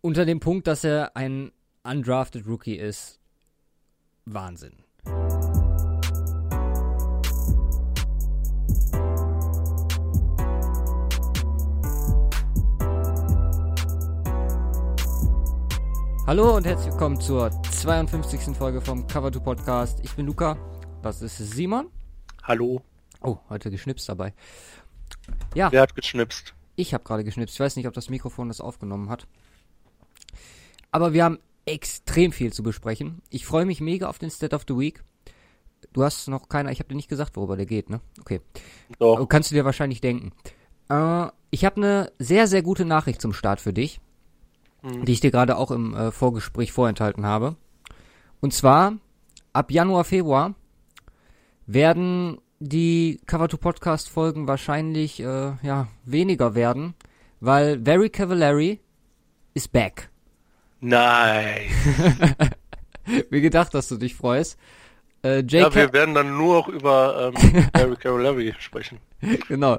unter 0.00 0.24
dem 0.24 0.40
Punkt, 0.40 0.66
dass 0.66 0.84
er 0.84 1.16
ein 1.16 1.52
undrafted 1.82 2.46
Rookie 2.46 2.76
ist, 2.76 3.20
Wahnsinn. 4.24 4.82
Hallo 16.26 16.56
und 16.56 16.66
herzlich 16.66 16.90
willkommen 16.92 17.20
zur 17.20 17.50
52. 17.62 18.56
Folge 18.56 18.80
vom 18.80 19.06
Cover 19.06 19.32
2 19.32 19.38
Podcast. 19.40 20.00
Ich 20.02 20.12
bin 20.14 20.26
Luca, 20.26 20.56
das 21.02 21.22
ist 21.22 21.38
Simon. 21.38 21.88
Hallo. 22.42 22.82
Oh, 23.22 23.38
heute 23.48 23.70
geschnipst 23.70 24.08
dabei. 24.08 24.34
Ja, 25.54 25.70
Wer 25.70 25.82
hat 25.82 25.94
geschnipst? 25.94 26.54
ich 26.74 26.92
habe 26.92 27.04
gerade 27.04 27.24
geschnipst. 27.24 27.54
Ich 27.54 27.60
weiß 27.60 27.76
nicht, 27.76 27.86
ob 27.86 27.94
das 27.94 28.10
Mikrofon 28.10 28.48
das 28.48 28.60
aufgenommen 28.60 29.08
hat. 29.08 29.26
Aber 30.96 31.12
wir 31.12 31.24
haben 31.24 31.38
extrem 31.66 32.32
viel 32.32 32.54
zu 32.54 32.62
besprechen. 32.62 33.20
Ich 33.28 33.44
freue 33.44 33.66
mich 33.66 33.82
mega 33.82 34.08
auf 34.08 34.18
den 34.18 34.30
State 34.30 34.56
of 34.56 34.64
the 34.66 34.78
Week. 34.78 35.04
Du 35.92 36.02
hast 36.02 36.26
noch 36.28 36.48
keiner, 36.48 36.70
ich 36.72 36.78
habe 36.78 36.88
dir 36.88 36.94
nicht 36.94 37.10
gesagt, 37.10 37.36
worüber 37.36 37.54
der 37.54 37.66
geht, 37.66 37.90
ne? 37.90 38.00
Okay. 38.18 38.40
Doch. 38.98 39.20
Oh, 39.20 39.26
Kannst 39.26 39.50
du 39.50 39.54
dir 39.54 39.66
wahrscheinlich 39.66 40.00
denken. 40.00 40.32
Äh, 40.88 41.26
ich 41.50 41.66
habe 41.66 41.76
eine 41.76 42.12
sehr, 42.18 42.46
sehr 42.46 42.62
gute 42.62 42.86
Nachricht 42.86 43.20
zum 43.20 43.34
Start 43.34 43.60
für 43.60 43.74
dich, 43.74 44.00
Hm. 44.80 45.04
die 45.04 45.12
ich 45.12 45.20
dir 45.20 45.30
gerade 45.30 45.58
auch 45.58 45.70
im 45.70 45.92
äh, 45.94 46.12
Vorgespräch 46.12 46.72
vorenthalten 46.72 47.26
habe. 47.26 47.56
Und 48.40 48.54
zwar, 48.54 48.94
ab 49.52 49.70
Januar, 49.70 50.04
Februar 50.04 50.54
werden 51.66 52.38
die 52.58 53.20
Cover 53.26 53.50
2 53.50 53.58
Podcast 53.58 54.08
Folgen 54.08 54.48
wahrscheinlich 54.48 55.20
äh, 55.20 55.52
ja, 55.62 55.88
weniger 56.06 56.54
werden, 56.54 56.94
weil 57.40 57.82
Very 57.84 58.08
Cavallari 58.08 58.80
is 59.52 59.68
back. 59.68 60.08
Nein. 60.80 61.62
Wie 63.30 63.40
gedacht, 63.40 63.74
dass 63.74 63.88
du 63.88 63.96
dich 63.96 64.14
freust. 64.14 64.58
Äh, 65.22 65.42
Ja, 65.48 65.74
wir 65.74 65.92
werden 65.92 66.14
dann 66.14 66.36
nur 66.36 66.56
noch 66.56 66.68
über 66.68 67.32
ähm, 67.36 67.68
Eric 67.72 68.04
Larry 68.04 68.54
sprechen. 68.58 68.98
genau. 69.48 69.78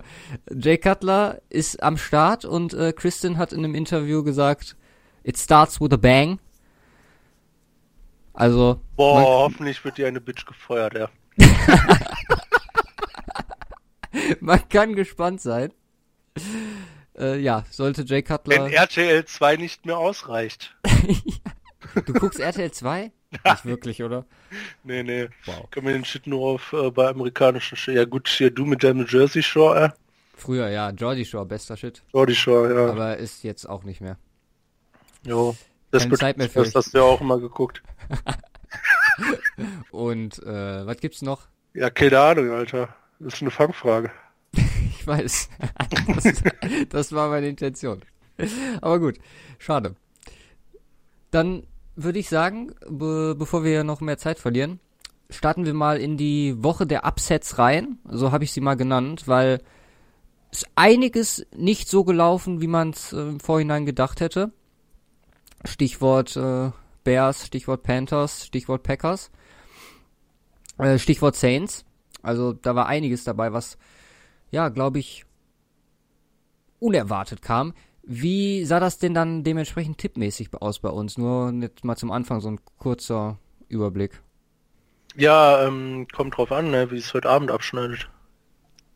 Jay 0.53 0.77
Cutler 0.77 1.41
ist 1.49 1.81
am 1.83 1.97
Start 1.97 2.45
und 2.45 2.73
äh, 2.73 2.93
Kristen 2.93 3.37
hat 3.37 3.53
in 3.53 3.59
einem 3.63 3.75
Interview 3.75 4.23
gesagt, 4.23 4.75
it 5.23 5.37
starts 5.37 5.79
with 5.79 5.91
a 5.91 5.97
bang. 5.97 6.39
Also, 8.33 8.81
Boah, 8.95 9.21
hoffentlich 9.21 9.83
wird 9.83 9.97
dir 9.97 10.07
eine 10.07 10.21
Bitch 10.21 10.45
gefeuert, 10.45 10.93
ja. 10.93 11.09
man 14.39 14.67
kann 14.69 14.95
gespannt 14.95 15.41
sein. 15.41 15.73
Äh, 17.17 17.39
ja, 17.39 17.63
sollte 17.69 18.03
Jay 18.03 18.17
Wenn 18.17 18.23
Cutler... 18.25 18.71
RTL 18.71 19.25
2 19.25 19.55
nicht 19.57 19.85
mehr 19.85 19.97
ausreicht. 19.97 20.75
Du 22.05 22.13
guckst 22.13 22.39
RTL 22.39 22.71
2? 22.71 23.11
Nicht 23.45 23.65
wirklich, 23.65 24.03
oder? 24.03 24.25
Nee, 24.83 25.03
nee. 25.03 25.29
Wow. 25.45 25.69
Kann 25.71 25.83
mir 25.83 25.93
den 25.93 26.05
Shit 26.05 26.27
nur 26.27 26.45
auf 26.45 26.73
äh, 26.73 26.91
bei 26.91 27.07
amerikanischen 27.07 27.77
Sh 27.77 27.89
Ja 27.89 28.05
gut, 28.05 28.27
hier 28.27 28.51
du 28.51 28.65
mit 28.65 28.83
deinem 28.83 29.05
Jersey 29.07 29.41
Shore, 29.41 29.85
äh. 29.85 29.89
Früher, 30.35 30.69
ja, 30.69 30.91
Geordie 30.91 31.25
Shore, 31.25 31.45
bester 31.45 31.77
Shit. 31.77 32.03
Jordi 32.13 32.35
Shore, 32.35 32.73
ja. 32.73 32.91
Aber 32.91 33.17
ist 33.17 33.43
jetzt 33.43 33.67
auch 33.67 33.83
nicht 33.83 34.01
mehr. 34.01 34.17
jo. 35.25 35.55
Das, 35.91 36.03
keine 36.03 36.17
Zeit 36.17 36.37
mehr 36.37 36.49
für 36.49 36.63
das 36.63 36.75
hast 36.75 36.93
du 36.93 36.97
ja 36.97 37.03
auch 37.05 37.21
immer 37.21 37.39
geguckt. 37.39 37.81
Und, 39.91 40.43
äh, 40.43 40.85
was 40.85 40.97
gibt's 40.97 41.21
noch? 41.21 41.47
Ja, 41.73 41.89
keine 41.89 42.19
Ahnung, 42.19 42.51
Alter. 42.51 42.89
Das 43.19 43.35
ist 43.35 43.41
eine 43.41 43.51
Fangfrage. 43.51 44.11
Ich 44.89 45.07
weiß. 45.07 45.49
Das, 46.15 46.43
das 46.89 47.11
war 47.11 47.29
meine 47.29 47.47
Intention. 47.47 48.01
Aber 48.81 48.99
gut, 48.99 49.17
schade. 49.57 49.95
Dann 51.31 51.63
würde 51.95 52.19
ich 52.19 52.29
sagen, 52.29 52.73
be 52.87 53.35
bevor 53.37 53.63
wir 53.63 53.83
noch 53.83 54.01
mehr 54.01 54.17
Zeit 54.17 54.39
verlieren, 54.39 54.79
starten 55.29 55.65
wir 55.65 55.73
mal 55.73 55.99
in 55.99 56.17
die 56.17 56.63
Woche 56.63 56.85
der 56.85 57.05
Upsets 57.05 57.57
rein. 57.57 57.97
So 58.09 58.31
habe 58.31 58.43
ich 58.43 58.51
sie 58.51 58.61
mal 58.61 58.75
genannt, 58.75 59.27
weil 59.27 59.61
es 60.51 60.65
einiges 60.75 61.45
nicht 61.55 61.89
so 61.89 62.03
gelaufen, 62.03 62.61
wie 62.61 62.67
man 62.67 62.91
es 62.91 63.13
äh, 63.13 63.19
im 63.19 63.39
Vorhinein 63.39 63.85
gedacht 63.85 64.21
hätte. 64.21 64.51
Stichwort 65.65 66.35
äh, 66.37 66.71
Bears, 67.03 67.47
Stichwort 67.47 67.83
Panthers, 67.83 68.45
Stichwort 68.45 68.83
Packers, 68.83 69.31
äh, 70.77 70.97
Stichwort 70.97 71.35
Saints. 71.35 71.83
Also 72.21 72.53
da 72.53 72.75
war 72.75 72.87
einiges 72.87 73.23
dabei, 73.23 73.53
was 73.53 73.77
ja, 74.51 74.69
glaube 74.69 74.99
ich, 74.99 75.25
unerwartet 76.79 77.41
kam. 77.41 77.73
Wie 78.03 78.63
sah 78.63 78.79
das 78.79 78.99
denn 78.99 79.13
dann 79.13 79.43
dementsprechend 79.43 79.97
tippmäßig 79.97 80.49
aus 80.53 80.79
bei 80.79 80.89
uns? 80.89 81.17
Nur 81.17 81.51
jetzt 81.61 81.83
mal 81.83 81.97
zum 81.97 82.11
Anfang 82.11 82.39
so 82.39 82.49
ein 82.49 82.59
kurzer 82.77 83.37
Überblick. 83.67 84.21
Ja, 85.15 85.65
ähm, 85.65 86.07
kommt 86.13 86.37
drauf 86.37 86.51
an, 86.51 86.71
ne, 86.71 86.89
wie 86.91 86.97
es 86.97 87.13
heute 87.13 87.29
Abend 87.29 87.51
abschneidet. 87.51 88.09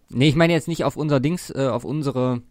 Nee, 0.09 0.29
ich 0.29 0.35
meine 0.35 0.53
jetzt 0.53 0.67
nicht 0.67 0.83
auf 0.83 0.95
unser 0.95 1.19
Dings, 1.19 1.49
äh, 1.49 1.67
auf 1.67 1.83
unsere, 1.83 2.41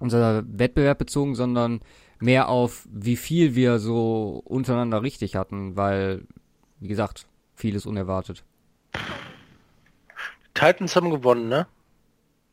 unser 0.00 0.44
Wettbewerb 0.46 0.98
bezogen, 0.98 1.34
sondern 1.34 1.80
mehr 2.20 2.48
auf 2.48 2.86
wie 2.90 3.16
viel 3.16 3.54
wir 3.54 3.78
so 3.78 4.42
untereinander 4.44 5.02
richtig 5.02 5.34
hatten, 5.34 5.76
weil, 5.76 6.26
wie 6.80 6.88
gesagt, 6.88 7.26
vieles 7.54 7.86
unerwartet. 7.86 8.44
Titans 10.54 10.94
haben 10.94 11.10
gewonnen, 11.10 11.48
ne? 11.48 11.66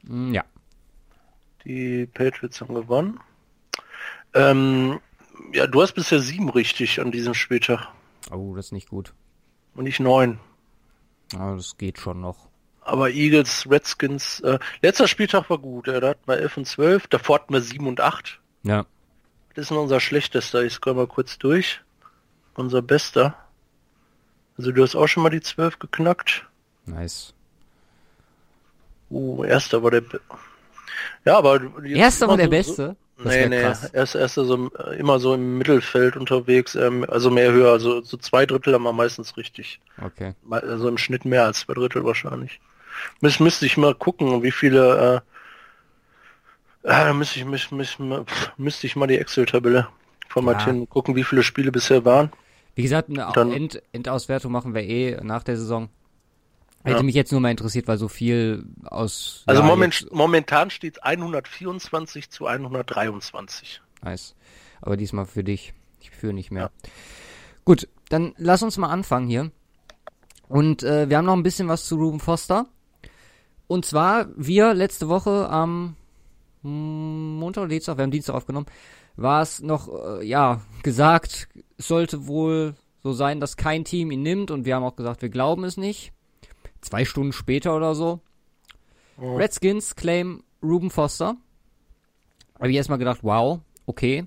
Mm, 0.03 0.33
ja. 0.33 0.43
Die 1.65 2.05
Patriots 2.07 2.61
haben 2.61 2.73
gewonnen. 2.73 3.19
Ähm, 4.33 4.99
ja, 5.53 5.67
du 5.67 5.81
hast 5.81 5.93
bisher 5.93 6.19
sieben 6.19 6.49
richtig 6.49 6.99
an 7.01 7.11
diesem 7.11 7.33
Spieltag 7.33 7.87
Oh, 8.31 8.55
das 8.55 8.67
ist 8.67 8.71
nicht 8.71 8.89
gut. 8.89 9.13
und 9.75 9.83
nicht 9.83 9.99
neun. 9.99 10.39
Aber 11.35 11.55
das 11.55 11.77
geht 11.77 11.99
schon 11.99 12.21
noch. 12.21 12.49
Aber 12.81 13.09
Eagles, 13.11 13.69
Redskins, 13.69 14.39
äh, 14.41 14.57
letzter 14.81 15.07
Spieltag 15.07 15.49
war 15.49 15.57
gut, 15.59 15.87
ja, 15.87 15.99
da 15.99 16.09
hatten 16.09 16.27
wir 16.27 16.37
11 16.37 16.57
und 16.57 16.65
12, 16.65 17.07
davor 17.07 17.35
hatten 17.35 17.53
wir 17.53 17.61
7 17.61 17.87
und 17.87 18.01
8. 18.01 18.39
Ja. 18.63 18.85
Das 19.55 19.65
ist 19.65 19.71
unser 19.71 19.99
schlechtester, 19.99 20.63
ich 20.63 20.73
scroll 20.73 20.93
mal 20.95 21.07
kurz 21.07 21.37
durch. 21.37 21.81
Unser 22.55 22.81
bester. 22.81 23.37
Also 24.57 24.71
du 24.71 24.83
hast 24.83 24.95
auch 24.95 25.07
schon 25.07 25.23
mal 25.23 25.29
die 25.29 25.41
12 25.41 25.79
geknackt. 25.79 26.47
Nice. 26.85 27.33
Uh, 29.11 29.43
erster 29.43 29.83
war 29.83 29.91
der 29.91 30.01
Be 30.01 30.19
Ja, 31.25 31.37
aber 31.37 31.59
Erster 31.85 32.27
war 32.27 32.37
der 32.37 32.45
so- 32.45 32.51
Beste? 32.51 32.95
Das 33.17 33.35
nee, 33.35 33.49
nee, 33.49 33.61
erst, 33.93 34.15
erster 34.15 34.45
so, 34.45 34.55
im- 34.55 34.71
immer 34.97 35.19
so 35.19 35.35
im 35.35 35.59
Mittelfeld 35.59 36.17
unterwegs, 36.17 36.73
ähm, 36.73 37.05
also 37.07 37.29
mehr 37.29 37.51
höher, 37.51 37.71
also 37.71 38.01
so 38.01 38.17
zwei 38.17 38.47
Drittel 38.47 38.73
haben 38.73 38.81
wir 38.81 38.93
meistens 38.93 39.37
richtig. 39.37 39.79
Okay. 40.03 40.33
Also 40.49 40.87
im 40.87 40.97
Schnitt 40.97 41.23
mehr 41.25 41.45
als 41.45 41.59
zwei 41.59 41.73
Drittel 41.75 42.03
wahrscheinlich. 42.03 42.59
Müs 43.19 43.39
müsste 43.39 43.67
ich 43.67 43.77
mal 43.77 43.93
gucken, 43.93 44.41
wie 44.41 44.49
viele, 44.49 45.23
äh, 46.83 46.87
ah, 46.89 47.05
da 47.05 47.13
müsste 47.13 47.37
ich, 47.39 47.45
müsste, 47.45 47.75
müsste, 47.75 48.25
müsste 48.57 48.87
ich 48.87 48.95
mal 48.95 49.05
die 49.07 49.19
Excel-Tabelle 49.19 49.87
formatieren, 50.29 50.89
gucken, 50.89 51.15
wie 51.15 51.23
viele 51.23 51.43
Spiele 51.43 51.71
bisher 51.71 52.03
waren. 52.05 52.31
Wie 52.73 52.81
gesagt, 52.83 53.09
eine 53.09 53.29
Dann- 53.35 53.51
End 53.51 53.81
Endauswertung 53.91 54.51
machen 54.51 54.73
wir 54.73 54.81
eh 54.81 55.19
nach 55.21 55.43
der 55.43 55.57
Saison. 55.57 55.89
Hätte 56.83 56.97
Ja. 56.97 57.03
mich 57.03 57.15
jetzt 57.15 57.31
nur 57.31 57.41
mal 57.41 57.51
interessiert, 57.51 57.87
weil 57.87 57.97
so 57.97 58.07
viel 58.07 58.65
aus. 58.83 59.43
Also 59.45 59.61
ja, 59.61 59.67
moment, 59.67 60.07
momentan 60.11 60.69
steht 60.71 60.97
es 60.97 61.03
124 61.03 62.29
zu 62.31 62.47
123. 62.47 63.81
Nice. 64.03 64.35
Aber 64.81 64.97
diesmal 64.97 65.25
für 65.25 65.43
dich. 65.43 65.73
Ich 65.99 66.09
führe 66.09 66.33
nicht 66.33 66.49
mehr. 66.51 66.71
Gut, 67.65 67.87
dann 68.09 68.33
lass 68.37 68.63
uns 68.63 68.77
mal 68.77 68.89
anfangen 68.89 69.27
hier. 69.27 69.51
Und 70.47 70.81
äh, 70.83 71.07
wir 71.07 71.17
haben 71.17 71.25
noch 71.25 71.35
ein 71.35 71.43
bisschen 71.43 71.67
was 71.67 71.85
zu 71.85 71.95
Ruben 71.95 72.19
Foster. 72.19 72.65
Und 73.67 73.85
zwar, 73.85 74.27
wir 74.35 74.73
letzte 74.73 75.07
Woche 75.07 75.47
am 75.49 75.95
mm, 76.63 77.35
Montag 77.35 77.61
oder 77.61 77.69
Dienstag, 77.69 77.97
wir 77.97 78.03
haben 78.03 78.11
Dienstag 78.11 78.33
aufgenommen, 78.33 78.65
war 79.15 79.41
es 79.43 79.61
noch, 79.61 79.87
äh, 80.19 80.25
ja, 80.25 80.61
gesagt, 80.83 81.47
es 81.77 81.87
sollte 81.87 82.27
wohl 82.27 82.75
so 83.03 83.13
sein, 83.13 83.39
dass 83.39 83.55
kein 83.55 83.85
Team 83.85 84.11
ihn 84.11 84.23
nimmt. 84.23 84.51
Und 84.51 84.65
wir 84.65 84.75
haben 84.75 84.83
auch 84.83 84.95
gesagt, 84.95 85.21
wir 85.21 85.29
glauben 85.29 85.63
es 85.63 85.77
nicht. 85.77 86.11
Zwei 86.81 87.05
Stunden 87.05 87.33
später 87.33 87.75
oder 87.75 87.95
so. 87.95 88.19
Oh. 89.19 89.35
Redskins 89.35 89.95
claim 89.95 90.43
Ruben 90.63 90.89
Foster. 90.89 91.35
Habe 92.59 92.69
ich 92.69 92.77
erstmal 92.77 92.99
gedacht, 92.99 93.19
wow, 93.23 93.59
okay. 93.85 94.25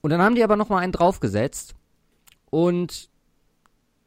Und 0.00 0.10
dann 0.10 0.22
haben 0.22 0.34
die 0.34 0.44
aber 0.44 0.56
nochmal 0.56 0.82
einen 0.82 0.92
draufgesetzt. 0.92 1.74
Und 2.50 3.10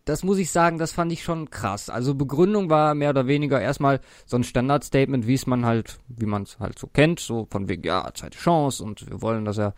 das 0.05 0.23
muss 0.23 0.37
ich 0.39 0.49
sagen, 0.49 0.79
das 0.79 0.91
fand 0.91 1.11
ich 1.11 1.23
schon 1.23 1.49
krass. 1.49 1.89
Also 1.89 2.15
Begründung 2.15 2.69
war 2.69 2.95
mehr 2.95 3.11
oder 3.11 3.27
weniger 3.27 3.61
erstmal 3.61 3.99
so 4.25 4.37
ein 4.37 4.43
Standardstatement, 4.43 5.27
wie 5.27 5.35
es 5.35 5.45
man 5.45 5.65
halt, 5.65 5.99
wie 6.07 6.25
man 6.25 6.43
es 6.43 6.59
halt 6.59 6.79
so 6.79 6.87
kennt, 6.87 7.19
so 7.19 7.47
von 7.51 7.69
wegen, 7.69 7.83
ja, 7.83 8.09
zweite 8.15 8.37
Chance 8.37 8.83
und 8.83 9.07
wir 9.09 9.21
wollen, 9.21 9.45
dass 9.45 9.59
er 9.59 9.75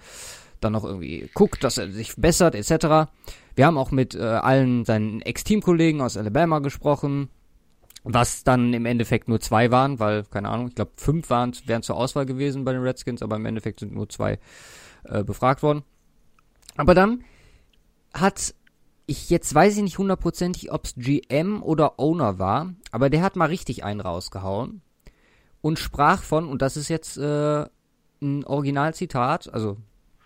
dann 0.61 0.73
noch 0.73 0.85
irgendwie 0.85 1.29
guckt, 1.33 1.63
dass 1.63 1.77
er 1.77 1.91
sich 1.91 2.15
bessert, 2.15 2.55
etc. 2.55 3.11
Wir 3.55 3.65
haben 3.65 3.77
auch 3.77 3.91
mit 3.91 4.15
äh, 4.15 4.21
allen 4.21 4.85
seinen 4.85 5.21
Ex-Teamkollegen 5.21 5.99
aus 5.99 6.15
Alabama 6.15 6.59
gesprochen, 6.59 7.29
was 8.03 8.43
dann 8.43 8.73
im 8.73 8.85
Endeffekt 8.85 9.27
nur 9.27 9.39
zwei 9.39 9.71
waren, 9.71 9.99
weil, 9.99 10.23
keine 10.23 10.49
Ahnung, 10.49 10.67
ich 10.67 10.75
glaube 10.75 10.91
fünf 10.95 11.29
waren, 11.29 11.53
wären 11.65 11.83
zur 11.83 11.97
Auswahl 11.97 12.25
gewesen 12.25 12.63
bei 12.63 12.73
den 12.73 12.81
Redskins, 12.81 13.21
aber 13.21 13.35
im 13.35 13.45
Endeffekt 13.45 13.79
sind 13.79 13.93
nur 13.93 14.09
zwei 14.09 14.39
äh, 15.03 15.23
befragt 15.23 15.61
worden. 15.61 15.83
Aber 16.77 16.95
dann 16.95 17.23
hat 18.13 18.55
ich 19.05 19.29
jetzt 19.29 19.53
weiß 19.53 19.75
ich 19.75 19.83
nicht 19.83 19.97
hundertprozentig, 19.97 20.71
ob 20.71 20.85
es 20.85 20.95
GM 20.95 21.61
oder 21.63 21.99
Owner 21.99 22.39
war, 22.39 22.73
aber 22.91 23.09
der 23.09 23.21
hat 23.21 23.35
mal 23.35 23.47
richtig 23.47 23.83
einen 23.83 23.99
rausgehauen 23.99 24.81
und 25.59 25.79
sprach 25.79 26.23
von, 26.23 26.47
und 26.47 26.61
das 26.61 26.77
ist 26.77 26.87
jetzt 26.87 27.17
äh, 27.17 27.65
ein 28.21 28.45
Originalzitat, 28.45 29.53
also 29.53 29.77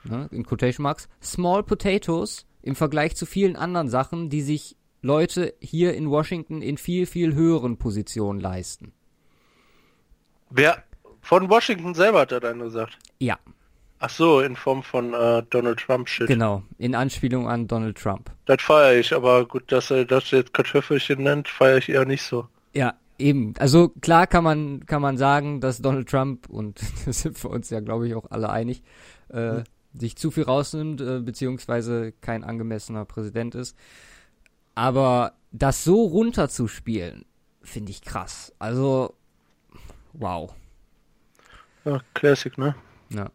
ne, 0.04 0.28
in 0.32 0.46
Quotation 0.46 0.84
Marks, 0.84 1.10
Small 1.22 1.64
Potatoes 1.64 2.46
im 2.62 2.76
Vergleich 2.76 3.16
zu 3.16 3.26
vielen 3.26 3.56
anderen 3.56 3.90
Sachen, 3.90 4.30
die 4.30 4.42
sich 4.42 4.78
Leute 5.06 5.54
hier 5.60 5.94
in 5.94 6.10
Washington 6.10 6.64
in 6.64 6.78
viel, 6.78 7.06
viel 7.06 7.36
höheren 7.36 7.78
Positionen 7.78 8.40
leisten. 8.40 8.92
Wer 10.50 10.84
von 11.22 11.48
Washington 11.48 11.94
selber 11.94 12.22
hat 12.22 12.32
er 12.32 12.40
dann 12.40 12.58
gesagt? 12.58 12.98
Ja. 13.20 13.38
Ach 14.00 14.10
so, 14.10 14.42
in 14.42 14.56
Form 14.56 14.82
von 14.82 15.14
äh, 15.14 15.44
Donald 15.52 15.80
Trump 15.80 16.10
Shit. 16.10 16.28
Genau, 16.28 16.64
in 16.80 16.96
Anspielung 16.96 17.48
an 17.48 17.68
Donald 17.68 17.98
Trump. 17.98 18.32
Das 18.46 18.62
feiere 18.64 19.00
ich, 19.00 19.14
aber 19.14 19.46
gut, 19.46 19.72
dass 19.72 19.92
er 19.92 20.06
das 20.06 20.32
jetzt 20.32 20.54
Kartoffelchen 20.56 21.22
nennt, 21.22 21.48
feiere 21.48 21.78
ich 21.78 21.90
eher 21.90 22.06
nicht 22.06 22.24
so. 22.24 22.48
Ja, 22.74 22.96
eben. 23.20 23.54
Also 23.60 23.90
klar 23.90 24.26
kann 24.26 24.44
man 24.44 24.88
kann 24.88 25.04
man 25.04 25.18
sagen, 25.18 25.62
dass 25.62 25.84
Donald 25.84 26.10
Trump 26.10 26.50
und 26.50 26.82
das 27.06 27.22
sind 27.22 27.42
wir 27.44 27.52
uns 27.52 27.70
ja 27.70 27.80
glaube 27.80 28.08
ich 28.08 28.16
auch 28.16 28.32
alle 28.32 28.50
einig, 28.50 28.82
äh, 29.32 29.58
mhm. 29.60 29.64
sich 29.94 30.16
zu 30.16 30.32
viel 30.32 30.44
rausnimmt 30.44 31.00
äh, 31.00 31.20
beziehungsweise 31.20 32.12
kein 32.22 32.44
angemessener 32.44 33.06
Präsident 33.06 33.54
ist. 33.54 33.78
Aber 34.76 35.34
das 35.52 35.84
so 35.84 36.04
runterzuspielen, 36.04 37.26
finde 37.62 37.92
ich 37.92 38.02
krass. 38.02 38.54
Also 38.60 39.16
wow. 40.14 40.54
Ja, 41.86 42.02
Classic, 42.14 42.58
ne? 42.58 42.76
Ja. 43.10 43.30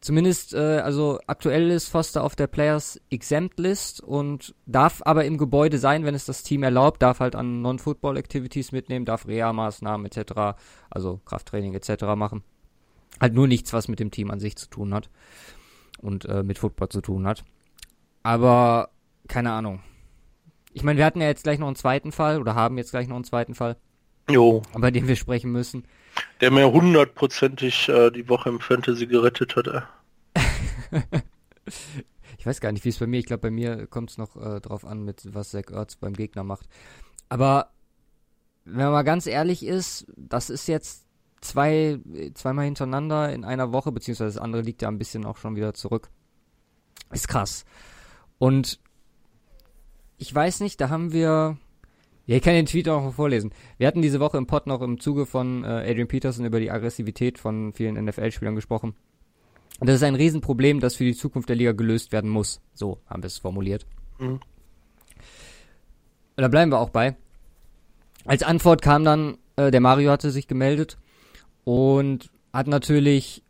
Zumindest, 0.00 0.54
äh, 0.54 0.78
also 0.78 1.20
aktuell 1.26 1.70
ist 1.70 1.88
Foster 1.88 2.24
auf 2.24 2.34
der 2.34 2.46
Players 2.46 3.00
Exempt 3.10 3.58
List 3.58 4.00
und 4.00 4.54
darf 4.64 5.02
aber 5.04 5.26
im 5.26 5.36
Gebäude 5.36 5.78
sein, 5.78 6.04
wenn 6.04 6.14
es 6.14 6.24
das 6.24 6.42
Team 6.42 6.62
erlaubt, 6.62 7.02
darf 7.02 7.20
halt 7.20 7.36
an 7.36 7.60
Non-Football 7.60 8.16
Activities 8.16 8.72
mitnehmen, 8.72 9.04
darf 9.04 9.26
Reha-Maßnahmen 9.26 10.06
etc., 10.06 10.58
also 10.88 11.20
Krafttraining 11.26 11.74
etc. 11.74 12.04
machen. 12.16 12.42
Halt 13.20 13.34
nur 13.34 13.46
nichts, 13.46 13.74
was 13.74 13.88
mit 13.88 14.00
dem 14.00 14.10
Team 14.10 14.30
an 14.30 14.40
sich 14.40 14.56
zu 14.56 14.70
tun 14.70 14.94
hat 14.94 15.10
und 16.00 16.24
äh, 16.24 16.42
mit 16.42 16.58
Football 16.58 16.88
zu 16.88 17.02
tun 17.02 17.26
hat. 17.26 17.44
Aber 18.22 18.88
keine 19.28 19.52
Ahnung. 19.52 19.80
Ich 20.72 20.82
meine, 20.82 20.98
wir 20.98 21.04
hatten 21.04 21.20
ja 21.20 21.26
jetzt 21.26 21.42
gleich 21.42 21.58
noch 21.58 21.66
einen 21.66 21.76
zweiten 21.76 22.12
Fall 22.12 22.40
oder 22.40 22.54
haben 22.54 22.78
jetzt 22.78 22.90
gleich 22.90 23.08
noch 23.08 23.16
einen 23.16 23.24
zweiten 23.24 23.54
Fall. 23.54 23.76
Jo. 24.28 24.62
Bei 24.74 24.90
dem 24.90 25.08
wir 25.08 25.16
sprechen 25.16 25.50
müssen. 25.50 25.84
Der 26.40 26.50
mir 26.50 26.70
hundertprozentig 26.70 27.88
äh, 27.88 28.10
die 28.10 28.28
Woche 28.28 28.48
im 28.48 28.60
Fantasy 28.60 29.06
gerettet 29.06 29.56
hat. 29.56 29.66
Äh. 29.66 29.82
ich 32.38 32.46
weiß 32.46 32.60
gar 32.60 32.72
nicht, 32.72 32.84
wie 32.84 32.90
es 32.90 32.98
bei 32.98 33.06
mir, 33.06 33.18
ich 33.18 33.26
glaube, 33.26 33.42
bei 33.42 33.50
mir 33.50 33.86
kommt 33.86 34.10
es 34.10 34.18
noch 34.18 34.36
äh, 34.36 34.60
drauf 34.60 34.84
an, 34.84 35.04
mit 35.04 35.34
was 35.34 35.50
Zach 35.50 35.70
Ertz 35.70 35.96
beim 35.96 36.14
Gegner 36.14 36.44
macht. 36.44 36.66
Aber 37.28 37.70
wenn 38.64 38.84
man 38.84 38.92
mal 38.92 39.02
ganz 39.02 39.26
ehrlich 39.26 39.64
ist, 39.64 40.06
das 40.16 40.50
ist 40.50 40.68
jetzt 40.68 41.06
zwei, 41.40 41.98
zweimal 42.34 42.66
hintereinander 42.66 43.32
in 43.32 43.44
einer 43.44 43.72
Woche, 43.72 43.92
beziehungsweise 43.92 44.34
das 44.34 44.42
andere 44.42 44.62
liegt 44.62 44.82
ja 44.82 44.88
ein 44.88 44.98
bisschen 44.98 45.24
auch 45.24 45.36
schon 45.36 45.56
wieder 45.56 45.74
zurück. 45.74 46.10
Ist 47.10 47.28
krass. 47.28 47.64
Und 48.38 48.78
ich 50.20 50.34
weiß 50.34 50.60
nicht, 50.60 50.80
da 50.80 50.90
haben 50.90 51.12
wir, 51.12 51.56
ja, 52.26 52.36
ich 52.36 52.42
kann 52.42 52.52
den 52.52 52.66
Tweet 52.66 52.88
auch 52.90 53.02
noch 53.02 53.14
vorlesen. 53.14 53.52
Wir 53.78 53.86
hatten 53.86 54.02
diese 54.02 54.20
Woche 54.20 54.36
im 54.36 54.46
Pod 54.46 54.66
noch 54.66 54.82
im 54.82 55.00
Zuge 55.00 55.24
von 55.24 55.64
äh, 55.64 55.88
Adrian 55.88 56.08
Peterson 56.08 56.44
über 56.44 56.60
die 56.60 56.70
Aggressivität 56.70 57.38
von 57.38 57.72
vielen 57.72 58.02
NFL-Spielern 58.04 58.54
gesprochen. 58.54 58.94
Und 59.80 59.88
das 59.88 59.96
ist 59.96 60.02
ein 60.02 60.14
Riesenproblem, 60.14 60.78
das 60.78 60.94
für 60.96 61.04
die 61.04 61.14
Zukunft 61.14 61.48
der 61.48 61.56
Liga 61.56 61.72
gelöst 61.72 62.12
werden 62.12 62.28
muss. 62.28 62.60
So 62.74 62.98
haben 63.06 63.22
wir 63.22 63.28
es 63.28 63.38
formuliert. 63.38 63.86
Mhm. 64.18 64.40
Da 66.36 66.48
bleiben 66.48 66.70
wir 66.70 66.80
auch 66.80 66.90
bei. 66.90 67.16
Als 68.26 68.42
Antwort 68.42 68.82
kam 68.82 69.04
dann, 69.04 69.38
äh, 69.56 69.70
der 69.70 69.80
Mario 69.80 70.10
hatte 70.10 70.30
sich 70.30 70.46
gemeldet 70.46 70.98
und 71.64 72.30
hat 72.52 72.66
natürlich 72.66 73.42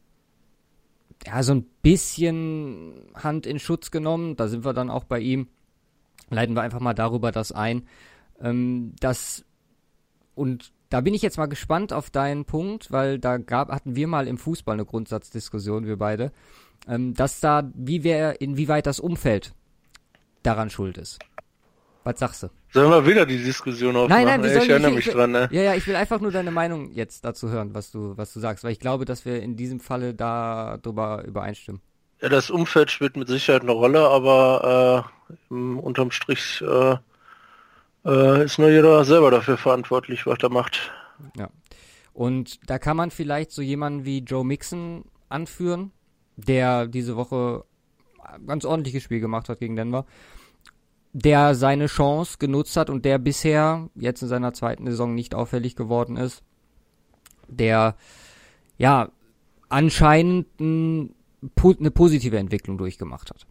ja 1.26 1.42
so 1.42 1.52
ein 1.52 1.66
bisschen 1.82 3.10
Hand 3.14 3.44
in 3.44 3.58
Schutz 3.58 3.90
genommen. 3.90 4.36
Da 4.36 4.46
sind 4.46 4.64
wir 4.64 4.72
dann 4.72 4.88
auch 4.88 5.02
bei 5.02 5.18
ihm. 5.18 5.48
Leiten 6.30 6.54
wir 6.54 6.62
einfach 6.62 6.80
mal 6.80 6.94
darüber 6.94 7.32
das 7.32 7.52
ein, 7.52 7.86
ähm, 8.40 8.94
das 9.00 9.44
und 10.34 10.72
da 10.88 11.00
bin 11.00 11.14
ich 11.14 11.22
jetzt 11.22 11.38
mal 11.38 11.46
gespannt 11.46 11.92
auf 11.92 12.10
deinen 12.10 12.44
Punkt, 12.44 12.90
weil 12.90 13.18
da 13.18 13.38
gab, 13.38 13.70
hatten 13.70 13.94
wir 13.94 14.08
mal 14.08 14.26
im 14.26 14.38
Fußball 14.38 14.74
eine 14.74 14.84
Grundsatzdiskussion, 14.84 15.86
wir 15.86 15.96
beide, 15.96 16.32
ähm, 16.88 17.14
dass 17.14 17.40
da, 17.40 17.70
wie 17.74 18.02
wer, 18.02 18.40
inwieweit 18.40 18.86
das 18.86 19.00
Umfeld 19.00 19.54
daran 20.42 20.70
schuld 20.70 20.98
ist. 20.98 21.18
Was 22.02 22.18
sagst 22.18 22.42
du? 22.44 22.48
Sollen 22.72 22.90
wir 22.90 23.06
wieder 23.06 23.26
die 23.26 23.36
Diskussion 23.36 23.94
aufmachen? 23.94 24.24
Nein, 24.24 24.40
nein, 24.40 24.50
ich 24.50 24.68
erinnere 24.68 24.92
mich 24.92 25.06
will, 25.06 25.12
dran, 25.12 25.32
ne? 25.32 25.48
Ja, 25.52 25.62
ja, 25.62 25.74
ich 25.74 25.86
will 25.86 25.96
einfach 25.96 26.20
nur 26.20 26.32
deine 26.32 26.50
Meinung 26.50 26.90
jetzt 26.92 27.24
dazu 27.24 27.50
hören, 27.50 27.74
was 27.74 27.90
du, 27.90 28.16
was 28.16 28.32
du 28.32 28.40
sagst, 28.40 28.64
weil 28.64 28.72
ich 28.72 28.80
glaube, 28.80 29.04
dass 29.04 29.24
wir 29.24 29.42
in 29.42 29.56
diesem 29.56 29.80
Falle 29.80 30.14
da 30.14 30.78
drüber 30.78 31.24
übereinstimmen. 31.24 31.82
Ja, 32.20 32.28
das 32.28 32.50
Umfeld 32.50 32.90
spielt 32.90 33.16
mit 33.16 33.28
Sicherheit 33.28 33.62
eine 33.62 33.72
Rolle, 33.72 34.08
aber 34.08 35.12
äh, 35.50 35.54
unterm 35.54 36.10
Strich 36.10 36.62
äh, 36.62 36.96
äh, 38.04 38.44
ist 38.44 38.58
nur 38.58 38.70
jeder 38.70 39.04
selber 39.04 39.30
dafür 39.30 39.56
verantwortlich, 39.56 40.26
was 40.26 40.38
er 40.42 40.50
macht. 40.50 40.92
Ja. 41.36 41.48
Und 42.12 42.58
da 42.68 42.78
kann 42.78 42.96
man 42.96 43.10
vielleicht 43.10 43.52
so 43.52 43.62
jemanden 43.62 44.04
wie 44.04 44.18
Joe 44.18 44.44
Mixon 44.44 45.04
anführen, 45.28 45.92
der 46.36 46.86
diese 46.86 47.16
Woche 47.16 47.64
ein 48.22 48.46
ganz 48.46 48.64
ordentliches 48.64 49.02
Spiel 49.02 49.20
gemacht 49.20 49.48
hat 49.48 49.60
gegen 49.60 49.76
Denver, 49.76 50.04
der 51.12 51.54
seine 51.54 51.86
Chance 51.86 52.36
genutzt 52.38 52.76
hat 52.76 52.90
und 52.90 53.04
der 53.04 53.18
bisher 53.18 53.88
jetzt 53.94 54.22
in 54.22 54.28
seiner 54.28 54.52
zweiten 54.52 54.86
Saison 54.86 55.14
nicht 55.14 55.34
auffällig 55.34 55.76
geworden 55.76 56.16
ist, 56.16 56.42
der 57.48 57.96
ja 58.78 59.10
anscheinend 59.68 60.60
ein, 60.60 61.14
eine 61.78 61.90
positive 61.90 62.38
Entwicklung 62.38 62.78
durchgemacht 62.78 63.30
hat. 63.30 63.46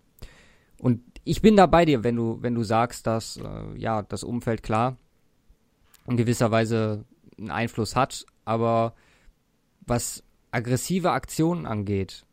Und 0.79 1.01
ich 1.23 1.41
bin 1.41 1.57
da 1.57 1.65
bei 1.65 1.85
dir, 1.85 2.03
wenn 2.03 2.15
du, 2.15 2.37
wenn 2.41 2.55
du 2.55 2.63
sagst, 2.63 3.05
dass 3.05 3.37
äh, 3.37 3.77
ja 3.77 4.01
das 4.01 4.23
Umfeld 4.23 4.63
klar 4.63 4.97
in 6.07 6.17
gewisser 6.17 6.51
Weise 6.51 7.05
einen 7.37 7.51
Einfluss 7.51 7.95
hat, 7.95 8.25
aber 8.45 8.93
was 9.81 10.23
aggressive 10.51 11.11
Aktionen 11.11 11.65
angeht 11.65 12.25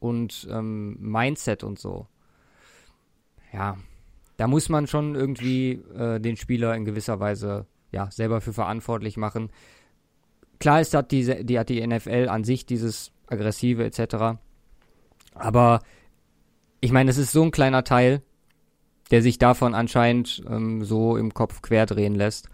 und 0.00 0.46
ähm, 0.50 0.96
Mindset 1.00 1.64
und 1.64 1.78
so, 1.78 2.06
ja, 3.52 3.76
da 4.36 4.46
muss 4.46 4.68
man 4.68 4.86
schon 4.86 5.14
irgendwie 5.14 5.72
äh, 5.72 6.20
den 6.20 6.36
Spieler 6.36 6.74
in 6.74 6.84
gewisser 6.84 7.20
Weise 7.20 7.66
ja 7.92 8.10
selber 8.10 8.40
für 8.40 8.52
verantwortlich 8.52 9.16
machen. 9.16 9.50
Klar 10.60 10.80
ist, 10.80 10.94
hat 10.94 11.12
die, 11.12 11.44
die 11.44 11.58
hat 11.58 11.68
die 11.68 11.84
NFL 11.86 12.28
an 12.28 12.44
sich 12.44 12.66
dieses 12.66 13.12
aggressive 13.26 13.84
etc. 13.84 14.38
Aber 15.38 15.80
ich 16.80 16.92
meine, 16.92 17.10
es 17.10 17.18
ist 17.18 17.32
so 17.32 17.42
ein 17.42 17.50
kleiner 17.50 17.84
Teil, 17.84 18.22
der 19.10 19.22
sich 19.22 19.38
davon 19.38 19.74
anscheinend 19.74 20.42
ähm, 20.48 20.84
so 20.84 21.16
im 21.16 21.32
Kopf 21.34 21.62
querdrehen 21.62 22.14
lässt. 22.14 22.48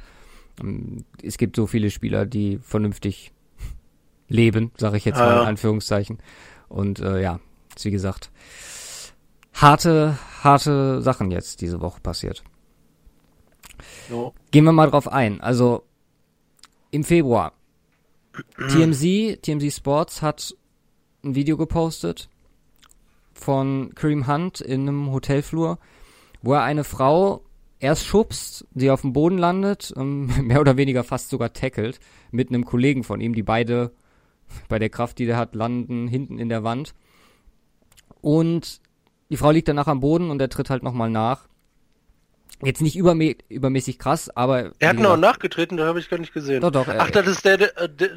Ähm, 0.61 1.05
es 1.23 1.37
gibt 1.39 1.57
so 1.57 1.67
viele 1.67 1.91
Spieler, 1.91 2.27
die 2.27 2.59
vernünftig 2.63 3.33
leben, 4.29 4.73
sage 4.77 4.97
ich 4.97 5.05
jetzt 5.05 5.19
mal 5.19 5.41
in 5.43 5.49
Anführungszeichen. 5.49 6.19
Und 6.69 7.01
äh, 7.01 7.21
ja, 7.21 7.41
ist 7.75 7.85
wie 7.85 7.91
gesagt, 7.91 8.31
harte, 9.53 10.19
harte 10.43 11.03
Sachen 11.03 11.31
jetzt 11.31 11.61
diese 11.61 11.81
Woche 11.81 12.01
passiert. 12.01 12.43
Jo. 14.09 14.33
Gehen 14.51 14.65
wir 14.65 14.73
mal 14.73 14.91
drauf 14.91 15.09
ein. 15.09 15.41
Also 15.41 15.85
im 16.91 17.05
Februar. 17.05 17.53
TMZ, 18.69 19.43
TMZ 19.43 19.75
Sports 19.75 20.23
hat 20.23 20.55
ein 21.25 21.35
Video 21.35 21.57
gepostet 21.57 22.29
von 23.35 23.95
Kareem 23.95 24.27
Hunt 24.27 24.61
in 24.61 24.83
einem 24.83 25.13
Hotelflur, 25.13 25.79
wo 26.43 26.55
er 26.55 26.63
eine 26.63 26.85
Frau 26.85 27.43
erst 27.81 28.07
schubst, 28.07 28.67
sie 28.75 28.91
auf 28.91 29.03
dem 29.03 29.13
Boden 29.13 29.39
landet, 29.39 29.93
ähm, 29.97 30.31
mehr 30.43 30.61
oder 30.61 30.77
weniger 30.77 31.05
fast 31.05 31.29
sogar 31.29 31.53
tackelt, 31.53 32.01
mit 32.31 32.49
einem 32.49 32.65
Kollegen 32.65 33.05
von 33.05 33.21
ihm, 33.21 33.35
die 33.35 33.43
beide 33.43 33.93
bei 34.69 34.79
der 34.79 34.91
Kraft, 34.91 35.19
die 35.19 35.27
der 35.27 35.37
hat, 35.37 35.55
landen 35.55 36.09
hinten 36.09 36.39
in 36.39 36.49
der 36.49 36.65
Wand. 36.65 36.95
Und 38.21 38.81
die 39.31 39.37
Frau 39.37 39.51
liegt 39.51 39.69
danach 39.69 39.87
am 39.87 40.01
Boden 40.01 40.31
und 40.31 40.41
er 40.41 40.49
tritt 40.49 40.71
halt 40.71 40.83
nochmal 40.83 41.11
nach. 41.11 41.49
Jetzt 42.65 42.83
nicht 42.83 42.97
übermä 42.97 43.37
übermäßig 43.49 43.99
krass, 43.99 44.31
aber. 44.35 44.73
Er 44.79 44.89
hat 44.89 44.99
noch 44.99 45.17
nachgetreten, 45.17 45.77
da 45.77 45.87
habe 45.87 46.01
ich 46.01 46.09
gar 46.09 46.19
nicht 46.19 46.33
gesehen. 46.33 46.61
Doch, 46.61 46.71
doch. 46.71 46.87
Ach, 46.89 47.11
das 47.11 47.27
ist 47.27 47.45
der, 47.45 47.59
der, 47.59 47.89
der 47.89 48.11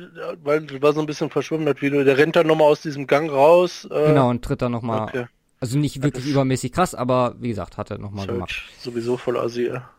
weil 0.44 0.62
du 0.62 0.82
war 0.82 0.94
so 0.94 1.00
ein 1.00 1.06
bisschen 1.06 1.30
verschwommen, 1.30 1.66
das 1.66 1.82
Video. 1.82 2.04
Der 2.04 2.18
rennt 2.18 2.36
dann 2.36 2.48
nochmal 2.48 2.68
aus 2.68 2.82
diesem 2.82 3.08
Gang 3.08 3.32
raus. 3.32 3.88
Äh, 3.92 4.08
genau, 4.08 4.30
und 4.30 4.44
tritt 4.44 4.62
dann 4.62 4.72
nochmal. 4.72 5.08
Okay. 5.08 5.25
Also 5.60 5.77
nicht 5.77 6.04
wirklich 6.04 6.25
das 6.25 6.32
übermäßig 6.32 6.72
krass, 6.72 6.94
aber 6.94 7.36
wie 7.39 7.50
gesagt, 7.50 7.77
hat 7.77 7.89
er 7.89 7.98
nochmal 7.98 8.27
gemacht. 8.27 8.63
Sowieso 8.80 9.18
voll 9.18 9.38
Asi, 9.38 9.66
ja. 9.66 9.89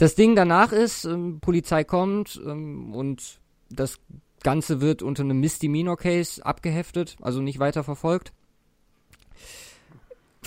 Das 0.00 0.14
Ding 0.14 0.34
danach 0.34 0.72
ist, 0.72 1.04
ähm, 1.04 1.40
Polizei 1.42 1.84
kommt 1.84 2.40
ähm, 2.46 2.94
und 2.94 3.38
das 3.68 3.98
Ganze 4.42 4.80
wird 4.80 5.02
unter 5.02 5.22
einem 5.22 5.40
Misdemeanor 5.40 5.98
Case 5.98 6.42
abgeheftet, 6.42 7.18
also 7.20 7.42
nicht 7.42 7.58
weiter 7.58 7.84
verfolgt. 7.84 8.32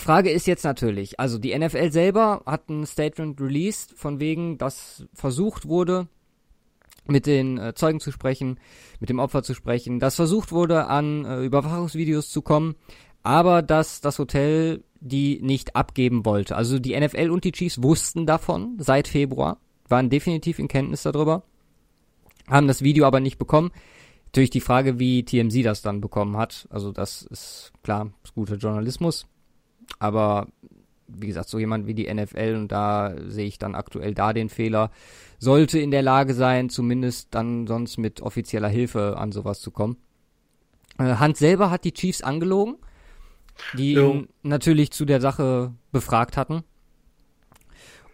Frage 0.04 0.30
ist 0.30 0.46
jetzt 0.46 0.64
natürlich, 0.64 1.18
also 1.18 1.38
die 1.38 1.58
NFL 1.58 1.90
selber 1.90 2.42
hat 2.44 2.68
ein 2.68 2.84
Statement 2.84 3.40
released, 3.40 3.94
von 3.96 4.20
wegen, 4.20 4.58
dass 4.58 5.06
versucht 5.14 5.66
wurde, 5.66 6.08
mit 7.06 7.24
den 7.24 7.56
äh, 7.56 7.74
Zeugen 7.74 8.00
zu 8.00 8.12
sprechen, 8.12 8.60
mit 9.00 9.08
dem 9.08 9.18
Opfer 9.18 9.42
zu 9.42 9.54
sprechen, 9.54 10.00
dass 10.00 10.16
versucht 10.16 10.52
wurde, 10.52 10.88
an 10.88 11.24
äh, 11.24 11.42
Überwachungsvideos 11.42 12.28
zu 12.28 12.42
kommen, 12.42 12.74
aber 13.22 13.62
dass 13.62 14.02
das 14.02 14.18
Hotel 14.18 14.84
die 15.00 15.40
nicht 15.42 15.74
abgeben 15.74 16.26
wollte. 16.26 16.54
Also 16.54 16.78
die 16.78 16.98
NFL 17.00 17.30
und 17.30 17.44
die 17.44 17.52
Chiefs 17.52 17.82
wussten 17.82 18.26
davon 18.26 18.76
seit 18.78 19.08
Februar, 19.08 19.56
waren 19.88 20.10
definitiv 20.10 20.58
in 20.58 20.68
Kenntnis 20.68 21.02
darüber, 21.04 21.44
haben 22.46 22.68
das 22.68 22.82
Video 22.82 23.06
aber 23.06 23.20
nicht 23.20 23.38
bekommen. 23.38 23.70
Natürlich 24.26 24.50
die 24.50 24.60
Frage, 24.60 24.98
wie 24.98 25.24
TMZ 25.24 25.64
das 25.64 25.80
dann 25.80 26.02
bekommen 26.02 26.36
hat. 26.36 26.68
Also 26.68 26.92
das 26.92 27.22
ist 27.22 27.72
klar, 27.82 28.10
ist 28.22 28.34
guter 28.34 28.56
Journalismus. 28.56 29.26
Aber 29.98 30.48
wie 31.06 31.26
gesagt, 31.26 31.48
so 31.48 31.58
jemand 31.58 31.86
wie 31.86 31.94
die 31.94 32.12
NFL 32.12 32.56
und 32.56 32.72
da 32.72 33.14
sehe 33.26 33.46
ich 33.46 33.58
dann 33.58 33.74
aktuell 33.74 34.14
da 34.14 34.32
den 34.32 34.48
Fehler, 34.48 34.90
sollte 35.38 35.78
in 35.78 35.90
der 35.90 36.02
Lage 36.02 36.34
sein, 36.34 36.70
zumindest 36.70 37.34
dann 37.34 37.66
sonst 37.66 37.98
mit 37.98 38.20
offizieller 38.20 38.68
Hilfe 38.68 39.16
an 39.16 39.32
sowas 39.32 39.60
zu 39.60 39.70
kommen. 39.70 39.96
Äh, 40.98 41.18
Hunt 41.18 41.36
selber 41.36 41.70
hat 41.70 41.84
die 41.84 41.92
Chiefs 41.92 42.22
angelogen, 42.22 42.76
die 43.76 43.92
jo. 43.92 44.12
ihn 44.12 44.28
natürlich 44.42 44.90
zu 44.92 45.04
der 45.04 45.20
Sache 45.20 45.72
befragt 45.92 46.36
hatten. 46.36 46.62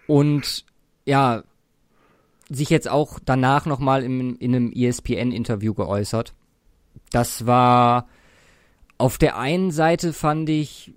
Und 0.07 0.65
ja, 1.07 1.45
sich 2.49 2.69
jetzt 2.69 2.89
auch 2.89 3.21
danach 3.25 3.67
nochmal 3.67 4.03
in, 4.03 4.37
in 4.37 4.55
einem 4.55 4.73
ESPN-Interview 4.73 5.73
geäußert. 5.75 6.35
Das 7.13 7.47
war 7.47 8.09
auf 8.99 9.19
der 9.19 9.39
einen 9.39 9.71
Seite 9.71 10.13
fand 10.13 10.49
ich 10.49 10.93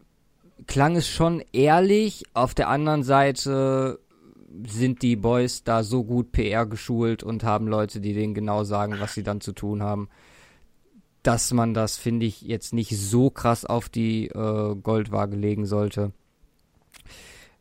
klang 0.67 0.96
es 0.96 1.08
schon 1.08 1.43
ehrlich, 1.51 2.24
auf 2.34 2.53
der 2.53 2.70
anderen 2.70 3.03
Seite 3.03 4.00
sind 4.67 5.01
die 5.01 5.15
Boys 5.15 5.63
da 5.63 5.84
so 5.84 6.03
gut 6.03 6.32
PR 6.32 6.65
geschult 6.65 7.24
und 7.24 7.43
haben 7.43 7.67
Leute, 7.67 8.00
die 8.00 8.13
denen 8.13 8.34
genau 8.34 8.63
sagen, 8.63 9.00
was 9.00 9.13
sie 9.13 9.24
dann 9.24 9.41
zu 9.41 9.51
tun 9.51 9.82
haben, 9.82 10.10
dass 11.24 11.51
man 11.53 11.74
das, 11.74 11.98
finde 11.98 12.25
ich, 12.25 12.41
jetzt 12.41 12.74
nicht 12.74 12.98
so 12.98 13.29
krass 13.29 13.65
auf 13.65 13.89
die 13.89 14.27
äh, 14.27 14.75
Goldwaage 14.75 15.36
legen 15.36 15.65
sollte. 15.65 16.12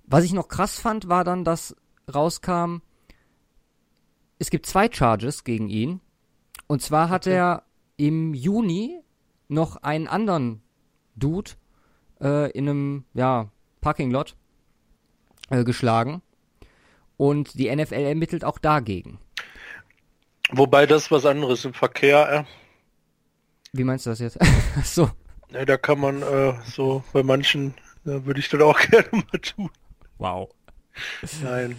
Was 0.05 0.25
ich 0.25 0.33
noch 0.33 0.49
krass 0.49 0.79
fand, 0.79 1.09
war 1.09 1.25
dann, 1.25 1.45
dass 1.45 1.75
rauskam, 2.13 2.79
es 4.39 4.51
gibt 4.51 4.67
zwei 4.67 4.91
Charges 4.93 5.45
gegen 5.45 5.69
ihn. 5.69 6.01
Und 6.67 6.83
zwar 6.83 7.09
hat 7.09 7.27
okay. 7.27 7.37
er 7.37 7.63
im 7.97 8.35
Juni 8.35 9.01
noch 9.49 9.77
einen 9.77 10.09
anderen 10.09 10.63
Dude 11.15 11.53
äh, 12.23 12.51
in 12.53 12.69
einem 12.69 13.05
ja, 13.15 13.49
Parking 13.81 14.11
Lot 14.11 14.37
äh, 15.51 15.65
geschlagen. 15.65 16.23
Und 17.17 17.59
die 17.59 17.75
NFL 17.75 17.95
ermittelt 17.95 18.45
auch 18.45 18.59
dagegen. 18.59 19.19
Wobei 20.51 20.87
das 20.87 21.11
was 21.11 21.25
anderes 21.27 21.65
im 21.65 21.75
Verkehr. 21.75 22.33
Äh. 22.33 22.45
Wie 23.73 23.85
meinst 23.85 24.07
du 24.07 24.11
das 24.11 24.19
jetzt? 24.19 24.39
so. 24.85 25.11
Ja, 25.51 25.65
da 25.65 25.77
kann 25.77 26.01
man 26.01 26.23
äh, 26.23 26.55
so 26.65 27.05
bei 27.13 27.23
manchen, 27.23 27.75
da 28.05 28.25
würde 28.25 28.41
ich 28.41 28.49
das 28.49 28.61
auch 28.61 28.79
gerne 28.91 29.09
mal 29.13 29.39
tun. 29.41 29.71
Wow. 30.19 30.51
Nein. 31.43 31.77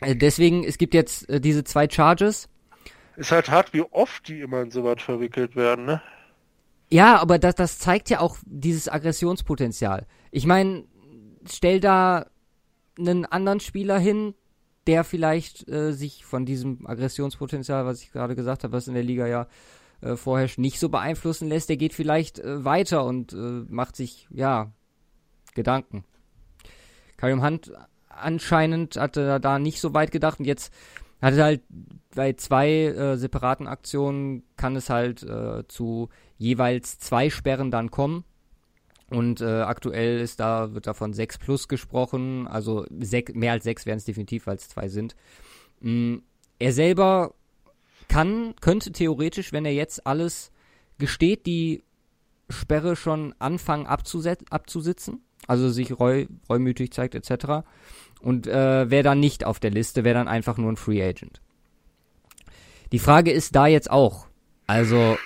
Äh, 0.00 0.16
deswegen, 0.16 0.64
es 0.64 0.78
gibt 0.78 0.94
jetzt 0.94 1.28
äh, 1.28 1.40
diese 1.40 1.64
zwei 1.64 1.88
Charges. 1.88 2.48
Ist 3.16 3.32
halt 3.32 3.50
hart, 3.50 3.72
wie 3.74 3.82
oft 3.82 4.28
die 4.28 4.40
immer 4.40 4.62
in 4.62 4.70
sowas 4.70 5.02
verwickelt 5.02 5.56
werden, 5.56 5.84
ne? 5.84 6.02
Ja, 6.92 7.18
aber 7.20 7.38
das, 7.38 7.54
das 7.54 7.78
zeigt 7.78 8.10
ja 8.10 8.20
auch 8.20 8.36
dieses 8.44 8.88
Aggressionspotenzial. 8.88 10.06
Ich 10.30 10.46
meine, 10.46 10.84
stell 11.48 11.80
da 11.80 12.26
einen 12.98 13.26
anderen 13.26 13.60
Spieler 13.60 13.98
hin, 13.98 14.34
der 14.86 15.04
vielleicht 15.04 15.68
äh, 15.68 15.92
sich 15.92 16.24
von 16.24 16.46
diesem 16.46 16.86
Aggressionspotenzial, 16.86 17.86
was 17.86 18.02
ich 18.02 18.12
gerade 18.12 18.34
gesagt 18.34 18.64
habe, 18.64 18.72
was 18.72 18.88
in 18.88 18.94
der 18.94 19.02
Liga 19.04 19.26
ja 19.26 19.46
äh, 20.00 20.16
vorherrscht, 20.16 20.58
nicht 20.58 20.80
so 20.80 20.88
beeinflussen 20.88 21.48
lässt. 21.48 21.68
Der 21.68 21.76
geht 21.76 21.94
vielleicht 21.94 22.38
äh, 22.38 22.64
weiter 22.64 23.04
und 23.04 23.32
äh, 23.32 23.36
macht 23.68 23.94
sich, 23.96 24.26
ja, 24.30 24.72
Gedanken. 25.54 26.04
Karim 27.16 27.42
Hunt 27.44 27.72
anscheinend 28.08 28.96
hatte 28.96 29.40
da 29.40 29.58
nicht 29.58 29.80
so 29.80 29.94
weit 29.94 30.10
gedacht 30.10 30.38
und 30.38 30.44
jetzt 30.44 30.72
hatte 31.22 31.42
halt 31.42 31.62
bei 32.14 32.32
zwei 32.32 32.70
äh, 32.70 33.16
separaten 33.16 33.66
Aktionen 33.66 34.42
kann 34.56 34.76
es 34.76 34.90
halt 34.90 35.22
äh, 35.22 35.66
zu 35.68 36.08
jeweils 36.38 36.98
zwei 36.98 37.30
Sperren 37.30 37.70
dann 37.70 37.90
kommen. 37.90 38.24
Und 39.10 39.40
äh, 39.40 39.62
aktuell 39.62 40.20
ist 40.20 40.38
da, 40.38 40.72
wird 40.72 40.86
da 40.86 40.94
von 40.94 41.12
6 41.12 41.38
plus 41.38 41.66
gesprochen, 41.66 42.46
also 42.46 42.86
sech, 43.00 43.30
mehr 43.34 43.52
als 43.52 43.64
6 43.64 43.84
wären 43.84 43.98
es 43.98 44.04
definitiv, 44.04 44.46
weil 44.46 44.56
es 44.56 44.68
zwei 44.68 44.88
sind. 44.88 45.16
Mhm. 45.80 46.22
Er 46.60 46.72
selber 46.72 47.34
kann, 48.06 48.54
könnte 48.60 48.92
theoretisch, 48.92 49.52
wenn 49.52 49.64
er 49.64 49.72
jetzt 49.72 50.06
alles 50.06 50.52
gesteht, 50.98 51.46
die 51.46 51.82
Sperre 52.48 52.94
schon 52.94 53.34
anfangen 53.38 53.86
abzusitzen, 53.86 55.22
also 55.46 55.70
sich 55.70 55.98
reu, 55.98 56.26
reumütig 56.48 56.92
zeigt 56.92 57.14
etc. 57.14 57.66
Und 58.22 58.46
äh, 58.46 58.90
wäre 58.90 59.02
dann 59.02 59.20
nicht 59.20 59.44
auf 59.44 59.60
der 59.60 59.70
Liste, 59.70 60.04
wäre 60.04 60.14
dann 60.14 60.28
einfach 60.28 60.58
nur 60.58 60.70
ein 60.70 60.76
Free 60.76 61.02
Agent. 61.02 61.40
Die 62.92 62.98
Frage 62.98 63.30
ist 63.30 63.54
da 63.54 63.66
jetzt 63.66 63.90
auch, 63.90 64.26
also 64.66 65.16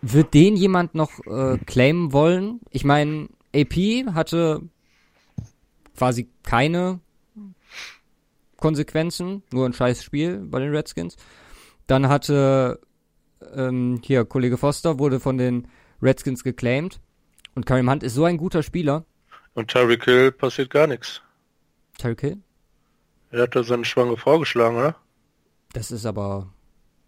wird 0.00 0.34
den 0.34 0.56
jemand 0.56 0.94
noch 0.94 1.24
äh, 1.26 1.58
claimen 1.58 2.12
wollen? 2.12 2.60
Ich 2.70 2.84
meine, 2.84 3.28
AP 3.54 3.74
hatte 4.14 4.62
quasi 5.96 6.28
keine 6.42 7.00
Konsequenzen, 8.56 9.42
nur 9.52 9.66
ein 9.66 9.72
scheiß 9.72 10.02
Spiel 10.02 10.38
bei 10.38 10.60
den 10.60 10.74
Redskins. 10.74 11.16
Dann 11.86 12.08
hatte 12.08 12.80
ähm, 13.54 14.00
hier 14.04 14.24
Kollege 14.24 14.56
Foster 14.56 14.98
wurde 14.98 15.20
von 15.20 15.38
den 15.38 15.68
Redskins 16.00 16.42
geclaimed 16.42 17.00
und 17.54 17.66
Karim 17.66 17.90
Hunt 17.90 18.02
ist 18.02 18.14
so 18.14 18.24
ein 18.24 18.38
guter 18.38 18.62
Spieler. 18.62 19.04
Und 19.54 19.68
Tyreek 19.68 20.04
Hill 20.04 20.32
passiert 20.32 20.70
gar 20.70 20.86
nichts. 20.86 21.20
Tyreek 21.98 22.20
Hill? 22.20 22.38
Er 23.30 23.42
hat 23.42 23.56
da 23.56 23.62
seine 23.62 23.84
Schwange 23.84 24.16
vorgeschlagen, 24.16 24.76
oder? 24.76 24.96
Das 25.72 25.90
ist 25.90 26.04
aber. 26.04 26.52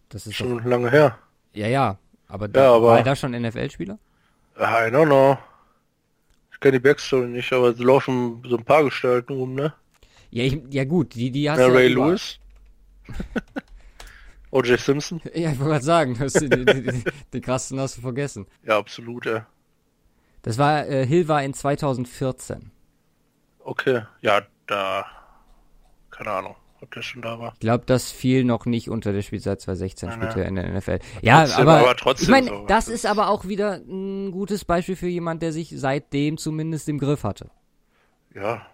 Das 0.08 0.26
ist 0.26 0.36
schon 0.36 0.58
doch, 0.58 0.64
lange 0.64 0.90
her. 0.90 1.18
Ja, 1.52 1.66
ja. 1.66 1.98
Aber, 2.28 2.48
ja, 2.54 2.72
aber 2.72 2.86
war 2.86 2.98
er 2.98 3.04
da 3.04 3.16
schon 3.16 3.32
NFL-Spieler? 3.32 3.98
I 4.56 4.90
don't 4.90 5.06
know. 5.06 5.38
Ich 6.52 6.60
kenne 6.60 6.72
die 6.72 6.78
Backstory 6.78 7.26
nicht, 7.26 7.52
aber 7.52 7.68
es 7.68 7.78
laufen 7.78 8.42
so 8.46 8.56
ein 8.56 8.64
paar 8.64 8.84
Gestalten 8.84 9.34
rum, 9.34 9.54
ne? 9.54 9.74
Ja, 10.30 10.44
ich, 10.44 10.60
ja 10.70 10.84
gut, 10.84 11.14
die, 11.14 11.30
die 11.30 11.50
hast 11.50 11.58
ja, 11.58 11.66
Ray 11.66 11.88
ja 11.88 11.94
Lewis. 11.94 12.38
O.J. 14.50 14.78
Simpson. 14.78 15.20
Ja, 15.34 15.50
ich 15.50 15.58
wollte 15.58 15.72
gerade 15.72 15.84
sagen, 15.84 16.14
die, 16.14 16.48
die, 16.48 16.64
die, 16.64 17.04
die 17.32 17.40
krassen 17.40 17.80
hast 17.80 17.96
du 17.96 18.02
vergessen. 18.02 18.46
Ja, 18.62 18.78
absolut, 18.78 19.26
ja. 19.26 19.46
Das 20.42 20.58
war, 20.58 20.86
äh, 20.86 21.04
Hill 21.04 21.26
war 21.26 21.42
in 21.42 21.54
2014. 21.54 22.70
Okay, 23.58 24.02
ja, 24.20 24.42
da, 24.66 25.06
keine 26.10 26.30
Ahnung, 26.30 26.56
ob 26.80 26.90
der 26.92 27.02
schon 27.02 27.22
da 27.22 27.38
war. 27.38 27.52
Ich 27.54 27.60
glaube, 27.60 27.84
das 27.86 28.10
fiel 28.10 28.44
noch 28.44 28.66
nicht 28.66 28.88
unter 28.88 29.12
der 29.12 29.22
Spielzeit 29.22 29.60
2016 29.60 30.08
nein, 30.08 30.18
spielte 30.20 30.40
in 30.42 30.54
der 30.54 30.72
NFL. 30.72 30.98
Ja, 31.22 31.44
trotzdem, 31.44 31.68
aber, 31.68 31.78
aber 31.78 31.96
trotzdem 31.96 32.24
ich 32.24 32.30
meine, 32.30 32.48
so, 32.48 32.66
das 32.66 32.88
ist 32.88 33.06
aber 33.06 33.28
auch 33.28 33.46
wieder 33.46 33.74
ein 33.74 34.30
gutes 34.30 34.64
Beispiel 34.64 34.96
für 34.96 35.08
jemand, 35.08 35.42
der 35.42 35.52
sich 35.52 35.72
seitdem 35.76 36.38
zumindest 36.38 36.88
im 36.88 36.98
Griff 36.98 37.24
hatte. 37.24 37.50
Ja. 38.34 38.66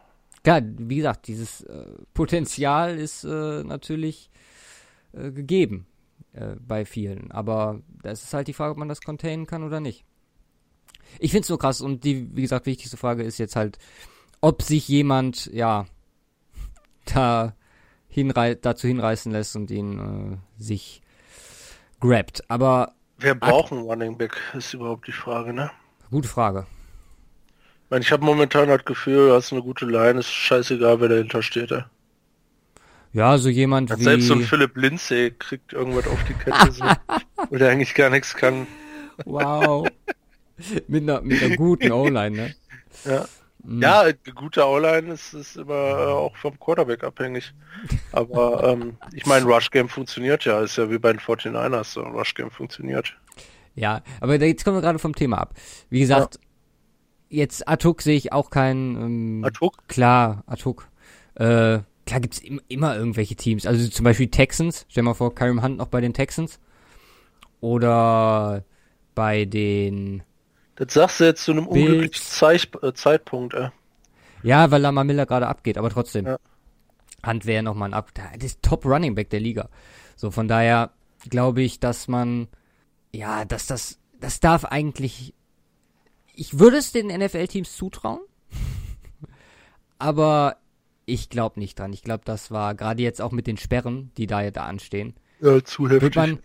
Klar, 0.42 0.62
wie 0.64 0.96
gesagt, 0.96 1.28
dieses 1.28 1.62
äh, 1.62 1.84
Potenzial 2.14 2.98
ist 2.98 3.24
äh, 3.24 3.62
natürlich 3.62 4.30
äh, 5.12 5.30
gegeben 5.30 5.86
äh, 6.32 6.56
bei 6.58 6.84
vielen, 6.84 7.30
aber 7.30 7.82
das 8.02 8.22
ist 8.22 8.32
halt 8.32 8.48
die 8.48 8.54
Frage, 8.54 8.72
ob 8.72 8.78
man 8.78 8.88
das 8.88 9.02
containen 9.02 9.46
kann 9.46 9.62
oder 9.62 9.80
nicht. 9.80 10.04
Ich 11.18 11.32
finde 11.32 11.42
es 11.42 11.48
nur 11.48 11.58
krass 11.58 11.80
und 11.80 12.04
die, 12.04 12.34
wie 12.34 12.42
gesagt, 12.42 12.66
wichtigste 12.66 12.96
Frage 12.96 13.22
ist 13.22 13.38
jetzt 13.38 13.56
halt, 13.56 13.78
ob 14.40 14.62
sich 14.62 14.88
jemand, 14.88 15.46
ja, 15.52 15.86
da 17.04 17.54
hinrei 18.08 18.54
dazu 18.54 18.88
hinreißen 18.88 19.32
lässt 19.32 19.56
und 19.56 19.70
ihn 19.70 20.40
äh, 20.58 20.62
sich 20.62 21.02
grabt. 22.00 22.42
Aber. 22.48 22.94
Wer 23.18 23.34
braucht 23.34 23.72
einen 23.72 23.82
Running 23.82 24.16
Back, 24.16 24.36
ist 24.54 24.74
überhaupt 24.74 25.06
die 25.06 25.12
Frage, 25.12 25.52
ne? 25.52 25.70
Gute 26.10 26.28
Frage. 26.28 26.66
Ich, 27.84 27.90
meine, 27.90 28.02
ich 28.02 28.12
habe 28.12 28.24
momentan 28.24 28.68
das 28.68 28.84
Gefühl, 28.84 29.28
du 29.28 29.34
hast 29.34 29.52
eine 29.52 29.62
gute 29.62 29.84
Line, 29.84 30.20
ist 30.20 30.30
scheißegal, 30.30 31.00
wer 31.00 31.08
dahinter 31.08 31.42
steht, 31.42 31.70
ey. 31.70 31.82
Ja, 33.12 33.36
so 33.38 33.48
jemand 33.48 33.90
ja, 33.90 33.98
wie... 33.98 34.04
Selbst 34.04 34.28
so 34.28 34.34
ein 34.34 34.42
Philipp 34.42 34.76
Lindsay 34.76 35.32
kriegt 35.32 35.72
irgendwas 35.72 36.06
auf 36.06 36.22
die 36.24 36.34
Kette, 36.34 36.72
so, 36.72 36.84
wo 37.50 37.56
der 37.56 37.70
eigentlich 37.70 37.94
gar 37.94 38.08
nichts 38.08 38.34
kann. 38.34 38.66
Wow. 39.24 39.88
mit, 40.88 41.02
einer, 41.02 41.20
mit 41.20 41.42
einer 41.42 41.56
guten 41.56 41.92
O-Line, 41.92 42.36
ne? 42.36 42.54
Ja. 43.04 43.26
Mhm. 43.62 43.82
Ja, 43.82 44.04
gute 44.34 44.66
O-Line 44.66 45.12
ist, 45.12 45.34
ist 45.34 45.56
immer 45.56 45.74
äh, 45.74 46.06
auch 46.06 46.36
vom 46.36 46.58
Quarterback 46.58 47.04
abhängig. 47.04 47.52
Aber 48.12 48.64
ähm, 48.68 48.96
ich 49.12 49.26
meine, 49.26 49.44
Rush 49.44 49.70
Game 49.70 49.88
funktioniert 49.88 50.44
ja, 50.44 50.60
ist 50.60 50.76
ja 50.76 50.90
wie 50.90 50.98
bei 50.98 51.12
den 51.12 51.20
49ers, 51.20 51.84
so 51.84 52.02
Rush 52.02 52.34
Game 52.34 52.50
funktioniert. 52.50 53.16
Ja, 53.74 54.02
aber 54.20 54.36
jetzt 54.36 54.64
kommen 54.64 54.76
wir 54.76 54.82
gerade 54.82 54.98
vom 54.98 55.14
Thema 55.14 55.38
ab. 55.38 55.54
Wie 55.88 56.00
gesagt, 56.00 56.38
jetzt 57.28 57.66
Atuk 57.68 58.02
sehe 58.02 58.16
ich 58.16 58.32
auch 58.32 58.50
keinen. 58.50 58.96
Ähm, 58.96 59.44
Atuk? 59.44 59.88
Klar, 59.88 60.42
Atuk. 60.46 60.88
Äh, 61.34 61.80
klar 62.06 62.20
gibt's 62.20 62.40
im, 62.40 62.60
immer 62.68 62.96
irgendwelche 62.96 63.36
Teams. 63.36 63.66
Also 63.66 63.88
zum 63.88 64.04
Beispiel 64.04 64.28
Texans. 64.28 64.86
Stell 64.88 65.04
mal 65.04 65.14
vor, 65.14 65.34
Karim 65.34 65.62
Hunt 65.62 65.78
noch 65.78 65.86
bei 65.86 66.00
den 66.00 66.12
Texans. 66.12 66.60
Oder 67.60 68.64
bei 69.14 69.44
den. 69.44 70.22
Das 70.80 70.94
sagst 70.94 71.20
du 71.20 71.24
jetzt 71.24 71.44
zu 71.44 71.52
einem 71.52 71.66
unglücklichen 71.66 72.24
Zeich 72.24 72.70
äh, 72.80 72.94
Zeitpunkt, 72.94 73.52
ey. 73.52 73.68
Ja, 74.42 74.70
weil 74.70 74.80
Lamar 74.80 75.04
Miller 75.04 75.26
gerade 75.26 75.46
abgeht, 75.46 75.76
aber 75.76 75.90
trotzdem. 75.90 76.24
Ja. 76.24 76.38
Hunt 77.26 77.44
wäre 77.44 77.62
nochmal 77.62 77.90
ein 77.90 77.94
Ab. 77.94 78.12
Das 78.14 78.42
ist 78.42 78.62
Top 78.62 78.86
Running 78.86 79.14
Back 79.14 79.28
der 79.28 79.40
Liga. 79.40 79.68
So, 80.16 80.30
von 80.30 80.48
daher 80.48 80.90
glaube 81.28 81.60
ich, 81.60 81.80
dass 81.80 82.08
man. 82.08 82.48
Ja, 83.12 83.44
dass 83.44 83.66
das. 83.66 83.98
Das 84.20 84.40
darf 84.40 84.64
eigentlich. 84.64 85.34
Ich 86.34 86.58
würde 86.58 86.78
es 86.78 86.92
den 86.92 87.08
NFL-Teams 87.08 87.76
zutrauen. 87.76 88.20
aber 89.98 90.56
ich 91.04 91.28
glaube 91.28 91.60
nicht 91.60 91.78
dran. 91.78 91.92
Ich 91.92 92.02
glaube, 92.02 92.22
das 92.24 92.50
war 92.50 92.74
gerade 92.74 93.02
jetzt 93.02 93.20
auch 93.20 93.32
mit 93.32 93.46
den 93.46 93.58
Sperren, 93.58 94.12
die 94.16 94.26
da, 94.26 94.50
da 94.50 94.64
anstehen. 94.64 95.12
Ja, 95.42 95.62
zu 95.62 95.90
heftig. 95.90 96.00
Wird 96.00 96.16
man 96.16 96.38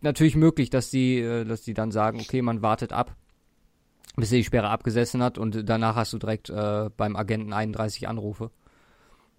natürlich 0.00 0.36
möglich, 0.36 0.70
dass 0.70 0.90
die, 0.90 1.18
äh, 1.18 1.44
dass 1.44 1.62
die 1.62 1.74
dann 1.74 1.90
sagen, 1.90 2.20
okay, 2.20 2.42
man 2.42 2.62
wartet 2.62 2.92
ab, 2.92 3.16
bis 4.16 4.32
er 4.32 4.38
die 4.38 4.44
Sperre 4.44 4.68
abgesessen 4.68 5.22
hat 5.22 5.38
und 5.38 5.68
danach 5.68 5.96
hast 5.96 6.12
du 6.12 6.18
direkt 6.18 6.50
äh, 6.50 6.90
beim 6.96 7.16
Agenten 7.16 7.52
31 7.52 8.08
Anrufe. 8.08 8.50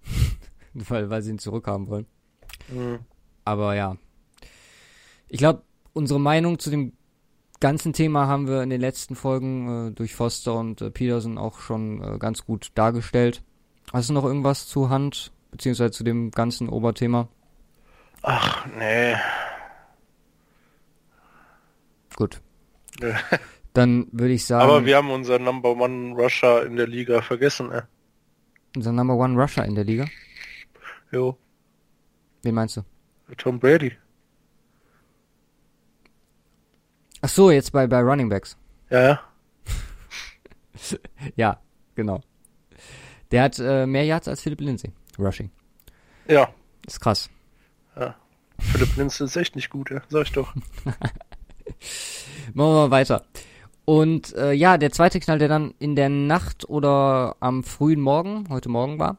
weil, 0.74 1.10
weil 1.10 1.22
sie 1.22 1.32
ihn 1.32 1.40
zurückhaben 1.40 1.88
wollen. 1.88 2.06
Mhm. 2.70 3.00
Aber 3.46 3.76
ja. 3.76 3.98
Ich 5.28 5.40
glaube, 5.40 5.64
unsere 5.94 6.20
Meinung 6.20 6.60
zu 6.60 6.70
dem 6.70 6.94
ganzen 7.60 7.94
Thema 7.94 8.28
haben 8.28 8.48
wir 8.48 8.62
in 8.62 8.70
den 8.70 8.82
letzten 8.82 9.16
Folgen 9.16 9.90
äh, 9.90 9.92
durch 9.92 10.16
Foster 10.16 10.56
und 10.56 10.82
äh, 10.82 10.92
Peterson 10.92 11.38
auch 11.38 11.60
schon 11.60 12.04
äh, 12.04 12.18
ganz 12.18 12.46
gut 12.46 12.72
dargestellt. 12.76 13.42
Hast 13.92 14.10
du 14.10 14.14
noch 14.14 14.26
irgendwas 14.26 14.68
zu 14.68 14.90
Hand, 14.90 15.32
beziehungsweise 15.52 15.92
zu 15.92 16.04
dem 16.04 16.32
ganzen 16.32 16.70
Oberthema? 16.70 17.30
Ach, 18.22 18.66
nee. 18.78 19.16
Gut. 22.16 22.42
Dann 23.74 24.08
würde 24.12 24.34
ich 24.34 24.46
sagen, 24.46 24.64
Aber 24.70 24.86
wir 24.86 24.98
haben 24.98 25.10
unseren 25.10 25.44
Number 25.44 25.72
One 25.76 26.14
Rusher 26.14 26.66
in 26.66 26.76
der 26.76 26.88
Liga 26.88 27.22
vergessen, 27.22 27.72
ey. 27.72 27.82
unser 28.76 28.92
Number 28.92 29.16
One 29.16 29.40
Rusher 29.42 29.66
in 29.66 29.76
der 29.76 29.84
Liga. 29.84 30.06
Jo, 31.12 31.38
Wen 32.44 32.56
meinst 32.56 32.78
du? 32.78 32.82
Tom 33.38 33.60
Brady. 33.60 33.94
Ach 37.22 37.30
so, 37.30 37.52
jetzt 37.52 37.72
bei, 37.72 37.88
bei 37.88 38.02
Running 38.02 38.30
Backs. 38.30 38.58
Ja, 38.90 39.02
ja. 39.02 39.20
Ja, 41.36 41.62
genau. 41.96 42.22
Der 43.32 43.44
hat 43.44 43.58
äh, 43.60 43.86
mehr 43.86 44.04
Yards 44.04 44.28
als 44.28 44.42
Philip 44.42 44.60
Lindsay. 44.60 44.92
Rushing. 45.18 45.50
Ja. 46.28 46.54
Ist 46.86 47.00
krass. 47.00 47.30
Philipp 48.60 48.96
Linz 48.98 49.20
ist 49.20 49.36
echt 49.36 49.56
nicht 49.56 49.70
gut, 49.70 49.90
ja. 49.92 50.02
Sag 50.10 50.24
ich 50.24 50.32
doch. 50.32 50.54
Machen 52.54 52.70
wir 52.72 52.88
mal 52.88 52.92
weiter. 52.92 53.26
Und 53.86 54.34
äh, 54.36 54.54
ja, 54.54 54.78
der 54.78 54.92
zweite 54.92 55.20
Knall, 55.20 55.40
der 55.40 55.50
dann 55.50 55.74
in 55.80 55.96
der 55.96 56.10
Nacht 56.10 56.70
oder 56.70 57.36
am 57.40 57.64
frühen 57.64 58.00
Morgen, 58.00 58.46
heute 58.50 58.70
Morgen 58.70 58.98
war. 59.00 59.18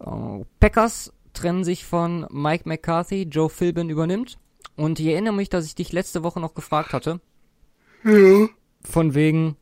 Äh, 0.00 0.44
Packers 0.60 1.12
trennen 1.34 1.64
sich 1.64 1.84
von 1.84 2.26
Mike 2.30 2.68
McCarthy, 2.68 3.22
Joe 3.24 3.50
Philbin 3.50 3.90
übernimmt. 3.90 4.38
Und 4.76 4.98
ich 5.00 5.06
erinnere 5.06 5.34
mich, 5.34 5.50
dass 5.50 5.66
ich 5.66 5.74
dich 5.74 5.92
letzte 5.92 6.22
Woche 6.22 6.40
noch 6.40 6.54
gefragt 6.54 6.92
hatte, 6.94 7.20
Ja. 8.04 8.48
von 8.82 9.14
wegen, 9.14 9.56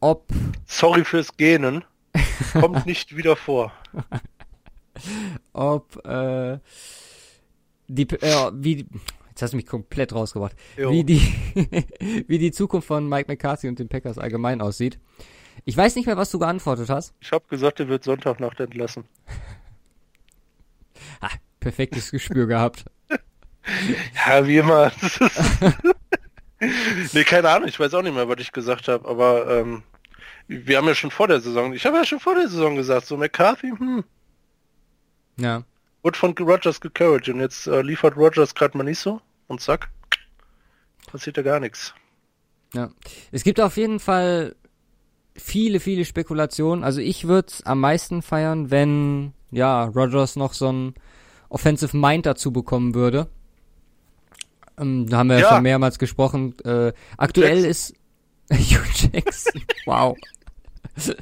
ob 0.00 0.26
Sorry 0.66 1.04
fürs 1.04 1.36
Gähnen. 1.36 1.84
Kommt 2.52 2.86
nicht 2.86 3.16
wieder 3.16 3.36
vor. 3.36 3.72
ob 5.52 6.04
äh, 6.06 6.58
die 7.88 8.02
äh, 8.10 8.50
wie 8.54 8.86
jetzt 9.34 9.42
hast 9.42 9.52
du 9.52 9.56
mich 9.56 9.66
komplett 9.66 10.14
rausgebracht, 10.14 10.54
Jo. 10.76 10.90
wie 10.92 11.02
die 11.04 11.20
wie 12.28 12.38
die 12.38 12.52
Zukunft 12.52 12.86
von 12.86 13.08
Mike 13.08 13.30
McCarthy 13.30 13.68
und 13.68 13.78
den 13.78 13.88
Packers 13.88 14.16
allgemein 14.18 14.60
aussieht. 14.60 14.98
Ich 15.64 15.76
weiß 15.76 15.96
nicht 15.96 16.06
mehr, 16.06 16.16
was 16.16 16.30
du 16.30 16.38
geantwortet 16.38 16.88
hast. 16.88 17.14
Ich 17.20 17.32
habe 17.32 17.44
gesagt, 17.48 17.80
er 17.80 17.88
wird 17.88 18.04
Sonntagnacht 18.04 18.60
entlassen. 18.60 19.04
Ah, 21.20 21.30
perfektes 21.60 22.10
Gespür 22.10 22.46
gehabt. 22.46 22.84
Ja, 24.26 24.46
wie 24.46 24.58
immer. 24.58 24.92
Nee, 27.12 27.24
keine 27.24 27.48
Ahnung, 27.50 27.68
ich 27.68 27.78
weiß 27.80 27.92
auch 27.94 28.02
nicht 28.02 28.14
mehr, 28.14 28.28
was 28.28 28.38
ich 28.40 28.52
gesagt 28.52 28.88
habe, 28.88 29.06
aber 29.08 29.50
ähm, 29.58 29.82
wir 30.48 30.78
haben 30.78 30.86
ja 30.86 30.94
schon 30.94 31.10
vor 31.10 31.28
der 31.28 31.40
Saison, 31.40 31.72
ich 31.74 31.84
habe 31.84 31.96
ja 31.96 32.04
schon 32.04 32.20
vor 32.20 32.34
der 32.34 32.48
Saison 32.48 32.76
gesagt, 32.76 33.06
so 33.06 33.16
McCarthy, 33.16 33.70
hm, 33.76 34.04
Ja. 35.38 35.64
Wird 36.04 36.16
von 36.16 36.34
Rogers 36.38 36.80
gecoacht 36.80 37.28
und 37.28 37.40
jetzt 37.40 37.66
äh, 37.66 37.82
liefert 37.82 38.16
Rogers 38.16 38.54
gerade 38.54 38.76
mal 38.76 38.84
nicht 38.84 38.98
so 38.98 39.20
und 39.48 39.60
zack, 39.60 39.88
passiert 41.10 41.36
ja 41.38 41.42
gar 41.42 41.58
nichts. 41.60 41.94
Ja. 42.74 42.90
Es 43.32 43.42
gibt 43.42 43.60
auf 43.60 43.76
jeden 43.76 43.98
Fall 44.00 44.54
viele, 45.36 45.80
viele 45.80 46.04
Spekulationen. 46.04 46.84
Also 46.84 47.00
ich 47.00 47.26
würde 47.26 47.52
am 47.64 47.80
meisten 47.80 48.20
feiern, 48.22 48.70
wenn 48.70 49.32
ja 49.50 49.84
Rogers 49.84 50.36
noch 50.36 50.52
so 50.52 50.70
ein 50.70 50.94
Offensive 51.48 51.96
Mind 51.96 52.26
dazu 52.26 52.52
bekommen 52.52 52.94
würde. 52.94 53.28
Ähm, 54.76 55.08
da 55.08 55.18
haben 55.18 55.28
wir 55.28 55.36
ja, 55.38 55.42
Ja. 55.42 55.54
schon 55.54 55.62
mehrmals 55.62 55.98
gesprochen. 55.98 56.54
Äh, 56.64 56.92
aktuell 57.16 57.64
Jackson. 57.64 57.70
ist 57.70 57.94
Hugh 58.52 59.08
Jackson. 59.12 59.62
wow. 59.86 60.16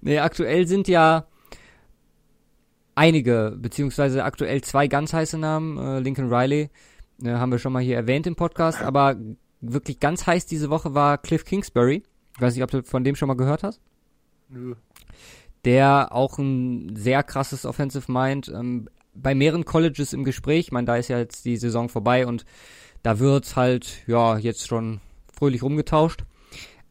nee, 0.00 0.18
aktuell 0.18 0.66
sind 0.66 0.88
ja 0.88 1.26
einige, 2.94 3.56
beziehungsweise 3.58 4.24
aktuell 4.24 4.62
zwei 4.62 4.88
ganz 4.88 5.12
heiße 5.12 5.38
Namen. 5.38 5.78
Äh, 5.78 6.00
Lincoln 6.00 6.32
Riley 6.32 6.70
äh, 7.22 7.30
haben 7.30 7.52
wir 7.52 7.58
schon 7.58 7.72
mal 7.72 7.82
hier 7.82 7.96
erwähnt 7.96 8.26
im 8.26 8.36
Podcast, 8.36 8.82
aber 8.82 9.16
wirklich 9.60 10.00
ganz 10.00 10.26
heiß 10.26 10.46
diese 10.46 10.70
Woche 10.70 10.94
war 10.94 11.18
Cliff 11.18 11.44
Kingsbury. 11.44 12.02
Ich 12.34 12.40
weiß 12.40 12.54
nicht, 12.54 12.64
ob 12.64 12.70
du 12.70 12.82
von 12.82 13.04
dem 13.04 13.16
schon 13.16 13.28
mal 13.28 13.36
gehört 13.36 13.62
hast. 13.62 13.80
Nö. 14.48 14.74
Der 15.64 16.08
auch 16.10 16.38
ein 16.38 16.96
sehr 16.96 17.22
krasses 17.22 17.64
Offensive 17.64 18.10
Mind, 18.10 18.48
ähm, 18.48 18.88
bei 19.14 19.34
mehreren 19.34 19.64
Colleges 19.64 20.12
im 20.12 20.24
Gespräch. 20.24 20.66
Ich 20.66 20.72
meine, 20.72 20.86
da 20.86 20.96
ist 20.96 21.08
ja 21.08 21.18
jetzt 21.18 21.44
die 21.44 21.56
Saison 21.56 21.88
vorbei 21.88 22.26
und 22.26 22.44
da 23.02 23.18
wird 23.18 23.56
halt, 23.56 24.02
ja, 24.06 24.38
jetzt 24.38 24.66
schon 24.66 25.00
fröhlich 25.32 25.62
rumgetauscht. 25.62 26.24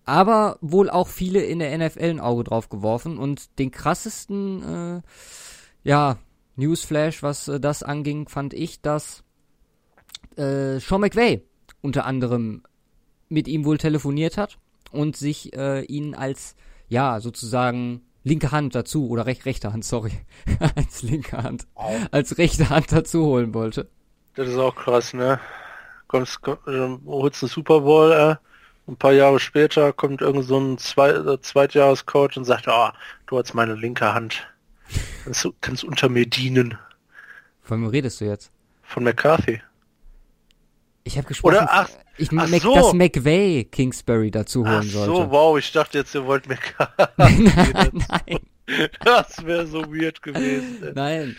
Aber 0.06 0.58
wohl 0.62 0.90
auch 0.90 1.08
viele 1.08 1.42
in 1.42 1.60
der 1.60 1.78
NFL 1.78 2.10
ein 2.10 2.20
Auge 2.20 2.44
drauf 2.44 2.70
geworfen 2.70 3.18
und 3.18 3.60
den 3.60 3.72
krassesten, 3.72 4.64
äh, 4.64 5.02
ja, 5.84 6.17
Newsflash, 6.56 7.24
was 7.24 7.48
äh, 7.48 7.60
das 7.60 7.84
anging, 7.84 8.28
fand 8.28 8.54
ich, 8.54 8.82
dass 8.82 9.24
äh, 10.38 10.80
Sean 10.80 11.02
McVay 11.02 11.44
unter 11.82 12.06
anderem 12.06 12.63
mit 13.30 13.48
ihm 13.48 13.65
wohl 13.65 13.78
telefoniert 13.78 14.38
hat 14.38 14.58
und 14.91 15.15
sich 15.15 15.56
äh, 15.56 15.82
ihn 15.84 16.15
als, 16.15 16.56
ja, 16.89 17.20
sozusagen 17.20 18.02
linke 18.24 18.52
Hand 18.52 18.76
dazu, 18.76 19.10
oder 19.10 19.26
rech, 19.26 19.46
rechte 19.46 19.74
Hand, 19.74 19.86
sorry, 19.86 20.12
als 20.76 21.02
linke 21.02 21.38
Hand, 21.38 21.67
als 22.12 22.38
rechte 22.38 22.70
Hand 22.70 22.91
dazu 22.91 23.26
holen 23.26 23.54
wollte. 23.54 23.89
Das 24.36 24.48
ist 24.48 24.58
auch 24.58 24.76
krass, 24.76 25.13
ne? 25.13 25.39
Kommst, 26.08 26.41
komm, 26.41 26.58
äh, 26.67 27.08
holst 27.08 27.41
einen 27.41 27.50
Super 27.50 27.82
Bowl, 27.82 28.12
äh, 28.12 28.36
ein 28.88 28.98
paar 28.98 29.13
Jahre 29.13 29.39
später 29.39 29.94
kommt 29.94 30.22
irgend 30.22 30.46
so 30.46 30.60
ein 30.60 30.78
Zwei 30.78 31.10
äh, 31.10 31.39
Zweitjahrescoach 31.39 32.36
und 32.38 32.46
sagt, 32.46 32.67
ah, 32.67 32.94
du 33.28 33.38
hast 33.38 33.54
meine 33.54 33.76
linke 33.76 34.13
Hand. 34.13 34.51
Kannst, 35.23 35.43
du- 35.45 35.53
kannst 35.62 35.84
unter 35.84 36.10
mir 36.10 36.25
dienen. 36.25 36.77
Von 37.62 37.81
wem 37.81 37.88
redest 37.89 38.21
du 38.21 38.25
jetzt? 38.25 38.51
Von 38.84 39.03
McCarthy. 39.03 39.62
Ich 41.03 41.17
habe 41.17 41.27
gesprochen, 41.27 41.55
Oder, 41.55 41.67
ach, 41.71 41.89
ich, 42.17 42.29
ach 42.38 42.47
Mac, 42.49 42.62
so. 42.62 42.75
dass 42.75 42.93
McVay 42.93 43.63
Kingsbury 43.65 44.29
dazu 44.29 44.63
Ach 44.65 44.71
holen 44.79 44.84
so, 44.89 45.05
sollte. 45.05 45.31
wow, 45.31 45.57
ich 45.57 45.71
dachte 45.71 45.97
jetzt, 45.99 46.13
ihr 46.13 46.25
wollt 46.25 46.47
McCarthy. 46.49 47.03
Nein, 47.17 48.39
Das 49.03 49.43
wäre 49.45 49.65
so 49.67 49.81
weird 49.93 50.21
gewesen. 50.21 50.84
ey. 50.84 50.91
nein. 50.93 51.36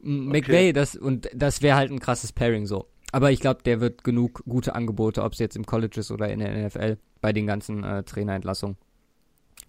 McVay, 0.00 0.72
das, 0.72 0.94
und 0.96 1.28
das 1.34 1.62
wäre 1.62 1.76
halt 1.76 1.90
ein 1.90 1.98
krasses 1.98 2.32
Pairing 2.32 2.66
so. 2.66 2.86
Aber 3.12 3.30
ich 3.30 3.40
glaube, 3.40 3.62
der 3.62 3.80
wird 3.80 4.04
genug 4.04 4.42
gute 4.46 4.74
Angebote, 4.74 5.22
ob 5.22 5.32
es 5.32 5.38
jetzt 5.38 5.56
im 5.56 5.64
College 5.64 6.00
ist 6.00 6.10
oder 6.10 6.28
in 6.28 6.40
der 6.40 6.52
NFL, 6.66 6.98
bei 7.20 7.32
den 7.32 7.46
ganzen 7.46 7.82
äh, 7.82 8.02
Trainerentlassungen. 8.02 8.76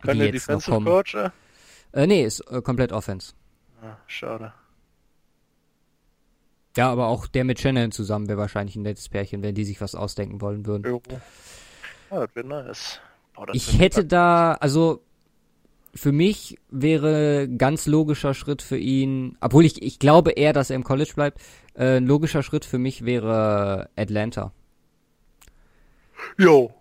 Kann 0.03 0.19
der 0.19 0.31
Defensive. 0.31 0.81
Coach? 0.83 1.15
Äh? 1.15 1.29
Äh, 1.93 2.07
nee, 2.07 2.23
ist 2.23 2.41
äh, 2.51 2.61
komplett 2.61 2.91
Offense. 2.91 3.33
Ah, 3.81 3.97
schade. 4.07 4.53
Ja, 6.75 6.91
aber 6.91 7.07
auch 7.07 7.25
der 7.27 7.43
mit 7.43 7.59
Shannon 7.59 7.91
zusammen 7.91 8.27
wäre 8.27 8.37
wahrscheinlich 8.37 8.75
ein 8.75 8.83
nettes 8.83 9.09
Pärchen, 9.09 9.41
wenn 9.41 9.55
die 9.55 9.65
sich 9.65 9.81
was 9.81 9.95
ausdenken 9.95 10.41
wollen 10.41 10.65
würden. 10.65 10.83
Jo. 10.85 11.01
Ah, 12.09 12.19
das 12.25 12.35
wäre 12.35 12.47
nice. 12.47 12.99
Boah, 13.33 13.47
das 13.47 13.55
Ich 13.55 13.79
hätte 13.79 14.05
da, 14.05 14.53
also 14.53 15.01
für 15.95 16.11
mich 16.11 16.59
wäre 16.69 17.49
ganz 17.49 17.87
logischer 17.87 18.33
Schritt 18.33 18.61
für 18.61 18.77
ihn, 18.77 19.37
obwohl 19.41 19.65
ich, 19.65 19.81
ich 19.81 19.97
glaube 19.97 20.31
eher, 20.31 20.53
dass 20.53 20.69
er 20.69 20.75
im 20.75 20.83
College 20.83 21.13
bleibt, 21.15 21.41
äh, 21.73 21.97
ein 21.97 22.05
logischer 22.05 22.43
Schritt 22.43 22.65
für 22.65 22.77
mich 22.77 23.05
wäre 23.05 23.89
Atlanta. 23.95 24.51
Jo. 26.37 26.71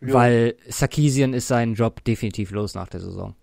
Jo. 0.00 0.14
Weil 0.14 0.56
Sarkisian 0.68 1.34
ist 1.34 1.48
seinen 1.48 1.74
Job 1.74 2.04
definitiv 2.04 2.52
los 2.52 2.74
nach 2.74 2.88
der 2.88 3.00
Saison. 3.00 3.34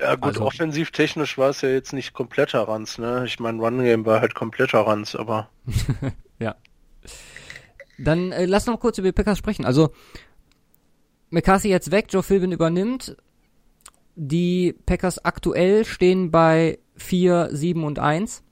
Ja 0.00 0.14
gut, 0.14 0.24
Also- 0.24 0.42
offensiv 0.42 0.90
technisch 0.90 1.38
war 1.38 1.50
es 1.50 1.60
ja 1.62 1.68
jetzt 1.70 1.92
nicht 1.92 2.12
kompletter 2.12 2.62
Ranz, 2.68 2.98
ne? 2.98 3.24
Ich 3.26 3.40
meine, 3.40 3.60
Run 3.60 3.82
Game 3.82 4.06
war 4.06 4.20
halt 4.20 4.34
kompletter 4.34 4.80
Ranz, 4.86 5.14
aber 5.14 5.50
Ja. 6.38 6.54
Dann 7.98 8.30
äh, 8.32 8.44
lass 8.46 8.66
noch 8.66 8.78
kurz 8.78 8.98
über 8.98 9.08
die 9.08 9.12
Packers 9.12 9.38
sprechen. 9.38 9.64
Also 9.64 9.92
McCarthy 11.30 11.68
jetzt 11.68 11.90
weg, 11.90 12.06
Joe 12.10 12.22
Philbin 12.22 12.52
übernimmt. 12.52 13.16
Die 14.14 14.74
Packers 14.86 15.24
aktuell 15.24 15.84
stehen 15.84 16.30
bei 16.30 16.78
4, 16.96 17.48
7 17.52 17.84
und 17.84 17.98
1. 17.98 18.42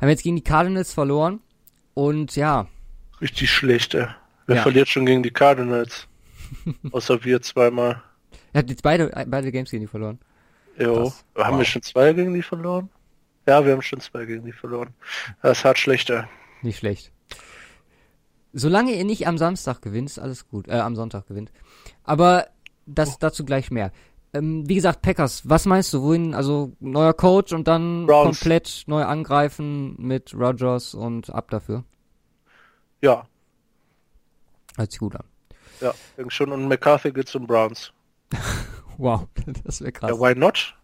Haben 0.00 0.08
jetzt 0.08 0.22
gegen 0.22 0.36
die 0.36 0.42
Cardinals 0.44 0.92
verloren. 0.94 1.40
Und 1.94 2.36
ja, 2.36 2.68
richtig 3.20 3.50
schlecht, 3.50 3.94
ey. 3.94 4.06
Wer 4.46 4.56
Ja. 4.56 4.62
verliert 4.62 4.88
schon 4.88 5.04
gegen 5.06 5.22
die 5.22 5.30
Cardinals? 5.30 6.06
Außer 6.92 7.22
wir 7.24 7.42
zweimal. 7.42 8.02
Er 8.52 8.58
hat 8.60 8.70
jetzt 8.70 8.82
beide, 8.82 9.08
beide 9.26 9.52
Games 9.52 9.70
gegen 9.70 9.82
die 9.82 9.86
verloren. 9.86 10.18
Jo. 10.78 10.94
Krass. 11.04 11.24
Haben 11.36 11.52
Wow. 11.52 11.58
wir 11.58 11.64
schon 11.64 11.82
zwei 11.82 12.12
gegen 12.12 12.34
die 12.34 12.42
verloren? 12.42 12.88
Ja, 13.46 13.64
wir 13.64 13.72
haben 13.72 13.82
schon 13.82 14.00
zwei 14.00 14.24
gegen 14.24 14.44
die 14.44 14.52
verloren. 14.52 14.94
Das 15.42 15.58
ist 15.58 15.64
hart 15.64 15.78
schlechter. 15.78 16.28
Nicht 16.62 16.78
schlecht. 16.78 17.10
Solange 18.52 18.92
ihr 18.92 19.04
nicht 19.04 19.26
am 19.28 19.38
Samstag 19.38 19.80
gewinnt, 19.82 20.10
ist 20.10 20.18
alles 20.18 20.48
gut. 20.48 20.68
Äh, 20.68 20.72
am 20.80 20.96
Sonntag 20.96 21.26
gewinnt. 21.28 21.52
Aber 22.04 22.48
das 22.86 23.18
dazu 23.18 23.44
gleich 23.44 23.70
mehr. 23.70 23.92
Ähm, 24.32 24.68
wie 24.68 24.74
gesagt, 24.76 25.02
Packers, 25.02 25.48
was 25.48 25.66
meinst 25.66 25.92
du? 25.92 26.02
Wohin, 26.02 26.34
also 26.34 26.72
neuer 26.80 27.14
Coach 27.14 27.52
und 27.52 27.66
dann 27.68 28.06
Browns. 28.06 28.38
komplett 28.40 28.84
neu 28.86 29.02
angreifen 29.04 29.94
mit 29.98 30.34
Rogers 30.34 30.94
und 30.94 31.30
ab 31.30 31.50
dafür? 31.50 31.84
Ja, 33.00 33.26
Hört 34.76 34.90
sich 34.92 35.00
gut 35.00 35.16
an. 35.16 35.24
ja, 35.80 35.92
schon. 36.28 36.52
Und 36.52 36.68
McCarthy 36.68 37.10
geht 37.12 37.28
zum 37.28 37.46
Browns. 37.46 37.92
Wow, 38.98 39.28
das 39.64 39.80
wäre 39.80 39.92
krass. 39.92 40.10
Ja, 40.10 40.18
why 40.20 40.38
not? 40.38 40.76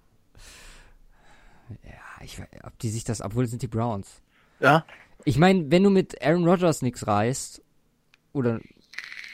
Ja, 1.84 2.24
ich, 2.24 2.38
we- 2.38 2.48
ob 2.62 2.78
die 2.78 2.88
sich 2.88 3.04
das, 3.04 3.20
obwohl 3.20 3.46
sind 3.46 3.60
die 3.60 3.66
Browns. 3.68 4.22
Ja, 4.58 4.86
Ich 5.26 5.36
meine, 5.38 5.70
wenn 5.70 5.82
du 5.82 5.90
mit 5.90 6.22
Aaron 6.22 6.48
Rodgers 6.48 6.80
nichts 6.80 7.06
reißt, 7.06 7.60
oder 8.32 8.60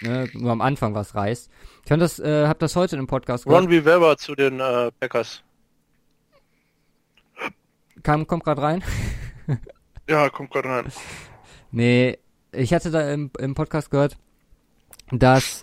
ne, 0.01 0.29
nur 0.33 0.51
am 0.51 0.61
Anfang 0.61 0.95
was 0.97 1.15
reißt, 1.15 1.49
ich 1.85 1.89
fand 1.89 2.03
das, 2.03 2.19
äh, 2.19 2.49
hab 2.49 2.59
das 2.59 2.75
heute 2.75 2.97
im 2.97 3.07
Podcast 3.07 3.47
Ron 3.47 3.67
Rivera 3.69 4.17
zu 4.17 4.35
den 4.35 4.59
äh, 4.59 4.91
Packers. 4.99 5.43
Kam, 8.03 8.27
kommt 8.27 8.45
gerade 8.45 8.63
rein. 8.63 8.83
Ja, 10.09 10.29
kommt 10.31 10.51
gerade 10.51 10.69
rein. 10.69 10.93
Nee, 11.71 12.19
ich 12.51 12.75
hatte 12.75 12.91
da 12.91 13.13
im, 13.13 13.31
im 13.39 13.55
Podcast 13.55 13.89
gehört, 13.93 14.19
dass 15.13 15.63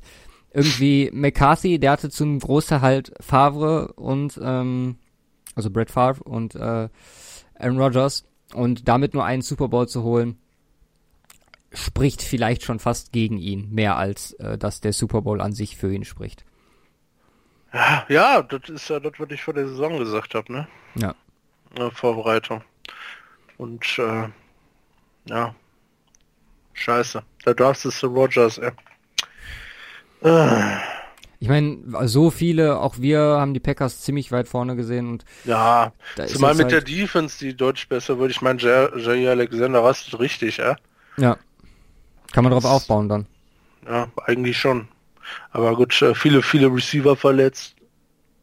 irgendwie 0.52 1.10
McCarthy, 1.14 1.80
der 1.80 1.92
hatte 1.92 2.10
zum 2.10 2.40
Großteil 2.40 2.82
halt 2.82 3.14
Favre 3.20 3.94
und, 3.94 4.40
ähm, 4.42 4.98
also 5.56 5.70
Brett 5.70 5.92
Favre 5.92 6.24
und 6.24 6.56
äh, 6.56 6.90
Aaron 7.60 7.80
Rodgers 7.80 8.26
und 8.54 8.88
damit 8.88 9.14
nur 9.14 9.26
einen 9.26 9.42
Super 9.42 9.68
Bowl 9.68 9.88
zu 9.88 10.04
holen, 10.04 10.40
spricht 11.72 12.22
vielleicht 12.24 12.64
schon 12.64 12.80
fast 12.80 13.12
gegen 13.12 13.38
ihn, 13.38 13.70
mehr 13.72 13.98
als 13.98 14.34
äh, 14.34 14.58
dass 14.58 14.82
der 14.82 14.94
Super 14.94 15.22
Bowl 15.22 15.42
an 15.42 15.54
sich 15.54 15.78
für 15.78 15.94
ihn 15.94 16.06
spricht. 16.06 16.46
Ja, 18.08 18.42
das 18.42 18.68
ist 18.70 18.90
ja 18.90 19.00
das, 19.00 19.14
was 19.20 19.30
ich 19.30 19.44
vor 19.44 19.54
der 19.54 19.68
Saison 19.68 20.00
gesagt 20.00 20.34
habe, 20.34 20.52
ne? 20.52 20.68
Ja. 20.96 21.14
Vorbereitung. 21.92 22.64
Und 23.58 24.00
äh, 24.00 24.30
ja. 25.26 25.54
Scheiße. 26.74 27.22
Da 27.44 27.54
darfst 27.54 27.86
du 27.86 27.92
zu 27.92 28.08
Rogers, 28.08 28.58
ey. 28.58 28.72
Ich 30.22 31.48
meine, 31.48 31.78
so 32.08 32.32
viele, 32.32 32.80
auch 32.80 32.96
wir 33.00 33.20
haben 33.20 33.54
die 33.54 33.62
Packers 33.62 34.02
ziemlich 34.02 34.32
weit 34.32 34.50
vorne 34.50 34.76
gesehen 34.76 35.08
und 35.08 35.26
ja, 35.46 35.94
zumal 36.28 36.54
mit 36.56 36.72
der 36.72 36.80
halt, 36.80 36.90
Defense, 36.90 37.40
die 37.40 37.56
deutlich 37.56 37.88
besser 37.88 38.20
wird. 38.20 38.32
Ich 38.32 38.42
meine, 38.42 38.60
Jay 38.60 39.28
Alexander 39.28 39.82
rastet 39.84 40.20
richtig, 40.20 40.58
ja? 40.58 40.76
Ja. 41.18 41.38
Kann 42.34 42.44
man 42.44 42.52
drauf 42.52 42.66
aufbauen 42.66 43.08
dann. 43.08 43.26
Ja, 43.88 44.08
eigentlich 44.26 44.58
schon. 44.58 44.88
Aber 45.52 45.76
gut, 45.76 46.02
äh, 46.02 46.14
viele, 46.14 46.42
viele 46.42 46.68
Receiver 46.68 47.16
verletzt. 47.16 47.76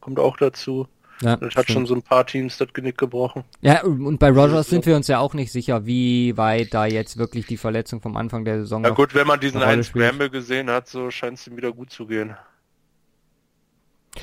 Kommt 0.01 0.19
auch 0.19 0.37
dazu. 0.37 0.89
Ja, 1.23 1.37
Das 1.37 1.55
hat 1.55 1.65
stimmt. 1.65 1.71
schon 1.71 1.87
so 1.87 1.95
ein 1.95 2.03
paar 2.03 2.27
Teams 2.27 2.59
das 2.59 2.73
Genick 2.75 2.99
gebrochen. 2.99 3.45
Ja, 3.63 3.83
und 3.85 4.19
bei 4.19 4.29
Rogers 4.29 4.67
ist 4.67 4.71
sind 4.71 4.85
wir 4.87 4.97
uns 4.97 5.09
ja 5.09 5.19
auch 5.19 5.33
nicht 5.33 5.51
sicher, 5.51 5.87
wie 5.87 6.37
weit 6.37 6.75
da 6.75 6.85
jetzt 6.85 7.17
wirklich 7.17 7.47
die 7.47 7.57
Verletzung 7.57 8.03
vom 8.03 8.17
Anfang 8.19 8.45
der 8.45 8.61
Saison 8.61 8.83
Ja 8.85 8.91
noch- 8.91 8.97
gut, 8.97 9.15
wenn 9.15 9.27
man 9.27 9.41
diesen 9.41 9.63
einen. 9.63 9.83
Scramble 9.83 10.29
gesehen 10.29 10.69
hat, 10.71 10.89
so 10.89 11.11
scheint 11.11 11.39
es 11.39 11.47
ihm 11.47 11.57
wieder 11.57 11.73
gut 11.73 11.91
zu 11.91 12.07
gehen. 12.07 12.37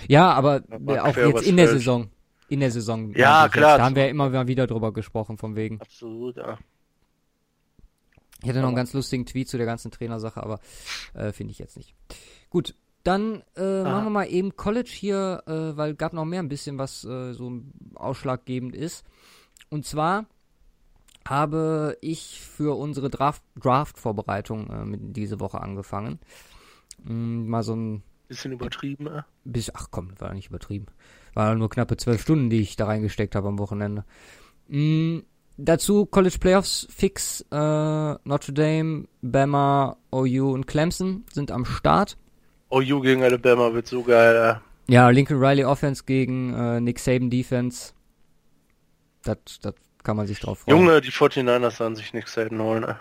Ja, 0.08 0.32
aber 0.34 0.62
auch 0.88 1.16
jetzt 1.16 1.48
in 1.48 1.58
der 1.58 1.68
Feld. 1.68 1.80
Saison. 1.80 2.10
In 2.50 2.60
der 2.60 2.72
Saison. 2.72 3.12
Ja, 3.16 3.48
klar. 3.50 3.72
Jetzt. 3.74 3.80
Da 3.80 3.86
haben 3.86 3.96
wir 3.96 4.04
ja 4.04 4.10
immer 4.10 4.30
mal 4.30 4.48
wieder 4.48 4.68
drüber 4.68 4.92
gesprochen, 4.94 5.38
von 5.38 5.56
wegen. 5.56 5.82
Absolut, 5.82 6.38
ja. 6.38 6.58
Ich 8.44 8.50
hatte 8.50 8.60
noch 8.60 8.68
einen 8.68 8.76
ganz 8.76 8.94
lustigen 8.94 9.26
Tweet 9.26 9.48
zu 9.48 9.58
der 9.58 9.66
ganzen 9.66 9.90
Trainersache, 9.90 10.44
aber 10.44 10.60
äh, 11.14 11.32
finde 11.32 11.52
ich 11.52 11.60
jetzt 11.60 11.78
nicht. 11.78 11.96
Gut, 12.50 12.76
dann 13.04 13.44
äh, 13.56 13.84
machen 13.84 14.06
wir 14.06 14.10
mal 14.10 14.26
eben 14.26 14.56
College 14.56 14.89
hier, 14.92 15.44
äh, 15.46 15.76
weil 15.78 15.94
gab 15.96 16.13
noch 16.13 16.26
mehr 16.26 16.39
ein 16.39 16.50
bisschen, 16.50 16.78
was 16.78 17.04
äh, 17.04 17.34
so 17.34 17.62
ausschlaggebend 17.96 18.76
ist. 18.76 19.06
Und 19.70 19.86
zwar 19.86 20.26
habe 21.28 21.98
ich 22.02 22.42
für 22.42 22.78
unsere 22.78 23.10
Draft- 23.10 23.44
Draft-Vorbereitung 23.60 24.70
äh, 24.70 24.86
mit 24.86 25.16
diese 25.16 25.39
Woche 25.39 25.62
angefangen. 25.62 26.20
Mm, 27.04 27.48
mal 27.48 27.63
so 27.63 27.76
ein 27.76 28.04
Bisschen 28.28 28.54
übertrieben, 28.54 29.08
äh. 29.08 29.24
bis, 29.44 29.74
ach 29.74 29.88
komm, 29.92 30.12
war 30.20 30.34
nicht 30.34 30.50
übertrieben. 30.50 30.88
War 31.34 31.56
nur 31.56 31.70
knappe 31.70 31.98
zwölf 31.98 32.22
Stunden, 32.22 32.50
die 32.50 32.62
ich 32.62 32.76
da 32.76 32.86
reingesteckt 32.86 33.36
habe 33.36 33.50
am 33.50 33.60
Wochenende. 33.60 34.06
Mm, 34.68 35.20
dazu 35.58 36.06
College 36.06 36.38
Playoffs 36.39 36.88
fix, 36.89 37.42
äh, 37.52 37.56
Notre 38.24 38.54
Dame, 38.54 39.08
Bama, 39.22 39.98
OU 40.12 40.52
und 40.54 40.68
Clemson 40.68 41.26
sind 41.32 41.52
am 41.52 41.66
Start. 41.66 42.18
OU 42.74 43.02
gegen 43.02 43.24
Alabama 43.24 43.74
wird 43.74 43.88
so 43.88 44.04
geil, 44.04 44.60
äh. 44.88 44.92
Ja, 44.92 45.10
Lincoln 45.10 45.40
Riley 45.40 45.64
Offense 45.64 46.04
gegen 46.06 46.54
äh, 46.54 46.82
Nick 46.82 47.00
Saban 47.00 47.30
Defense. 47.30 47.94
Das, 49.24 49.38
das 49.62 49.76
kann 50.04 50.18
man 50.18 50.28
sich 50.28 50.40
drauf 50.40 50.60
freuen. 50.60 50.78
Junge, 50.78 51.02
die 51.02 51.12
49ers 51.12 51.80
werden 51.80 51.96
sich 51.96 52.14
nichts 52.14 52.34
selten 52.34 52.60
holen, 52.60 52.84
äh. 52.84 52.96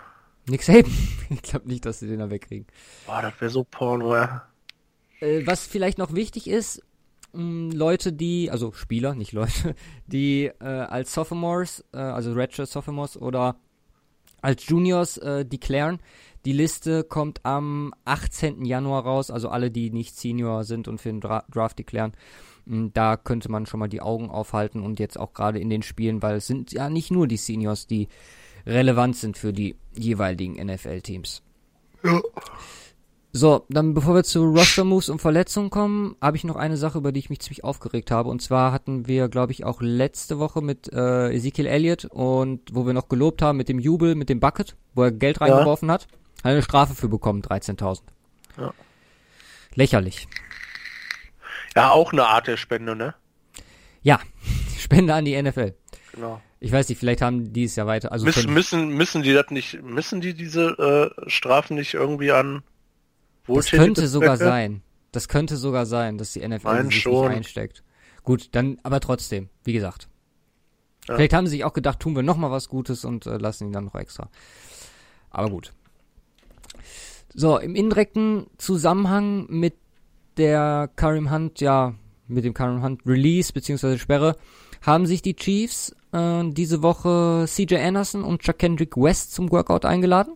Nick 0.47 0.63
Saban. 0.63 0.91
ich 1.29 1.41
glaube 1.41 1.67
nicht, 1.67 1.85
dass 1.85 1.99
sie 1.99 2.07
den 2.07 2.19
da 2.19 2.29
wegkriegen. 2.29 2.67
Boah, 3.07 3.21
das 3.21 3.33
wäre 3.39 3.49
so 3.49 3.63
Porno, 3.63 4.15
äh. 4.15 4.27
Äh, 5.19 5.47
was 5.47 5.65
vielleicht 5.65 5.97
noch 5.97 6.13
wichtig 6.13 6.47
ist, 6.47 6.83
mh, 7.33 7.73
Leute, 7.73 8.13
die, 8.13 8.51
also 8.51 8.71
Spieler, 8.73 9.15
nicht 9.15 9.31
Leute, 9.31 9.75
die 10.07 10.51
äh, 10.59 10.65
als 10.65 11.13
Sophomores, 11.13 11.83
äh, 11.93 11.97
also 11.97 12.33
Redshirt 12.33 12.69
Sophomores 12.69 13.17
oder 13.17 13.55
als 14.41 14.67
Juniors 14.67 15.17
äh, 15.17 15.45
declaren. 15.45 15.99
Die 16.45 16.51
Liste 16.53 17.03
kommt 17.03 17.45
am 17.45 17.93
18. 18.05 18.65
Januar 18.65 19.03
raus, 19.03 19.31
also 19.31 19.49
alle, 19.49 19.71
die 19.71 19.91
nicht 19.91 20.15
Senior 20.17 20.63
sind 20.65 20.87
und 20.87 20.99
für 20.99 21.09
den 21.09 21.21
Dra 21.21 21.45
Draft 21.49 21.79
declaren. 21.79 22.13
Mh, 22.65 22.91
Da 22.93 23.17
könnte 23.17 23.49
man 23.49 23.65
schon 23.65 23.79
mal 23.79 23.87
die 23.89 24.01
Augen 24.01 24.29
aufhalten 24.29 24.81
und 24.81 24.99
jetzt 24.99 25.17
auch 25.17 25.33
gerade 25.33 25.59
in 25.59 25.69
den 25.69 25.83
Spielen, 25.83 26.21
weil 26.21 26.37
es 26.37 26.47
sind 26.47 26.71
ja 26.73 26.89
nicht 26.89 27.11
nur 27.11 27.27
die 27.27 27.37
Seniors, 27.37 27.87
die 27.87 28.07
relevant 28.65 29.15
sind 29.15 29.37
für 29.37 29.53
die 29.53 29.75
jeweiligen 29.95 30.53
NFL-Teams. 30.65 31.43
Ja. 32.03 32.21
So, 33.35 33.65
dann 33.67 33.95
bevor 33.95 34.13
wir 34.13 34.23
zu 34.23 34.43
Roster 34.43 34.83
Moves 34.83 35.09
und 35.09 35.19
Verletzungen 35.19 35.71
kommen, 35.71 36.15
habe 36.21 36.37
ich 36.37 36.43
noch 36.43 36.55
eine 36.55 36.77
Sache, 36.77 36.99
über 36.99 37.11
die 37.11 37.19
ich 37.19 37.31
mich 37.31 37.39
ziemlich 37.39 37.63
aufgeregt 37.63 38.11
habe. 38.11 38.29
Und 38.29 38.43
zwar 38.43 38.71
hatten 38.71 39.07
wir, 39.07 39.27
glaube 39.27 39.53
ich, 39.53 39.65
auch 39.65 39.81
letzte 39.81 40.37
Woche 40.37 40.61
mit 40.61 40.93
äh, 40.93 41.31
Ezekiel 41.33 41.65
Elliott 41.65 42.05
und 42.05 42.61
wo 42.73 42.85
wir 42.85 42.93
noch 42.93 43.09
gelobt 43.09 43.41
haben 43.41 43.57
mit 43.57 43.69
dem 43.69 43.79
Jubel, 43.79 44.13
mit 44.13 44.29
dem 44.29 44.39
Bucket, 44.39 44.75
wo 44.93 45.01
er 45.03 45.11
Geld 45.11 45.41
reingeworfen 45.41 45.89
hat, 45.89 46.07
hat 46.43 46.51
eine 46.51 46.61
Strafe 46.61 46.95
für 46.95 47.07
bekommen, 47.07 47.41
13.000. 47.41 48.01
Ja. 48.57 48.73
Lächerlich. 49.75 50.27
Ja, 51.75 51.91
auch 51.91 52.13
eine 52.13 52.25
Art 52.25 52.47
der 52.47 52.57
Spende, 52.57 52.95
ne? 52.95 53.15
Ja, 54.01 54.19
Spende 54.77 55.13
an 55.13 55.25
die 55.25 55.41
NFL. 55.41 55.73
Genau. 56.13 56.41
Ich 56.59 56.71
weiß 56.71 56.87
nicht, 56.87 56.99
vielleicht 56.99 57.21
haben 57.21 57.51
die 57.51 57.65
es 57.65 57.75
ja 57.75 57.85
weiter. 57.87 58.11
Also 58.11 58.25
Müssen, 58.25 58.53
müssen, 58.53 58.89
müssen 58.89 59.23
die 59.23 59.33
das 59.33 59.49
nicht, 59.49 59.81
müssen 59.81 60.21
die 60.21 60.33
diese 60.33 61.11
äh, 61.25 61.29
Strafen 61.29 61.75
nicht 61.75 61.93
irgendwie 61.93 62.31
an 62.31 62.63
das 63.41 63.49
wohltätige 63.49 63.83
könnte 63.83 64.07
sogar 64.07 64.37
sein. 64.37 64.81
Das 65.11 65.27
könnte 65.27 65.57
sogar 65.57 65.85
sein, 65.85 66.17
dass 66.17 66.31
die 66.31 66.47
NFL 66.47 66.63
Mein 66.63 66.85
sich 66.85 67.01
schon. 67.01 67.27
nicht 67.27 67.37
einsteckt. 67.37 67.83
Gut, 68.23 68.49
dann, 68.53 68.77
aber 68.83 68.99
trotzdem, 68.99 69.49
wie 69.63 69.73
gesagt. 69.73 70.07
Ja. 71.07 71.15
Vielleicht 71.15 71.33
haben 71.33 71.47
sie 71.47 71.57
sich 71.57 71.65
auch 71.65 71.73
gedacht, 71.73 71.99
tun 71.99 72.15
wir 72.15 72.23
noch 72.23 72.37
mal 72.37 72.51
was 72.51 72.69
Gutes 72.69 73.03
und 73.03 73.25
äh, 73.25 73.37
lassen 73.37 73.67
ihn 73.67 73.73
dann 73.73 73.85
noch 73.85 73.95
extra. 73.95 74.29
Aber 75.29 75.49
gut. 75.49 75.73
So, 77.33 77.57
im 77.57 77.75
indirekten 77.75 78.47
Zusammenhang 78.57 79.47
mit 79.49 79.75
der 80.37 80.89
Karim 80.95 81.31
Hunt, 81.31 81.61
ja, 81.61 81.95
mit 82.27 82.45
dem 82.45 82.53
Karim 82.53 82.83
Hunt 82.83 83.01
Release 83.05 83.51
bzw. 83.51 83.97
Sperre, 83.97 84.35
haben 84.81 85.05
sich 85.05 85.21
die 85.21 85.35
Chiefs 85.35 85.95
äh, 86.11 86.43
diese 86.49 86.83
Woche 86.83 87.45
CJ 87.47 87.75
Anderson 87.77 88.23
und 88.23 88.41
Chuck 88.41 88.59
Kendrick 88.59 88.95
West 88.97 89.33
zum 89.33 89.51
Workout 89.51 89.85
eingeladen. 89.85 90.35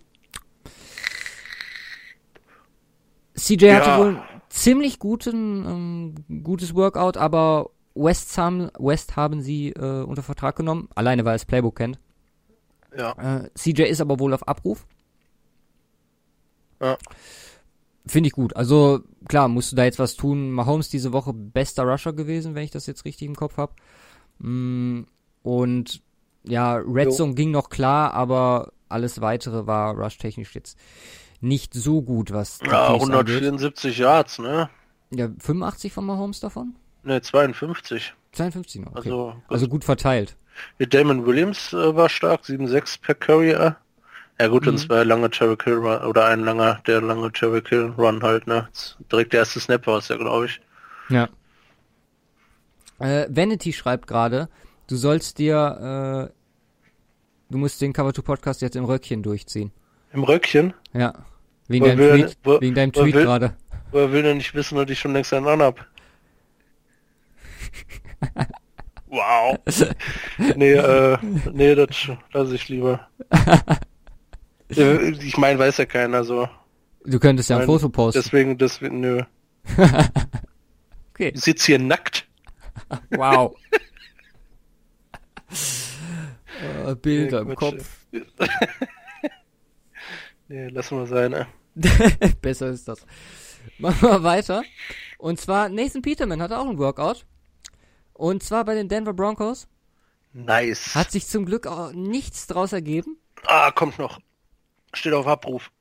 CJ 3.36 3.66
ja. 3.66 3.76
hatte 3.76 4.04
wohl 4.04 4.22
ziemlich 4.50 5.00
guten, 5.00 6.16
ähm, 6.28 6.44
gutes 6.44 6.74
Workout, 6.74 7.18
aber 7.18 7.70
West 7.94 8.38
haben, 8.38 8.70
West 8.80 9.16
haben 9.16 9.42
sie 9.42 9.70
äh, 9.70 10.04
unter 10.04 10.24
Vertrag 10.24 10.56
genommen, 10.56 10.90
alleine 10.96 11.26
weil 11.26 11.34
er 11.34 11.36
das 11.36 11.46
Playbook 11.46 11.76
kennt. 11.76 12.00
Ja. 12.98 13.12
Äh, 13.44 13.50
CJ 13.54 13.84
ist 13.84 14.02
aber 14.02 14.20
wohl 14.20 14.34
auf 14.34 14.48
Abruf. 14.48 14.88
Ja. 16.82 16.98
Finde 18.06 18.28
ich 18.28 18.34
gut. 18.34 18.56
Also 18.56 19.02
klar, 19.28 19.48
musst 19.48 19.72
du 19.72 19.76
da 19.76 19.84
jetzt 19.84 20.00
was 20.00 20.16
tun. 20.16 20.52
Mahomes 20.52 20.90
diese 20.90 21.14
Woche 21.14 21.34
bester 21.34 21.84
Rusher 21.84 22.14
gewesen, 22.14 22.56
wenn 22.56 22.64
ich 22.64 22.72
das 22.72 22.86
jetzt 22.88 23.06
richtig 23.06 23.28
im 23.28 23.36
Kopf 23.36 23.58
habe. 23.58 23.74
Mm, 24.40 25.04
und 25.44 26.02
ja, 26.44 26.76
Red 26.76 27.14
Zone 27.14 27.34
ging 27.34 27.52
noch 27.52 27.70
klar, 27.70 28.14
aber 28.14 28.72
alles 28.90 29.20
weitere 29.20 29.68
war 29.68 29.96
rush-technisch 29.96 30.56
jetzt 30.56 30.78
nicht 31.42 31.74
so 31.74 32.02
gut, 32.02 32.32
was 32.32 32.60
Ja, 32.66 32.94
174 32.94 33.92
angeht. 33.92 34.00
Yards, 34.00 34.40
ne? 34.40 34.70
Ja, 35.12 35.30
85 35.40 35.94
von 35.94 36.06
Mahomes 36.06 36.40
davon? 36.40 36.76
Ne, 37.04 37.22
52. 37.22 38.14
52 38.32 38.82
noch, 38.82 38.92
okay. 38.96 39.10
Also, 39.10 39.36
also 39.48 39.68
gut 39.68 39.84
verteilt. 39.84 40.36
Damon 40.80 41.26
Williams 41.26 41.74
äh, 41.74 41.96
war 41.96 42.10
stark, 42.10 42.44
7,6 42.44 43.02
per 43.02 43.16
Carrier. 43.16 43.78
Ja 44.40 44.48
gut, 44.48 44.64
mhm. 44.64 44.70
und 44.70 44.78
zwei 44.78 45.04
lange 45.04 45.30
Cherry 45.32 45.58
Kill 45.58 45.76
Run, 45.76 46.04
oder 46.04 46.26
ein 46.26 46.42
langer, 46.42 46.80
der 46.86 47.02
lange 47.02 47.32
Cherry 47.32 47.62
Kill 47.62 47.94
Run 47.98 48.22
halt, 48.22 48.46
ne? 48.46 48.68
Direkt 49.12 49.34
der 49.34 49.40
erste 49.42 49.60
Snap 49.60 49.88
war 49.88 49.98
es 49.98 50.10
ja, 50.10 50.18
glaube 50.18 50.46
ich. 50.46 50.62
Ja. 51.10 51.30
Äh, 53.00 53.28
Vanity 53.30 53.74
schreibt 53.74 54.08
gerade, 54.08 54.50
du 54.88 54.96
sollst 54.96 55.40
dir, 55.40 56.30
äh, 56.30 56.34
du 57.50 57.58
musst 57.58 57.82
den 57.82 57.94
Cover 57.94 58.14
2 58.14 58.22
Podcast 58.22 58.62
jetzt 58.62 58.76
im 58.76 58.86
Röckchen 58.86 59.24
durchziehen. 59.24 59.72
Im 60.14 60.24
Röckchen? 60.24 60.74
Ja. 60.94 61.14
Wegen 61.68 61.86
deinem 61.86 61.98
Tweet, 61.98 62.38
wo, 62.44 62.62
wegen 62.62 62.76
deinem 62.76 62.94
Tweet 62.94 63.14
gerade. 63.14 63.56
Woher 63.92 64.12
will 64.12 64.24
denn 64.24 64.38
nicht 64.38 64.54
wissen, 64.54 64.78
dass 64.78 64.90
ich 64.90 65.00
schon 65.00 65.14
längst 65.14 65.34
einen 65.34 65.48
anhab? 65.48 65.86
wow. 69.08 69.58
nee, 70.56 70.74
äh, 70.74 71.18
nee, 71.54 71.76
das 71.76 72.10
lasse 72.34 72.56
ich 72.56 72.70
lieber. 72.70 73.08
ich 75.24 75.38
meine, 75.38 75.60
weiß 75.60 75.78
ja 75.78 75.86
keiner 75.86 76.24
so. 76.24 76.50
Du 77.06 77.20
könntest 77.20 77.50
ja 77.50 77.58
ein 77.58 77.66
Foto 77.66 77.90
posten. 77.90 78.22
Deswegen, 78.22 78.58
deswegen, 78.58 79.00
nö. 79.00 79.24
okay. 81.14 81.32
Ich 81.34 81.42
sitze 81.42 81.68
hier 81.68 81.80
nackt. 81.80 82.28
wow. 83.12 83.56
uh, 86.86 86.96
Bilder 86.96 87.44
nee, 87.44 87.52
im 87.52 87.56
Kopf. 87.56 88.06
nee, 90.48 90.68
lassen 90.68 90.98
wir 90.98 91.08
sein, 91.08 91.32
ne? 91.32 91.48
Besser 92.42 92.70
ist 92.70 92.88
das. 92.88 93.06
Machen 93.78 94.02
wir 94.02 94.24
weiter. 94.24 94.64
Und 95.18 95.40
zwar 95.40 95.70
Nathan 95.70 96.02
Peterman 96.02 96.42
hatte 96.42 96.58
auch 96.58 96.68
ein 96.68 96.78
Workout. 96.78 97.26
Und 98.14 98.44
zwar 98.44 98.66
bei 98.66 98.76
den 98.76 98.90
Denver 98.90 99.14
Broncos. 99.14 99.68
Nice. 100.34 100.96
Hat 100.96 101.12
sich 101.12 101.28
zum 101.28 101.46
Glück 101.46 101.68
auch 101.68 101.92
nichts 101.94 102.48
draus 102.48 102.74
ergeben. 102.74 103.18
Ah, 103.46 103.72
kommt 103.72 104.00
noch. 104.00 104.20
Steht 104.94 105.14
auf 105.14 105.28
Abruf. 105.28 105.72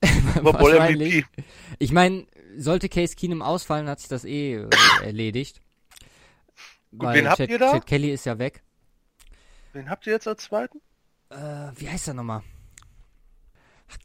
Wahrscheinlich. 0.02 1.24
Ich 1.78 1.92
meine, 1.92 2.26
sollte 2.56 2.88
Case 2.88 3.16
Keenum 3.16 3.42
ausfallen, 3.42 3.88
hat 3.88 4.00
sich 4.00 4.08
das 4.08 4.24
eh 4.24 4.54
äh, 4.56 4.68
erledigt. 5.02 5.60
Gut, 6.96 7.12
wen 7.12 7.28
habt 7.28 7.38
Chad, 7.38 7.50
ihr 7.50 7.58
da? 7.58 7.72
Chad 7.72 7.86
Kelly 7.86 8.12
ist 8.12 8.24
ja 8.26 8.38
weg. 8.38 8.62
Wen 9.72 9.90
habt 9.90 10.06
ihr 10.06 10.12
jetzt 10.12 10.26
als 10.26 10.44
zweiten? 10.44 10.80
Äh, 11.30 11.36
wie 11.76 11.88
heißt 11.88 12.08
er 12.08 12.14
nochmal? 12.14 12.42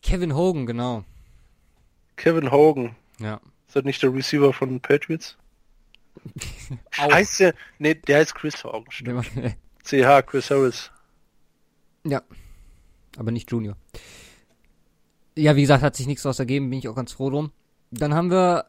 Kevin 0.02 0.36
Hogan, 0.36 0.66
genau. 0.66 1.04
Kevin 2.16 2.52
Hogan. 2.52 2.96
Ja. 3.20 3.40
Ist 3.68 3.76
das 3.76 3.84
nicht 3.84 4.04
der 4.04 4.14
Receiver 4.14 4.54
von 4.54 4.80
Patriots? 4.80 5.38
heißt 6.98 7.40
der, 7.40 7.56
nee, 7.80 7.96
der 7.96 8.20
heißt 8.20 8.36
Chris 8.36 8.64
Hogan. 8.64 9.24
CH, 9.84 10.26
Chris 10.26 10.50
Harris. 10.50 10.92
Ja. 12.04 12.22
Aber 13.18 13.32
nicht 13.32 13.52
Junior. 13.52 13.76
Ja, 15.36 15.56
wie 15.56 15.62
gesagt, 15.62 15.84
hat 15.84 15.96
sich 15.96 16.08
nichts 16.08 16.24
daraus 16.24 16.40
ergeben, 16.40 16.70
bin 16.70 16.80
ich 16.80 16.88
auch 16.88 16.96
ganz 16.96 17.12
froh 17.12 17.30
drum. 17.30 17.52
Dann 17.92 18.14
haben 18.14 18.30
wir 18.30 18.66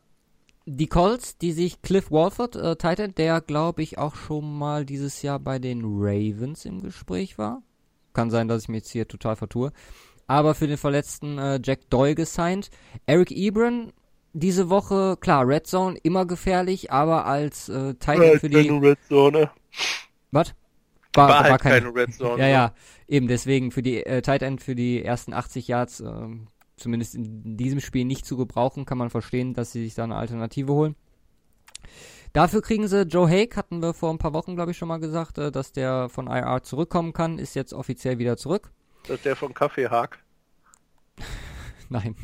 die 0.66 0.86
Colts, 0.86 1.36
die 1.36 1.52
sich 1.52 1.82
Cliff 1.82 2.10
Walford, 2.10 2.56
äh, 2.56 2.76
Titan, 2.76 3.14
der 3.14 3.40
glaube 3.40 3.82
ich 3.82 3.98
auch 3.98 4.14
schon 4.14 4.56
mal 4.56 4.86
dieses 4.86 5.20
Jahr 5.22 5.38
bei 5.38 5.58
den 5.58 5.82
Ravens 5.84 6.64
im 6.64 6.82
Gespräch 6.82 7.36
war. 7.36 7.62
Kann 8.14 8.30
sein, 8.30 8.48
dass 8.48 8.62
ich 8.62 8.68
mich 8.68 8.78
jetzt 8.78 8.90
hier 8.90 9.06
total 9.06 9.36
vertue. 9.36 9.72
Aber 10.26 10.54
für 10.54 10.66
den 10.66 10.78
verletzten 10.78 11.38
äh, 11.38 11.60
Jack 11.62 11.90
Doyle 11.90 12.14
gesigned. 12.14 12.70
Eric 13.06 13.30
Ebron 13.30 13.92
diese 14.34 14.68
Woche, 14.68 15.16
klar, 15.20 15.46
Red 15.46 15.66
Zone 15.66 15.96
immer 16.02 16.26
gefährlich, 16.26 16.90
aber 16.90 17.24
als 17.24 17.68
äh, 17.68 17.94
Titan 17.94 18.20
war 18.20 18.40
für 18.40 18.48
die. 18.50 18.68
Red 18.68 18.98
Zone. 19.08 19.50
Was? 20.32 20.54
War, 21.14 21.28
war, 21.28 21.44
war 21.44 21.50
halt 21.50 21.60
keine, 21.60 21.80
keine 21.80 21.94
Red 21.94 22.14
Zone. 22.14 22.42
Ja, 22.42 22.48
ja, 22.48 22.74
eben 23.06 23.28
deswegen 23.28 23.70
für 23.70 23.82
die 23.82 24.04
äh, 24.04 24.22
Tight 24.22 24.42
End 24.42 24.60
für 24.60 24.74
die 24.74 25.02
ersten 25.02 25.32
80 25.32 25.68
Yards, 25.68 26.00
äh, 26.00 26.26
zumindest 26.76 27.14
in 27.14 27.56
diesem 27.56 27.80
Spiel 27.80 28.04
nicht 28.04 28.26
zu 28.26 28.36
gebrauchen, 28.36 28.84
kann 28.84 28.98
man 28.98 29.10
verstehen, 29.10 29.54
dass 29.54 29.72
sie 29.72 29.84
sich 29.84 29.94
da 29.94 30.04
eine 30.04 30.16
Alternative 30.16 30.72
holen. 30.72 30.96
Dafür 32.32 32.62
kriegen 32.62 32.88
sie 32.88 33.02
Joe 33.02 33.28
Hake, 33.28 33.56
hatten 33.56 33.80
wir 33.80 33.94
vor 33.94 34.10
ein 34.10 34.18
paar 34.18 34.32
Wochen, 34.32 34.56
glaube 34.56 34.72
ich, 34.72 34.76
schon 34.76 34.88
mal 34.88 34.98
gesagt, 34.98 35.38
äh, 35.38 35.52
dass 35.52 35.72
der 35.72 36.08
von 36.08 36.26
IR 36.26 36.62
zurückkommen 36.62 37.12
kann, 37.12 37.38
ist 37.38 37.54
jetzt 37.54 37.72
offiziell 37.72 38.18
wieder 38.18 38.36
zurück. 38.36 38.72
Das 39.06 39.16
ist 39.16 39.24
der 39.24 39.36
von 39.36 39.54
Kaffee 39.54 39.88
Haag? 39.88 40.18
Nein. 41.88 42.16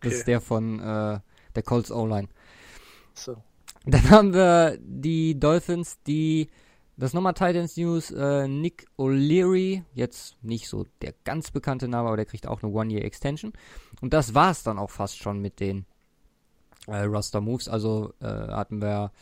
Das 0.00 0.12
okay. 0.12 0.18
ist 0.18 0.28
der 0.28 0.40
von 0.40 0.78
äh, 0.78 1.18
der 1.54 1.62
Colts 1.64 1.90
O-Line. 1.90 2.28
So. 3.14 3.42
Dann 3.86 4.10
haben 4.10 4.34
wir 4.34 4.78
die 4.80 5.38
Dolphins, 5.38 5.98
die 6.06 6.48
das 7.00 7.14
nochmal 7.14 7.34
Titans 7.34 7.76
News, 7.76 8.10
äh, 8.10 8.46
Nick 8.46 8.86
O'Leary, 8.98 9.82
jetzt 9.94 10.36
nicht 10.42 10.68
so 10.68 10.86
der 11.02 11.14
ganz 11.24 11.50
bekannte 11.50 11.88
Name, 11.88 12.08
aber 12.08 12.16
der 12.16 12.26
kriegt 12.26 12.46
auch 12.46 12.62
eine 12.62 12.72
One-Year-Extension. 12.72 13.52
Und 14.00 14.12
das 14.12 14.34
war 14.34 14.50
es 14.50 14.62
dann 14.62 14.78
auch 14.78 14.90
fast 14.90 15.18
schon 15.18 15.40
mit 15.40 15.60
den 15.60 15.86
äh, 16.86 17.02
Roster-Moves. 17.02 17.68
Also 17.68 18.12
äh, 18.20 18.26
hatten 18.26 18.80
wir 18.82 19.12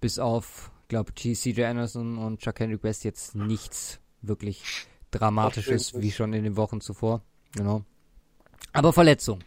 bis 0.00 0.18
auf, 0.18 0.70
glaube 0.88 1.14
CJ 1.14 1.64
Anderson 1.64 2.18
und 2.18 2.40
Chuck 2.40 2.60
Henry 2.60 2.82
West 2.82 3.04
jetzt 3.04 3.34
nichts 3.34 4.00
wirklich 4.22 4.62
Dramatisches, 5.10 5.94
wie 5.94 6.12
schon 6.12 6.34
in 6.34 6.44
den 6.44 6.56
Wochen 6.56 6.80
zuvor. 6.82 7.22
Genau. 7.54 7.84
Aber 8.74 8.92
Verletzung. 8.92 9.40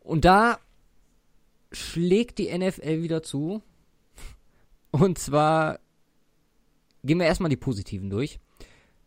Und 0.00 0.26
da 0.26 0.58
schlägt 1.72 2.38
die 2.38 2.56
NFL 2.56 3.02
wieder 3.02 3.22
zu. 3.22 3.62
Und 4.90 5.18
zwar 5.18 5.80
Gehen 7.06 7.18
wir 7.18 7.26
erstmal 7.26 7.50
die 7.50 7.56
positiven 7.56 8.10
durch. 8.10 8.38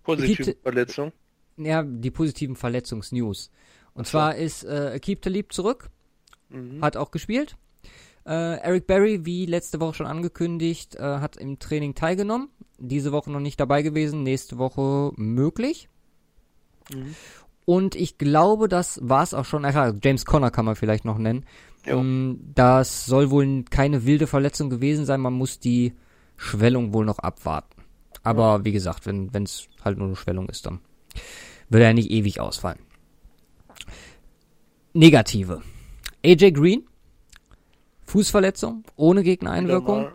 Positive 0.03 0.55
Verletzung? 0.63 1.11
Ja, 1.57 1.83
die 1.83 2.11
positiven 2.11 2.55
Verletzungsnews. 2.55 3.51
Und 3.93 4.07
so. 4.07 4.11
zwar 4.11 4.35
ist 4.35 4.63
äh, 4.63 4.97
Keep 4.99 5.21
Talib 5.21 5.51
zurück, 5.51 5.89
mhm. 6.49 6.81
hat 6.81 6.95
auch 6.95 7.11
gespielt. 7.11 7.57
Äh, 8.25 8.59
Eric 8.59 8.87
Berry, 8.87 9.25
wie 9.25 9.45
letzte 9.45 9.79
Woche 9.79 9.95
schon 9.95 10.05
angekündigt, 10.05 10.95
äh, 10.95 11.01
hat 11.01 11.37
im 11.37 11.59
Training 11.59 11.95
teilgenommen. 11.95 12.49
Diese 12.77 13.11
Woche 13.11 13.31
noch 13.31 13.39
nicht 13.39 13.59
dabei 13.59 13.81
gewesen, 13.81 14.23
nächste 14.23 14.57
Woche 14.57 15.11
möglich. 15.15 15.89
Mhm. 16.93 17.15
Und 17.65 17.95
ich 17.95 18.17
glaube, 18.17 18.67
das 18.67 18.99
war 19.03 19.23
es 19.23 19.33
auch 19.33 19.45
schon. 19.45 19.65
Ach, 19.65 19.93
James 20.01 20.25
Conner 20.25 20.49
kann 20.49 20.65
man 20.65 20.75
vielleicht 20.75 21.05
noch 21.05 21.17
nennen. 21.17 21.45
Um, 21.85 21.93
ähm, 21.93 22.39
das 22.55 23.05
soll 23.05 23.31
wohl 23.31 23.63
keine 23.69 24.05
wilde 24.05 24.27
Verletzung 24.27 24.69
gewesen 24.69 25.05
sein. 25.05 25.21
Man 25.21 25.33
muss 25.33 25.59
die 25.59 25.93
Schwellung 26.35 26.93
wohl 26.93 27.05
noch 27.05 27.19
abwarten. 27.19 27.78
Aber 28.23 28.65
wie 28.65 28.71
gesagt, 28.71 29.05
wenn 29.05 29.29
es 29.43 29.67
halt 29.83 29.97
nur 29.97 30.07
eine 30.07 30.15
Schwellung 30.15 30.49
ist, 30.49 30.65
dann 30.65 30.79
wird 31.69 31.83
er 31.83 31.93
nicht 31.93 32.11
ewig 32.11 32.39
ausfallen. 32.39 32.79
Negative. 34.93 35.61
AJ 36.25 36.51
Green, 36.51 36.83
Fußverletzung, 38.05 38.83
ohne 38.95 39.23
Gegnereinwirkung, 39.23 40.09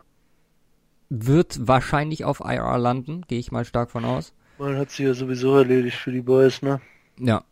wird 1.09 1.67
wahrscheinlich 1.67 2.25
auf 2.25 2.40
IR 2.40 2.77
landen, 2.79 3.23
gehe 3.29 3.38
ich 3.38 3.53
mal 3.53 3.64
stark 3.64 3.90
von 3.90 4.05
aus. 4.05 4.35
Man 4.59 4.77
hat 4.77 4.90
sie 4.90 5.05
ja 5.05 5.14
sowieso 5.14 5.57
erledigt 5.57 5.97
für 5.97 6.12
die 6.12 6.21
Boys, 6.21 6.62
ne? 6.62 6.81
Ja, 7.19 7.45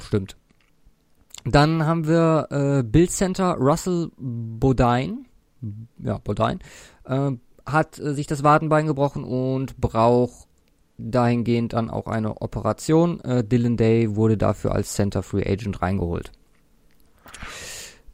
stimmt. 0.00 0.36
Dann 1.44 1.84
haben 1.84 2.06
wir 2.06 2.46
äh, 2.50 2.82
Bill 2.82 3.08
Center 3.08 3.54
Russell 3.54 4.10
Bodine, 4.16 5.24
ja, 5.98 6.18
Bodine, 6.18 6.58
äh, 7.04 7.32
hat 7.72 7.98
äh, 7.98 8.14
sich 8.14 8.26
das 8.26 8.42
Wadenbein 8.42 8.86
gebrochen 8.86 9.24
und 9.24 9.76
braucht 9.78 10.48
dahingehend 10.98 11.72
dann 11.74 11.90
auch 11.90 12.06
eine 12.06 12.40
Operation. 12.40 13.20
Äh, 13.20 13.44
Dylan 13.44 13.76
Day 13.76 14.16
wurde 14.16 14.36
dafür 14.36 14.72
als 14.72 14.94
Center 14.94 15.22
Free 15.22 15.46
Agent 15.46 15.80
reingeholt. 15.80 16.32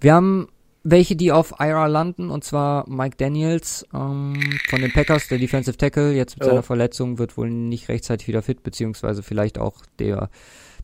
Wir 0.00 0.14
haben 0.14 0.48
welche, 0.86 1.16
die 1.16 1.32
auf 1.32 1.54
IR 1.58 1.88
landen, 1.88 2.28
und 2.30 2.44
zwar 2.44 2.86
Mike 2.88 3.16
Daniels 3.16 3.86
ähm, 3.94 4.58
von 4.68 4.82
den 4.82 4.92
Packers, 4.92 5.28
der 5.28 5.38
Defensive 5.38 5.78
Tackle, 5.78 6.12
jetzt 6.12 6.36
mit 6.36 6.46
oh. 6.46 6.50
seiner 6.50 6.62
Verletzung 6.62 7.18
wird 7.18 7.38
wohl 7.38 7.48
nicht 7.48 7.88
rechtzeitig 7.88 8.28
wieder 8.28 8.42
fit, 8.42 8.62
beziehungsweise 8.62 9.22
vielleicht 9.22 9.58
auch 9.58 9.80
der 9.98 10.28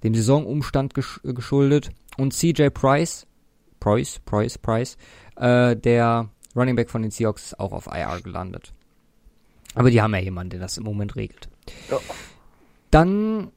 dem 0.02 0.14
Saisonumstand 0.14 0.94
gesch 0.94 1.20
geschuldet. 1.22 1.90
Und 2.16 2.32
CJ 2.32 2.68
Price, 2.70 3.26
Price, 3.78 4.20
Price, 4.24 4.56
Price, 4.56 4.96
äh, 5.36 5.76
der 5.76 6.30
Running 6.56 6.76
Back 6.76 6.90
von 6.90 7.02
den 7.02 7.10
Seahawks 7.10 7.44
ist 7.46 7.60
auch 7.60 7.72
auf 7.72 7.86
IR 7.86 8.20
gelandet. 8.22 8.72
Aber 9.74 9.90
die 9.90 10.02
haben 10.02 10.14
ja 10.14 10.20
jemanden, 10.20 10.50
der 10.50 10.60
das 10.60 10.78
im 10.78 10.84
Moment 10.84 11.16
regelt. 11.16 11.48
Ja. 11.90 11.98
Dann 12.90 13.52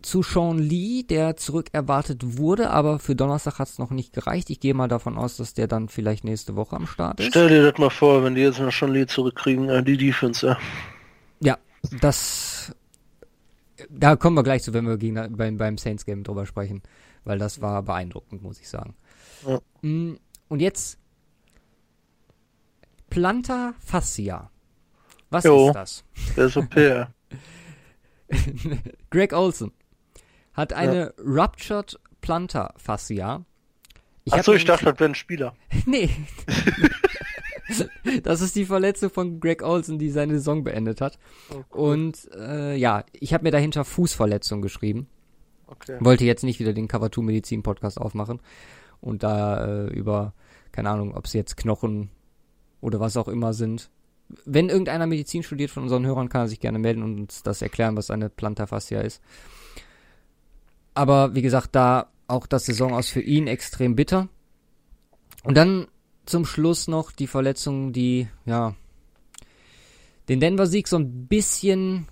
zu 0.00 0.22
Sean 0.22 0.58
Lee, 0.58 1.02
der 1.02 1.36
zurückerwartet 1.36 2.38
wurde, 2.38 2.70
aber 2.70 2.98
für 2.98 3.16
Donnerstag 3.16 3.58
hat 3.58 3.68
es 3.68 3.78
noch 3.78 3.90
nicht 3.90 4.12
gereicht. 4.12 4.48
Ich 4.48 4.60
gehe 4.60 4.72
mal 4.72 4.88
davon 4.88 5.18
aus, 5.18 5.36
dass 5.36 5.54
der 5.54 5.66
dann 5.66 5.88
vielleicht 5.88 6.24
nächste 6.24 6.56
Woche 6.56 6.76
am 6.76 6.86
Start 6.86 7.20
ist. 7.20 7.26
Stell 7.28 7.48
dir 7.48 7.70
das 7.70 7.78
mal 7.78 7.90
vor, 7.90 8.22
wenn 8.24 8.34
die 8.34 8.42
jetzt 8.42 8.60
noch 8.60 8.72
Sean 8.72 8.92
Lee 8.92 9.06
zurückkriegen, 9.06 9.68
äh, 9.68 9.82
die 9.82 9.96
Defense, 9.96 10.46
ja. 10.46 10.58
Ja, 11.40 11.58
das. 12.00 12.72
Da 13.90 14.16
kommen 14.16 14.36
wir 14.36 14.42
gleich 14.42 14.62
zu, 14.62 14.72
wenn 14.72 14.86
wir 14.86 14.96
gegen, 14.98 15.36
beim, 15.36 15.56
beim 15.56 15.78
Saints 15.78 16.04
Game 16.04 16.24
drüber 16.24 16.46
sprechen, 16.46 16.82
weil 17.24 17.38
das 17.38 17.60
war 17.60 17.82
beeindruckend, 17.82 18.42
muss 18.42 18.60
ich 18.60 18.68
sagen. 18.68 18.94
Ja. 19.46 19.60
Mm, 19.82 20.18
Und 20.48 20.60
jetzt 20.60 20.98
Planta 23.10 23.74
Fascia. 23.78 24.50
Was 25.30 25.44
Jo. 25.44 25.68
ist 25.68 25.74
das? 25.74 26.04
Der 26.36 26.46
ist 26.46 26.56
OP, 26.56 26.76
ja. 26.76 27.12
Greg 29.10 29.32
Olson 29.32 29.72
hat 30.52 30.72
eine 30.72 31.14
Ruptured 31.24 31.98
Plantar 32.20 32.74
Fascia. 32.76 33.44
Ich 34.24 34.34
Achso, 34.34 34.52
ich 34.52 34.64
dachte, 34.64 34.86
das 34.86 34.98
wäre 34.98 35.10
ein 35.10 35.14
Spieler. 35.14 35.54
Nee. 35.86 36.10
das 38.22 38.40
ist 38.40 38.56
die 38.56 38.64
Verletzung 38.64 39.10
von 39.10 39.40
Greg 39.40 39.62
Olson, 39.62 39.98
die 39.98 40.10
seine 40.10 40.34
Saison 40.34 40.64
beendet 40.64 41.00
hat. 41.00 41.18
Oh, 41.50 41.62
Und 41.90 42.28
äh, 42.34 42.74
ja, 42.76 43.04
ich 43.12 43.32
habe 43.34 43.44
mir 43.44 43.50
dahinter 43.50 43.84
Fußverletzung 43.84 44.60
geschrieben. 44.60 45.06
Okay. 45.66 45.96
Wollte 46.00 46.24
jetzt 46.24 46.44
nicht 46.44 46.60
wieder 46.60 46.72
den 46.72 46.88
Cover 46.88 47.12
2 47.12 47.22
Medizin 47.22 47.62
Podcast 47.62 48.00
aufmachen 48.00 48.40
und 49.00 49.22
da 49.22 49.64
äh, 49.64 49.86
über, 49.88 50.34
keine 50.72 50.90
Ahnung, 50.90 51.14
ob 51.14 51.26
es 51.26 51.34
jetzt 51.34 51.56
Knochen 51.56 52.10
oder 52.80 53.00
was 53.00 53.16
auch 53.16 53.28
immer 53.28 53.52
sind. 53.52 53.90
Wenn 54.44 54.68
irgendeiner 54.68 55.06
Medizin 55.06 55.42
studiert 55.42 55.70
von 55.70 55.84
unseren 55.84 56.06
Hörern, 56.06 56.28
kann 56.28 56.42
er 56.42 56.48
sich 56.48 56.60
gerne 56.60 56.78
melden 56.78 57.02
und 57.02 57.18
uns 57.18 57.42
das 57.42 57.62
erklären, 57.62 57.96
was 57.96 58.10
eine 58.10 58.28
Plantarfascia 58.28 59.00
ist. 59.00 59.22
Aber 60.94 61.34
wie 61.34 61.42
gesagt, 61.42 61.74
da 61.74 62.10
auch 62.26 62.46
das 62.46 62.66
Saison 62.66 62.92
aus 62.92 63.08
für 63.08 63.22
ihn 63.22 63.46
extrem 63.46 63.96
bitter. 63.96 64.28
Und 65.44 65.56
dann 65.56 65.86
zum 66.26 66.44
Schluss 66.44 66.88
noch 66.88 67.10
die 67.10 67.26
Verletzung, 67.26 67.92
die, 67.92 68.28
ja, 68.44 68.74
den 70.28 70.40
Denver-Sieg 70.40 70.88
so 70.88 70.98
ein 70.98 71.26
bisschen 71.26 72.06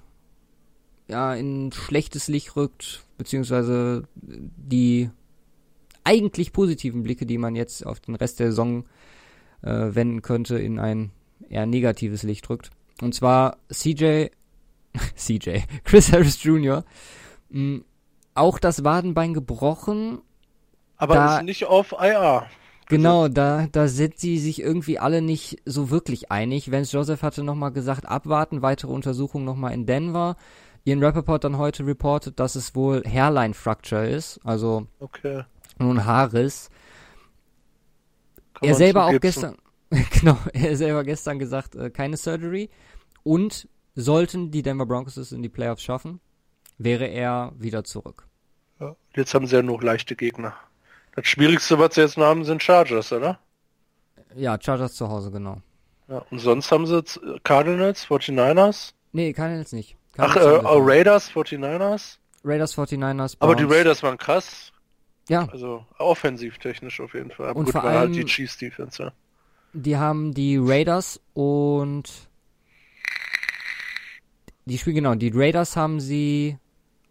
ja, 1.06 1.34
in 1.34 1.70
schlechtes 1.70 2.28
Licht 2.28 2.56
rückt, 2.56 3.04
beziehungsweise 3.18 4.08
die 4.14 5.10
eigentlich 6.02 6.52
positiven 6.52 7.02
Blicke, 7.02 7.26
die 7.26 7.36
man 7.36 7.54
jetzt 7.56 7.84
auf 7.84 8.00
den 8.00 8.14
Rest 8.14 8.40
der 8.40 8.48
Saison 8.48 8.84
äh, 8.84 8.84
wenden 9.94 10.22
könnte, 10.22 10.58
in 10.58 10.78
ein 10.78 11.10
eher 11.48 11.66
negatives 11.66 12.22
Licht 12.22 12.48
rückt. 12.50 12.70
Und 13.02 13.14
zwar 13.14 13.56
CJ, 13.72 14.26
CJ, 15.16 15.58
Chris 15.84 16.12
Harris 16.12 16.42
Jr., 16.42 16.84
mh, 17.50 17.80
auch 18.34 18.58
das 18.58 18.84
Wadenbein 18.84 19.34
gebrochen. 19.34 20.18
Aber 20.96 21.14
Da- 21.14 21.38
ist 21.38 21.44
nicht 21.44 21.64
auf 21.66 21.92
IR. 21.92 22.46
Genau, 22.88 23.26
da, 23.26 23.66
da 23.72 23.88
sind 23.88 24.16
sie 24.20 24.38
sich 24.38 24.62
irgendwie 24.62 25.00
alle 25.00 25.20
nicht 25.20 25.60
so 25.64 25.90
wirklich 25.90 26.30
einig. 26.30 26.70
Vance 26.70 26.92
Joseph 26.96 27.22
hatte 27.24 27.42
nochmal 27.42 27.72
gesagt, 27.72 28.06
abwarten, 28.06 28.62
weitere 28.62 28.92
Untersuchungen 28.92 29.44
nochmal 29.44 29.72
in 29.74 29.86
Denver. 29.86 30.36
Ian 30.84 31.02
Rappaport 31.02 31.42
dann 31.42 31.58
heute 31.58 31.84
reportet, 31.84 32.38
dass 32.38 32.54
es 32.54 32.76
wohl 32.76 33.02
Hairline 33.04 33.54
Fracture 33.54 34.06
ist, 34.06 34.38
also 34.44 34.86
Okay. 35.00 35.42
nur 35.80 35.94
ein 35.94 36.04
Haarriss. 36.04 36.70
Kann 38.58 38.68
er 38.68 38.74
selber 38.74 39.06
auch 39.06 39.20
gestern, 39.20 39.56
genau, 40.20 40.38
er 40.52 40.76
selber 40.76 41.04
gestern 41.04 41.38
gesagt, 41.38 41.74
äh, 41.74 41.90
keine 41.90 42.16
Surgery. 42.16 42.70
Und 43.22 43.68
sollten 43.94 44.50
die 44.50 44.62
Denver 44.62 44.86
Broncos 44.86 45.16
es 45.16 45.32
in 45.32 45.42
die 45.42 45.48
Playoffs 45.48 45.82
schaffen, 45.82 46.20
wäre 46.78 47.06
er 47.06 47.52
wieder 47.56 47.84
zurück. 47.84 48.26
Ja. 48.80 48.94
Jetzt 49.14 49.34
haben 49.34 49.46
sie 49.46 49.56
ja 49.56 49.62
noch 49.62 49.82
leichte 49.82 50.16
Gegner. 50.16 50.54
Das 51.14 51.26
Schwierigste, 51.26 51.78
was 51.78 51.94
sie 51.94 52.02
jetzt 52.02 52.18
noch 52.18 52.26
haben, 52.26 52.44
sind 52.44 52.62
Chargers, 52.62 53.12
oder? 53.12 53.38
Ja, 54.34 54.58
Chargers 54.60 54.94
zu 54.94 55.08
Hause, 55.08 55.30
genau. 55.30 55.62
Ja. 56.08 56.24
Und 56.30 56.38
sonst 56.38 56.70
haben 56.70 56.86
sie 56.86 56.96
jetzt 56.96 57.18
Cardinals, 57.42 58.06
49ers. 58.06 58.92
Nee, 59.12 59.32
Cardinals 59.32 59.72
nicht. 59.72 59.96
Ach, 60.18 60.34
Cardinals 60.34 60.60
äh, 60.60 60.62
wir 60.62 60.68
schon. 60.68 60.88
Raiders, 60.88 61.30
49ers. 61.30 62.18
Raiders, 62.44 62.78
49ers, 62.78 63.36
Aber 63.40 63.56
die 63.56 63.64
Browns. 63.64 63.76
Raiders 63.76 64.02
waren 64.02 64.18
krass. 64.18 64.72
Ja, 65.28 65.48
Also 65.50 65.84
offensiv 65.98 66.58
technisch 66.58 67.00
auf 67.00 67.14
jeden 67.14 67.30
Fall. 67.32 67.48
Aber 67.48 67.58
Und 67.58 67.64
gut, 67.66 67.72
vor 67.72 67.82
war 67.82 67.90
halt 67.90 68.00
allem- 68.02 68.12
die 68.12 68.24
Chiefs 68.24 68.58
Defense, 68.58 69.02
ja. 69.02 69.12
Die 69.72 69.96
haben 69.96 70.32
die 70.32 70.56
Raiders 70.56 71.20
und 71.34 72.28
die 74.64 74.78
Spiel 74.78 74.94
genau, 74.94 75.14
die 75.14 75.30
Raiders 75.34 75.76
haben 75.76 76.00
sie 76.00 76.58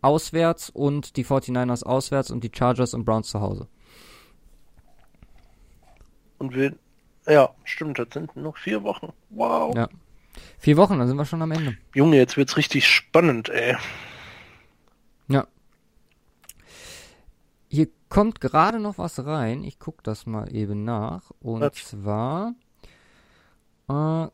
auswärts 0.01 0.69
und 0.69 1.15
die 1.17 1.23
49ers 1.25 1.83
auswärts 1.83 2.31
und 2.31 2.43
die 2.43 2.51
Chargers 2.55 2.93
und 2.93 3.05
Browns 3.05 3.29
zu 3.29 3.41
Hause. 3.41 3.67
Und 6.37 6.53
wir, 6.55 6.75
ja, 7.27 7.49
stimmt, 7.63 7.99
das 7.99 8.07
sind 8.13 8.35
noch 8.35 8.57
vier 8.57 8.83
Wochen. 8.83 9.13
Wow. 9.29 9.75
Ja. 9.75 9.89
Vier 10.59 10.77
Wochen, 10.77 10.99
dann 10.99 11.07
sind 11.07 11.17
wir 11.17 11.25
schon 11.25 11.41
am 11.41 11.51
Ende. 11.51 11.77
Junge, 11.93 12.17
jetzt 12.17 12.35
wird's 12.37 12.57
richtig 12.57 12.87
spannend, 12.87 13.49
ey. 13.49 13.75
Ja. 15.27 15.47
Hier 17.69 17.87
kommt 18.15 18.39
gerade 18.39 18.79
noch 18.79 18.97
was 18.97 19.25
rein. 19.25 19.63
Ich 19.65 19.77
guck 19.77 20.01
das 20.03 20.25
mal 20.25 20.53
eben 20.55 20.85
nach. 20.85 21.31
Und 21.41 21.61
Was? 21.61 21.73
zwar. 21.73 22.55
Äh, 23.89 24.27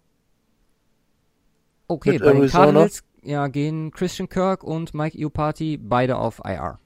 okay, 1.87 2.11
Mit 2.11 2.21
bei 2.21 2.31
den 2.31 2.41
Arizona? 2.41 2.63
Cardinals 2.65 3.03
ja, 3.23 3.47
gehen 3.47 3.91
Christian 3.91 4.29
Kirk 4.29 4.63
und 4.63 4.93
Mike 4.93 5.17
Iupati 5.17 5.77
beide 5.77 6.17
auf 6.17 6.41
IR. 6.45 6.79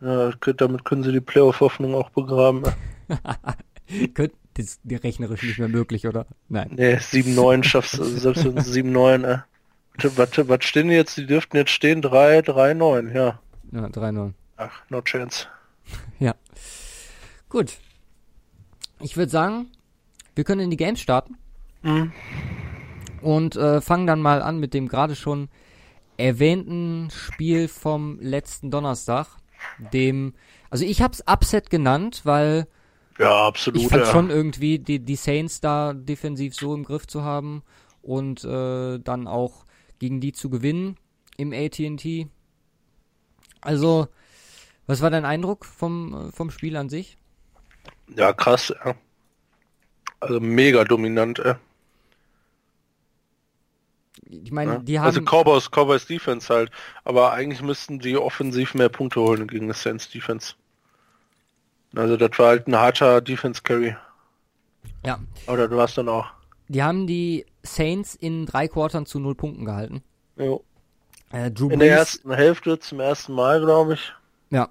Ja, 0.00 0.30
damit 0.30 0.84
können 0.84 1.02
sie 1.02 1.12
die 1.12 1.20
Playoff-Hoffnung 1.20 1.94
auch 1.94 2.10
begraben. 2.10 2.62
Das 4.54 4.66
ist 4.66 4.80
rechnerisch 4.90 5.44
nicht 5.44 5.58
mehr 5.58 5.68
möglich, 5.68 6.08
oder? 6.08 6.26
Nein. 6.48 6.70
Nee, 6.74 6.94
7-9 6.94 7.62
schaffst 7.62 7.98
du, 7.98 8.04
selbst 8.04 8.44
wenn 8.44 8.56
es 8.56 8.74
7-9, 8.74 9.24
äh. 9.24 9.38
Warte, 10.16 10.48
was 10.48 10.64
stehen 10.64 10.88
die 10.88 10.94
jetzt? 10.94 11.16
Die 11.18 11.26
dürften 11.26 11.58
jetzt 11.58 11.70
stehen 11.70 12.02
3, 12.02 12.42
3, 12.42 12.74
9, 12.74 13.14
ja. 13.14 13.38
Ja, 13.70 13.84
3-0. 13.84 14.32
Ach, 14.56 14.82
no 14.88 15.02
chance. 15.02 15.46
Ja. 16.18 16.34
Gut. 17.48 17.78
Ich 19.00 19.16
würde 19.16 19.30
sagen, 19.30 19.70
wir 20.34 20.44
können 20.44 20.62
in 20.62 20.70
die 20.70 20.76
Games 20.78 21.00
starten. 21.00 21.36
Mhm. 21.82 22.12
Und 23.20 23.56
äh, 23.56 23.80
fangen 23.80 24.06
dann 24.06 24.22
mal 24.22 24.40
an 24.42 24.58
mit 24.58 24.72
dem 24.72 24.88
gerade 24.88 25.14
schon 25.14 25.48
erwähnten 26.16 27.08
Spiel 27.10 27.68
vom 27.68 28.18
letzten 28.20 28.70
Donnerstag. 28.70 29.26
Dem, 29.92 30.34
also 30.70 30.84
ich 30.84 31.02
hab's 31.02 31.22
Upset 31.26 31.70
genannt, 31.70 32.22
weil 32.24 32.66
Ja, 33.18 33.46
absolut. 33.46 33.82
ich 33.82 33.88
fand 33.88 34.04
ja. 34.04 34.10
schon 34.10 34.30
irgendwie 34.30 34.78
die, 34.78 35.00
die 35.00 35.16
Saints 35.16 35.60
da 35.60 35.92
defensiv 35.92 36.54
so 36.54 36.74
im 36.74 36.84
Griff 36.84 37.06
zu 37.06 37.22
haben 37.22 37.62
und 38.02 38.44
äh, 38.44 38.98
dann 38.98 39.26
auch 39.26 39.66
gegen 39.98 40.20
die 40.20 40.32
zu 40.32 40.50
gewinnen 40.50 40.96
im 41.36 41.52
AT&T. 41.52 42.28
Also, 43.60 44.08
was 44.86 45.02
war 45.02 45.10
dein 45.10 45.24
Eindruck 45.24 45.64
vom, 45.64 46.28
äh, 46.28 46.32
vom 46.32 46.50
Spiel 46.50 46.76
an 46.76 46.88
sich? 46.88 47.16
Ja, 48.16 48.32
krass, 48.32 48.72
ja. 48.84 48.94
Also 50.20 50.40
mega 50.40 50.84
dominant, 50.84 51.38
ey. 51.40 51.54
Ich 54.28 54.50
meine, 54.50 54.72
Ja. 54.74 54.78
die 54.78 54.98
haben 54.98 55.06
also 55.06 55.20
Cowboys, 55.20 55.70
Cowboys 55.70 56.06
Defense 56.06 56.52
halt. 56.52 56.70
Aber 57.04 57.32
eigentlich 57.32 57.62
müssten 57.62 57.98
die 57.98 58.16
offensiv 58.16 58.74
mehr 58.74 58.88
Punkte 58.88 59.20
holen 59.20 59.46
gegen 59.46 59.68
das 59.68 59.82
Saints 59.82 60.10
Defense. 60.10 60.54
Also 61.94 62.16
das 62.16 62.36
war 62.38 62.48
halt 62.48 62.66
ein 62.66 62.76
harter 62.76 63.20
Defense 63.20 63.62
Carry. 63.62 63.96
ja, 65.04 65.18
Oder 65.46 65.68
du 65.68 65.80
hast 65.80 65.96
dann 65.98 66.08
auch. 66.08 66.26
die 66.68 66.82
haben 66.82 67.06
die 67.06 67.46
Saints 67.62 68.14
in 68.14 68.46
drei 68.46 68.66
Quartern 68.68 69.06
zu 69.06 69.18
null 69.20 69.34
Punkten 69.36 69.64
gehalten. 69.64 70.02
Jo. 70.36 70.64
Äh, 71.32 71.46
In 71.48 71.78
der 71.78 71.90
ersten 71.90 72.32
Hälfte 72.32 72.78
zum 72.78 73.00
ersten 73.00 73.32
Mal, 73.34 73.60
glaube 73.60 73.94
ich. 73.94 74.12
ja. 74.50 74.68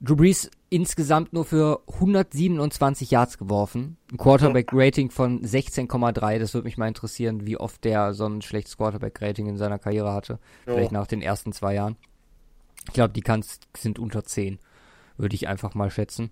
Drew 0.00 0.16
Brees 0.16 0.50
insgesamt 0.68 1.32
nur 1.32 1.44
für 1.44 1.82
127 1.94 3.10
Yards 3.10 3.38
geworfen. 3.38 3.96
Ein 4.12 4.18
Quarterback-Rating 4.18 5.10
von 5.10 5.42
16,3. 5.42 6.38
Das 6.38 6.54
würde 6.54 6.66
mich 6.66 6.76
mal 6.76 6.88
interessieren, 6.88 7.46
wie 7.46 7.56
oft 7.56 7.84
der 7.84 8.12
so 8.12 8.26
ein 8.26 8.42
schlechtes 8.42 8.76
Quarterback-Rating 8.76 9.46
in 9.46 9.56
seiner 9.56 9.78
Karriere 9.78 10.12
hatte. 10.12 10.38
Jo. 10.66 10.74
Vielleicht 10.74 10.92
nach 10.92 11.06
den 11.06 11.22
ersten 11.22 11.52
zwei 11.52 11.74
Jahren. 11.74 11.96
Ich 12.86 12.92
glaube, 12.92 13.14
die 13.14 13.22
kann's, 13.22 13.60
sind 13.76 13.98
unter 13.98 14.24
10. 14.24 14.58
Würde 15.16 15.34
ich 15.34 15.48
einfach 15.48 15.74
mal 15.74 15.90
schätzen. 15.90 16.30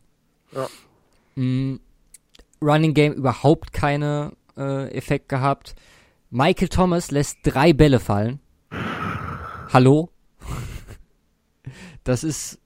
Ja. 0.52 0.68
Mm, 1.36 1.80
Running 2.60 2.94
Game 2.94 3.12
überhaupt 3.14 3.72
keine 3.72 4.32
äh, 4.56 4.88
Effekt 4.94 5.28
gehabt. 5.28 5.74
Michael 6.30 6.68
Thomas 6.68 7.10
lässt 7.10 7.38
drei 7.44 7.72
Bälle 7.72 8.00
fallen. 8.00 8.40
Hallo? 9.72 10.10
Das 12.06 12.22
ist 12.22 12.60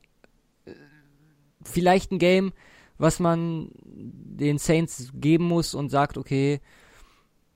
vielleicht 1.68 2.10
ein 2.12 2.18
Game, 2.18 2.52
was 2.98 3.20
man 3.20 3.70
den 3.84 4.58
Saints 4.58 5.10
geben 5.14 5.44
muss 5.44 5.74
und 5.74 5.90
sagt, 5.90 6.18
okay, 6.18 6.60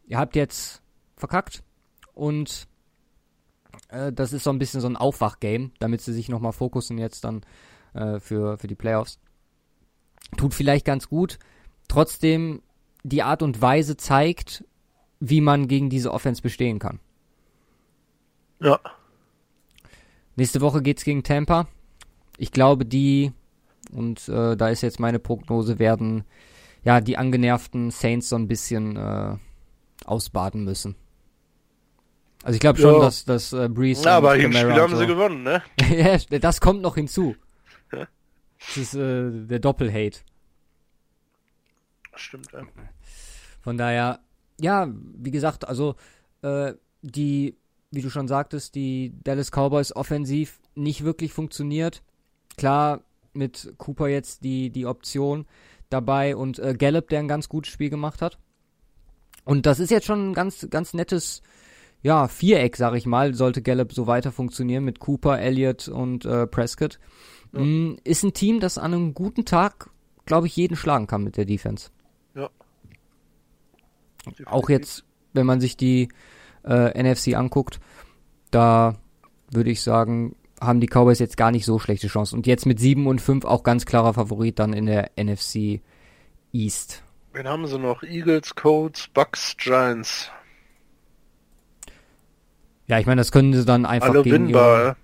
ihr 0.07 0.19
habt 0.19 0.37
jetzt 0.37 0.83
verkackt 1.17 1.63
und 2.15 2.69
äh, 3.89 4.13
das 4.13 4.33
ist 4.33 4.45
so 4.45 4.51
ein 4.51 4.59
bisschen 4.59 4.81
so 4.81 4.89
ein 4.89 4.97
Aufwachgame, 4.97 5.71
damit 5.79 6.01
sie 6.01 6.13
sich 6.13 6.29
nochmal 6.29 6.53
fokussen 6.53 6.99
jetzt 6.99 7.25
dann 7.25 7.43
äh, 7.95 8.21
für, 8.21 8.59
für 8.59 8.67
die 8.67 8.75
Playoffs. 8.75 9.19
Tut 10.37 10.55
vielleicht 10.55 10.85
ganz 10.85 11.09
gut. 11.09 11.39
Trotzdem, 11.89 12.63
die 13.03 13.23
Art 13.23 13.43
und 13.43 13.61
Weise 13.61 13.97
zeigt, 13.97 14.65
wie 15.21 15.41
man 15.41 15.69
gegen 15.69 15.91
diese 15.91 16.13
Offense 16.13 16.43
bestehen 16.43 16.79
kann. 16.79 17.01
Ja. 18.61 18.81
Nächste 20.37 20.61
Woche 20.61 20.83
geht's 20.83 21.05
gegen 21.05 21.23
Tampa. 21.23 21.69
Ich 22.39 22.53
glaube, 22.53 22.87
die, 22.87 23.33
und 23.93 24.29
äh, 24.29 24.57
da 24.57 24.69
ist 24.69 24.83
jetzt 24.83 25.01
meine 25.01 25.19
Prognose, 25.19 25.79
werden 25.79 26.25
ja 26.85 27.01
die 27.01 27.17
angenervten 27.17 27.91
Saints 27.91 28.29
so 28.29 28.37
ein 28.37 28.49
bisschen 28.49 28.97
äh, 28.97 29.37
ausbaden 30.05 30.65
müssen. 30.65 30.97
Also 32.43 32.55
ich 32.57 32.61
glaube 32.61 32.81
schon, 32.81 33.01
dass, 33.01 33.25
dass 33.25 33.53
äh, 33.53 33.69
Breeze 33.69 34.03
Na, 34.05 34.17
aber 34.17 34.37
im 34.37 34.53
Spiel 34.53 34.73
haben 34.75 34.93
so- 34.95 34.99
sie 34.99 35.07
gewonnen, 35.07 35.45
ne? 35.45 35.63
ja, 36.31 36.39
das 36.41 36.61
kommt 36.61 36.83
noch 36.83 36.97
hinzu. 36.97 37.37
Das 37.91 38.77
ist 38.77 38.95
äh, 38.95 39.31
der 39.47 39.59
Doppelhate. 39.59 40.21
Stimmt, 42.15 42.53
ja. 42.53 42.63
Von 43.61 43.79
daher, 43.79 44.21
ja, 44.61 44.89
wie 44.91 45.31
gesagt, 45.31 45.67
also 45.67 45.95
äh, 46.43 46.75
die, 47.03 47.57
wie 47.91 48.03
du 48.03 48.11
schon 48.11 48.29
sagtest, 48.29 48.75
die 48.75 49.13
Dallas 49.25 49.51
Cowboys 49.51 49.95
offensiv 49.95 50.61
nicht 50.75 51.05
wirklich 51.05 51.33
funktioniert. 51.33 52.03
Klar, 52.57 53.03
mit 53.33 53.75
Cooper 53.79 54.09
jetzt 54.09 54.45
die, 54.45 54.71
die 54.71 54.87
Option 54.87 55.47
dabei 55.91 56.37
und 56.37 56.59
äh, 56.59 56.75
Gallup, 56.75 57.09
der 57.09 57.21
ein 57.21 57.29
ganz 57.29 57.49
gutes 57.49 57.73
Spiel 57.73 57.91
gemacht 57.91 58.23
hat. 58.23 58.39
Und 59.45 59.67
das 59.67 59.81
ist 59.81 59.91
jetzt 59.91 60.07
schon 60.07 60.31
ein 60.31 60.35
ganz, 60.35 60.69
ganz 60.71 60.95
nettes, 60.95 61.43
ja, 62.03 62.29
Viereck, 62.29 62.77
sag 62.77 62.95
ich 62.95 63.07
mal, 63.07 63.35
sollte 63.35 63.63
Gallup 63.63 63.93
so 63.93 64.07
weiter 64.07 64.33
funktionieren 64.33 64.85
mit 64.85 65.01
Cooper, 65.01 65.39
Elliott 65.39 65.89
und 65.89 66.25
äh, 66.25 66.47
Prescott. 66.47 66.99
Ja. 67.53 67.61
Mm, 67.61 67.99
ist 68.05 68.23
ein 68.23 68.35
Team, 68.35 68.61
das 68.61 68.79
an 68.79 68.95
einem 68.95 69.15
guten 69.15 69.45
Tag, 69.45 69.91
glaube 70.25 70.47
ich, 70.47 70.57
jeden 70.57 70.77
schlagen 70.77 71.07
kann 71.07 71.25
mit 71.25 71.37
der 71.37 71.45
Defense. 71.45 71.91
Ja. 72.35 72.51
Auch 74.47 74.69
jetzt, 74.69 75.05
wenn 75.33 75.47
man 75.47 75.61
sich 75.61 75.77
die 75.77 76.09
äh, 76.65 77.03
NFC 77.03 77.35
anguckt, 77.35 77.81
da 78.51 78.97
würde 79.51 79.71
ich 79.71 79.83
sagen, 79.83 80.37
haben 80.63 80.81
die 80.81 80.87
Cowboys 80.87 81.19
jetzt 81.19 81.37
gar 81.37 81.51
nicht 81.51 81.65
so 81.65 81.79
schlechte 81.79 82.09
Chancen. 82.09 82.37
Und 82.37 82.47
jetzt 82.47 82.67
mit 82.67 82.79
7 82.81 83.07
und 83.07 83.21
5 83.21 83.45
auch 83.45 83.63
ganz 83.63 83.85
klarer 83.87 84.15
Favorit 84.15 84.59
dann 84.59 84.73
in 84.73 84.87
der 84.87 85.11
NFC 85.17 85.81
East. 86.53 87.03
Wen 87.33 87.49
haben 87.49 87.67
sie 87.67 87.79
noch? 87.79 88.03
Eagles, 88.03 88.55
Colts, 88.55 89.09
Bucks, 89.09 89.57
Giants. 89.57 90.31
Ja, 92.87 92.99
ich 92.99 93.07
meine, 93.07 93.21
das 93.21 93.33
können 93.33 93.53
sie 93.55 93.65
dann 93.65 93.87
einfach 93.87 94.11
Alle 94.11 94.23
gegen 94.23 94.49
ihre, 94.49 94.97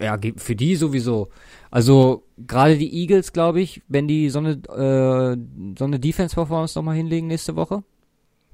ja. 0.00 0.18
Für 0.36 0.56
die 0.56 0.76
sowieso. 0.76 1.28
Also 1.70 2.24
gerade 2.46 2.76
die 2.76 2.92
Eagles, 3.00 3.32
glaube 3.32 3.60
ich, 3.60 3.82
wenn 3.88 4.06
die 4.06 4.30
so 4.30 4.38
eine, 4.38 4.50
äh, 4.52 5.36
so 5.78 5.84
eine 5.84 5.98
Defense-Performance 5.98 6.78
nochmal 6.78 6.96
hinlegen 6.96 7.26
nächste 7.26 7.56
Woche, 7.56 7.82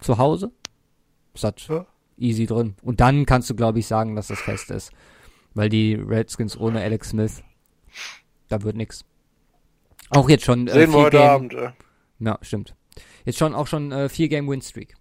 zu 0.01 0.19
Hause, 0.19 0.53
ist 1.35 1.45
das 1.45 1.55
Ja. 1.69 1.87
easy 2.19 2.47
drin. 2.47 2.75
Und 2.83 3.01
dann 3.01 3.27
kannst 3.27 3.51
du, 3.51 3.55
glaube 3.55 3.79
ich, 3.79 3.87
sagen, 3.87 4.17
dass 4.17 4.29
das 4.29 4.41
fest 4.41 4.71
ist. 4.71 4.93
Weil 5.55 5.69
die 5.69 5.95
Redskins 5.95 6.57
ohne 6.57 6.81
Alex 6.81 7.11
Smith, 7.11 7.43
da 8.49 8.63
wird 8.63 8.77
nix. 8.77 9.05
Auch 10.11 10.29
jetzt 10.29 10.45
schon 10.45 10.67
äh, 10.69 10.73
Sehen 10.73 10.81
wir 10.81 10.89
vier 10.89 11.03
heute 11.03 11.17
Game, 11.19 11.29
Abend, 11.29 11.53
ja. 11.53 11.75
Ja, 12.21 12.39
stimmt. 12.43 12.75
Jetzt 13.25 13.39
schon 13.39 13.55
auch 13.55 13.67
schon 13.67 13.93
äh, 13.93 14.09
vier 14.09 14.29
Game 14.29 14.49
Win 14.49 14.63
Streak. 14.63 14.95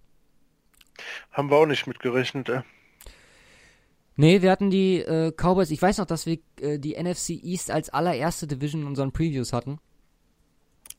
Haben 1.32 1.50
wir 1.50 1.56
auch 1.56 1.66
nicht 1.66 1.86
mitgerechnet, 1.86 2.48
ja. 2.48 2.64
Nee, 4.16 4.42
wir 4.42 4.50
hatten 4.50 4.70
die 4.70 4.98
äh, 4.98 5.32
Cowboys, 5.32 5.70
ich 5.70 5.80
weiß 5.80 5.98
noch, 5.98 6.06
dass 6.06 6.26
wir 6.26 6.38
äh, 6.60 6.78
die 6.78 7.00
NFC 7.00 7.30
East 7.30 7.70
als 7.70 7.88
allererste 7.88 8.46
Division 8.46 8.82
in 8.82 8.88
unseren 8.88 9.12
Previews 9.12 9.52
hatten. 9.52 9.78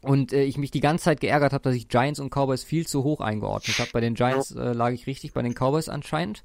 Und 0.02 0.34
äh, 0.34 0.44
ich 0.44 0.58
mich 0.58 0.72
die 0.72 0.80
ganze 0.80 1.06
Zeit 1.06 1.22
geärgert 1.22 1.54
habe, 1.54 1.64
dass 1.64 1.76
ich 1.76 1.88
Giants 1.88 2.20
und 2.20 2.32
Cowboys 2.32 2.64
viel 2.64 2.88
zu 2.88 3.04
hoch 3.04 3.22
eingeordnet 3.22 3.78
habe. 3.78 3.92
Bei 3.94 4.02
den 4.02 4.16
Giants 4.16 4.52
äh, 4.52 4.74
lag 4.74 4.92
ich 4.92 5.06
richtig, 5.06 5.34
bei 5.34 5.44
den 5.44 5.54
Cowboys 5.54 5.90
anscheinend. 5.90 6.44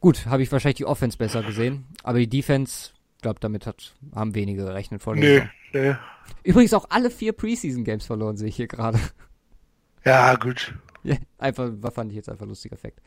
Gut, 0.00 0.26
habe 0.26 0.42
ich 0.42 0.50
wahrscheinlich 0.50 0.78
die 0.78 0.86
Offense 0.86 1.18
besser 1.18 1.42
gesehen, 1.42 1.86
aber 2.02 2.18
die 2.18 2.28
Defense, 2.28 2.92
glaube 3.20 3.38
damit 3.40 3.66
hat, 3.66 3.94
haben 4.14 4.34
wenige 4.34 4.64
gerechnet 4.64 5.02
vor 5.02 5.14
Nee, 5.14 5.42
nee. 5.72 5.94
Übrigens 6.42 6.72
auch 6.72 6.86
alle 6.88 7.10
vier 7.10 7.32
Preseason 7.32 7.84
Games 7.84 8.06
verloren, 8.06 8.36
sehe 8.36 8.48
ich 8.48 8.56
hier 8.56 8.66
gerade. 8.66 8.98
Ja, 10.04 10.34
gut. 10.36 10.74
Ja, 11.02 11.16
einfach, 11.36 11.70
fand 11.92 12.10
ich 12.10 12.16
jetzt 12.16 12.30
einfach 12.30 12.46
ein 12.46 12.48
lustiger 12.48 12.74
Effekt. 12.74 13.00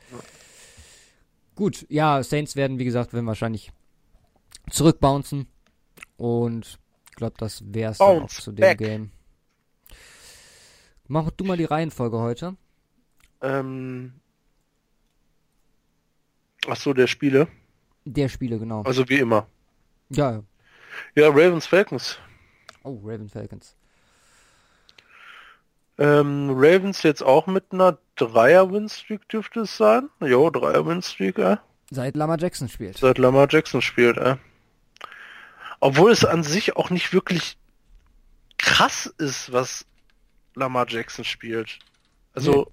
Gut, 1.56 1.86
ja, 1.90 2.22
Saints 2.24 2.56
werden, 2.56 2.78
wie 2.78 2.86
gesagt, 2.86 3.14
werden 3.14 3.26
wahrscheinlich 3.26 3.72
zurückbouncen. 4.70 5.48
Und 6.18 6.80
ich 7.10 7.16
glaube, 7.16 7.36
das 7.38 7.64
wär's 7.66 7.98
dann 7.98 8.24
auch 8.24 8.30
zu 8.30 8.52
dem 8.52 8.62
back. 8.62 8.78
Game. 8.78 9.12
Mach 11.08 11.32
du 11.32 11.44
mal 11.44 11.58
die 11.58 11.66
Reihenfolge 11.66 12.20
heute. 12.20 12.56
Ähm. 13.42 14.14
Ach 16.68 16.76
so, 16.76 16.94
der 16.94 17.08
Spiele. 17.08 17.48
Der 18.06 18.30
Spiele, 18.30 18.60
genau. 18.60 18.84
Also 18.84 19.08
wie 19.10 19.20
immer. 19.20 19.48
Ja, 20.10 20.32
ja. 20.32 20.44
Ja, 21.16 21.28
Ravens 21.30 21.66
Falcons. 21.66 22.20
Oh, 22.84 23.00
Raven 23.04 23.30
Falcons. 23.30 23.76
Ähm, 25.98 26.50
Ravens 26.52 27.04
jetzt 27.04 27.24
auch 27.24 27.48
mit 27.48 27.66
einer 27.72 27.98
Dreier-Win-Streak 28.16 29.28
dürfte 29.30 29.62
es 29.62 29.78
sein. 29.78 30.10
Jo, 30.20 30.50
Dreier-Win-Streak, 30.50 31.38
ja. 31.38 31.62
Seit 31.92 32.16
Lama 32.16 32.38
Jackson 32.38 32.68
spielt. 32.68 32.98
Seit 32.98 33.18
Lamar 33.18 33.48
Jackson 33.50 33.82
spielt, 33.82 34.18
ja. 34.18 34.38
Obwohl 35.80 36.12
es 36.12 36.26
an 36.26 36.44
sich 36.44 36.76
auch 36.76 36.90
nicht 36.90 37.14
wirklich 37.14 37.58
krass 38.58 39.06
ist, 39.18 39.52
was 39.52 39.86
Lamar 40.56 40.88
Jackson 40.88 41.26
spielt. 41.26 41.80
Also, 42.34 42.52
Nee. 42.54 42.72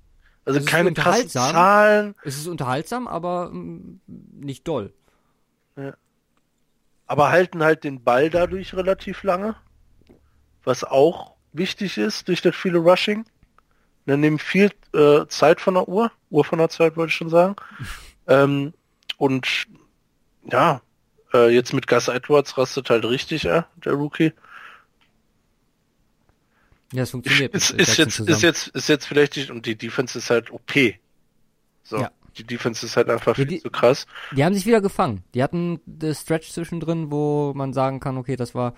Also 0.50 0.60
Es 0.60 0.66
keine 0.66 0.88
unterhaltsam. 0.88 1.52
Zahlen, 1.52 2.14
Es 2.24 2.36
ist 2.36 2.46
unterhaltsam, 2.46 3.06
aber 3.08 3.50
mm, 3.50 4.00
nicht 4.40 4.66
doll. 4.66 4.92
aber 7.06 7.30
halten 7.30 7.62
halt 7.62 7.84
den 7.84 8.02
Ball 8.02 8.30
dadurch 8.30 8.74
relativ 8.74 9.22
lange. 9.22 9.56
Was 10.64 10.84
auch 10.84 11.34
wichtig 11.52 11.98
ist, 11.98 12.28
durch 12.28 12.42
das 12.42 12.54
viele 12.54 12.78
Rushing. 12.78 13.24
Dann 14.06 14.20
nehmen 14.20 14.38
viel 14.38 14.72
äh, 14.92 15.26
Zeit 15.28 15.60
von 15.60 15.74
der 15.74 15.88
Uhr, 15.88 16.10
Uhr 16.30 16.44
von 16.44 16.58
der 16.58 16.68
Zeit 16.68 16.96
wollte 16.96 17.10
ich 17.10 17.16
schon 17.16 17.30
sagen. 17.30 17.56
ähm, 18.26 18.74
und 19.18 19.66
ja, 20.50 20.80
äh, 21.32 21.48
jetzt 21.54 21.72
mit 21.72 21.86
Gus 21.86 22.08
Edwards 22.08 22.58
rastet 22.58 22.90
halt 22.90 23.04
richtig, 23.04 23.44
äh, 23.44 23.62
der 23.84 23.92
Rookie. 23.92 24.32
Ja, 26.92 27.02
es 27.04 27.10
funktioniert. 27.10 27.54
Ist, 27.54 27.70
ist 27.70 27.96
jetzt, 27.98 28.14
zusammen. 28.16 28.36
ist 28.36 28.42
jetzt, 28.42 28.68
ist 28.68 28.88
jetzt 28.88 29.06
vielleicht 29.06 29.36
nicht, 29.36 29.50
und 29.50 29.64
die 29.66 29.76
Defense 29.76 30.18
ist 30.18 30.30
halt 30.30 30.50
OP. 30.50 30.72
So. 31.84 31.98
Ja. 31.98 32.10
Die 32.38 32.44
Defense 32.44 32.86
ist 32.86 32.96
halt 32.96 33.08
einfach 33.10 33.28
Ja, 33.28 33.34
viel 33.34 33.46
die- 33.46 33.60
zu 33.60 33.70
krass. 33.70 34.06
Die 34.36 34.44
haben 34.44 34.54
sich 34.54 34.64
wieder 34.66 34.80
gefangen. 34.80 35.24
Die 35.34 35.42
hatten 35.42 35.80
das 35.86 36.20
Stretch 36.22 36.50
zwischendrin, 36.50 37.10
wo 37.10 37.52
man 37.54 37.72
sagen 37.72 38.00
kann, 38.00 38.16
okay, 38.16 38.36
das 38.36 38.54
war 38.54 38.74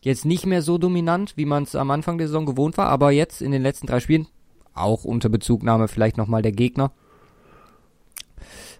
jetzt 0.00 0.24
nicht 0.24 0.44
mehr 0.46 0.60
so 0.62 0.76
dominant, 0.76 1.32
wie 1.36 1.44
man 1.46 1.62
es 1.62 1.74
am 1.74 1.90
Anfang 1.90 2.18
der 2.18 2.26
Saison 2.26 2.46
gewohnt 2.46 2.76
war, 2.76 2.88
aber 2.88 3.10
jetzt 3.12 3.40
in 3.42 3.52
den 3.52 3.62
letzten 3.62 3.86
drei 3.86 4.00
Spielen, 4.00 4.26
auch 4.74 5.04
unter 5.04 5.28
Bezugnahme 5.28 5.88
vielleicht 5.88 6.16
nochmal 6.16 6.42
der 6.42 6.52
Gegner, 6.52 6.92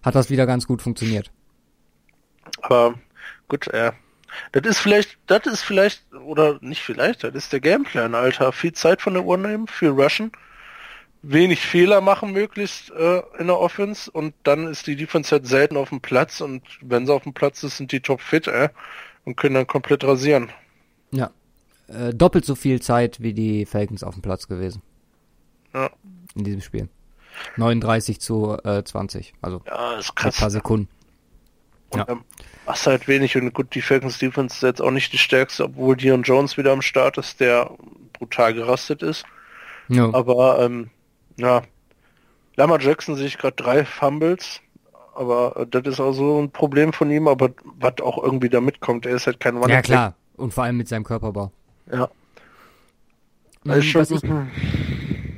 hat 0.02 0.14
das 0.14 0.28
wieder 0.30 0.46
ganz 0.46 0.66
gut 0.66 0.82
funktioniert. 0.82 1.30
Aber 2.62 2.94
gut, 3.48 3.66
ja. 3.72 3.92
Das 4.52 4.66
ist 4.66 4.78
vielleicht, 4.78 5.18
das 5.26 5.46
ist 5.46 5.62
vielleicht, 5.62 6.02
oder 6.12 6.58
nicht 6.60 6.82
vielleicht, 6.82 7.24
das 7.24 7.34
ist 7.34 7.52
der 7.52 7.60
Gameplan, 7.60 8.14
Alter. 8.14 8.52
Viel 8.52 8.72
Zeit 8.72 9.02
von 9.02 9.14
der 9.14 9.24
Uhr 9.24 9.36
nehmen, 9.36 9.66
viel 9.66 9.90
rushen, 9.90 10.32
wenig 11.22 11.60
Fehler 11.60 12.00
machen 12.00 12.32
möglichst 12.32 12.90
äh, 12.90 13.22
in 13.38 13.46
der 13.46 13.58
Offense 13.58 14.10
und 14.10 14.34
dann 14.42 14.68
ist 14.68 14.86
die 14.86 14.96
Defense 14.96 15.30
halt 15.32 15.46
selten 15.46 15.76
auf 15.76 15.88
dem 15.88 16.00
Platz 16.00 16.40
und 16.40 16.62
wenn 16.80 17.06
sie 17.06 17.12
auf 17.12 17.24
dem 17.24 17.34
Platz 17.34 17.62
ist, 17.62 17.78
sind 17.78 17.92
die 17.92 18.00
top 18.00 18.20
fit, 18.20 18.46
äh, 18.46 18.68
und 19.26 19.36
können 19.36 19.56
dann 19.56 19.66
komplett 19.66 20.04
rasieren. 20.04 20.50
Ja. 21.10 21.30
Äh, 21.88 22.14
doppelt 22.14 22.44
so 22.44 22.54
viel 22.54 22.80
Zeit 22.80 23.20
wie 23.20 23.34
die 23.34 23.66
Falcons 23.66 24.02
auf 24.02 24.14
dem 24.14 24.22
Platz 24.22 24.48
gewesen. 24.48 24.82
Ja. 25.74 25.90
In 26.34 26.44
diesem 26.44 26.62
Spiel. 26.62 26.88
39 27.56 28.20
zu 28.20 28.56
äh, 28.64 28.82
20. 28.82 29.34
Also 29.42 29.60
Ja, 29.66 29.98
ist 29.98 30.10
ein 30.10 30.14
paar 30.14 30.32
krass. 30.32 30.52
Sekunden. 30.52 30.88
Und, 31.90 31.98
Ja. 31.98 32.18
hast 32.66 32.86
halt 32.86 33.06
wenig 33.08 33.36
und 33.36 33.52
gut, 33.54 33.74
die 33.74 33.82
Falcons 33.82 34.18
Defense 34.18 34.56
ist 34.56 34.62
jetzt 34.62 34.82
auch 34.82 34.90
nicht 34.90 35.12
die 35.12 35.18
stärkste, 35.18 35.64
obwohl 35.64 35.96
Dion 35.96 36.22
Jones 36.22 36.56
wieder 36.56 36.72
am 36.72 36.82
Start 36.82 37.16
ist, 37.18 37.40
der 37.40 37.70
brutal 38.12 38.54
gerastet 38.54 39.02
ist. 39.02 39.24
Ja. 39.88 40.12
Aber 40.12 40.60
ähm, 40.60 40.90
ja, 41.36 41.62
Lamar 42.56 42.80
Jackson 42.80 43.14
sehe 43.16 43.26
ich 43.26 43.38
gerade 43.38 43.56
drei 43.56 43.84
Fumbles, 43.84 44.60
aber 45.14 45.56
äh, 45.56 45.66
das 45.66 45.86
ist 45.86 46.00
auch 46.00 46.12
so 46.12 46.40
ein 46.42 46.50
Problem 46.50 46.92
von 46.92 47.10
ihm, 47.10 47.28
aber 47.28 47.50
was 47.78 48.00
auch 48.02 48.22
irgendwie 48.22 48.48
da 48.48 48.60
mitkommt, 48.60 49.06
er 49.06 49.14
ist 49.16 49.26
halt 49.26 49.38
kein 49.40 49.56
Running 49.56 49.70
ja 49.76 49.82
klar. 49.82 50.14
Und 50.36 50.52
vor 50.52 50.64
allem 50.64 50.76
mit 50.76 50.88
seinem 50.88 51.04
Körperbau. 51.04 51.52
Ja, 51.90 52.08
Also 53.66 53.82
schon, 53.82 54.00
was, 54.02 54.10
ich, 54.10 54.22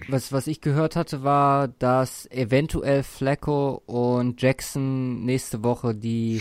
was, 0.08 0.32
was 0.32 0.46
ich 0.46 0.60
gehört 0.60 0.96
hatte, 0.96 1.22
war, 1.22 1.68
dass 1.68 2.26
eventuell 2.30 3.02
Flacco 3.02 3.82
und 3.86 4.40
Jackson 4.40 5.24
nächste 5.24 5.62
Woche 5.62 5.94
die 5.94 6.40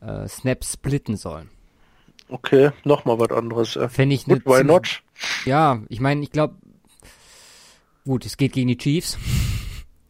äh, 0.00 0.26
Snaps 0.28 0.74
splitten 0.74 1.16
sollen. 1.16 1.50
okay, 2.28 2.70
nochmal 2.84 3.18
was 3.18 3.30
anderes. 3.30 3.74
Ja. 3.74 3.88
Fände 3.88 4.14
ich 4.14 4.24
Gut, 4.24 4.46
why 4.46 4.64
not? 4.64 5.02
Ja, 5.44 5.82
ich 5.88 6.00
meine, 6.00 6.22
ich 6.22 6.30
glaube, 6.32 6.54
gut, 8.04 8.24
es 8.26 8.36
geht 8.36 8.52
gegen 8.52 8.68
die 8.68 8.78
Chiefs. 8.78 9.18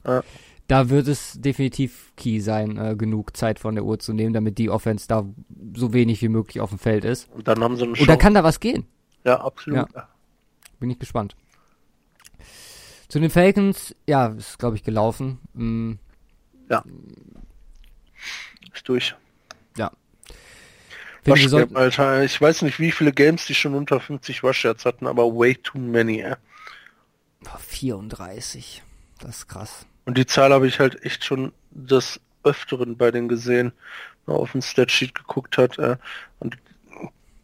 Ja. 0.07 0.23
Da 0.67 0.91
wird 0.91 1.09
es 1.09 1.41
definitiv 1.41 2.13
key 2.15 2.39
sein, 2.41 2.77
äh, 2.77 2.95
genug 2.95 3.35
Zeit 3.39 3.59
von 3.59 3.75
der 3.75 3.85
Uhr 3.87 3.99
zu 3.99 4.13
nehmen, 4.13 4.35
damit 4.35 4.59
die 4.59 4.69
Offense 4.69 5.09
da 5.09 5.25
so 5.75 5.95
wenig 5.95 6.21
wie 6.21 6.29
möglich 6.29 6.61
auf 6.61 6.69
dem 6.69 6.79
Feld 6.79 7.07
ist. 7.07 7.31
Und 7.33 7.49
dann 7.49 7.63
haben 7.65 7.77
sie 7.77 7.85
eine 7.85 7.93
Und 7.93 8.01
dann 8.01 8.07
Chance. 8.07 8.19
kann 8.19 8.35
da 8.35 8.45
was 8.45 8.61
gehen. 8.61 8.85
Ja, 9.25 9.41
absolut. 9.41 9.87
Bin 10.81 10.91
ich 10.91 10.99
gespannt. 10.99 11.37
Zu 13.09 13.21
den 13.21 13.31
Falcons, 13.31 13.95
ja, 14.07 14.29
ist 14.29 14.59
glaube 14.59 14.77
ich 14.77 14.83
gelaufen. 14.83 15.39
Mm, 15.55 15.93
Ist 18.73 18.89
durch. 18.89 19.15
wir 21.25 21.35
Rush 21.35 21.47
sollten, 21.47 21.77
Alter. 21.77 22.23
Ich 22.23 22.41
weiß 22.41 22.63
nicht, 22.63 22.79
wie 22.79 22.93
viele 22.93 23.13
Games 23.13 23.47
die 23.47 23.55
schon 23.55 23.75
unter 23.75 24.01
50 24.01 24.43
Rush 24.43 24.65
Yards 24.65 24.85
hatten, 24.85 25.07
aber 25.07 25.25
way 25.25 25.55
too 25.55 25.79
many. 25.79 26.21
Ja. 26.21 26.37
Boah, 27.41 27.59
34. 27.59 28.83
Das 29.21 29.39
ist 29.39 29.49
krass. 29.49 29.87
Und 30.05 30.19
die 30.19 30.27
Zahl 30.27 30.53
habe 30.53 30.67
ich 30.67 30.81
halt 30.81 31.03
echt 31.03 31.25
schon 31.25 31.53
des 31.71 32.21
Öfteren 32.43 32.97
bei 32.97 33.11
denen 33.11 33.29
gesehen, 33.29 33.73
man 34.27 34.37
auf 34.37 34.53
den 34.53 34.63
Statsheet 34.63 35.15
geguckt 35.15 35.57
hat. 35.57 35.79
Äh, 35.79 35.97
und 36.41 36.59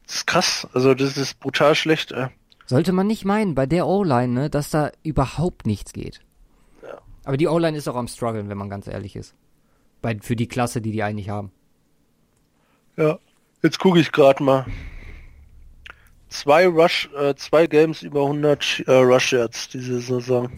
das 0.07 0.17
ist 0.17 0.27
krass. 0.27 0.69
Also 0.75 0.95
das 0.95 1.17
ist 1.17 1.41
brutal 1.41 1.75
schlecht. 1.75 2.13
Äh. 2.13 2.29
Sollte 2.71 2.93
man 2.93 3.09
nicht 3.09 3.25
meinen, 3.25 3.57
bei 3.57 3.67
der 3.67 3.89
O-Line, 3.89 4.33
ne, 4.33 4.49
dass 4.49 4.71
da 4.71 4.93
überhaupt 5.03 5.67
nichts 5.67 5.93
geht. 5.93 6.21
Ja. 6.85 7.01
Aber 7.25 7.37
die 7.37 7.49
O-Line 7.49 7.77
ist 7.77 7.89
auch 7.89 7.97
am 7.97 8.07
struggeln, 8.07 8.49
wenn 8.49 8.59
man 8.59 8.71
ganz 8.71 8.87
ehrlich 8.87 9.17
ist. 9.17 9.35
Bei, 10.01 10.17
für 10.21 10.37
die 10.37 10.47
Klasse, 10.47 10.81
die 10.81 10.93
die 10.93 11.03
eigentlich 11.03 11.31
haben. 11.31 11.51
Ja. 12.97 13.19
Jetzt 13.61 13.81
gucke 13.81 13.99
ich 13.99 14.13
gerade 14.13 14.41
mal. 14.45 14.67
Zwei 16.29 16.69
Rush, 16.69 17.11
äh, 17.19 17.35
zwei 17.35 17.67
Games 17.67 18.03
über 18.03 18.23
100 18.23 18.85
äh, 18.87 18.93
Rush 18.93 19.33
Yards 19.33 19.71
diese 19.71 20.01
Saison. 20.01 20.53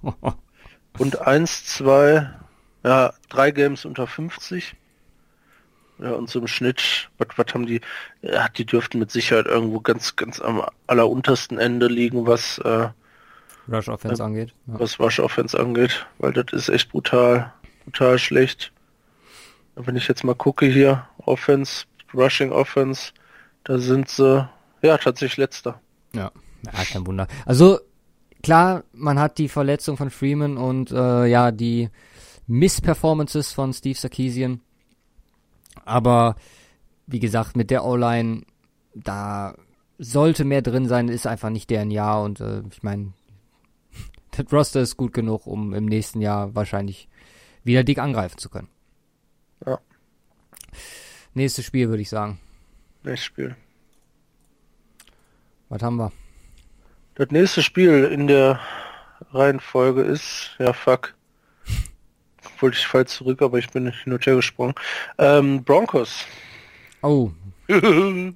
Und 0.98 1.20
eins, 1.20 1.66
zwei, 1.66 2.30
ja, 2.82 3.12
drei 3.28 3.50
Games 3.50 3.84
unter 3.84 4.06
50. 4.06 4.74
Ja, 6.00 6.12
und 6.12 6.30
so 6.30 6.38
im 6.38 6.46
Schnitt, 6.46 7.10
was, 7.18 7.28
was 7.36 7.54
haben 7.54 7.66
die, 7.66 7.80
ja, 8.22 8.48
die 8.48 8.64
dürften 8.64 8.98
mit 8.98 9.10
Sicherheit 9.10 9.46
irgendwo 9.46 9.80
ganz, 9.80 10.14
ganz 10.16 10.40
am 10.40 10.62
alleruntersten 10.86 11.58
Ende 11.58 11.88
liegen, 11.88 12.26
was, 12.26 12.58
äh, 12.58 12.88
Rush 13.70 13.88
Offense 13.88 14.24
angeht. 14.24 14.54
Ja. 14.66 14.80
was 14.80 14.98
Rush 14.98 15.20
Offense 15.20 15.58
angeht, 15.58 16.06
weil 16.18 16.32
das 16.32 16.52
ist 16.52 16.68
echt 16.68 16.90
brutal, 16.90 17.52
brutal 17.84 18.18
schlecht. 18.18 18.72
Wenn 19.74 19.96
ich 19.96 20.08
jetzt 20.08 20.24
mal 20.24 20.34
gucke 20.34 20.66
hier, 20.66 21.06
Offense, 21.18 21.84
Rushing 22.14 22.50
Offense, 22.52 23.12
da 23.64 23.78
sind 23.78 24.08
sie, 24.08 24.48
ja, 24.82 24.96
tatsächlich 24.98 25.36
letzter. 25.36 25.80
Ja, 26.14 26.30
ja, 26.64 26.84
kein 26.84 27.06
Wunder. 27.06 27.28
Also, 27.44 27.78
klar, 28.42 28.84
man 28.92 29.18
hat 29.18 29.38
die 29.38 29.48
Verletzung 29.48 29.96
von 29.96 30.10
Freeman 30.10 30.56
und 30.56 30.90
äh, 30.90 31.26
ja, 31.26 31.50
die 31.52 31.90
Missperformances 32.46 33.52
von 33.52 33.72
Steve 33.72 33.98
Sarkisian. 33.98 34.60
Aber 35.84 36.36
wie 37.06 37.20
gesagt, 37.20 37.56
mit 37.56 37.70
der 37.70 37.84
O-Line, 37.84 38.42
da 38.94 39.54
sollte 39.98 40.44
mehr 40.44 40.62
drin 40.62 40.86
sein, 40.86 41.08
ist 41.08 41.26
einfach 41.26 41.50
nicht 41.50 41.70
deren 41.70 41.90
Jahr 41.90 42.22
und 42.22 42.40
äh, 42.40 42.62
ich 42.70 42.82
meine, 42.82 43.12
das 44.30 44.52
Roster 44.52 44.80
ist 44.80 44.96
gut 44.96 45.12
genug, 45.12 45.46
um 45.46 45.74
im 45.74 45.86
nächsten 45.86 46.20
Jahr 46.20 46.54
wahrscheinlich 46.54 47.08
wieder 47.64 47.84
dick 47.84 47.98
angreifen 47.98 48.38
zu 48.38 48.48
können. 48.48 48.68
Ja. 49.66 49.78
Nächstes 51.34 51.64
Spiel 51.64 51.88
würde 51.88 52.02
ich 52.02 52.08
sagen. 52.08 52.38
Nächstes 53.02 53.24
Spiel. 53.24 53.56
Was 55.68 55.82
haben 55.82 55.96
wir? 55.96 56.12
Das 57.16 57.30
nächste 57.30 57.62
Spiel 57.62 58.04
in 58.04 58.26
der 58.26 58.60
Reihenfolge 59.32 60.02
ist, 60.02 60.54
ja 60.58 60.72
fuck. 60.72 61.17
Wollte 62.60 62.76
ich 62.76 62.86
falsch 62.86 63.12
zurück, 63.12 63.42
aber 63.42 63.58
ich 63.58 63.70
bin 63.70 63.90
hin 63.90 64.12
und 64.12 64.26
her 64.26 64.36
gesprungen. 64.36 64.74
Ähm, 65.18 65.64
Broncos. 65.64 66.24
Oh, 67.02 67.30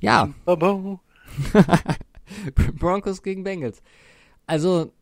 ja, 0.00 0.28
Broncos 2.78 3.22
gegen 3.22 3.44
Bengals. 3.44 3.82
Also, 4.46 4.92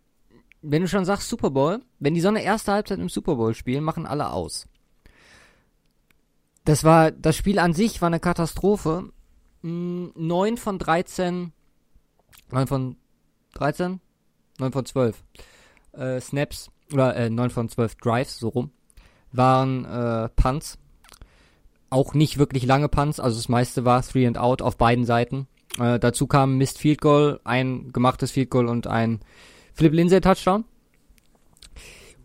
wenn 0.62 0.82
du 0.82 0.88
schon 0.88 1.04
sagst 1.04 1.28
Super 1.28 1.50
Bowl, 1.50 1.80
wenn 1.98 2.14
die 2.14 2.20
so 2.20 2.28
eine 2.28 2.42
erste 2.42 2.72
Halbzeit 2.72 2.98
im 2.98 3.08
Super 3.08 3.36
Bowl 3.36 3.54
spielen, 3.54 3.84
machen 3.84 4.06
alle 4.06 4.30
aus. 4.30 4.68
Das 6.64 6.84
war, 6.84 7.10
das 7.10 7.36
Spiel 7.36 7.58
an 7.58 7.72
sich 7.72 8.02
war 8.02 8.08
eine 8.08 8.20
Katastrophe. 8.20 9.10
Hm, 9.62 10.12
9 10.14 10.56
von 10.56 10.78
13, 10.78 11.52
9 12.50 12.66
von 12.66 12.96
13? 13.54 14.00
9 14.58 14.72
von 14.72 14.84
12 14.84 15.24
äh, 15.92 16.20
Snaps, 16.20 16.70
oder 16.92 17.16
äh, 17.16 17.30
9 17.30 17.50
von 17.50 17.68
12 17.68 17.96
Drives, 17.96 18.38
so 18.38 18.48
rum, 18.48 18.70
waren 19.32 19.84
äh, 19.84 20.28
Punts. 20.30 20.78
Auch 21.90 22.14
nicht 22.14 22.38
wirklich 22.38 22.66
lange 22.66 22.88
Punts, 22.88 23.18
also 23.18 23.36
das 23.36 23.48
meiste 23.48 23.84
war 23.84 24.02
Three 24.02 24.26
and 24.26 24.38
Out 24.38 24.60
auf 24.60 24.76
beiden 24.76 25.04
Seiten. 25.04 25.46
Äh, 25.78 25.98
dazu 25.98 26.26
kam 26.26 26.58
Missed 26.58 26.78
Field 26.78 27.00
Goal, 27.00 27.40
ein 27.44 27.92
gemachtes 27.92 28.30
Field 28.30 28.50
Goal 28.50 28.66
und 28.66 28.86
ein 28.86 29.20
Philip 29.74 29.94
Lindsay 29.94 30.20
Touchdown. 30.20 30.64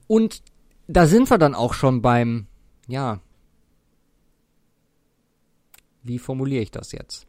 Und 0.08 0.42
da 0.88 1.06
sind 1.06 1.30
wir 1.30 1.38
dann 1.38 1.56
auch 1.56 1.74
schon 1.74 2.02
beim, 2.02 2.48
ja, 2.88 3.20
wie 6.04 6.20
formuliere 6.20 6.62
ich 6.62 6.72
das 6.72 6.92
jetzt? 6.92 7.26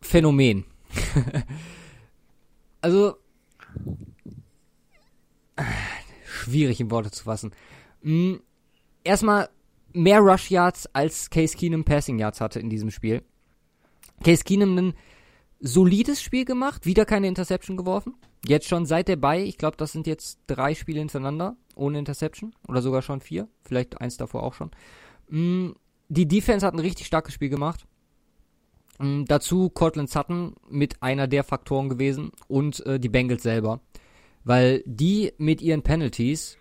Phänomen. 0.00 0.64
also, 2.80 3.16
schwierig 6.24 6.80
in 6.80 6.90
Worte 6.90 7.10
zu 7.10 7.24
fassen. 7.24 7.52
Mm, 8.02 8.34
Erstmal 9.04 9.48
mehr 9.92 10.20
Rush 10.20 10.50
Yards 10.50 10.86
als 10.94 11.28
Case 11.28 11.56
Keenum 11.56 11.84
Passing 11.84 12.18
Yards 12.18 12.40
hatte 12.40 12.60
in 12.60 12.70
diesem 12.70 12.90
Spiel. 12.90 13.22
Case 14.22 14.44
Keenum 14.44 14.76
ein 14.78 14.94
solides 15.60 16.22
Spiel 16.22 16.44
gemacht, 16.44 16.86
wieder 16.86 17.04
keine 17.04 17.26
Interception 17.28 17.76
geworfen. 17.76 18.14
Jetzt 18.46 18.68
schon 18.68 18.86
seit 18.86 19.08
der 19.08 19.16
Bye, 19.16 19.44
ich 19.44 19.58
glaube, 19.58 19.76
das 19.76 19.92
sind 19.92 20.06
jetzt 20.06 20.40
drei 20.46 20.74
Spiele 20.74 20.98
hintereinander 21.00 21.56
ohne 21.74 21.98
Interception 21.98 22.54
oder 22.68 22.82
sogar 22.82 23.02
schon 23.02 23.20
vier, 23.20 23.48
vielleicht 23.62 24.00
eins 24.00 24.16
davor 24.16 24.42
auch 24.42 24.54
schon. 24.54 24.70
Mm, 25.28 25.70
Die 26.08 26.26
Defense 26.28 26.64
hat 26.66 26.74
ein 26.74 26.80
richtig 26.80 27.06
starkes 27.06 27.34
Spiel 27.34 27.48
gemacht. 27.48 27.86
Mm, 28.98 29.24
Dazu 29.24 29.68
Cortland 29.68 30.10
Sutton 30.10 30.54
mit 30.68 31.02
einer 31.02 31.26
der 31.28 31.44
Faktoren 31.44 31.88
gewesen 31.88 32.30
und 32.48 32.84
äh, 32.86 32.98
die 33.00 33.08
Bengals 33.08 33.42
selber, 33.42 33.80
weil 34.44 34.82
die 34.86 35.32
mit 35.38 35.62
ihren 35.62 35.82
Penalties, 35.82 36.58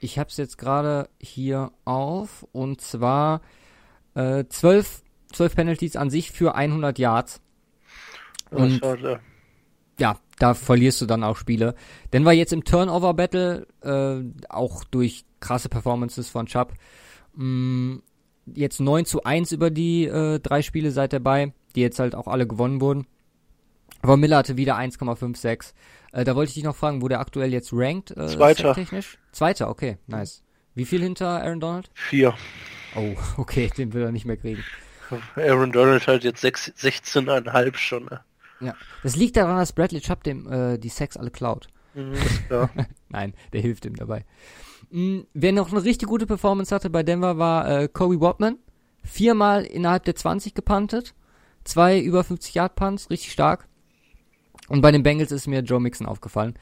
ich 0.00 0.18
habe 0.18 0.28
es 0.30 0.36
jetzt 0.36 0.58
gerade 0.58 1.08
hier 1.20 1.72
auf 1.84 2.46
und 2.52 2.80
zwar 2.80 3.40
äh, 4.14 4.44
zwölf, 4.48 5.02
zwölf 5.32 5.54
Penalties 5.54 5.96
an 5.96 6.10
sich 6.10 6.30
für 6.30 6.54
100 6.54 6.98
Yards. 6.98 7.40
Und 8.50 8.80
ja, 9.98 10.16
da 10.38 10.54
verlierst 10.54 11.00
du 11.00 11.06
dann 11.06 11.24
auch 11.24 11.36
Spiele. 11.36 11.74
Denn 12.12 12.24
war 12.24 12.32
jetzt 12.32 12.52
im 12.52 12.64
Turnover-Battle, 12.64 13.66
äh, 13.82 14.46
auch 14.48 14.84
durch 14.84 15.24
krasse 15.40 15.68
Performances 15.68 16.28
von 16.28 16.46
Chubb, 16.46 16.74
mh, 17.34 18.00
jetzt 18.54 18.80
9 18.80 19.04
zu 19.04 19.24
1 19.24 19.52
über 19.52 19.70
die 19.70 20.06
äh, 20.06 20.38
drei 20.40 20.62
Spiele 20.62 20.90
seit 20.90 21.12
dabei, 21.12 21.52
die 21.74 21.80
jetzt 21.80 21.98
halt 21.98 22.14
auch 22.14 22.26
alle 22.26 22.46
gewonnen 22.46 22.80
wurden. 22.80 23.06
Von 24.04 24.20
Miller 24.20 24.38
hatte 24.38 24.56
wieder 24.56 24.76
1,56. 24.76 25.72
Äh, 26.12 26.24
da 26.24 26.34
wollte 26.36 26.50
ich 26.50 26.54
dich 26.54 26.64
noch 26.64 26.76
fragen, 26.76 27.02
wo 27.02 27.08
der 27.08 27.20
aktuell 27.20 27.52
jetzt 27.52 27.70
rankt, 27.72 28.10
äh, 28.12 28.26
Zweiter. 28.26 28.74
technisch? 28.74 29.18
Zweiter, 29.32 29.68
okay, 29.68 29.98
nice. 30.06 30.42
Wie 30.74 30.84
viel 30.84 31.02
hinter 31.02 31.42
Aaron 31.42 31.60
Donald? 31.60 31.90
vier. 31.94 32.34
Oh, 32.96 33.14
okay, 33.36 33.70
den 33.76 33.92
will 33.92 34.02
er 34.02 34.12
nicht 34.12 34.26
mehr 34.26 34.36
kriegen. 34.36 34.62
Aaron 35.36 35.72
Donald 35.72 36.06
halt 36.06 36.24
jetzt 36.24 36.40
sechs- 36.40 36.72
16,5 36.78 37.76
schon. 37.76 38.04
Ne? 38.06 38.20
Ja, 38.60 38.74
das 39.02 39.16
liegt 39.16 39.36
daran, 39.36 39.58
dass 39.58 39.72
Bradley 39.72 40.00
Chubb 40.00 40.22
dem 40.24 40.50
äh, 40.50 40.78
die 40.78 40.88
Sex 40.88 41.16
alle 41.16 41.30
klaut. 41.30 41.68
Mhm, 41.94 42.14
klar. 42.48 42.70
Nein, 43.08 43.34
der 43.52 43.60
hilft 43.60 43.84
ihm 43.84 43.94
dabei. 43.96 44.24
Mm, 44.90 45.20
Wer 45.34 45.52
noch 45.52 45.70
eine 45.72 45.82
richtig 45.84 46.08
gute 46.08 46.26
Performance 46.26 46.74
hatte 46.74 46.90
bei 46.90 47.02
Denver 47.02 47.38
war 47.38 47.68
äh, 47.82 47.88
Kobe 47.88 48.20
Watman. 48.20 48.58
Viermal 49.02 49.64
innerhalb 49.64 50.04
der 50.04 50.14
20 50.16 50.54
gepuntet. 50.54 51.14
Zwei 51.64 52.00
über 52.00 52.24
50 52.24 52.54
Yard 52.54 52.74
Punts, 52.74 53.10
richtig 53.10 53.32
stark. 53.32 53.66
Und 54.68 54.80
bei 54.80 54.90
den 54.90 55.02
Bengals 55.02 55.30
ist 55.32 55.46
mir 55.46 55.60
Joe 55.60 55.80
Mixon 55.80 56.06
aufgefallen, 56.06 56.54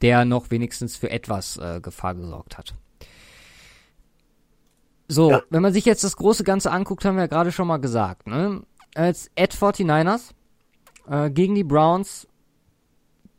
der 0.00 0.24
noch 0.24 0.50
wenigstens 0.50 0.96
für 0.96 1.10
etwas 1.10 1.56
äh, 1.56 1.80
Gefahr 1.80 2.14
gesorgt 2.14 2.56
hat. 2.56 2.74
So, 5.08 5.30
Ja. 5.30 5.42
wenn 5.50 5.62
man 5.62 5.72
sich 5.72 5.84
jetzt 5.84 6.04
das 6.04 6.16
große 6.16 6.44
Ganze 6.44 6.70
anguckt, 6.70 7.04
haben 7.04 7.16
wir 7.16 7.22
ja 7.22 7.26
gerade 7.28 7.50
schon 7.52 7.66
mal 7.66 7.78
gesagt, 7.78 8.26
ne? 8.26 8.62
Als 8.94 9.30
at 9.38 9.54
49ers 9.54 10.30
äh, 11.08 11.30
gegen 11.30 11.54
die 11.54 11.64
Browns, 11.64 12.28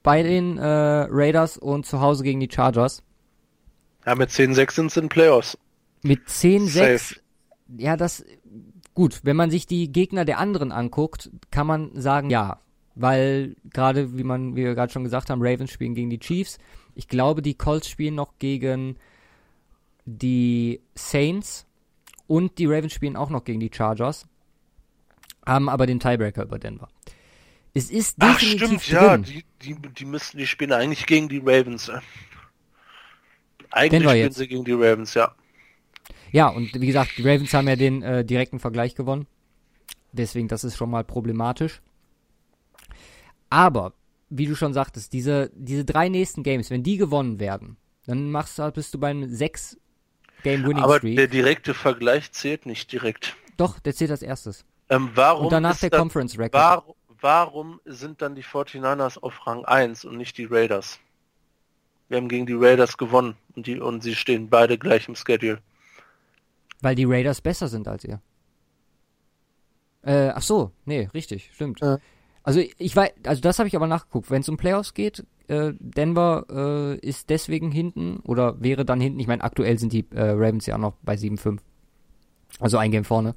bei 0.03 0.24
den 0.24 0.57
äh, 0.57 0.63
Raiders 0.65 1.57
und 1.57 1.86
zu 1.86 1.99
Hause 2.01 2.24
gegen 2.24 2.39
die 2.39 2.49
Chargers. 2.51 3.03
Ja, 4.05 4.15
mit 4.15 4.30
10-6 4.30 4.72
sind 4.74 4.91
sie 4.91 4.99
in 5.01 5.09
Playoffs. 5.09 5.57
Mit 6.01 6.28
10-6, 6.28 7.20
ja, 7.78 7.97
das, 7.97 8.24
gut, 8.93 9.20
wenn 9.24 9.36
man 9.36 9.51
sich 9.51 9.67
die 9.67 9.91
Gegner 9.91 10.24
der 10.26 10.39
anderen 10.39 10.72
anguckt, 10.72 11.30
kann 11.51 11.67
man 11.67 11.91
sagen, 11.99 12.30
ja. 12.30 12.59
Weil 12.96 13.56
gerade, 13.72 14.18
wie 14.18 14.24
man, 14.24 14.56
wie 14.56 14.64
wir 14.64 14.76
gerade 14.76 14.92
schon 14.92 15.04
gesagt 15.04 15.30
haben, 15.30 15.42
Ravens 15.42 15.72
spielen 15.72 15.96
gegen 15.96 16.10
die 16.10 16.20
Chiefs. 16.20 16.58
Ich 16.96 17.08
glaube, 17.08 17.42
die 17.42 17.54
Colts 17.54 17.88
spielen 17.88 18.16
noch 18.16 18.40
gegen 18.40 18.98
die 20.06 20.82
Saints 20.96 21.66
und 22.28 22.58
die 22.58 22.66
Ravens 22.66 22.94
spielen 22.94 23.16
auch 23.16 23.30
noch 23.30 23.44
gegen 23.44 23.60
die 23.60 23.72
Chargers. 23.74 24.28
Haben 25.46 25.70
aber 25.70 25.86
den 25.86 26.00
Tiebreaker 26.00 26.44
über 26.44 26.60
Denver. 26.60 26.90
Es 27.74 27.90
ist 27.90 28.18
Ach, 28.20 28.38
definitiv 28.38 28.84
stimmt, 28.84 28.88
ja, 28.88 29.18
drin. 29.18 29.24
die, 29.24 29.46
die, 29.62 29.76
die 29.94 30.06
müssen, 30.06 30.38
die 30.38 30.48
spielen 30.48 30.74
eigentlich 30.74 31.06
gegen 31.06 31.30
die 31.30 31.38
Ravens. 31.38 31.90
äh. 31.90 32.00
Eigentlich 33.72 33.92
Denver 33.92 34.10
spielen 34.10 34.26
jetzt. 34.26 34.38
sie 34.38 34.48
gegen 34.48 34.66
die 34.66 34.74
Ravens, 34.74 35.14
ja. 35.14 35.34
Ja, 36.32 36.48
und 36.50 36.74
wie 36.74 36.88
gesagt, 36.88 37.18
die 37.18 37.28
Ravens 37.28 37.54
haben 37.54 37.68
ja 37.68 37.76
den 37.76 38.02
äh, 38.02 38.26
direkten 38.26 38.60
Vergleich 38.60 38.96
gewonnen. 38.96 39.28
Deswegen, 40.12 40.48
das 40.48 40.64
ist 40.64 40.76
schon 40.78 40.90
mal 40.90 41.04
problematisch. 41.04 41.82
Aber, 43.50 43.93
wie 44.30 44.45
du 44.45 44.56
schon 44.56 44.74
sagtest, 44.74 45.14
diese, 45.14 45.52
diese 45.56 45.86
drei 45.86 46.10
nächsten 46.10 46.43
Games, 46.43 46.70
wenn 46.70 46.84
die 46.84 46.97
gewonnen 46.97 47.39
werden, 47.39 47.78
dann 48.06 48.32
machst 48.32 48.60
du, 48.60 48.72
bist 48.72 48.93
du 48.93 49.00
beim 49.00 49.28
6 49.28 49.78
Game 50.43 50.64
Winning 50.64 50.84
Aber 50.84 50.97
Streak. 50.97 51.18
der 51.18 51.28
direkte 51.28 51.74
Vergleich 51.74 52.32
zählt 52.32 52.66
nicht 52.66 52.91
direkt. 52.91 53.36
Doch, 53.58 53.80
der 53.80 53.93
zählt 53.93 54.12
als 54.12 54.22
erstes. 54.22 54.66
Ähm, 54.89 55.10
warum 55.14 55.45
Und 55.45 55.52
danach 55.52 55.78
der 55.80 55.89
Conference 55.89 56.38
Record. 56.38 56.54
war, 56.54 56.86
warum 57.22 57.82
sind 57.86 58.22
dann 58.22 58.36
die 58.36 58.43
49ers 58.43 59.20
auf 59.20 59.45
Rang 59.45 59.66
1 59.66 60.06
und 60.06 60.18
nicht 60.18 60.38
die 60.38 60.45
Raiders? 60.45 61.00
Wir 62.08 62.18
haben 62.18 62.30
gegen 62.30 62.45
die 62.45 62.54
Raiders 62.54 62.97
gewonnen 62.97 63.36
und 63.56 63.68
die 63.68 63.80
und 63.80 64.02
sie 64.02 64.16
stehen 64.16 64.50
beide 64.50 64.78
gleich 64.78 65.08
im 65.08 65.16
Schedule. 65.16 65.60
Weil 66.82 66.95
die 66.95 67.06
Raiders 67.06 67.41
besser 67.41 67.68
sind 67.68 67.88
als 67.88 68.04
ihr. 68.06 68.22
Äh, 70.02 70.30
ach 70.30 70.41
so, 70.41 70.72
nee, 70.86 71.10
richtig, 71.14 71.52
stimmt. 71.54 71.82
Ja. 71.82 72.00
Also 72.44 72.62
ich 72.78 72.96
weiß, 72.96 73.12
also 73.26 73.42
das 73.42 73.60
habe 73.60 73.68
ich 73.68 73.76
aber 73.76 73.88
nachgeguckt. 73.88 74.32
Wenn 74.32 74.42
es 74.42 74.50
um 74.50 74.58
Playoffs 74.58 74.94
geht, 74.94 75.26
äh, 75.48 75.74
Denver 75.80 76.46
äh, 76.50 77.08
ist 77.08 77.30
deswegen 77.30 77.72
hinten 77.72 78.18
oder 78.24 78.62
wäre 78.62 78.86
dann 78.86 79.02
hinten. 79.02 79.20
Ich 79.20 79.28
meine, 79.28 79.44
aktuell 79.44 79.78
sind 79.78 79.94
die 79.94 80.06
äh, 80.12 80.32
Ravens 80.32 80.66
ja 80.66 80.76
auch 80.76 80.80
noch 80.80 80.94
bei 81.02 81.16
7-5. 81.16 81.60
Also 82.60 82.78
ein 82.78 82.92
Game 82.92 83.06
vorne. 83.06 83.36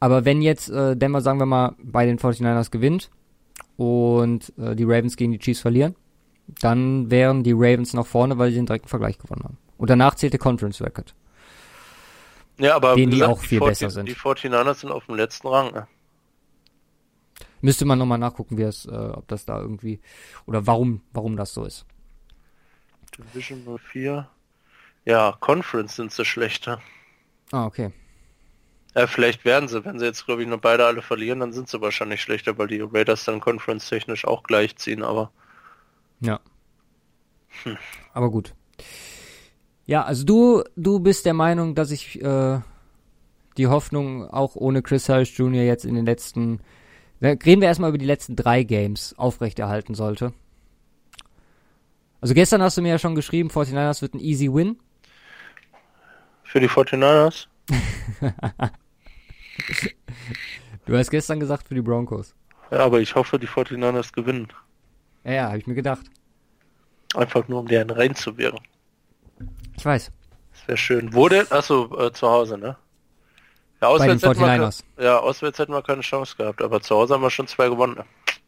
Aber 0.00 0.24
wenn 0.24 0.42
jetzt 0.42 0.70
äh, 0.70 0.96
Denver, 0.96 1.20
sagen 1.20 1.38
wir 1.38 1.46
mal, 1.46 1.74
bei 1.82 2.06
den 2.06 2.18
49ers 2.18 2.70
gewinnt 2.70 3.10
und 3.76 4.52
äh, 4.58 4.74
die 4.76 4.84
Ravens 4.84 5.16
gegen 5.16 5.32
die 5.32 5.38
Chiefs 5.38 5.60
verlieren, 5.60 5.94
dann 6.60 7.10
wären 7.10 7.42
die 7.42 7.52
Ravens 7.52 7.94
noch 7.94 8.06
vorne, 8.06 8.38
weil 8.38 8.50
sie 8.50 8.56
den 8.56 8.66
direkten 8.66 8.88
Vergleich 8.88 9.18
gewonnen 9.18 9.44
haben. 9.44 9.58
Und 9.78 9.90
danach 9.90 10.14
zählt 10.14 10.32
der 10.32 10.40
Conference 10.40 10.80
Record. 10.80 11.14
Ja, 12.58 12.76
aber 12.76 12.94
Den 12.94 13.10
die 13.10 13.24
auch 13.24 13.40
viel 13.40 13.58
40 13.58 13.68
besser 13.68 13.90
sind. 13.90 14.08
Die 14.08 14.14
49ers 14.14 14.74
sind 14.74 14.92
auf 14.92 15.06
dem 15.06 15.16
letzten 15.16 15.48
Rang. 15.48 15.72
Ne? 15.72 15.86
Müsste 17.64 17.86
man 17.86 17.98
nochmal 17.98 18.18
nachgucken, 18.18 18.58
wie 18.58 18.62
es, 18.62 18.84
äh, 18.84 18.90
ob 18.90 19.26
das 19.26 19.46
da 19.46 19.58
irgendwie 19.58 19.98
oder 20.44 20.66
warum, 20.66 21.00
warum 21.14 21.34
das 21.34 21.54
so 21.54 21.64
ist. 21.64 21.86
Division 23.16 23.64
04. 23.90 24.28
Ja, 25.06 25.34
Conference 25.40 25.96
sind 25.96 26.12
sie 26.12 26.26
schlechter. 26.26 26.82
Ah, 27.52 27.64
okay. 27.64 27.90
Ja, 28.94 29.06
vielleicht 29.06 29.46
werden 29.46 29.70
sie, 29.70 29.82
wenn 29.82 29.98
sie 29.98 30.04
jetzt, 30.04 30.26
glaube 30.26 30.42
ich, 30.42 30.48
nur 30.48 30.58
beide 30.58 30.84
alle 30.84 31.00
verlieren, 31.00 31.40
dann 31.40 31.54
sind 31.54 31.70
sie 31.70 31.80
wahrscheinlich 31.80 32.20
schlechter, 32.20 32.58
weil 32.58 32.66
die 32.66 32.82
Raiders 32.82 33.24
dann 33.24 33.40
conference-technisch 33.40 34.26
auch 34.26 34.42
gleichziehen, 34.42 35.02
aber 35.02 35.30
Ja. 36.20 36.40
Aber 38.12 38.30
gut. 38.30 38.54
Ja, 39.86 40.04
also 40.04 40.24
du, 40.24 40.64
du 40.76 41.00
bist 41.00 41.24
der 41.24 41.32
Meinung, 41.34 41.74
dass 41.74 41.90
ich 41.90 42.20
äh, 42.20 42.60
die 43.56 43.66
Hoffnung 43.68 44.28
auch 44.28 44.54
ohne 44.54 44.82
Chris 44.82 45.08
Harris 45.08 45.34
Jr. 45.34 45.62
jetzt 45.62 45.86
in 45.86 45.94
den 45.94 46.04
letzten, 46.04 46.60
reden 47.22 47.60
wir 47.60 47.68
erstmal 47.68 47.90
über 47.90 47.98
die 47.98 48.06
letzten 48.06 48.36
drei 48.36 48.62
Games 48.62 49.14
aufrechterhalten 49.16 49.94
sollte. 49.94 50.32
Also 52.20 52.34
gestern 52.34 52.62
hast 52.62 52.76
du 52.76 52.82
mir 52.82 52.88
ja 52.90 52.98
schon 52.98 53.14
geschrieben, 53.14 53.50
49ers 53.50 54.02
wird 54.02 54.14
ein 54.14 54.20
easy 54.20 54.52
win. 54.52 54.78
für 56.44 56.60
die 56.60 56.68
49ers? 56.68 57.46
Du 60.86 60.96
hast 60.96 61.10
gestern 61.10 61.40
gesagt 61.40 61.68
für 61.68 61.74
die 61.74 61.80
Broncos. 61.80 62.34
Ja, 62.70 62.80
aber 62.80 63.00
ich 63.00 63.14
hoffe, 63.14 63.38
die 63.38 63.46
49ers 63.48 64.12
gewinnen. 64.12 64.48
Ja, 65.24 65.32
ja, 65.32 65.46
habe 65.46 65.58
ich 65.58 65.66
mir 65.66 65.74
gedacht. 65.74 66.04
Einfach 67.14 67.48
nur, 67.48 67.60
um 67.60 67.68
deren 67.68 67.90
reinzuwirken. 67.90 68.60
Ich 69.76 69.84
weiß. 69.84 70.10
Das 70.52 70.68
wäre 70.68 70.76
schön. 70.76 71.14
Wo 71.14 71.28
denn? 71.28 71.50
Achso, 71.50 71.88
äh, 71.98 72.12
zu 72.12 72.28
Hause, 72.28 72.58
ne? 72.58 72.76
Ja, 73.84 73.96
Bei 73.98 74.06
den 74.06 74.16
auswärts, 74.16 74.22
hätten 74.38 74.40
wir, 74.40 74.46
49ers. 74.66 74.82
ke- 74.96 75.04
ja, 75.04 75.18
auswärts 75.18 75.58
hätten 75.58 75.72
wir 75.72 75.82
keine 75.82 76.00
Chance 76.02 76.36
gehabt, 76.36 76.62
aber 76.62 76.80
zu 76.80 76.94
Hause 76.96 77.14
haben 77.14 77.22
wir 77.22 77.30
schon 77.30 77.46
zwei 77.46 77.68
gewonnen. 77.68 78.00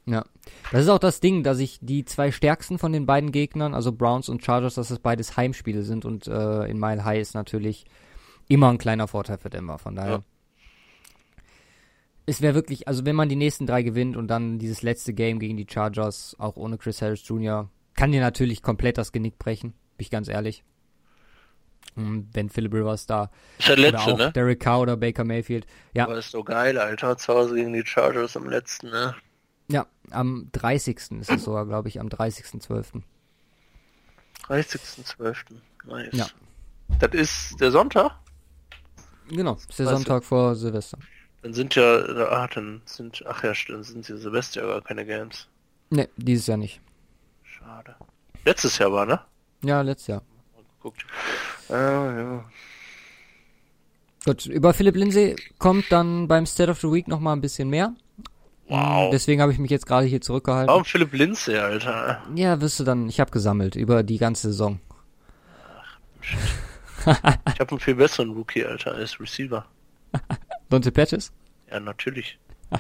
Ja. 0.07 0.25
Das 0.73 0.83
ist 0.83 0.89
auch 0.89 0.99
das 0.99 1.21
Ding, 1.21 1.43
dass 1.43 1.59
ich 1.59 1.79
die 1.81 2.05
zwei 2.05 2.31
stärksten 2.31 2.79
von 2.79 2.93
den 2.93 3.07
beiden 3.07 3.33
Gegnern, 3.33 3.75
also 3.75 3.93
Browns 3.93 4.29
und 4.29 4.45
Chargers, 4.45 4.75
dass 4.77 4.91
es 4.91 4.99
beides 5.01 5.37
Heimspiele 5.37 5.83
sind 5.83 6.05
und 6.05 6.27
äh, 6.29 6.65
in 6.67 6.79
Mile 6.79 7.05
High 7.05 7.21
ist 7.21 7.35
natürlich 7.35 7.85
immer 8.49 8.69
ein 8.71 8.79
kleiner 8.79 9.09
Vorteil 9.09 9.39
für 9.39 9.51
Denver. 9.51 9.79
Von 9.79 9.97
daher. 9.97 10.11
Ja. 10.13 10.21
Es 12.27 12.41
wäre 12.43 12.55
wirklich, 12.55 12.89
also 12.89 13.05
wenn 13.05 13.15
man 13.17 13.29
die 13.29 13.37
nächsten 13.37 13.67
drei 13.67 13.83
gewinnt 13.83 14.17
und 14.17 14.29
dann 14.29 14.59
dieses 14.59 14.83
letzte 14.83 15.13
Game 15.13 15.39
gegen 15.39 15.57
die 15.57 15.67
Chargers, 15.69 16.35
auch 16.39 16.57
ohne 16.57 16.77
Chris 16.79 17.01
Harris 17.03 17.27
Jr., 17.27 17.69
kann 17.95 18.13
dir 18.13 18.21
natürlich 18.21 18.63
komplett 18.63 18.99
das 18.99 19.13
Genick 19.13 19.39
brechen, 19.39 19.71
bin 19.97 20.05
ich 20.05 20.11
ganz 20.11 20.29
ehrlich. 20.29 20.65
Wenn 21.95 22.51
Philip 22.51 22.75
Rivers 22.75 23.07
da 23.07 23.31
Ist 23.59 23.69
der 23.69 23.75
oder 23.79 23.83
letzte, 23.93 24.13
auch 24.13 24.19
ne? 24.19 24.33
Derek 24.33 24.61
Carr 24.61 24.81
oder 24.81 24.97
Baker 24.97 25.25
Mayfield, 25.25 25.67
ja, 25.95 26.05
Aber 26.05 26.19
ist 26.19 26.31
so 26.31 26.45
geil, 26.45 26.77
Alter. 26.79 27.17
Zu 27.17 27.33
Hause 27.35 27.55
gegen 27.55 27.73
die 27.73 27.85
Chargers 27.87 28.37
im 28.37 28.49
letzten, 28.51 28.91
ne? 28.91 29.15
ja, 29.69 29.87
am 30.11 30.49
30. 30.53 30.97
ist 31.21 31.31
es 31.31 31.45
sogar, 31.45 31.65
glaube 31.67 31.89
ich, 31.89 31.99
am 32.01 32.09
30.12. 32.09 33.03
30.12. 34.49 35.37
Nice. 35.87 36.09
Ja. 36.13 36.27
Das 37.01 37.13
ist 37.13 37.61
der 37.61 37.71
Sonntag? 37.71 38.13
Genau, 39.29 39.55
ist 39.55 39.79
der 39.79 39.87
Weißt 39.87 39.93
du- 39.93 39.97
Sonntag 39.97 40.25
vor 40.25 40.55
Silvester. 40.55 40.99
Dann 41.43 41.53
sind 41.55 41.75
ja, 41.77 41.83
ah, 42.29 42.49
dann 42.53 42.83
sind, 42.87 43.23
ach 43.27 43.43
ja, 43.45 43.55
stimmt, 43.55 43.85
sind 43.87 44.09
ja 44.09 44.17
Silvester 44.17 44.63
gar 44.63 44.83
keine 44.83 45.05
Games. 45.07 45.49
Ne, 45.91 46.09
dieses 46.17 46.47
Jahr 46.49 46.57
nicht. 46.57 46.81
Schade. 47.45 47.95
Letztes 48.45 48.79
Jahr 48.79 48.93
war, 48.93 49.07
ne? 49.07 49.21
Ja, 49.63 49.81
letztes 49.83 50.09
Jahr. 50.09 50.23
Guckt. 50.87 51.05
Ah, 51.69 51.75
ja. 52.17 52.45
Gut, 54.25 54.47
über 54.47 54.73
Philipp 54.73 54.95
Lindsay 54.95 55.35
kommt 55.59 55.87
dann 55.91 56.29
beim 56.29 56.47
State 56.47 56.71
of 56.71 56.81
the 56.81 56.93
Week 56.93 57.09
noch 57.09 57.19
mal 57.19 57.33
ein 57.33 57.41
bisschen 57.41 57.69
mehr. 57.69 57.93
Wow. 58.69 59.11
Deswegen 59.11 59.43
habe 59.43 59.51
ich 59.51 59.59
mich 59.59 59.73
jetzt 59.73 59.85
gerade 59.85 60.07
hier 60.07 60.21
zurückgehalten. 60.21 60.69
Warum 60.69 60.85
Philipp 60.85 61.13
Lindsay, 61.13 61.57
Alter? 61.57 62.23
Ja, 62.37 62.61
wirst 62.61 62.79
du 62.79 62.85
dann, 62.85 63.09
ich 63.09 63.19
habe 63.19 63.33
gesammelt 63.33 63.75
über 63.75 64.05
die 64.05 64.19
ganze 64.19 64.47
Saison. 64.53 64.79
Ich 66.23 67.59
habe 67.59 67.71
einen 67.71 67.81
viel 67.81 67.97
besseren 67.97 68.31
Rookie, 68.31 68.65
Alter, 68.65 68.93
als 68.95 69.19
Receiver. 69.19 69.67
Dante 70.69 70.93
Patches, 70.93 71.33
Ja, 71.69 71.81
natürlich. 71.81 72.39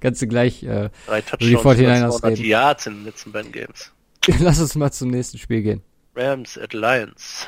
kannst 0.00 0.20
du 0.20 0.26
gleich, 0.26 0.62
äh, 0.64 0.90
Drei 1.06 1.22
die 1.22 1.54
Touchdowns, 1.54 1.80
49ers 1.80 2.18
200 2.18 2.24
reden. 2.24 2.44
Yards 2.44 2.86
in 2.86 2.94
den 2.96 3.04
letzten 3.06 3.32
beiden 3.32 3.52
Games. 3.52 3.90
lass 4.40 4.60
uns 4.60 4.74
mal 4.74 4.92
zum 4.92 5.08
nächsten 5.08 5.38
Spiel 5.38 5.62
gehen. 5.62 5.82
Rams 6.16 6.56
at 6.58 6.72
Lions. 6.72 7.46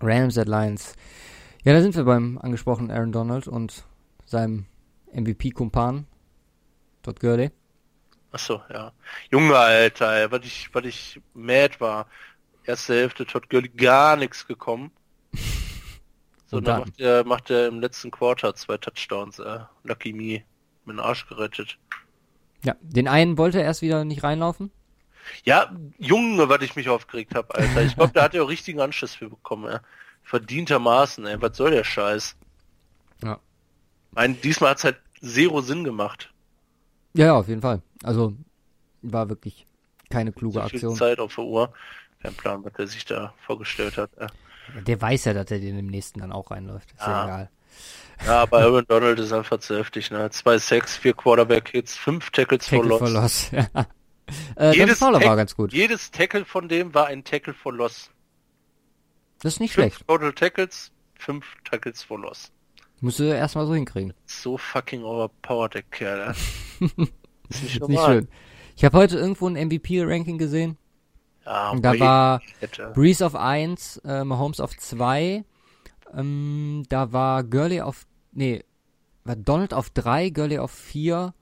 Rams 0.00 0.36
at 0.38 0.46
Lions. 0.46 0.94
Ja, 1.64 1.72
da 1.72 1.80
sind 1.80 1.96
wir 1.96 2.04
beim 2.04 2.38
angesprochenen 2.38 2.90
Aaron 2.90 3.12
Donald 3.12 3.48
und 3.48 3.84
seinem 4.26 4.66
MVP-Kumpan, 5.12 6.06
Todd 7.02 7.18
Gurley. 7.20 7.50
Achso, 8.30 8.62
ja. 8.70 8.92
Junge, 9.30 9.56
Alter, 9.56 10.30
was 10.30 10.44
ich, 10.44 10.68
was 10.74 10.84
ich 10.84 11.20
mad 11.34 11.80
war. 11.80 12.06
Erste 12.64 12.94
Hälfte 12.94 13.24
Todd 13.24 13.48
Gurley 13.48 13.68
gar 13.70 14.16
nichts 14.16 14.46
gekommen. 14.46 14.90
So, 16.50 16.56
Und 16.56 16.64
dann 16.64 16.76
dann? 16.76 16.80
macht 16.80 16.98
er, 16.98 17.24
macht 17.26 17.50
er 17.50 17.68
im 17.68 17.78
letzten 17.78 18.10
Quarter 18.10 18.54
zwei 18.54 18.78
Touchdowns, 18.78 19.38
äh, 19.38 19.58
Lucky 19.84 20.14
Me. 20.14 20.42
Mit 20.86 20.96
den 20.96 21.00
Arsch 21.00 21.26
gerettet. 21.28 21.78
Ja, 22.64 22.74
den 22.80 23.06
einen 23.06 23.36
wollte 23.36 23.58
er 23.58 23.64
erst 23.64 23.82
wieder 23.82 24.06
nicht 24.06 24.22
reinlaufen. 24.22 24.70
Ja, 25.44 25.70
Junge, 25.98 26.48
was 26.48 26.62
ich 26.62 26.76
mich 26.76 26.88
aufgeregt 26.88 27.34
habe, 27.34 27.54
Alter. 27.54 27.82
Ich 27.82 27.94
glaube, 27.96 28.12
da 28.12 28.22
hat 28.22 28.34
er 28.34 28.44
auch 28.44 28.48
richtigen 28.48 28.80
Anschluss 28.80 29.14
für 29.14 29.28
bekommen, 29.28 29.70
ey. 29.70 29.78
Verdientermaßen, 30.22 31.26
ey. 31.26 31.40
Was 31.40 31.56
soll 31.56 31.70
der 31.70 31.84
Scheiß? 31.84 32.36
Ja. 33.22 33.38
Mein, 34.12 34.40
diesmal 34.40 34.70
hat's 34.70 34.84
halt 34.84 35.00
zero 35.20 35.60
Sinn 35.60 35.84
gemacht. 35.84 36.32
Ja, 37.14 37.26
ja, 37.26 37.34
auf 37.34 37.48
jeden 37.48 37.62
Fall. 37.62 37.82
Also, 38.02 38.34
war 39.02 39.28
wirklich 39.28 39.66
keine 40.10 40.32
kluge 40.32 40.54
So 40.54 40.60
Aktion. 40.60 40.96
Zeit 40.96 41.18
auf 41.18 41.34
der 41.34 41.44
Uhr. 41.44 41.72
Kein 42.22 42.34
Plan, 42.34 42.64
was 42.64 42.72
er 42.78 42.86
sich 42.86 43.04
da 43.04 43.32
vorgestellt 43.46 43.96
hat. 43.96 44.10
Äh. 44.18 44.28
Der 44.82 45.00
weiß 45.00 45.24
ja, 45.26 45.34
dass 45.34 45.50
er 45.50 45.60
den 45.60 45.78
im 45.78 45.86
nächsten 45.86 46.20
dann 46.20 46.32
auch 46.32 46.50
reinläuft. 46.50 46.90
Ist 46.92 47.00
ja, 47.00 47.06
Ja. 47.10 47.24
egal. 47.24 47.50
Ja, 48.26 48.42
aber 48.42 48.58
Aaron 48.58 48.84
Donald 48.88 49.18
ist 49.20 49.32
einfach 49.32 49.60
zu 49.60 49.76
heftig, 49.78 50.10
ne? 50.10 50.28
Zwei 50.30 50.58
Sacks, 50.58 50.96
vier 50.96 51.14
Quarterback-Hits, 51.14 51.96
fünf 51.96 52.30
Tackles 52.30 52.66
Tackle 52.66 52.88
for 52.88 52.98
for 52.98 53.10
Loss. 53.10 53.50
Äh, 54.58 54.74
Jedes 54.74 54.98
Fowler 54.98 55.22
war 55.22 55.36
ganz 55.36 55.54
gut. 55.54 55.72
Jedes 55.72 56.10
Tackle 56.10 56.44
von 56.44 56.68
dem 56.68 56.92
war 56.94 57.06
ein 57.06 57.22
Tackle 57.24 57.54
for 57.54 57.72
Loss. 57.72 58.10
Das 59.40 59.54
ist 59.54 59.60
nicht 59.60 59.72
Fünf 59.74 59.94
schlecht. 59.94 60.08
Total 60.08 60.32
Tackles, 60.32 60.90
fünf 61.16 61.46
Tackles 61.64 62.02
for 62.02 62.18
Loss. 62.18 62.50
Musst 63.00 63.20
du 63.20 63.24
erstmal 63.24 63.66
so 63.66 63.74
hinkriegen. 63.74 64.12
So 64.26 64.58
fucking 64.58 65.04
overpowered, 65.04 65.74
der 65.74 65.82
Kerl, 65.82 66.34
ist 66.80 66.98
nicht 66.98 67.12
Ist 67.48 67.62
nicht 67.62 67.80
normal. 67.80 68.06
schön. 68.14 68.28
Ich 68.76 68.84
habe 68.84 68.98
heute 68.98 69.18
irgendwo 69.18 69.48
ein 69.48 69.54
MVP-Ranking 69.68 70.38
gesehen. 70.38 70.76
Ja, 71.44 71.74
da 71.76 71.90
aber 71.90 72.00
war. 72.00 72.42
Breeze 72.94 73.24
auf 73.24 73.34
1, 73.36 73.98
äh, 74.04 74.24
Mahomes 74.24 74.58
auf 74.60 74.76
2. 74.76 75.44
Ähm, 76.14 76.82
da 76.88 77.12
war 77.12 77.44
Gurley 77.44 77.80
auf. 77.80 78.06
Nee, 78.32 78.64
war 79.24 79.36
Donald 79.36 79.72
auf 79.72 79.90
3, 79.90 80.30
Gurley 80.30 80.58
auf 80.58 80.72
4. 80.72 81.32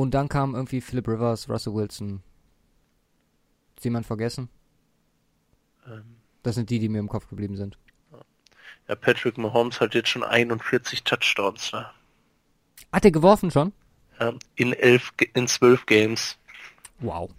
Und 0.00 0.12
dann 0.12 0.30
kam 0.30 0.54
irgendwie 0.54 0.80
Philip 0.80 1.06
Rivers, 1.06 1.46
Russell 1.50 1.74
Wilson. 1.74 2.22
Ist 3.76 3.84
jemand 3.84 4.06
vergessen? 4.06 4.48
Ähm, 5.86 6.16
Das 6.42 6.54
sind 6.54 6.70
die, 6.70 6.78
die 6.78 6.88
mir 6.88 7.00
im 7.00 7.08
Kopf 7.10 7.28
geblieben 7.28 7.54
sind. 7.58 7.76
ja, 8.88 8.94
Patrick 8.94 9.36
Mahomes 9.36 9.78
hat 9.78 9.94
jetzt 9.94 10.08
schon 10.08 10.24
41 10.24 11.04
Touchdowns, 11.04 11.74
ne? 11.74 11.84
Hat 12.90 13.04
er 13.04 13.10
geworfen 13.10 13.50
schon? 13.50 13.74
Ja, 14.18 14.32
in 14.54 14.72
elf, 14.72 15.12
in 15.34 15.46
zwölf 15.46 15.84
Games. 15.84 16.38
Wow. 17.00 17.30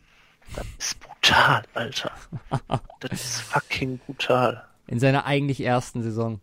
Das 0.55 0.67
ist 0.77 0.99
brutal, 0.99 1.63
Alter. 1.73 2.11
Das 2.99 3.11
ist 3.11 3.41
fucking 3.41 3.97
brutal. 4.05 4.67
In 4.85 4.99
seiner 4.99 5.25
eigentlich 5.25 5.61
ersten 5.61 6.03
Saison. 6.03 6.39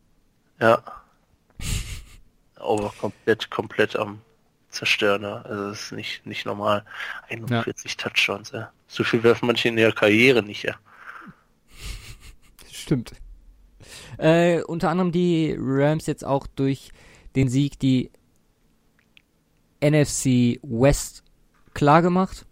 Ja. 0.58 0.82
Aber 2.56 2.92
komplett, 2.98 3.50
komplett 3.50 3.94
am 3.94 4.20
Zerstören. 4.68 5.22
ne? 5.22 5.44
Also 5.44 5.68
das 5.70 5.82
ist 5.82 5.92
nicht, 5.92 6.26
nicht 6.26 6.46
normal. 6.46 6.84
41 7.28 7.96
Touchdowns, 7.96 8.52
ja. 8.52 8.70
So 8.86 9.04
viel 9.04 9.22
werfen 9.22 9.46
manche 9.46 9.68
in 9.68 9.78
ihrer 9.78 9.92
Karriere 9.92 10.42
nicht, 10.42 10.62
ja. 10.64 10.74
Stimmt. 12.70 13.12
Äh, 14.18 14.62
unter 14.62 14.90
anderem 14.90 15.12
die 15.12 15.54
Rams 15.58 16.06
jetzt 16.06 16.24
auch 16.24 16.46
durch 16.46 16.90
den 17.36 17.48
Sieg 17.48 17.78
die 17.78 18.10
NFC 19.80 20.58
West 20.62 21.22
klar 21.74 22.02
gemacht. 22.02 22.46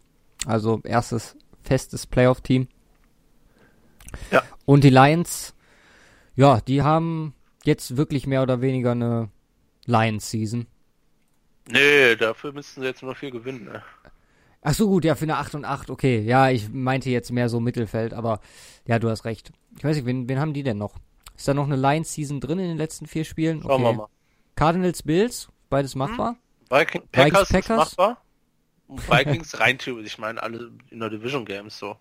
Also 0.47 0.81
erstes 0.85 1.37
festes 1.62 2.07
Playoff-Team. 2.07 2.69
Ja. 4.31 4.43
Und 4.64 4.85
die 4.85 4.91
Lions, 4.91 5.55
ja, 6.37 6.61
die 6.61 6.83
haben 6.83 7.35
jetzt 7.64 7.97
wirklich 7.97 8.27
mehr 8.27 8.43
oder 8.43 8.61
weniger 8.61 8.93
eine 8.93 9.31
Lions-Season. 9.87 10.67
Nee, 11.69 12.17
dafür 12.17 12.53
müssten 12.53 12.81
sie 12.81 12.87
jetzt 12.87 13.03
nur 13.03 13.12
noch 13.12 13.19
viel 13.19 13.31
gewinnen, 13.31 13.64
ne? 13.64 13.83
Ach 14.62 14.75
so, 14.75 14.89
gut, 14.89 15.05
ja, 15.05 15.14
für 15.14 15.25
eine 15.25 15.37
8 15.37 15.55
und 15.55 15.64
8, 15.64 15.91
okay. 15.91 16.21
Ja, 16.21 16.51
ich 16.51 16.69
meinte 16.71 17.11
jetzt 17.11 17.31
mehr 17.31 17.49
so 17.49 17.61
Mittelfeld, 17.61 18.14
aber 18.14 18.41
ja, 18.87 18.99
du 18.99 19.09
hast 19.09 19.25
recht. 19.25 19.53
Ich 19.77 19.85
weiß 19.85 19.97
nicht, 19.97 20.07
wen, 20.07 20.29
ven 20.29 20.41
haben 20.41 20.55
die 20.55 20.62
denn 20.62 20.79
noch? 20.79 20.97
Ist 21.37 21.47
da 21.47 21.55
noch 21.55 21.67
eine 21.67 21.77
Lions-Season 21.77 22.41
drin 22.41 22.59
in 22.59 22.69
den 22.69 22.77
letzten 22.77 23.07
vier 23.07 23.25
Spielen? 23.25 23.62
Schauen 23.62 23.83
wir 23.83 23.93
mal. 23.93 24.09
Cardinals, 24.55 25.03
Bills, 25.03 25.49
beides 25.69 25.95
machbar. 25.95 26.37
Viking, 26.71 27.03
Packers, 27.12 27.49
Packers? 27.49 27.89
ist 27.93 27.99
machbar. 27.99 28.23
Und 28.89 29.09
Vikings 29.11 29.61
rein 29.61 29.79
theoretisch, 29.79 30.14
ich 30.14 30.19
meine 30.19 30.43
alle 30.43 30.73
in 30.91 31.01
der 31.01 31.11
Division 31.11 31.45
Games 31.45 31.79
so. 31.79 31.97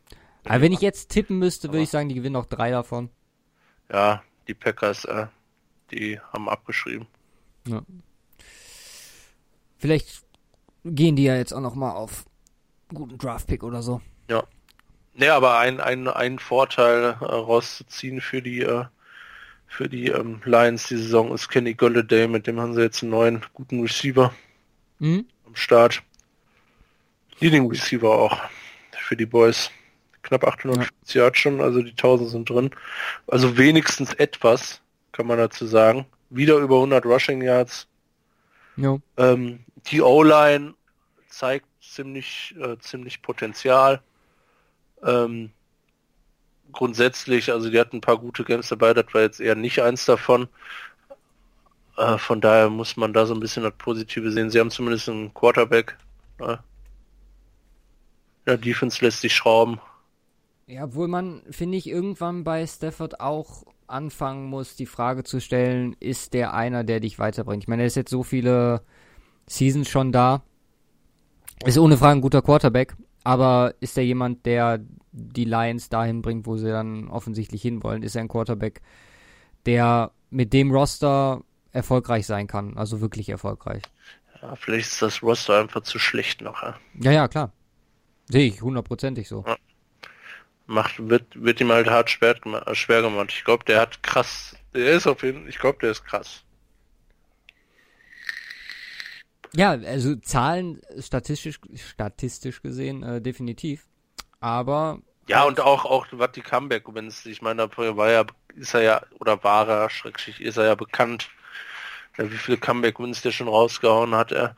Aber 0.46 0.62
wenn 0.62 0.72
ich 0.72 0.82
jetzt 0.82 1.10
tippen 1.10 1.38
müsste, 1.38 1.70
würde 1.70 1.82
ich 1.82 1.90
sagen, 1.90 2.10
die 2.10 2.16
gewinnen 2.16 2.34
noch 2.34 2.46
drei 2.46 2.72
davon. 2.72 3.10
Ja, 3.92 4.24
die 4.48 4.54
Packers, 4.54 5.06
äh, 5.06 5.28
die 5.92 6.20
haben 6.20 6.50
abgeschrieben. 6.50 7.08
Vielleicht 9.86 10.24
gehen 10.84 11.16
die 11.16 11.26
ja 11.26 11.36
jetzt 11.36 11.54
auch 11.54 11.62
noch 11.62 11.76
mal 11.76 11.92
auf 11.92 12.26
guten 12.92 13.20
Draft-Pick 13.20 13.62
oder 13.64 13.84
so. 13.84 14.02
Nee, 15.18 15.30
aber 15.30 15.60
ein, 15.60 15.80
ein, 15.80 16.08
ein 16.08 16.40
Vorteil 16.40 17.04
äh, 17.22 17.24
rauszuziehen 17.24 18.20
für 18.20 18.42
die 18.42 18.62
äh, 18.62 18.86
für 19.68 19.88
die 19.88 20.08
ähm, 20.08 20.42
Lions 20.44 20.88
die 20.88 20.98
Saison 20.98 21.34
ist 21.34 21.50
Kenny 21.50 21.76
Golladay, 21.76 22.28
mit 22.28 22.48
dem 22.48 22.60
haben 22.60 22.74
sie 22.74 22.82
jetzt 22.82 23.04
einen 23.04 23.12
neuen 23.12 23.46
guten 23.54 23.82
Receiver 23.82 24.34
Mhm. 25.00 25.28
am 25.46 25.56
Start. 25.56 26.02
Leading 27.40 27.70
Receiver 27.70 28.10
auch 28.10 28.38
für 28.98 29.16
die 29.16 29.28
Boys. 29.28 29.70
Knapp 30.24 30.44
850 30.46 31.16
Yards 31.16 31.38
schon, 31.38 31.62
also 31.62 31.84
die 31.84 31.92
1000 31.92 32.30
sind 32.32 32.50
drin. 32.50 32.72
Also 33.28 33.56
wenigstens 33.56 34.14
etwas, 34.16 34.82
kann 35.12 35.28
man 35.28 35.38
dazu 35.38 35.68
sagen. 35.68 36.08
Wieder 36.32 36.58
über 36.58 36.76
100 36.78 37.06
Rushing 37.06 37.44
Yards. 37.44 37.88
Jo. 38.78 39.00
Ähm, 39.18 39.60
die 39.88 40.02
O-Line 40.02 40.74
zeigt 41.30 41.68
ziemlich, 41.82 42.56
äh, 42.60 42.78
ziemlich 42.80 43.22
Potenzial. 43.22 44.02
Ähm, 45.04 45.52
grundsätzlich, 46.72 47.52
also 47.52 47.70
die 47.70 47.80
hatten 47.80 47.98
ein 47.98 48.02
paar 48.02 48.18
gute 48.18 48.44
Games 48.44 48.70
dabei, 48.70 48.94
das 48.94 49.06
war 49.14 49.22
jetzt 49.22 49.40
eher 49.40 49.56
nicht 49.56 49.82
eins 49.82 50.06
davon. 50.06 50.48
Äh, 51.98 52.18
von 52.18 52.42
daher 52.42 52.70
muss 52.70 52.98
man 52.98 53.14
da 53.14 53.26
so 53.26 53.34
ein 53.34 53.40
bisschen 53.40 53.64
das 53.64 53.74
Positive 53.78 54.32
sehen. 54.32 54.50
Sie 54.50 54.60
haben 54.60 54.72
zumindest 54.72 55.08
einen 55.10 55.34
Quarterback. 55.34 55.98
Ne? 56.40 56.60
Ja, 58.46 58.58
Defense 58.58 59.04
lässt 59.04 59.22
sich 59.22 59.34
schrauben. 59.34 59.80
Ja, 60.68 60.84
obwohl 60.86 61.08
man, 61.08 61.42
finde 61.50 61.78
ich, 61.78 61.88
irgendwann 61.88 62.44
bei 62.44 62.66
Stafford 62.66 63.20
auch 63.20 63.66
anfangen 63.88 64.50
muss, 64.50 64.76
die 64.76 64.86
Frage 64.86 65.24
zu 65.24 65.40
stellen, 65.40 65.96
ist 66.00 66.34
der 66.34 66.54
einer, 66.54 66.84
der 66.84 67.00
dich 67.00 67.20
weiterbringt? 67.20 67.64
Ich 67.64 67.68
meine, 67.68 67.84
er 67.84 67.88
ist 67.88 67.96
jetzt 67.96 68.12
so 68.12 68.24
viele 68.24 68.82
Seasons 69.48 69.90
schon 69.90 70.12
da. 70.12 70.44
Ist 71.66 71.78
ohne 71.78 71.98
Frage 71.98 72.20
ein 72.20 72.22
guter 72.22 72.42
Quarterback, 72.42 72.96
aber 73.24 73.76
ist 73.80 73.98
er 73.98 74.04
jemand, 74.04 74.46
der 74.46 74.82
die 75.12 75.46
Lions 75.46 75.90
dahin 75.90 76.22
bringt, 76.22 76.46
wo 76.46 76.58
sie 76.58 76.68
dann 76.68 77.08
offensichtlich 77.08 77.62
hinwollen? 77.62 78.04
Ist 78.04 78.16
er 78.16 78.22
ein 78.22 78.28
Quarterback, 78.28 78.82
der 79.66 80.12
mit 80.30 80.52
dem 80.52 80.72
Roster 80.72 81.42
erfolgreich 81.72 82.26
sein 82.26 82.48
kann? 82.48 82.78
Also 82.78 83.02
wirklich 83.02 83.30
erfolgreich. 83.30 83.84
Ja, 84.42 84.56
vielleicht 84.56 84.92
ist 84.92 85.02
das 85.02 85.24
Roster 85.24 85.62
einfach 85.62 85.82
zu 85.82 85.98
schlecht 85.98 86.42
noch. 86.42 86.62
Ja? 86.62 86.76
Ja, 87.00 87.12
ja, 87.12 87.28
klar. 87.28 87.54
Sehe 88.28 88.48
ich 88.48 88.62
hundertprozentig 88.62 89.28
so. 89.28 89.46
Macht, 90.68 91.10
wird, 91.10 91.26
wird 91.42 91.62
ihm 91.62 91.72
halt 91.72 91.90
hart 91.90 92.10
schwer, 92.10 92.36
äh, 92.46 92.76
schwer 92.76 93.02
gemacht. 93.02 93.32
Ich 93.36 93.44
glaube, 93.44 93.66
der 93.66 93.82
hat 93.82 94.04
krass, 94.04 94.56
der 94.74 94.94
ist 94.94 95.08
auf 95.08 95.24
jeden 95.24 95.48
ich 95.48 95.60
glaube, 95.60 95.80
der 95.82 95.92
ist 95.92 96.06
krass. 96.06 96.44
Ja, 99.54 99.72
also 99.72 100.16
Zahlen 100.18 100.82
statistisch, 101.00 101.60
statistisch 101.76 102.62
gesehen 102.62 103.04
äh, 103.04 103.22
definitiv. 103.22 103.88
Aber 104.40 105.02
Ja, 105.28 105.44
und 105.46 105.60
auch, 105.60 105.86
auch, 105.86 106.08
was 106.12 106.32
die 106.34 106.42
Comeback, 106.42 106.84
wenn 106.94 107.08
es, 107.08 107.26
ich 107.26 107.42
meine, 107.42 107.68
da 107.68 107.98
war 107.98 108.12
ja, 108.12 108.26
ist 108.56 108.74
er 108.76 108.82
ja, 108.84 109.02
oder 109.20 109.44
war 109.44 109.68
er, 109.68 109.90
schrecklich, 109.90 110.40
ist 110.42 110.58
er 110.58 110.66
ja 110.66 110.76
bekannt, 110.76 111.30
ja, 112.18 112.32
wie 112.32 112.38
viele 112.38 112.58
Comeback-Wins 112.58 113.22
der 113.22 113.32
schon 113.32 113.48
rausgehauen 113.50 114.16
hat, 114.16 114.32
er. 114.32 114.56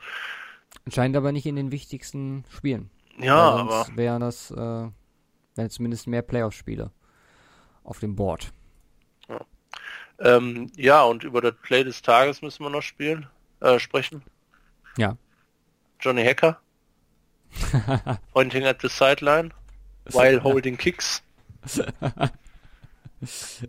anscheinend 0.86 1.16
aber 1.16 1.32
nicht 1.32 1.46
in 1.46 1.56
den 1.56 1.70
wichtigsten 1.72 2.44
Spielen. 2.50 2.90
Ja, 3.20 3.34
Weil 3.34 3.52
aber, 3.56 3.86
sonst 3.86 3.96
wären 3.96 4.20
das, 4.20 4.50
äh, 4.50 4.88
wären 5.58 5.68
zumindest 5.70 6.06
mehr 6.06 6.22
Playoff-Spiele 6.22 6.90
auf 7.84 7.98
dem 7.98 8.16
Board. 8.16 8.52
ähm, 10.20 10.72
ja, 10.76 11.02
und 11.02 11.24
über 11.24 11.40
das 11.40 11.54
Play 11.62 11.84
des 11.84 12.00
Tages 12.02 12.42
müssen 12.42 12.62
wir 12.64 12.70
noch 12.70 12.82
spielen, 12.82 13.26
äh, 13.60 13.78
sprechen. 13.78 14.22
Ja. 14.96 15.16
Johnny 16.00 16.24
Hacker. 16.24 16.60
Pointing 18.32 18.64
at 18.64 18.80
the 18.80 18.88
sideline. 18.88 19.52
While 20.06 20.42
holding 20.42 20.76
kicks. 20.76 21.22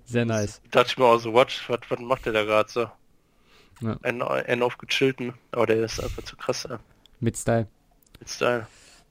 Sehr 0.05 0.25
nice. 0.25 0.61
dachte 0.71 0.91
ich 0.91 0.97
mir 0.97 1.05
auch 1.05 1.17
so, 1.17 1.33
what, 1.33 1.51
was, 1.67 1.79
was 1.89 1.99
macht 1.99 2.25
der 2.25 2.33
da 2.33 2.43
gerade 2.45 2.69
so? 2.69 2.89
Ja. 3.81 3.97
Ein, 4.03 4.21
ein 4.21 4.61
auf 4.61 4.77
gechillten, 4.77 5.33
aber 5.51 5.65
der 5.65 5.83
ist 5.83 5.99
einfach 5.99 6.23
zu 6.23 6.35
krass, 6.35 6.67
ja. 6.69 6.79
Mit 7.19 7.37
Style. 7.37 7.67
Mit 8.19 8.29
Style. 8.29 8.67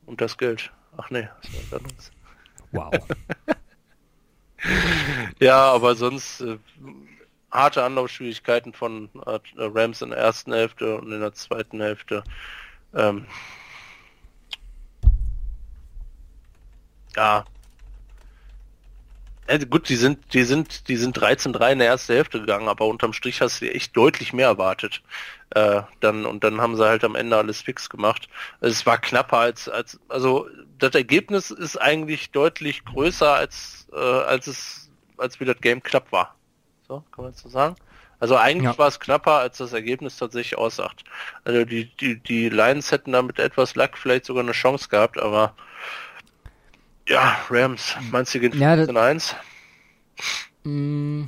Und 0.07 0.21
das 0.21 0.39
Geld. 0.39 0.71
Ach 0.97 1.11
nee, 1.11 1.29
das 1.43 1.73
war 1.73 1.79
anderes. 1.79 2.13
Wow. 2.73 2.93
Ja, 5.41 5.73
aber 5.73 5.95
sonst 5.95 6.41
äh, 6.41 6.59
harte 7.51 7.85
Anlaufschwierigkeiten 7.85 8.73
von 8.73 9.09
äh, 9.27 9.39
Rams 9.57 10.03
in 10.03 10.11
der 10.11 10.19
ersten 10.19 10.53
Hälfte 10.53 10.97
und 10.97 11.13
in 11.13 11.21
der 11.21 11.33
zweiten 11.33 11.81
Hälfte. 11.81 12.25
Ähm, 12.95 13.27
ja. 17.17 17.45
ja. 19.49 19.59
Gut, 19.65 19.89
die 19.89 19.97
sind, 19.97 20.35
die 20.35 20.43
sind, 20.45 20.89
die 20.89 20.97
sind 20.97 21.19
13-3 21.19 21.73
in 21.73 21.79
der 21.79 21.89
ersten 21.89 22.13
Hälfte 22.15 22.41
gegangen, 22.41 22.69
aber 22.69 22.87
unterm 22.87 23.13
Strich 23.13 23.41
hast 23.41 23.63
du 23.63 23.73
echt 23.73 23.97
deutlich 23.97 24.33
mehr 24.33 24.49
erwartet. 24.49 25.03
Äh, 25.51 25.83
dann, 26.01 26.27
und 26.27 26.45
dann 26.45 26.61
haben 26.61 26.77
sie 26.77 26.85
halt 26.85 27.05
am 27.05 27.15
Ende 27.15 27.37
alles 27.37 27.63
fix 27.63 27.89
gemacht. 27.89 28.29
Es 28.61 28.85
war 28.85 28.99
knapper 28.99 29.39
als, 29.39 29.69
als, 29.69 29.99
also 30.09 30.49
das 30.79 30.95
Ergebnis 30.95 31.51
ist 31.51 31.77
eigentlich 31.77 32.31
deutlich 32.31 32.85
größer 32.85 33.35
als, 33.35 33.89
äh, 33.93 33.97
als 33.97 34.47
es, 34.47 34.91
als 35.17 35.41
wie 35.41 35.45
das 35.45 35.61
Game 35.61 35.83
knapp 35.83 36.13
war. 36.13 36.35
So, 36.87 37.05
kann 37.13 37.25
man 37.25 37.35
so 37.35 37.49
sagen. 37.49 37.77
Also 38.21 38.37
eigentlich 38.37 38.73
ja. 38.73 38.79
war 38.79 38.89
es 38.89 38.99
knapper, 38.99 39.35
als 39.35 39.59
das 39.59 39.73
Ergebnis 39.73 40.17
tatsächlich 40.17 40.59
aussagt. 40.59 41.05
Also 41.45 41.65
die, 41.65 41.85
die, 41.97 42.19
die 42.21 42.49
Lions 42.49 42.91
hätten 42.91 43.13
da 43.13 43.23
mit 43.23 43.39
etwas 43.39 43.77
Luck 43.77 43.97
vielleicht 43.97 44.25
sogar 44.25 44.43
eine 44.43 44.53
Chance 44.53 44.89
gehabt, 44.89 45.21
aber 45.21 45.55
ja, 47.07 47.39
Rams, 47.49 47.97
meinst 48.11 48.35
du 48.35 48.41
gehen 48.41 48.59
ja, 48.59 48.75
15-1? 48.75 49.35
Mm, 50.65 51.25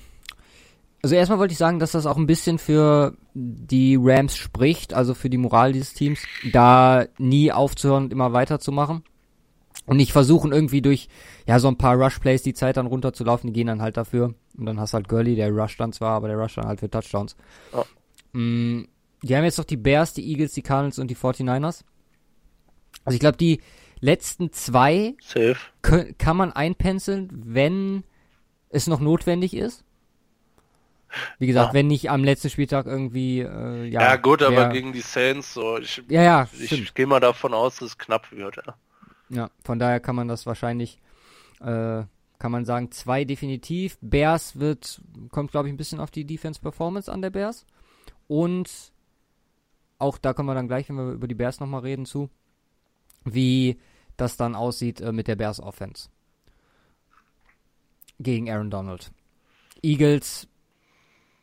also 1.03 1.14
erstmal 1.14 1.38
wollte 1.38 1.53
ich 1.53 1.59
sagen, 1.59 1.78
dass 1.78 1.92
das 1.92 2.07
auch 2.07 2.16
ein 2.16 2.26
bisschen 2.26 2.59
für 2.59 3.16
die 3.34 3.96
Rams 4.01 4.36
spricht, 4.36 4.92
also 4.92 5.14
für 5.14 5.30
die 5.30 5.38
Moral 5.38 5.72
dieses 5.72 5.94
Teams, 5.94 6.20
da 6.53 7.07
nie 7.18 7.53
aufzuhören 7.53 8.05
und 8.05 8.12
immer 8.12 8.32
weiterzumachen. 8.32 9.05
Und 9.91 9.97
nicht 9.97 10.12
versuchen 10.12 10.53
irgendwie 10.53 10.82
durch, 10.82 11.09
ja, 11.49 11.59
so 11.59 11.66
ein 11.66 11.76
paar 11.76 11.97
Rush-Plays 11.97 12.43
die 12.43 12.55
Zeit 12.55 12.76
dann 12.76 12.86
runterzulaufen, 12.86 13.49
die 13.49 13.53
gehen 13.53 13.66
dann 13.66 13.82
halt 13.82 13.97
dafür. 13.97 14.34
Und 14.57 14.66
dann 14.66 14.78
hast 14.78 14.95
halt 14.95 15.09
Gurley, 15.09 15.34
der 15.34 15.51
Rush 15.51 15.76
dann 15.78 15.93
zwar, 15.93 16.12
aber 16.12 16.28
der 16.28 16.36
Rush 16.36 16.55
dann 16.55 16.68
halt 16.68 16.78
für 16.78 16.88
Touchdowns. 16.88 17.34
Oh. 17.72 17.82
Mm, 18.32 18.86
die 19.24 19.36
haben 19.36 19.43
jetzt 19.43 19.59
noch 19.59 19.64
die 19.64 19.76
Bears, 19.76 20.14
die 20.14 20.30
Eagles, 20.30 20.53
die 20.53 20.62
Cardinals 20.62 21.01
und 21.01 21.09
die 21.09 21.16
49ers. 21.16 21.82
Also 23.05 23.14
ich 23.14 23.18
glaube, 23.18 23.36
die 23.36 23.62
letzten 23.99 24.53
zwei 24.53 25.16
kann 26.18 26.36
man 26.36 26.53
einpenseln, 26.53 27.28
wenn 27.32 28.05
es 28.68 28.86
noch 28.86 29.01
notwendig 29.01 29.57
ist. 29.57 29.82
Wie 31.41 31.49
gesagt, 31.49 31.70
ja. 31.70 31.74
wenn 31.74 31.88
nicht 31.88 32.11
am 32.11 32.22
letzten 32.22 32.49
Spieltag 32.49 32.86
irgendwie, 32.86 33.41
äh, 33.41 33.86
ja. 33.86 34.03
Ja, 34.03 34.14
gut, 34.14 34.41
aber 34.45 34.68
gegen 34.68 34.93
die 34.93 35.01
Saints, 35.01 35.53
so, 35.53 35.78
ich, 35.78 36.01
ja, 36.09 36.22
ja, 36.22 36.49
ich 36.57 36.95
gehe 36.95 37.09
mal 37.09 37.18
davon 37.18 37.55
aus, 37.55 37.78
dass 37.78 37.88
es 37.88 37.99
knapp 37.99 38.30
wird, 38.30 38.55
ja. 38.64 38.76
Ja, 39.31 39.51
von 39.62 39.78
daher 39.78 40.01
kann 40.01 40.16
man 40.16 40.28
das 40.28 40.45
wahrscheinlich, 40.45 41.01
äh, 41.61 42.03
kann 42.39 42.53
man 42.53 42.64
sagen, 42.64 42.91
zwei 42.91 43.24
definitiv. 43.24 43.97
Bears 44.01 44.59
wird, 44.59 45.01
kommt 45.31 45.53
glaube 45.53 45.68
ich 45.68 45.74
ein 45.74 45.76
bisschen 45.76 46.01
auf 46.01 46.11
die 46.11 46.24
Defense 46.24 46.61
Performance 46.61 47.11
an 47.11 47.22
der 47.22 47.31
Bears. 47.31 47.64
Und 48.26 48.93
auch 49.99 50.18
da 50.18 50.33
kommen 50.33 50.49
wir 50.49 50.55
dann 50.55 50.68
gleich, 50.68 50.89
wenn 50.89 50.97
wir 50.97 51.12
über 51.12 51.28
die 51.28 51.35
Bears 51.35 51.61
nochmal 51.61 51.83
reden, 51.83 52.07
zu, 52.07 52.28
wie 53.24 53.78
das 54.16 54.37
dann 54.37 54.55
aussieht 54.55 55.01
äh, 55.01 55.12
mit 55.12 55.28
der 55.28 55.37
Bears 55.37 55.61
Offense. 55.61 56.09
Gegen 58.18 58.51
Aaron 58.51 58.70
Donald. 58.70 59.12
Eagles 59.83 60.49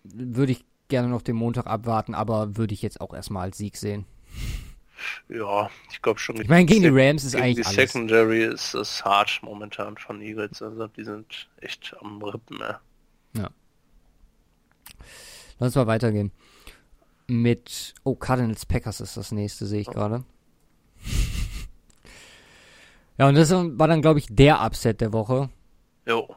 würde 0.03 0.51
ich 0.51 0.65
gerne 0.87 1.07
noch 1.07 1.21
den 1.21 1.35
Montag 1.35 1.67
abwarten, 1.67 2.13
aber 2.13 2.57
würde 2.57 2.73
ich 2.73 2.81
jetzt 2.81 3.01
auch 3.01 3.13
erstmal 3.13 3.43
als 3.43 3.57
Sieg 3.57 3.77
sehen. 3.77 4.05
Ja, 5.29 5.69
ich 5.91 6.01
glaube 6.01 6.19
schon. 6.19 6.39
Ich 6.41 6.47
meine, 6.47 6.65
gegen 6.65 6.81
die 6.81 6.89
Rams 6.89 7.23
ist 7.23 7.35
eigentlich 7.35 7.55
die 7.55 7.65
alles. 7.65 7.91
Secondary 7.91 8.43
ist 8.43 8.73
das 8.73 9.03
hart 9.03 9.39
momentan 9.41 9.97
von 9.97 10.21
Eagles. 10.21 10.61
Also 10.61 10.87
die 10.87 11.03
sind 11.03 11.49
echt 11.61 11.95
am 12.01 12.21
Rippen. 12.21 12.59
Ja. 12.59 12.79
ja. 13.33 13.49
Lass 15.59 15.67
uns 15.67 15.75
mal 15.75 15.87
weitergehen. 15.87 16.31
Mit, 17.27 17.93
oh, 18.03 18.15
Cardinals 18.15 18.65
Packers 18.65 19.01
ist 19.01 19.17
das 19.17 19.31
nächste, 19.31 19.65
sehe 19.65 19.81
ich 19.81 19.89
oh. 19.89 19.93
gerade. 19.93 20.23
ja, 23.17 23.27
und 23.27 23.35
das 23.35 23.51
war 23.51 23.87
dann, 23.87 24.01
glaube 24.01 24.19
ich, 24.19 24.27
der 24.29 24.63
Upset 24.63 25.01
der 25.01 25.11
Woche. 25.13 25.49
Jo. 26.05 26.35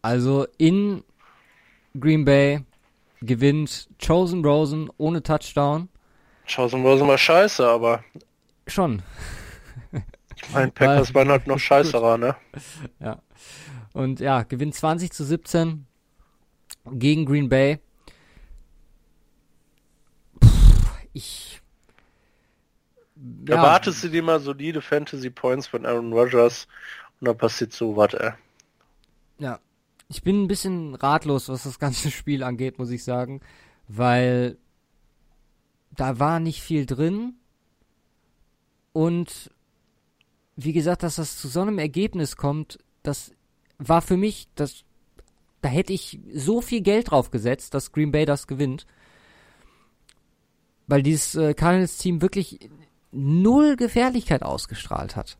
Also 0.00 0.46
in 0.58 1.04
Green 1.98 2.24
Bay 2.24 2.64
gewinnt 3.20 3.88
Chosen 4.04 4.44
Rosen 4.44 4.90
ohne 4.96 5.22
Touchdown. 5.22 5.88
Chosen 6.46 6.84
Rosen 6.84 7.08
war 7.08 7.18
scheiße, 7.18 7.66
aber. 7.66 8.04
Schon. 8.66 9.02
ich 10.36 10.52
meine, 10.52 10.70
Packers 10.70 11.14
waren 11.14 11.28
halt 11.28 11.46
noch 11.46 11.58
scheißerer, 11.58 12.18
ne? 12.18 12.36
Ja. 13.00 13.20
Und 13.92 14.20
ja, 14.20 14.42
gewinnt 14.42 14.74
20 14.74 15.12
zu 15.12 15.24
17 15.24 15.86
gegen 16.92 17.26
Green 17.26 17.48
Bay. 17.48 17.78
Puh, 20.40 20.48
ich. 21.12 21.60
Ja. 23.46 23.56
Erwartest 23.56 24.02
du 24.02 24.08
dir 24.08 24.22
mal 24.22 24.40
solide 24.40 24.80
Fantasy 24.80 25.30
Points 25.30 25.66
von 25.68 25.86
Aaron 25.86 26.12
Rodgers 26.12 26.66
und 27.20 27.28
dann 27.28 27.38
passiert 27.38 27.72
so 27.72 27.96
was, 27.96 28.14
ey. 28.14 28.32
Ja, 29.38 29.60
ich 30.08 30.22
bin 30.22 30.42
ein 30.42 30.48
bisschen 30.48 30.94
ratlos, 30.94 31.48
was 31.48 31.62
das 31.62 31.78
ganze 31.78 32.10
Spiel 32.10 32.42
angeht, 32.42 32.78
muss 32.78 32.90
ich 32.90 33.04
sagen, 33.04 33.40
weil 33.88 34.56
da 35.94 36.18
war 36.18 36.40
nicht 36.40 36.62
viel 36.62 36.86
drin 36.86 37.34
und 38.92 39.50
wie 40.56 40.72
gesagt, 40.72 41.02
dass 41.02 41.16
das 41.16 41.38
zu 41.38 41.48
so 41.48 41.60
einem 41.60 41.78
Ergebnis 41.78 42.36
kommt, 42.36 42.78
das 43.02 43.32
war 43.78 44.02
für 44.02 44.16
mich, 44.16 44.48
das, 44.54 44.84
da 45.60 45.68
hätte 45.68 45.92
ich 45.92 46.20
so 46.32 46.60
viel 46.60 46.82
Geld 46.82 47.10
drauf 47.10 47.30
gesetzt, 47.30 47.74
dass 47.74 47.92
Green 47.92 48.12
Bay 48.12 48.26
das 48.26 48.46
gewinnt. 48.46 48.86
Weil 50.86 51.02
dieses 51.02 51.34
äh, 51.34 51.54
Cardinals-Team 51.54 52.20
wirklich 52.20 52.70
null 53.12 53.76
Gefährlichkeit 53.76 54.42
ausgestrahlt 54.42 55.16
hat 55.16 55.38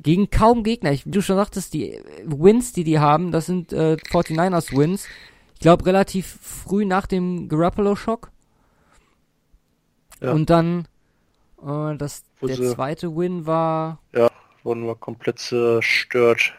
gegen 0.00 0.30
kaum 0.30 0.62
Gegner. 0.62 0.92
Ich, 0.92 1.06
wie 1.06 1.10
du 1.10 1.22
schon 1.22 1.36
sagtest, 1.36 1.74
die 1.74 2.00
Wins, 2.24 2.72
die 2.72 2.84
die 2.84 2.98
haben, 2.98 3.32
das 3.32 3.46
sind 3.46 3.72
äh, 3.72 3.96
49ers 4.10 4.76
Wins. 4.76 5.06
Ich 5.54 5.60
glaube 5.60 5.86
relativ 5.86 6.38
früh 6.40 6.84
nach 6.84 7.06
dem 7.06 7.48
Garoppolo-Schock. 7.48 8.30
Ja. 10.20 10.32
Und 10.32 10.50
dann 10.50 10.86
äh, 11.64 11.96
das, 11.96 12.24
der 12.42 12.56
sie, 12.56 12.74
zweite 12.74 13.14
Win 13.16 13.46
war... 13.46 14.00
Ja, 14.12 14.30
wurden 14.62 14.86
wir 14.86 14.94
komplett 14.94 15.38
zerstört. 15.38 16.52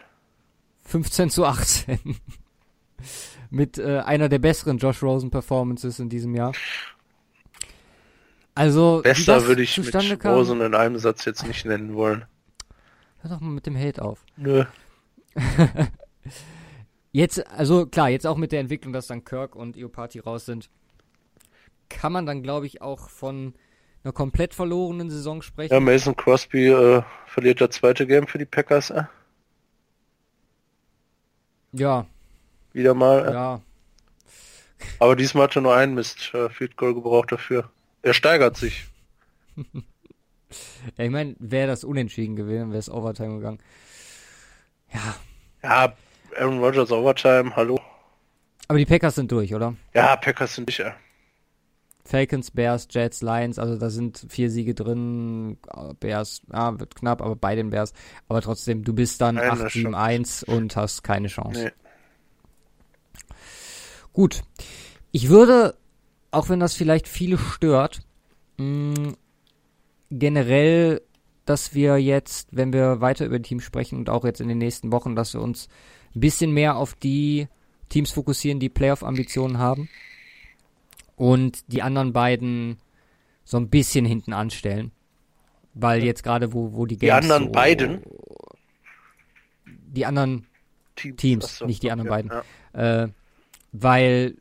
15 0.85 1.29
zu 1.29 1.45
18. 1.45 1.99
Mit 3.49 3.77
äh, 3.77 3.99
einer 3.99 4.29
der 4.29 4.39
besseren 4.39 4.77
Josh 4.77 5.01
Rosen 5.03 5.29
Performances 5.29 5.99
in 5.99 6.09
diesem 6.09 6.35
Jahr. 6.35 6.53
Also, 8.55 9.01
besser 9.03 9.45
würde 9.47 9.63
ich 9.63 9.77
mit 9.77 10.19
kam, 10.19 10.33
Rosen 10.33 10.61
in 10.61 10.73
einem 10.73 10.97
Satz 10.97 11.25
jetzt 11.25 11.45
nicht 11.45 11.65
nennen 11.65 11.93
wollen. 11.93 12.25
Hör 13.19 13.31
doch 13.31 13.41
mal 13.41 13.49
mit 13.49 13.65
dem 13.65 13.77
Hate 13.77 14.01
auf. 14.01 14.25
Nö. 14.37 14.63
jetzt, 17.11 17.45
also 17.51 17.85
klar, 17.85 18.09
jetzt 18.09 18.25
auch 18.25 18.37
mit 18.37 18.53
der 18.53 18.61
Entwicklung, 18.61 18.93
dass 18.93 19.07
dann 19.07 19.25
Kirk 19.25 19.55
und 19.55 19.75
Eopati 19.75 20.19
raus 20.19 20.45
sind, 20.45 20.69
kann 21.89 22.11
man 22.11 22.25
dann, 22.25 22.43
glaube 22.43 22.65
ich, 22.65 22.81
auch 22.81 23.09
von 23.09 23.53
einer 24.03 24.13
komplett 24.13 24.53
verlorenen 24.53 25.09
Saison 25.09 25.41
sprechen. 25.41 25.73
Ja, 25.73 25.79
Mason 25.79 26.15
Crosby 26.15 26.67
äh, 26.67 27.01
verliert 27.25 27.61
das 27.61 27.71
zweite 27.71 28.05
Game 28.05 28.27
für 28.27 28.38
die 28.38 28.45
Packers. 28.45 28.91
Äh? 28.91 29.03
Ja. 31.71 32.05
Wieder 32.73 32.93
mal. 32.93 33.27
Äh? 33.27 33.33
Ja. 33.33 33.61
Aber 34.99 35.15
diesmal 35.15 35.45
hat 35.45 35.55
er 35.55 35.61
nur 35.61 35.75
einen 35.75 35.95
Mist 35.95 36.33
äh, 36.33 36.49
Field 36.49 36.77
Goal 36.77 36.93
gebraucht 36.93 37.31
dafür. 37.31 37.69
Er 38.01 38.13
steigert 38.13 38.57
sich. 38.57 38.86
Ja, 40.95 41.03
ich 41.03 41.09
meine, 41.09 41.36
wäre 41.39 41.67
das 41.67 41.83
unentschieden 41.83 42.36
gewesen, 42.36 42.69
wäre 42.69 42.79
es 42.79 42.89
Overtime 42.89 43.38
gegangen. 43.38 43.59
Ja. 44.93 45.15
Ja, 45.63 45.93
Aaron 46.38 46.59
Rodgers 46.59 46.91
Overtime, 46.91 47.55
hallo. 47.55 47.79
Aber 48.67 48.77
die 48.77 48.86
Packers 48.86 49.15
sind 49.15 49.31
durch, 49.31 49.53
oder? 49.53 49.75
Ja, 49.93 50.15
Packers 50.15 50.55
sind 50.55 50.69
sicher. 50.69 50.95
Falcons, 52.05 52.51
Bears, 52.51 52.87
Jets, 52.91 53.23
Lions, 53.23 53.57
also 53.57 53.77
da 53.77 53.89
sind 53.89 54.27
vier 54.29 54.51
Siege 54.51 54.75
drin. 54.75 55.57
Bears, 55.99 56.43
ah, 56.51 56.73
wird 56.77 56.95
knapp, 56.95 57.21
aber 57.21 57.35
bei 57.35 57.55
den 57.55 57.71
Bears. 57.71 57.93
Aber 58.27 58.41
trotzdem, 58.41 58.83
du 58.83 58.93
bist 58.93 59.21
dann 59.21 59.39
8-7-1 59.39 60.45
und 60.45 60.75
hast 60.75 61.03
keine 61.03 61.27
Chance. 61.27 61.63
Nee. 61.65 61.71
Gut. 64.13 64.43
Ich 65.11 65.29
würde, 65.29 65.75
auch 66.29 66.47
wenn 66.47 66.59
das 66.59 66.75
vielleicht 66.75 67.07
viele 67.07 67.39
stört, 67.39 68.01
mh, 68.57 69.13
generell, 70.11 71.01
dass 71.45 71.73
wir 71.73 71.97
jetzt, 71.97 72.49
wenn 72.51 72.71
wir 72.71 73.01
weiter 73.01 73.25
über 73.25 73.41
Teams 73.41 73.63
sprechen 73.63 73.97
und 73.97 74.11
auch 74.11 74.25
jetzt 74.25 74.41
in 74.41 74.47
den 74.47 74.59
nächsten 74.59 74.91
Wochen, 74.91 75.15
dass 75.15 75.33
wir 75.33 75.41
uns 75.41 75.69
ein 76.15 76.19
bisschen 76.19 76.51
mehr 76.51 76.75
auf 76.77 76.93
die 76.93 77.47
Teams 77.89 78.11
fokussieren, 78.11 78.59
die 78.59 78.69
Playoff-Ambitionen 78.69 79.57
haben 79.57 79.89
und 81.16 81.72
die 81.72 81.82
anderen 81.82 82.13
beiden 82.13 82.78
so 83.43 83.57
ein 83.57 83.70
bisschen 83.70 84.05
hinten 84.05 84.34
anstellen. 84.34 84.91
Weil 85.74 86.03
jetzt 86.03 86.24
gerade, 86.24 86.53
wo, 86.53 86.74
wo 86.74 86.86
die 86.86 86.97
Games 86.97 87.09
Die 87.09 87.11
anderen 87.11 87.43
so, 87.45 87.51
beiden? 87.51 88.01
Die 89.66 90.05
anderen 90.05 90.47
Teams, 90.95 91.18
Teams 91.18 91.57
so, 91.57 91.66
nicht 91.66 91.84
die 91.84 91.91
anderen 91.91 92.09
beiden. 92.09 92.32
Ja. 92.74 93.03
Äh, 93.03 93.09
weil 93.72 94.38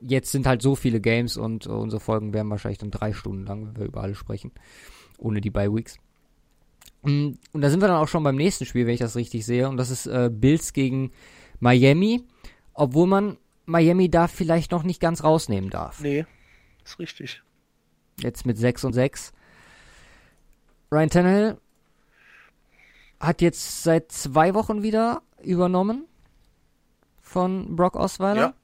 jetzt 0.00 0.32
sind 0.32 0.46
halt 0.46 0.62
so 0.62 0.76
viele 0.76 1.00
Games 1.00 1.36
und 1.36 1.66
uh, 1.66 1.72
unsere 1.72 2.00
Folgen 2.00 2.32
werden 2.32 2.50
wahrscheinlich 2.50 2.78
dann 2.78 2.90
drei 2.90 3.12
Stunden 3.12 3.44
lang, 3.44 3.66
wenn 3.66 3.76
wir 3.76 3.86
über 3.86 4.02
alle 4.02 4.14
sprechen. 4.14 4.52
Ohne 5.18 5.40
die 5.40 5.50
Bye 5.50 5.74
Weeks. 5.74 5.98
Mm, 7.02 7.32
und 7.52 7.60
da 7.60 7.70
sind 7.70 7.80
wir 7.80 7.88
dann 7.88 7.96
auch 7.96 8.08
schon 8.08 8.22
beim 8.22 8.36
nächsten 8.36 8.64
Spiel, 8.64 8.86
wenn 8.86 8.94
ich 8.94 9.00
das 9.00 9.16
richtig 9.16 9.44
sehe. 9.44 9.68
Und 9.68 9.76
das 9.76 9.90
ist 9.90 10.06
äh, 10.06 10.30
Bills 10.32 10.72
gegen 10.72 11.12
Miami. 11.58 12.22
Obwohl 12.74 13.06
man 13.06 13.36
Miami 13.66 14.10
da 14.10 14.26
vielleicht 14.28 14.72
noch 14.72 14.82
nicht 14.82 15.00
ganz 15.00 15.22
rausnehmen 15.22 15.70
darf. 15.70 16.00
Nee, 16.00 16.26
ist 16.84 16.98
richtig. 16.98 17.42
Jetzt 18.20 18.46
mit 18.46 18.58
6 18.58 18.84
und 18.84 18.92
6. 18.92 19.32
Ryan 20.92 21.10
Tannehill 21.10 21.58
hat 23.20 23.42
jetzt 23.42 23.82
seit 23.82 24.10
zwei 24.10 24.54
Wochen 24.54 24.82
wieder 24.82 25.22
übernommen 25.42 26.06
von 27.20 27.76
Brock 27.76 27.96
Osweiler. 27.96 28.40
Ja 28.40 28.54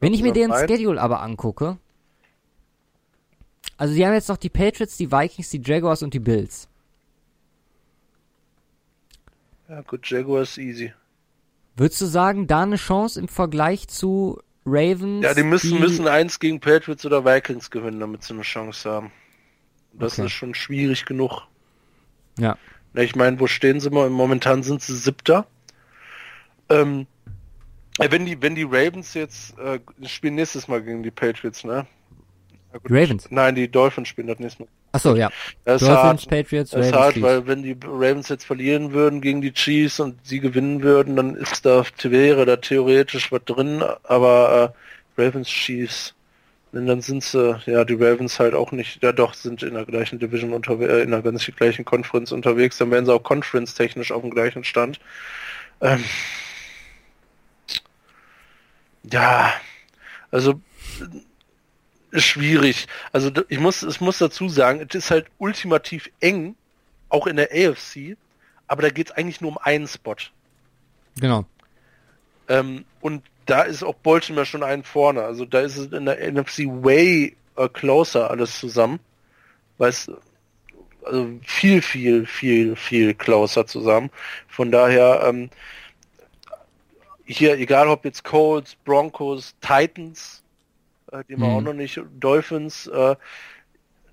Wenn 0.00 0.14
ich 0.14 0.22
mir 0.22 0.32
deren 0.32 0.52
Schedule 0.52 1.00
aber 1.00 1.20
angucke, 1.20 1.78
also 3.76 3.94
die 3.94 4.06
haben 4.06 4.14
jetzt 4.14 4.28
noch 4.28 4.36
die 4.36 4.50
Patriots, 4.50 4.96
die 4.96 5.10
Vikings, 5.10 5.50
die 5.50 5.62
Jaguars 5.64 6.02
und 6.02 6.14
die 6.14 6.20
Bills. 6.20 6.68
Ja 9.68 9.82
gut, 9.82 10.08
Jaguars 10.08 10.58
easy. 10.58 10.92
Würdest 11.78 12.00
du 12.00 12.06
sagen, 12.06 12.46
da 12.48 12.62
eine 12.62 12.76
Chance 12.76 13.20
im 13.20 13.28
Vergleich 13.28 13.86
zu 13.88 14.40
Ravens? 14.66 15.24
Ja, 15.24 15.32
die 15.32 15.44
müssen, 15.44 15.78
müssen 15.78 16.08
eins 16.08 16.40
gegen 16.40 16.58
Patriots 16.60 17.06
oder 17.06 17.24
Vikings 17.24 17.70
gewinnen, 17.70 18.00
damit 18.00 18.24
sie 18.24 18.34
eine 18.34 18.42
Chance 18.42 18.90
haben. 18.90 19.12
Das 19.92 20.14
Okay. 20.14 20.26
ist 20.26 20.32
schon 20.32 20.54
schwierig 20.54 21.06
genug. 21.06 21.42
Ja. 22.38 22.58
Ja, 22.94 23.02
ich 23.02 23.14
meine, 23.14 23.38
wo 23.38 23.46
stehen 23.46 23.80
sie 23.80 23.90
mal? 23.90 24.10
Momentan 24.10 24.62
sind 24.62 24.82
sie 24.82 24.96
siebter. 24.96 25.46
Ähm, 26.68 27.06
äh, 27.98 28.10
wenn 28.10 28.26
die, 28.26 28.40
wenn 28.42 28.54
die 28.54 28.64
Ravens 28.64 29.14
jetzt 29.14 29.56
äh, 29.58 29.80
spielen 30.06 30.34
nächstes 30.34 30.68
Mal 30.68 30.82
gegen 30.82 31.02
die 31.02 31.10
Patriots, 31.10 31.64
ne? 31.64 31.86
Die 32.88 32.92
Ravens? 32.92 33.28
Nein, 33.30 33.54
die 33.54 33.70
Dolphins 33.70 34.08
spielen 34.08 34.26
das 34.28 34.38
nächste 34.38 34.64
Mal. 34.64 34.68
Achso, 34.92 35.14
ja. 35.14 35.30
Das 35.64 35.82
ist 35.82 35.88
Dolphins, 35.88 36.22
hart. 36.22 36.28
Patriots, 36.30 36.70
Das 36.70 36.86
ist 36.86 36.92
hart, 36.92 37.12
Chiefs. 37.14 37.22
weil 37.26 37.46
wenn 37.46 37.62
die 37.62 37.76
Ravens 37.84 38.28
jetzt 38.28 38.44
verlieren 38.44 38.92
würden 38.92 39.20
gegen 39.20 39.40
die 39.42 39.52
Chiefs 39.52 40.00
und 40.00 40.18
sie 40.26 40.40
gewinnen 40.40 40.82
würden, 40.82 41.14
dann 41.16 41.34
ist 41.34 41.66
da 41.66 41.84
wäre 42.02 42.46
da 42.46 42.56
theoretisch 42.56 43.30
was 43.30 43.44
drin, 43.44 43.82
aber 44.04 44.74
äh, 45.16 45.20
Ravens 45.22 45.48
Chiefs, 45.48 46.14
denn 46.72 46.86
dann 46.86 47.00
sind 47.02 47.22
sie, 47.22 47.60
ja, 47.66 47.84
die 47.84 47.94
Ravens 47.94 48.38
halt 48.40 48.54
auch 48.54 48.72
nicht, 48.72 49.02
ja 49.02 49.12
doch, 49.12 49.34
sind 49.34 49.62
in 49.62 49.74
der 49.74 49.84
gleichen 49.84 50.18
Division 50.18 50.52
unterwegs, 50.54 50.90
äh, 50.92 51.02
in 51.02 51.10
der 51.10 51.22
ganz 51.22 51.44
gleichen 51.56 51.84
Conference 51.84 52.32
unterwegs, 52.32 52.78
dann 52.78 52.90
wären 52.90 53.04
sie 53.04 53.12
auch 53.12 53.22
Conference 53.22 53.74
technisch 53.74 54.10
auf 54.12 54.22
dem 54.22 54.30
gleichen 54.30 54.64
Stand. 54.64 55.00
Ähm, 55.80 56.02
ja, 59.04 59.52
also 60.30 60.60
schwierig. 62.12 62.86
Also 63.12 63.30
ich 63.48 63.58
muss, 63.58 63.82
ich 63.82 64.00
muss 64.00 64.18
dazu 64.18 64.48
sagen, 64.48 64.84
es 64.88 64.94
ist 64.94 65.10
halt 65.10 65.26
ultimativ 65.38 66.10
eng, 66.20 66.56
auch 67.08 67.26
in 67.26 67.36
der 67.36 67.50
AFC, 67.52 68.16
aber 68.66 68.82
da 68.82 68.90
geht 68.90 69.10
es 69.10 69.12
eigentlich 69.16 69.40
nur 69.40 69.52
um 69.52 69.58
einen 69.58 69.86
Spot. 69.86 70.16
Genau. 71.20 71.44
Ähm, 72.48 72.84
und 73.00 73.22
da 73.46 73.62
ist 73.62 73.82
auch 73.82 73.94
Baltimore 73.94 74.46
schon 74.46 74.62
einen 74.62 74.84
vorne. 74.84 75.22
Also 75.22 75.44
da 75.44 75.60
ist 75.60 75.76
es 75.76 75.92
in 75.92 76.04
der 76.04 76.32
NFC 76.32 76.66
way 76.66 77.36
äh, 77.56 77.68
closer 77.68 78.30
alles 78.30 78.58
zusammen. 78.58 79.00
Weil 79.78 79.90
es 79.90 80.10
also 81.04 81.28
viel, 81.42 81.80
viel, 81.80 82.26
viel, 82.26 82.76
viel 82.76 83.14
closer 83.14 83.66
zusammen. 83.66 84.10
Von 84.48 84.70
daher, 84.70 85.22
ähm, 85.26 85.50
hier, 87.24 87.58
egal 87.58 87.88
ob 87.88 88.04
jetzt 88.04 88.24
Colts, 88.24 88.74
Broncos, 88.84 89.54
Titans, 89.60 90.42
äh, 91.12 91.24
die 91.28 91.36
wir 91.36 91.46
Mhm. 91.46 91.56
auch 91.56 91.60
noch 91.62 91.72
nicht, 91.74 92.00
Dolphins, 92.18 92.86
äh, 92.86 93.16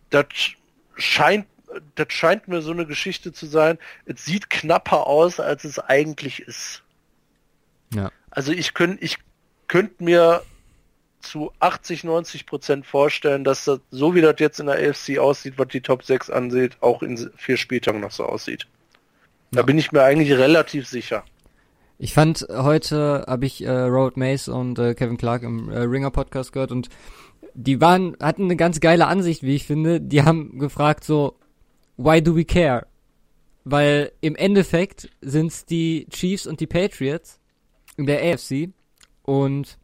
das 0.10 0.26
scheint 0.96 1.48
das 1.96 2.08
scheint 2.14 2.48
mir 2.48 2.62
so 2.62 2.72
eine 2.72 2.86
Geschichte 2.86 3.34
zu 3.34 3.48
sein. 3.48 3.78
Es 4.06 4.24
sieht 4.24 4.50
knapper 4.50 5.08
aus, 5.08 5.39
als 5.41 5.66
es 5.66 5.78
eigentlich 5.80 6.39
ist. 6.41 6.84
Ja. 7.93 8.12
Also 8.30 8.54
ich 8.54 8.74
könnte 8.74 9.04
ich 9.04 9.18
könnte 9.68 10.02
mir 10.04 10.43
zu 11.22 11.52
80, 11.60 12.04
90 12.04 12.46
Prozent 12.46 12.86
vorstellen, 12.86 13.43
dass 13.43 13.66
das, 13.66 13.80
so 13.89 14.14
wie 14.14 14.22
das 14.22 14.36
jetzt 14.38 14.60
in 14.60 14.68
der 14.68 14.76
AFC 14.89 15.18
aussieht, 15.18 15.56
was 15.58 15.68
die 15.70 15.82
Top 15.82 16.04
6 16.04 16.30
ansieht, 16.30 16.78
auch 16.82 17.02
in 17.02 17.32
vier 17.36 17.58
Spieltagen 17.58 18.00
noch 18.00 18.12
so 18.12 18.26
aussieht. 18.26 18.68
Da 19.52 19.62
Ja. 19.62 19.66
bin 19.66 19.78
ich 19.78 19.91
mir 19.91 20.04
eigentlich 20.04 20.32
relativ 20.32 20.88
sicher. 20.88 21.26
Ich 21.98 22.14
fand, 22.14 22.46
heute 22.50 23.24
habe 23.28 23.46
ich 23.46 23.64
äh, 23.64 23.70
Robert 23.70 24.18
Mace 24.18 24.50
und 24.50 24.78
äh, 24.80 24.96
Kevin 24.96 25.18
Clark 25.18 25.43
im 25.43 25.70
äh, 25.70 25.80
Ringer 25.80 26.12
Podcast 26.12 26.52
gehört 26.52 26.72
und 26.72 26.89
die 27.54 27.80
waren, 27.80 28.18
hatten 28.22 28.43
eine 28.43 28.58
ganz 28.58 28.82
geile 28.82 29.08
Ansicht, 29.08 29.43
wie 29.43 29.56
ich 29.56 29.66
finde. 29.66 30.02
Die 30.02 30.24
haben 30.24 30.60
gefragt 30.60 31.06
so, 31.06 31.38
why 31.96 32.22
do 32.22 32.36
we 32.36 32.43
care? 32.43 32.86
Weil 33.64 34.12
im 34.20 34.36
Endeffekt 34.36 35.10
sind's 35.22 35.66
die 35.66 36.08
Chiefs 36.10 36.48
und 36.48 36.60
die 36.60 36.68
Patriots 36.68 37.39
in 37.96 38.06
der 38.06 38.22
AFC 38.22 38.70
und 39.24 39.78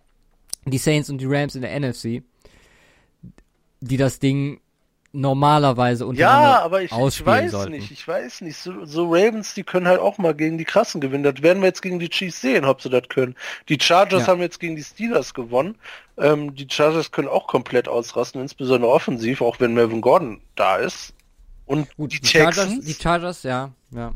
die 0.65 0.77
Saints 0.77 1.09
und 1.09 1.19
die 1.19 1.25
Rams 1.27 1.55
in 1.55 1.61
der 1.61 1.79
NFC, 1.79 2.23
die 3.79 3.97
das 3.97 4.19
Ding 4.19 4.59
normalerweise 5.13 6.03
Ja, 6.03 6.09
untereinander 6.09 6.61
aber 6.63 6.81
ich, 6.83 6.91
ich 6.91 7.25
weiß 7.25 7.51
sollten. 7.51 7.71
nicht, 7.71 7.91
ich 7.91 8.07
weiß 8.07 8.41
nicht. 8.41 8.57
So, 8.57 8.85
so 8.85 9.05
Ravens, 9.05 9.53
die 9.53 9.63
können 9.63 9.87
halt 9.87 9.99
auch 9.99 10.17
mal 10.17 10.33
gegen 10.33 10.57
die 10.57 10.65
Krassen 10.65 11.01
gewinnen. 11.01 11.23
Das 11.23 11.41
werden 11.41 11.61
wir 11.61 11.67
jetzt 11.67 11.81
gegen 11.81 11.99
die 11.99 12.09
Chiefs 12.09 12.41
sehen, 12.41 12.65
ob 12.65 12.81
sie 12.81 12.89
das 12.89 13.09
können. 13.09 13.35
Die 13.69 13.77
Chargers 13.79 14.21
Ja. 14.21 14.27
haben 14.27 14.41
jetzt 14.41 14.59
gegen 14.59 14.75
die 14.75 14.83
Steelers 14.83 15.33
gewonnen. 15.33 15.75
Ähm, 16.17 16.55
die 16.55 16.67
Chargers 16.69 17.11
können 17.11 17.27
auch 17.27 17.47
komplett 17.47 17.87
ausrasten, 17.87 18.41
insbesondere 18.41 18.91
offensiv, 18.91 19.41
auch 19.41 19.59
wenn 19.59 19.73
Melvin 19.73 20.01
Gordon 20.01 20.41
da 20.55 20.77
ist. 20.77 21.13
Und 21.65 21.93
Gut, 21.97 22.13
die, 22.13 22.19
die 22.19 22.27
Chargers, 22.27 22.55
Texans, 22.67 22.85
die 22.85 22.93
Chargers, 23.01 23.43
ja, 23.43 23.71
ja. 23.91 24.11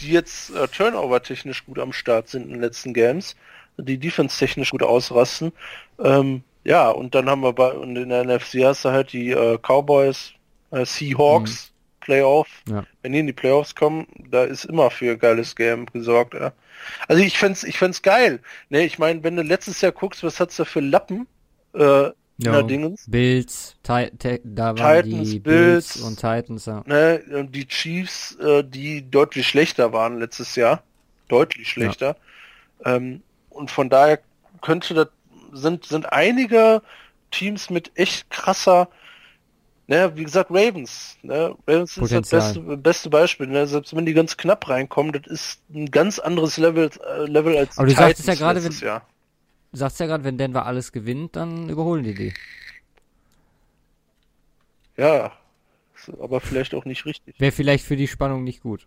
die 0.00 0.10
jetzt 0.10 0.50
äh, 0.50 0.66
Turnover-technisch 0.68 1.64
gut 1.66 1.78
am 1.78 1.92
Start 1.92 2.28
sind 2.28 2.44
in 2.44 2.50
den 2.50 2.60
letzten 2.60 2.94
Games, 2.94 3.36
die 3.76 3.98
Defense-technisch 3.98 4.70
gut 4.70 4.82
ausrasten. 4.82 5.52
Ähm, 5.98 6.42
ja, 6.64 6.90
und 6.90 7.14
dann 7.14 7.28
haben 7.28 7.42
wir 7.42 7.52
bei 7.52 7.72
und 7.72 7.96
in 7.96 8.10
der 8.10 8.24
NFC 8.24 8.64
hast 8.64 8.84
du 8.84 8.90
halt 8.90 9.12
die 9.12 9.30
äh, 9.30 9.58
Cowboys, 9.58 10.32
äh, 10.70 10.84
Seahawks, 10.84 11.72
Playoff. 12.00 12.48
Ja. 12.68 12.84
Wenn 13.02 13.12
die 13.12 13.20
in 13.20 13.26
die 13.26 13.32
Playoffs 13.32 13.74
kommen, 13.74 14.06
da 14.30 14.44
ist 14.44 14.64
immer 14.64 14.90
für 14.90 15.16
geiles 15.16 15.54
Game 15.54 15.86
gesorgt. 15.86 16.34
Ja. 16.34 16.52
Also 17.08 17.22
ich 17.22 17.38
fänd's, 17.38 17.62
ich 17.64 17.78
fänd's 17.78 18.02
geil. 18.02 18.40
Ne, 18.68 18.84
ich 18.84 18.98
meine, 18.98 19.22
wenn 19.22 19.36
du 19.36 19.42
letztes 19.42 19.80
Jahr 19.80 19.92
guckst, 19.92 20.22
was 20.22 20.40
hat's 20.40 20.56
da 20.56 20.64
für 20.64 20.80
Lappen 20.80 21.26
äh, 21.74 21.78
Ja. 21.78 22.12
der 22.38 22.62
Dingens? 22.62 23.04
Bills, 23.06 23.76
Ti 23.82 24.10
da 24.44 24.78
waren 24.78 25.04
Titans, 25.04 25.30
die 25.30 25.38
Bills. 25.40 25.92
Bills 25.92 25.96
und 26.02 26.16
Titans, 26.16 26.66
ja. 26.66 26.82
ne, 26.86 27.22
und 27.32 27.54
die 27.54 27.66
Chiefs, 27.66 28.34
äh, 28.36 28.64
die 28.64 29.08
deutlich 29.10 29.46
schlechter 29.46 29.92
waren 29.92 30.18
letztes 30.18 30.56
Jahr, 30.56 30.82
deutlich 31.28 31.68
schlechter. 31.68 32.16
Ähm, 32.84 33.22
und 33.50 33.70
von 33.70 33.90
daher 33.90 34.20
könnte 34.62 34.94
das, 34.94 35.08
sind, 35.52 35.84
sind 35.84 36.12
einige 36.12 36.82
Teams 37.30 37.70
mit 37.70 37.90
echt 37.94 38.28
krasser, 38.30 38.88
ne, 39.86 40.12
wie 40.16 40.24
gesagt, 40.24 40.50
Ravens, 40.50 41.16
ne, 41.22 41.54
Ravens 41.66 41.90
ist 41.90 41.96
das 41.98 42.08
Potenzial. 42.08 42.40
beste, 42.54 42.76
beste 42.76 43.10
Beispiel, 43.10 43.46
ne, 43.46 43.66
selbst 43.66 43.94
wenn 43.94 44.06
die 44.06 44.14
ganz 44.14 44.36
knapp 44.36 44.68
reinkommen, 44.68 45.12
das 45.12 45.26
ist 45.26 45.62
ein 45.74 45.90
ganz 45.90 46.18
anderes 46.18 46.56
Level, 46.56 46.90
äh, 47.06 47.24
Level 47.26 47.56
als 47.56 47.78
Aber 47.78 47.86
du 47.86 47.94
sagtest 47.94 48.26
ja 48.28 48.34
Titans 48.34 48.38
gerade, 48.38 48.64
wenn- 48.64 48.86
Jahr. 48.88 49.06
Du 49.72 49.78
sagst 49.78 50.00
ja 50.00 50.06
gerade, 50.06 50.24
wenn 50.24 50.36
Denver 50.36 50.66
alles 50.66 50.90
gewinnt, 50.90 51.36
dann 51.36 51.68
überholen 51.68 52.02
die 52.02 52.14
die. 52.14 52.34
Ja, 54.96 55.32
aber 56.20 56.40
vielleicht 56.40 56.74
auch 56.74 56.84
nicht 56.84 57.04
richtig. 57.06 57.38
Wäre 57.38 57.52
vielleicht 57.52 57.84
für 57.84 57.96
die 57.96 58.08
Spannung 58.08 58.44
nicht 58.44 58.62
gut. 58.62 58.86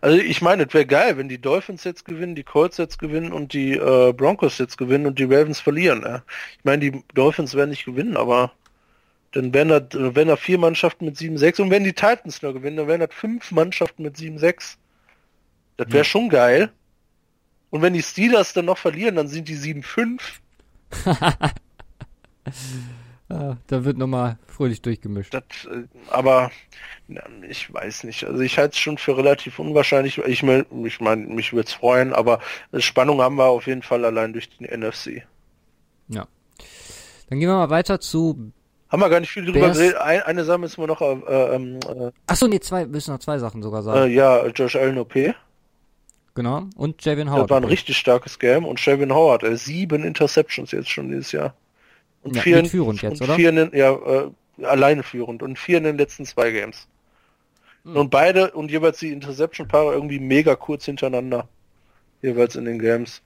Also 0.00 0.18
ich 0.18 0.42
meine, 0.42 0.64
es 0.64 0.74
wäre 0.74 0.86
geil, 0.86 1.16
wenn 1.16 1.28
die 1.28 1.40
Dolphins 1.40 1.84
jetzt 1.84 2.04
gewinnen, 2.04 2.34
die 2.34 2.44
Colts 2.44 2.76
jetzt 2.78 2.98
gewinnen 2.98 3.32
und 3.32 3.52
die 3.52 3.72
äh, 3.72 4.12
Broncos 4.12 4.58
jetzt 4.58 4.78
gewinnen 4.78 5.06
und 5.06 5.18
die 5.18 5.24
Ravens 5.24 5.60
verlieren. 5.60 6.02
Ja. 6.04 6.22
Ich 6.58 6.64
meine, 6.64 6.90
die 6.90 7.04
Dolphins 7.14 7.54
werden 7.54 7.70
nicht 7.70 7.84
gewinnen, 7.84 8.16
aber 8.16 8.52
dann 9.32 9.54
wären 9.54 9.68
da, 9.68 9.80
wären 9.92 10.28
da 10.28 10.36
vier 10.36 10.58
Mannschaften 10.58 11.06
mit 11.06 11.16
7-6 11.16 11.62
und 11.62 11.70
wenn 11.70 11.84
die 11.84 11.94
Titans 11.94 12.42
nur 12.42 12.52
gewinnen, 12.52 12.76
dann 12.76 12.86
wären 12.88 13.00
das 13.00 13.14
fünf 13.14 13.50
Mannschaften 13.50 14.02
mit 14.02 14.16
7-6. 14.16 14.76
Das 15.78 15.86
wäre 15.88 15.98
Ja. 15.98 16.04
schon 16.04 16.28
geil. 16.28 16.70
Und 17.70 17.80
wenn 17.80 17.94
die 17.94 18.02
Steelers 18.02 18.52
dann 18.52 18.66
noch 18.66 18.76
verlieren, 18.76 19.16
dann 19.16 19.28
sind 19.28 19.48
die 19.48 19.56
7-5. 19.56 20.20
Ja, 23.32 23.56
da 23.66 23.84
wird 23.84 23.96
nochmal 23.96 24.36
fröhlich 24.46 24.82
durchgemischt. 24.82 25.32
Das, 25.32 25.42
äh, 25.64 25.84
aber 26.10 26.50
ich 27.48 27.72
weiß 27.72 28.04
nicht. 28.04 28.24
Also 28.24 28.40
ich 28.40 28.58
halte 28.58 28.72
es 28.74 28.78
schon 28.78 28.98
für 28.98 29.16
relativ 29.16 29.58
unwahrscheinlich. 29.58 30.18
Ich 30.18 30.42
meine, 30.42 30.66
ich 30.84 31.00
mein, 31.00 31.28
mich 31.34 31.52
würde 31.54 31.66
es 31.68 31.72
freuen, 31.72 32.12
aber 32.12 32.40
Spannung 32.78 33.22
haben 33.22 33.36
wir 33.36 33.46
auf 33.46 33.66
jeden 33.66 33.82
Fall 33.82 34.04
allein 34.04 34.32
durch 34.34 34.50
den 34.50 34.66
NFC. 34.66 35.22
Ja. 36.08 36.26
Dann 37.30 37.38
gehen 37.40 37.48
wir 37.48 37.54
mal 37.56 37.70
weiter 37.70 38.00
zu. 38.00 38.52
Haben 38.90 39.00
wir 39.00 39.08
gar 39.08 39.20
nicht 39.20 39.30
viel 39.30 39.46
drüber 39.46 39.70
geredet. 39.70 39.96
Ein, 39.96 40.20
eine 40.22 40.44
Sache 40.44 40.58
müssen 40.58 40.82
wir 40.82 40.86
noch, 40.86 41.00
äh, 41.00 41.54
ähm, 41.54 41.80
äh, 41.88 42.10
Achso, 42.26 42.46
nee, 42.46 42.60
zwei, 42.60 42.84
müssen 42.84 43.12
noch 43.12 43.20
zwei 43.20 43.38
Sachen 43.38 43.62
sogar 43.62 43.80
äh, 43.80 43.84
sagen. 43.84 44.12
ja, 44.12 44.46
Josh 44.48 44.76
Allen 44.76 44.98
OP. 44.98 45.14
Genau. 46.34 46.64
Und 46.76 47.02
Javin 47.04 47.26
Das 47.28 47.36
Howard. 47.36 47.50
war 47.50 47.56
ein 47.58 47.64
richtig 47.64 47.96
starkes 47.96 48.38
Game 48.38 48.66
und 48.66 48.78
Shelvin 48.80 49.12
Howard, 49.14 49.42
äh, 49.44 49.56
sieben 49.56 50.04
Interceptions 50.04 50.72
jetzt 50.72 50.90
schon 50.90 51.08
dieses 51.08 51.32
Jahr. 51.32 51.54
Und 52.22 52.36
Ja, 52.36 52.42
vier, 52.42 52.64
führend 52.64 53.02
jetzt, 53.02 53.20
und 53.20 53.26
oder? 53.28 53.36
Vier 53.36 53.48
in 53.50 53.56
den, 53.56 53.70
ja, 53.74 53.92
äh, 53.92 54.30
alleine 54.64 55.02
führend 55.02 55.42
und 55.42 55.58
vier 55.58 55.78
in 55.78 55.84
den 55.84 55.98
letzten 55.98 56.24
zwei 56.24 56.50
Games. 56.52 56.86
Hm. 57.84 57.96
Und 57.96 58.10
beide 58.10 58.52
und 58.52 58.70
jeweils 58.70 58.98
die 59.00 59.10
Interception-Paare 59.12 59.92
irgendwie 59.94 60.20
mega 60.20 60.54
kurz 60.54 60.84
hintereinander. 60.84 61.48
Jeweils 62.22 62.54
in 62.54 62.64
den 62.64 62.78
Games. 62.78 63.22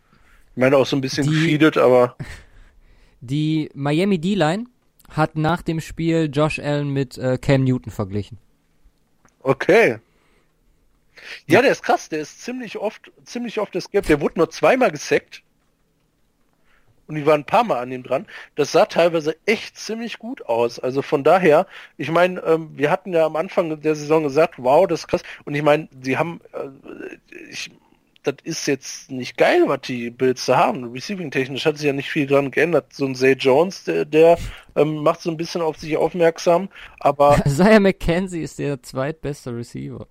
Ich 0.54 0.60
meine 0.60 0.76
auch 0.78 0.86
so 0.86 0.96
ein 0.96 1.02
bisschen 1.02 1.26
Die- 1.26 1.32
gefeedet, 1.34 1.76
aber 1.76 2.16
Die 3.20 3.70
Miami 3.74 4.18
D-Line 4.18 4.64
hat 5.10 5.36
nach 5.36 5.62
dem 5.62 5.80
Spiel 5.80 6.30
Josh 6.32 6.58
Allen 6.58 6.90
mit 6.90 7.18
äh, 7.18 7.38
Cam 7.38 7.64
Newton 7.64 7.92
verglichen. 7.92 8.38
okay. 9.40 9.98
Ja, 11.46 11.60
der 11.62 11.72
ist 11.72 11.82
krass, 11.82 12.08
der 12.08 12.20
ist 12.20 12.42
ziemlich 12.42 12.76
oft, 12.78 13.10
ziemlich 13.24 13.58
oft 13.58 13.74
escaped. 13.74 14.08
Der 14.08 14.20
wurde 14.20 14.38
nur 14.38 14.50
zweimal 14.50 14.90
gesackt. 14.92 15.42
Und 17.06 17.14
die 17.14 17.26
waren 17.26 17.42
ein 17.42 17.46
paar 17.46 17.64
Mal 17.64 17.78
an 17.78 17.92
ihm 17.92 18.02
dran. 18.02 18.26
Das 18.54 18.72
sah 18.72 18.86
teilweise 18.86 19.36
echt 19.46 19.78
ziemlich 19.78 20.18
gut 20.18 20.46
aus. 20.46 20.78
Also 20.78 21.02
von 21.02 21.24
daher, 21.24 21.66
ich 21.96 22.10
meine, 22.10 22.40
ähm, 22.40 22.70
wir 22.74 22.90
hatten 22.90 23.12
ja 23.12 23.26
am 23.26 23.36
Anfang 23.36 23.80
der 23.80 23.94
Saison 23.94 24.22
gesagt, 24.22 24.54
wow, 24.58 24.86
das 24.86 25.00
ist 25.00 25.08
krass. 25.08 25.22
Und 25.44 25.54
ich 25.54 25.62
meine, 25.62 25.88
sie 26.02 26.18
haben, 26.18 26.40
äh, 26.52 27.50
ich, 27.50 27.70
das 28.22 28.36
ist 28.42 28.66
jetzt 28.66 29.10
nicht 29.10 29.36
geil, 29.36 29.64
was 29.66 29.82
die 29.82 30.10
Bills 30.10 30.46
da 30.46 30.56
haben. 30.56 30.90
Receiving-technisch 30.92 31.64
hat 31.64 31.76
sich 31.78 31.86
ja 31.86 31.92
nicht 31.92 32.10
viel 32.10 32.26
dran 32.26 32.50
geändert. 32.50 32.92
So 32.92 33.06
ein 33.06 33.14
Zay 33.14 33.32
Jones, 33.32 33.84
der, 33.84 34.04
der 34.04 34.38
ähm, 34.74 34.96
macht 34.96 35.20
so 35.20 35.30
ein 35.30 35.36
bisschen 35.36 35.62
auf 35.62 35.76
sich 35.76 35.96
aufmerksam, 35.96 36.68
aber... 36.98 37.40
Isaiah 37.46 37.80
McKenzie 37.80 38.42
ist 38.42 38.58
der 38.58 38.82
zweitbeste 38.82 39.54
Receiver. 39.54 40.08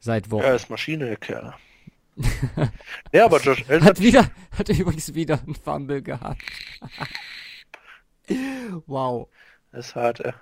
Seit 0.00 0.30
Wochen. 0.30 0.42
Er 0.42 0.54
ist 0.54 0.70
Maschine, 0.70 1.06
der 1.06 1.16
Kerl. 1.16 1.54
Ja, 3.12 3.24
aber 3.24 3.40
Josh 3.40 3.64
Allen 3.68 3.84
hat 3.84 4.00
wieder, 4.00 4.30
hat 4.56 4.68
übrigens 4.68 5.14
wieder 5.14 5.40
einen 5.40 5.54
Fumble 5.54 6.02
gehabt. 6.02 6.42
wow. 8.86 9.28
Das 9.72 9.88
ist 9.88 9.94
hart, 9.94 10.20
ey. 10.20 10.32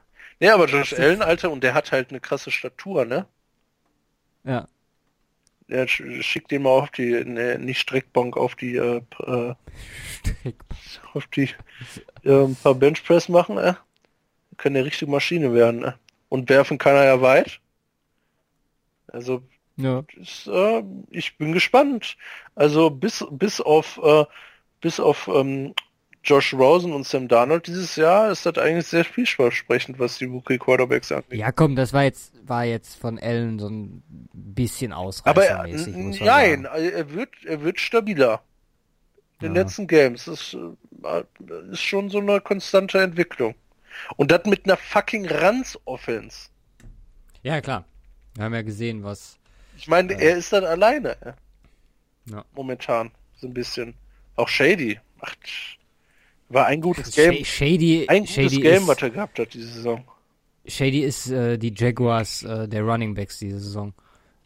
Ja, 0.40 0.54
aber 0.54 0.66
Josh 0.66 0.92
Allen, 0.94 1.22
Alter, 1.22 1.50
und 1.50 1.62
der 1.62 1.74
hat 1.74 1.92
halt 1.92 2.10
eine 2.10 2.20
krasse 2.20 2.50
Statur, 2.50 3.04
ne? 3.04 3.26
Ja. 4.44 4.66
Der 5.68 5.86
schickt 5.86 6.50
den 6.50 6.62
mal 6.62 6.70
auf 6.70 6.90
die, 6.90 7.24
ne, 7.24 7.58
nicht 7.58 7.78
Streckbank, 7.78 8.36
auf 8.36 8.56
die, 8.56 8.74
äh, 8.76 9.02
äh 9.20 9.54
auf 11.12 11.26
die, 11.28 11.50
äh, 12.24 12.44
ein 12.44 12.56
paar 12.56 12.74
Benchpress 12.74 13.28
machen, 13.28 13.58
äh. 13.58 13.74
Können 14.56 14.76
eine 14.76 14.86
richtige 14.86 15.10
Maschine 15.10 15.54
werden, 15.54 15.80
ne? 15.80 15.98
Und 16.28 16.48
werfen 16.48 16.78
kann 16.78 16.96
er 16.96 17.04
ja 17.04 17.20
weit. 17.20 17.60
Also 19.08 19.42
ja. 19.82 20.02
Das, 20.16 20.48
äh, 20.52 20.82
ich 21.10 21.36
bin 21.38 21.52
gespannt. 21.52 22.16
Also 22.54 22.90
bis 22.90 23.24
bis 23.30 23.60
auf 23.60 24.00
äh, 24.02 24.24
bis 24.80 25.00
auf 25.00 25.28
ähm, 25.28 25.74
Josh 26.22 26.52
Rosen 26.52 26.92
und 26.92 27.06
Sam 27.06 27.28
Darnold 27.28 27.66
dieses 27.66 27.96
Jahr 27.96 28.30
ist 28.30 28.44
das 28.44 28.58
eigentlich 28.58 28.86
sehr 28.86 29.04
vielversprechend, 29.04 29.98
was 29.98 30.18
die 30.18 30.26
Rookie 30.26 30.58
Quarterbacks 30.58 31.10
angeht. 31.10 31.38
Ja, 31.38 31.50
komm, 31.50 31.76
das 31.76 31.92
war 31.92 32.04
jetzt 32.04 32.32
war 32.46 32.64
jetzt 32.64 33.00
von 33.00 33.18
Allen 33.18 33.58
so 33.58 33.68
ein 33.68 34.02
bisschen 34.32 34.92
ausreißermäßig. 34.92 35.94
Aber 36.20 36.32
äh, 36.32 36.56
nein, 36.56 36.64
er 36.66 37.10
wird 37.12 37.30
er 37.44 37.62
wird 37.62 37.80
stabiler. 37.80 38.42
In 39.40 39.48
den 39.48 39.56
ja. 39.56 39.62
letzten 39.62 39.86
Games 39.86 40.26
das 40.26 40.54
äh, 40.54 41.22
ist 41.70 41.80
schon 41.80 42.10
so 42.10 42.18
eine 42.18 42.40
konstante 42.40 43.00
Entwicklung. 43.00 43.54
Und 44.16 44.30
das 44.30 44.44
mit 44.44 44.64
einer 44.64 44.76
fucking 44.76 45.26
Ranz-Offense. 45.26 46.48
Ja, 47.42 47.60
klar. 47.60 47.84
Wir 48.34 48.44
haben 48.44 48.54
ja 48.54 48.62
gesehen, 48.62 49.02
was 49.02 49.39
ich 49.80 49.88
meine, 49.88 50.12
er 50.12 50.36
ist 50.36 50.52
dann 50.52 50.64
alleine. 50.64 51.16
Ja. 52.26 52.44
Momentan. 52.54 53.10
So 53.36 53.46
ein 53.46 53.54
bisschen. 53.54 53.94
Auch 54.36 54.48
Shady. 54.48 55.00
Macht, 55.20 55.38
war 56.50 56.66
ein 56.66 56.82
gutes 56.82 57.14
Game. 57.14 57.44
Shady, 57.44 58.06
ein 58.08 58.26
Shady 58.26 58.56
gutes 58.56 58.62
Game, 58.62 58.82
ist, 58.82 58.88
was 58.88 59.02
er 59.02 59.10
gehabt 59.10 59.38
hat 59.38 59.54
diese 59.54 59.68
Saison. 59.68 60.04
Shady 60.66 61.00
ist 61.00 61.30
äh, 61.30 61.56
die 61.56 61.72
Jaguars 61.74 62.42
äh, 62.42 62.68
der 62.68 62.82
Running 62.82 63.14
Backs 63.14 63.38
diese 63.38 63.58
Saison. 63.58 63.94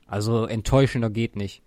Also 0.07 0.47
enttäuschender 0.47 1.11
geht 1.11 1.35
nicht. 1.35 1.63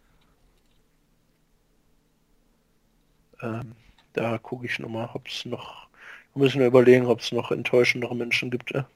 Ähm, 3.41 3.73
da 4.13 4.37
gucke 4.37 4.65
ich 4.65 4.79
nochmal, 4.79 5.09
ob 5.13 5.27
es 5.27 5.43
noch. 5.43 5.87
Müssen 6.35 6.59
wir 6.59 6.67
überlegen, 6.67 7.07
ob 7.07 7.19
es 7.19 7.31
noch 7.31 7.51
enttäuschendere 7.51 8.15
Menschen 8.15 8.49
gibt. 8.49 8.71
Ja? 8.71 8.87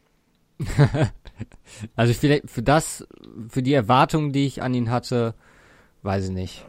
also 1.96 2.14
vielleicht 2.14 2.50
für 2.50 2.64
das, 2.64 3.08
für 3.50 3.64
die 3.64 3.74
Erwartungen, 3.74 4.32
die 4.32 4.46
ich 4.46 4.62
an 4.62 4.74
ihn 4.74 4.90
hatte, 4.90 5.34
weiß 6.04 6.26
ich 6.26 6.32
nicht. 6.32 6.66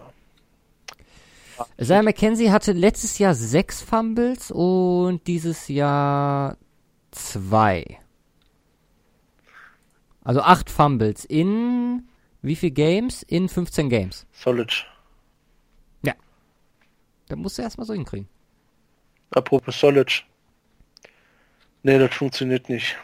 Isaiah 1.78 2.02
McKenzie 2.02 2.50
hatte 2.50 2.72
letztes 2.72 3.18
Jahr 3.18 3.34
sechs 3.34 3.82
Fumbles 3.82 4.50
und 4.50 5.26
dieses 5.26 5.68
Jahr 5.68 6.56
zwei. 7.10 7.84
Also 10.24 10.40
acht 10.40 10.70
Fumbles 10.70 11.24
in 11.24 12.04
wie 12.42 12.56
viel 12.56 12.72
Games? 12.72 13.22
In 13.22 13.48
15 13.48 13.88
Games. 13.88 14.26
Solid. 14.32 14.84
Ja. 16.02 16.14
Da 17.28 17.36
musst 17.36 17.56
du 17.56 17.62
erstmal 17.62 17.86
so 17.86 17.94
hinkriegen. 17.94 18.28
Apropos 19.30 19.78
Solid. 19.78 20.24
Nee, 21.84 21.98
das 21.98 22.12
funktioniert 22.14 22.68
nicht. 22.68 22.96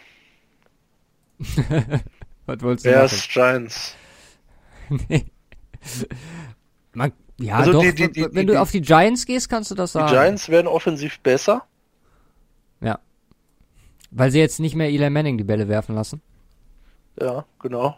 Was 2.46 2.62
wolltest 2.62 2.86
du 2.86 2.90
Bears, 2.90 3.12
machen? 3.12 3.28
Giants. 3.32 3.96
nee. 5.08 5.26
Man, 6.94 7.12
ja, 7.38 7.56
also 7.56 7.72
doch, 7.72 7.82
die, 7.82 7.94
die, 7.94 8.10
die, 8.10 8.26
wenn 8.32 8.46
du 8.46 8.60
auf 8.60 8.70
die 8.70 8.80
Giants 8.80 9.26
gehst, 9.26 9.48
kannst 9.48 9.70
du 9.70 9.74
das 9.74 9.92
sagen. 9.92 10.08
Die 10.08 10.14
Giants 10.14 10.48
werden 10.48 10.66
offensiv 10.66 11.20
besser. 11.20 11.64
Ja. 12.80 12.98
Weil 14.10 14.30
sie 14.30 14.40
jetzt 14.40 14.60
nicht 14.60 14.74
mehr 14.74 14.88
Eli 14.88 15.10
Manning 15.10 15.38
die 15.38 15.44
Bälle 15.44 15.68
werfen 15.68 15.94
lassen. 15.94 16.20
Ja, 17.20 17.44
genau. 17.60 17.96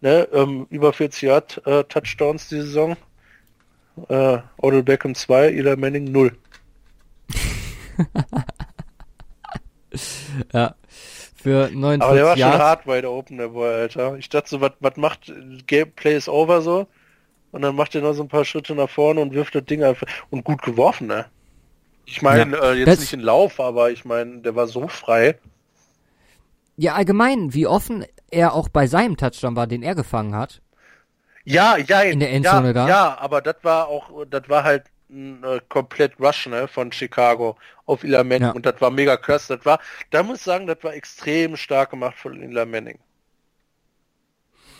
Ne, 0.00 0.28
ähm, 0.32 0.66
über 0.70 0.92
40 0.92 1.22
Yard 1.22 1.66
äh, 1.66 1.82
Touchdowns 1.84 2.48
die 2.48 2.60
Saison. 2.60 2.96
Äh, 4.08 4.38
Odell 4.58 4.84
Beckham 4.84 5.14
2, 5.14 5.48
Eli 5.48 5.76
Manning 5.76 6.12
0. 6.12 6.36
ja 10.52 10.74
für 11.48 11.70
49 11.70 12.02
Aber 12.02 12.14
der 12.14 12.24
war 12.26 12.36
Yards. 12.36 12.52
schon 12.52 12.62
hart 12.62 12.86
wide 12.86 13.10
open, 13.10 13.38
der 13.38 13.48
Boy, 13.48 13.74
Alter. 13.74 14.16
Ich 14.16 14.28
dachte 14.28 14.48
so, 14.50 14.60
was 14.60 14.96
macht 14.96 15.32
Gameplay 15.66 16.16
is 16.16 16.28
over 16.28 16.60
so? 16.60 16.86
Und 17.52 17.62
dann 17.62 17.74
macht 17.74 17.94
er 17.94 18.02
noch 18.02 18.12
so 18.12 18.22
ein 18.22 18.28
paar 18.28 18.44
Schritte 18.44 18.74
nach 18.74 18.90
vorne 18.90 19.20
und 19.20 19.32
wirft 19.32 19.54
das 19.54 19.64
Ding 19.64 19.82
einfach. 19.82 20.06
Und 20.30 20.44
gut 20.44 20.60
geworfen, 20.62 21.06
ne? 21.06 21.24
Ich 22.04 22.20
meine, 22.20 22.56
ja, 22.56 22.72
äh, 22.72 22.74
jetzt 22.74 22.88
das... 22.88 23.00
nicht 23.00 23.12
in 23.14 23.20
Lauf, 23.20 23.60
aber 23.60 23.90
ich 23.90 24.04
meine, 24.04 24.38
der 24.38 24.54
war 24.54 24.66
so 24.66 24.88
frei. 24.88 25.38
Ja, 26.76 26.94
allgemein, 26.94 27.54
wie 27.54 27.66
offen 27.66 28.04
er 28.30 28.52
auch 28.52 28.68
bei 28.68 28.86
seinem 28.86 29.16
Touchdown 29.16 29.56
war, 29.56 29.66
den 29.66 29.82
er 29.82 29.94
gefangen 29.94 30.34
hat. 30.34 30.60
Ja, 31.44 31.78
ja, 31.78 32.02
in 32.02 32.20
der 32.20 32.30
Endzone 32.30 32.68
ja, 32.68 32.72
da. 32.74 32.88
Ja, 32.88 33.18
aber 33.18 33.40
das 33.40 33.56
war 33.62 33.88
auch, 33.88 34.10
das 34.28 34.48
war 34.48 34.64
halt 34.64 34.84
äh, 35.10 35.60
komplett 35.68 36.18
Rush 36.20 36.46
ne, 36.46 36.68
von 36.68 36.92
Chicago 36.92 37.56
auf 37.86 38.04
Eli 38.04 38.22
Manning 38.24 38.42
ja. 38.42 38.50
und 38.52 38.66
das 38.66 38.80
war 38.80 38.90
mega 38.90 39.16
krass. 39.16 39.46
Das 39.46 39.64
war, 39.64 39.80
da 40.10 40.22
muss 40.22 40.38
ich 40.38 40.44
sagen, 40.44 40.66
das 40.66 40.82
war 40.82 40.94
extrem 40.94 41.56
stark 41.56 41.90
gemacht 41.90 42.16
von 42.18 42.40
Eli 42.40 42.66
Manning. 42.66 42.98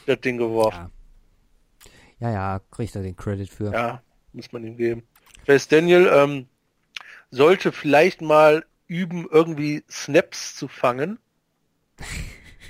Das 0.07 0.21
Ding 0.21 0.39
geworfen. 0.39 0.91
Ja, 2.19 2.31
ja, 2.31 2.35
ja 2.35 2.61
kriegt 2.71 2.95
er 2.95 3.03
den 3.03 3.17
Credit 3.17 3.49
für. 3.49 3.73
Ja, 3.73 4.03
muss 4.33 4.53
man 4.53 4.65
ihm 4.65 4.77
geben. 4.77 5.03
Chase 5.47 5.69
Daniel 5.69 6.11
ähm, 6.13 6.47
sollte 7.31 7.73
vielleicht 7.73 8.21
mal 8.21 8.65
üben, 8.87 9.27
irgendwie 9.31 9.85
Snaps 9.91 10.57
zu 10.57 10.69
fangen. 10.69 11.19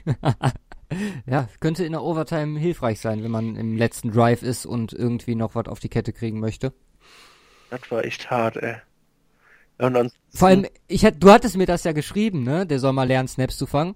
ja, 1.27 1.49
könnte 1.61 1.85
in 1.85 1.93
der 1.93 2.03
Overtime 2.03 2.59
hilfreich 2.59 3.01
sein, 3.01 3.23
wenn 3.23 3.31
man 3.31 3.57
im 3.57 3.77
letzten 3.77 4.11
Drive 4.11 4.43
ist 4.43 4.67
und 4.67 4.93
irgendwie 4.93 5.35
noch 5.35 5.55
was 5.55 5.67
auf 5.67 5.81
die 5.81 5.89
Kette 5.89 6.13
kriegen 6.13 6.41
möchte. 6.41 6.73
Das 7.71 7.81
war 7.91 8.05
echt 8.05 8.31
hart, 8.31 8.57
ey. 8.57 8.77
Und 9.79 10.13
Vor 10.35 10.49
allem, 10.49 10.67
ich 10.89 11.03
du 11.03 11.31
hattest 11.31 11.57
mir 11.57 11.67
das 11.67 11.85
ja 11.85 11.93
geschrieben, 11.93 12.43
ne? 12.43 12.67
Der 12.67 12.81
soll 12.81 12.93
mal 12.93 13.07
lernen, 13.07 13.29
Snaps 13.29 13.57
zu 13.57 13.67
fangen. 13.67 13.95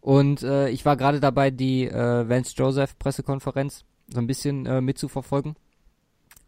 Und 0.00 0.42
äh, 0.42 0.68
ich 0.68 0.84
war 0.84 0.96
gerade 0.96 1.18
dabei, 1.18 1.50
die 1.50 1.88
äh, 1.88 2.28
Vance 2.28 2.54
Joseph 2.56 2.98
Pressekonferenz 2.98 3.84
so 4.08 4.20
ein 4.20 4.26
bisschen 4.26 4.66
äh, 4.66 4.80
mitzuverfolgen. 4.80 5.56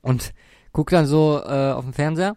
Und 0.03 0.35
guck 0.73 0.91
dann 0.91 1.07
so 1.07 1.43
äh, 1.45 1.73
auf 1.73 1.85
dem 1.85 1.95
Fernseher 1.95 2.37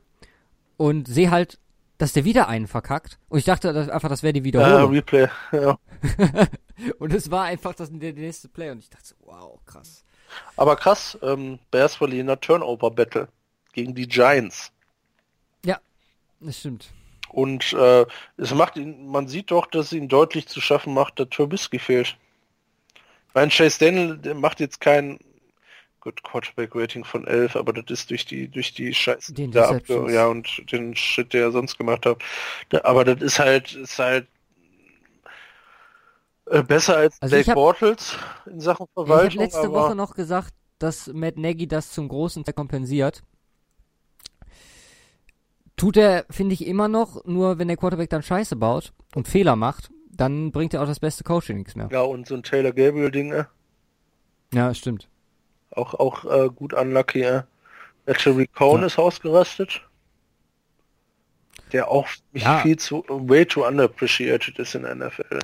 und 0.78 1.08
sehe 1.08 1.30
halt, 1.30 1.60
dass 2.00 2.14
der 2.14 2.26
wieder 2.26 2.48
einen 2.48 2.68
verkackt. 2.68 3.20
Und 3.28 3.38
ich 3.38 3.46
dachte 3.46 3.74
dass 3.74 3.90
einfach, 3.90 4.10
das 4.10 4.24
wäre 4.24 4.34
die 4.34 4.46
Wiederholung. 4.46 4.94
Ja, 4.94 5.00
Replay, 5.00 5.28
ja. 5.52 5.78
und 6.98 7.14
es 7.14 7.30
war 7.30 7.44
einfach 7.44 7.76
das, 7.76 7.90
der, 7.92 8.14
der 8.14 8.24
nächste 8.24 8.48
Play. 8.48 8.72
Und 8.72 8.80
ich 8.80 8.90
dachte, 8.90 9.14
wow, 9.20 9.60
krass. 9.66 10.04
Aber 10.56 10.78
krass, 10.78 11.18
ähm, 11.22 11.60
Bears 11.70 11.96
verlieren 11.96 12.36
Turnover 12.40 12.90
Battle 12.92 13.28
gegen 13.74 13.96
die 13.96 14.08
Giants. 14.08 14.72
Ja, 15.66 15.80
das 16.40 16.60
stimmt. 16.60 16.92
Und 17.30 17.74
äh, 17.74 18.06
es 18.38 18.54
macht 18.54 18.76
ihn, 18.76 19.08
man 19.08 19.28
sieht 19.28 19.52
doch, 19.52 19.68
dass 19.68 19.94
ihn 19.94 20.08
deutlich 20.08 20.48
zu 20.48 20.62
schaffen 20.62 20.94
macht, 20.94 21.20
dass 21.20 21.30
Trubisky 21.30 21.80
fehlt. 21.80 22.18
Mein 23.34 23.50
Chase 23.50 23.80
Daniel 23.80 24.18
der 24.18 24.34
macht 24.36 24.60
jetzt 24.60 24.82
kein 24.82 25.20
gut 26.00 26.24
Quarterback 26.24 26.76
Rating 26.76 27.04
von 27.04 27.28
11, 27.28 27.56
aber 27.56 27.74
das 27.74 27.86
ist 27.90 28.10
durch 28.10 28.26
die 28.26 28.48
durch 28.48 28.74
die 28.74 28.94
Scheiße 28.94 29.34
den 29.34 29.52
da 29.52 29.70
abge 29.70 30.12
ja 30.12 30.28
und 30.28 30.72
den 30.72 30.96
Shit, 30.96 31.34
der 31.34 31.44
er 31.44 31.52
sonst 31.52 31.78
gemacht 31.78 32.06
hat. 32.06 32.18
Da, 32.70 32.82
aber 32.84 33.06
das 33.06 33.22
ist 33.22 33.38
halt 33.38 33.74
ist 33.76 34.00
halt 34.00 34.28
äh, 36.46 36.64
besser 36.64 36.98
als 36.98 37.22
also 37.22 37.36
Blake 37.36 37.54
Bortles 37.54 38.18
in 38.48 38.60
Sachen 38.60 38.88
Verwaltung. 38.94 39.28
Ich 39.28 39.34
habe 39.36 39.44
letzte 39.44 39.72
Woche 39.72 39.96
noch 39.96 40.16
gesagt, 40.16 40.54
dass 40.80 41.08
Matt 41.08 41.38
Nagy 41.38 41.68
das 41.68 41.92
zum 41.92 42.08
großen 42.08 42.44
Teil 42.44 42.54
kompensiert. 42.54 43.22
Tut 45.80 45.96
er, 45.96 46.26
finde 46.30 46.54
ich, 46.54 46.68
immer 46.68 46.90
noch, 46.90 47.24
nur 47.24 47.58
wenn 47.58 47.70
der 47.70 47.78
Quarterback 47.78 48.10
dann 48.10 48.22
Scheiße 48.22 48.58
baut 48.58 48.92
und 49.16 49.30
Fehler 49.30 49.56
macht, 49.56 49.90
dann 50.12 50.52
bringt 50.52 50.74
er 50.74 50.82
auch 50.84 50.88
das 50.88 51.00
beste 51.00 51.24
Coaching 51.24 51.58
nichts 51.58 51.76
mehr. 51.76 51.88
Ja, 51.90 52.02
und 52.02 52.28
so 52.28 52.36
ein 52.36 52.44
Taylor 52.44 52.74
Gabriel-Ding, 52.74 53.32
äh? 53.32 53.46
Ja, 54.54 54.74
stimmt. 54.74 55.08
Auch, 55.72 55.94
auch 55.94 56.26
äh, 56.26 56.50
gut 56.50 56.74
unlucky, 56.74 57.22
äh. 57.22 57.44
Actually 58.08 58.48
Cohn 58.48 58.82
ja. 58.82 58.88
ist 58.88 59.00
ausgerastet. 59.00 59.82
Der 61.72 61.88
auch 61.88 62.08
Ja. 62.34 62.60
viel 62.60 62.78
zu, 62.78 63.06
way 63.08 63.46
too 63.46 63.66
underappreciated 63.66 64.60
ist 64.60 64.76
in 64.76 64.82
der 64.82 64.96
NFL. 64.96 65.40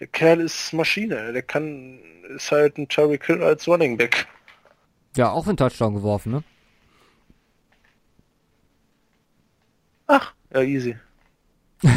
Der 0.00 0.06
Kerl 0.08 0.40
ist 0.40 0.74
Maschine. 0.74 1.32
Der 1.32 1.42
kann, 1.42 2.00
ist 2.36 2.52
halt 2.52 2.76
ein 2.76 2.88
Tyreek 2.88 3.24
Hill 3.24 3.42
als 3.42 3.66
Running 3.66 3.96
Back. 3.96 4.26
Ja, 5.16 5.30
auch 5.30 5.46
einen 5.46 5.56
Touchdown 5.56 5.94
geworfen, 5.94 6.32
ne? 6.32 6.42
Ach, 10.06 10.34
ja, 10.52 10.62
easy. 10.62 10.96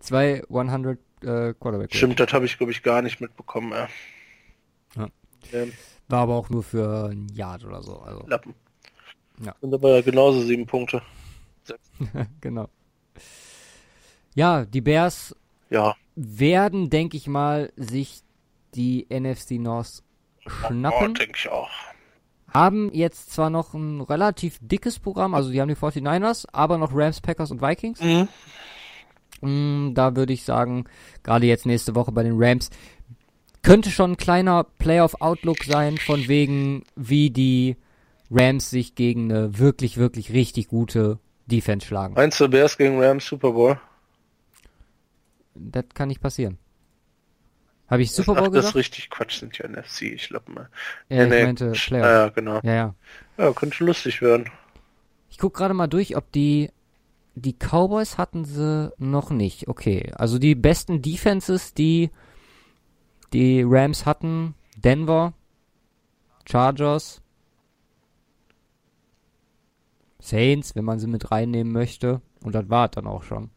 Zwei 0.00 0.42
100 0.48 0.98
äh, 1.22 1.54
Quarterback. 1.54 1.94
Stimmt, 1.94 2.20
das 2.20 2.32
habe 2.32 2.44
ich, 2.46 2.58
glaube 2.58 2.72
ich, 2.72 2.82
gar 2.82 3.02
nicht 3.02 3.20
mitbekommen. 3.20 3.72
Ja. 3.72 3.88
Ja. 4.96 5.08
Ähm, 5.52 5.72
War 6.08 6.20
aber 6.20 6.34
auch 6.34 6.50
nur 6.50 6.62
für 6.62 7.08
ein 7.10 7.28
Yard 7.28 7.64
oder 7.64 7.82
so. 7.82 7.98
Also, 8.00 8.26
Lappen. 8.26 8.54
Ja. 9.44 9.54
Sind 9.60 9.74
aber 9.74 10.02
genauso 10.02 10.40
sieben 10.42 10.66
Punkte. 10.66 11.02
genau. 12.40 12.68
Ja, 14.34 14.64
die 14.64 14.80
Bears 14.80 15.34
Ja. 15.70 15.94
werden, 16.14 16.90
denke 16.90 17.16
ich 17.16 17.26
mal, 17.26 17.72
sich 17.76 18.22
die 18.74 19.06
NFC 19.10 19.52
North 19.52 20.02
Oh, 20.46 20.50
schnappen. 20.50 21.14
denke 21.14 21.38
ich 21.38 21.48
auch. 21.48 21.70
Haben 22.54 22.90
jetzt 22.92 23.32
zwar 23.32 23.50
noch 23.50 23.74
ein 23.74 24.00
relativ 24.00 24.58
dickes 24.60 24.98
Programm, 24.98 25.34
also 25.34 25.50
die 25.50 25.60
haben 25.60 25.68
die 25.68 25.74
49ers, 25.74 26.46
aber 26.52 26.78
noch 26.78 26.92
Rams, 26.94 27.20
Packers 27.20 27.50
und 27.50 27.60
Vikings. 27.60 28.00
Mhm. 28.00 28.28
Mm, 29.40 29.94
da 29.94 30.14
würde 30.14 30.32
ich 30.32 30.44
sagen, 30.44 30.84
gerade 31.22 31.46
jetzt 31.46 31.66
nächste 31.66 31.94
Woche 31.94 32.12
bei 32.12 32.22
den 32.22 32.36
Rams, 32.36 32.70
könnte 33.62 33.90
schon 33.90 34.12
ein 34.12 34.16
kleiner 34.16 34.64
Playoff-Outlook 34.78 35.64
sein, 35.64 35.96
von 35.98 36.28
wegen, 36.28 36.84
wie 36.94 37.30
die 37.30 37.76
Rams 38.30 38.70
sich 38.70 38.94
gegen 38.94 39.30
eine 39.30 39.58
wirklich, 39.58 39.96
wirklich 39.96 40.32
richtig 40.32 40.68
gute 40.68 41.18
Defense 41.46 41.86
schlagen. 41.86 42.14
Meinst 42.14 42.40
du 42.40 42.48
Bears 42.48 42.78
gegen 42.78 43.02
Rams 43.02 43.26
Super 43.26 43.52
Bowl? 43.52 43.78
Das 45.54 45.84
kann 45.94 46.08
nicht 46.08 46.20
passieren. 46.20 46.58
Habe 47.88 48.02
ich 48.02 48.12
Super 48.12 48.36
Ach, 48.36 48.36
Bowl 48.36 48.50
das 48.50 48.66
ist 48.66 48.72
gesagt? 48.72 48.74
richtig 48.74 49.10
Quatsch, 49.10 49.40
sind 49.40 49.58
ja 49.58 49.66
NFC, 49.68 50.02
ich 50.02 50.28
glaube 50.28 50.50
mal. 50.52 50.68
Ja, 51.08 51.26
Nee, 51.26 51.28
ich 51.28 51.36
nee. 51.36 51.42
meinte 51.42 51.66
Ja, 51.72 51.80
Playoff. 51.84 52.16
ja, 52.16 52.28
genau. 52.30 52.60
Ja, 52.62 52.74
ja. 52.74 52.94
Ja, 53.36 53.52
könnte 53.52 53.84
lustig 53.84 54.22
werden. 54.22 54.50
Ich 55.30 55.38
guck 55.38 55.54
gerade 55.54 55.74
mal 55.74 55.86
durch, 55.88 56.16
ob 56.16 56.30
die 56.32 56.70
die 57.36 57.52
Cowboys 57.54 58.16
hatten 58.16 58.44
sie 58.44 58.92
noch 58.98 59.30
nicht. 59.30 59.66
Okay, 59.68 60.12
also 60.14 60.38
die 60.38 60.54
besten 60.54 61.02
Defenses, 61.02 61.74
die 61.74 62.10
die 63.32 63.62
Rams 63.66 64.06
hatten, 64.06 64.54
Denver, 64.76 65.32
Chargers, 66.48 67.22
Saints, 70.20 70.74
wenn 70.74 70.84
man 70.84 70.98
sie 70.98 71.06
mit 71.06 71.30
reinnehmen 71.30 71.72
möchte. 71.72 72.20
Und 72.42 72.54
das 72.54 72.68
war 72.68 72.86
es 72.86 72.90
dann 72.92 73.06
auch 73.06 73.22
schon. 73.24 73.50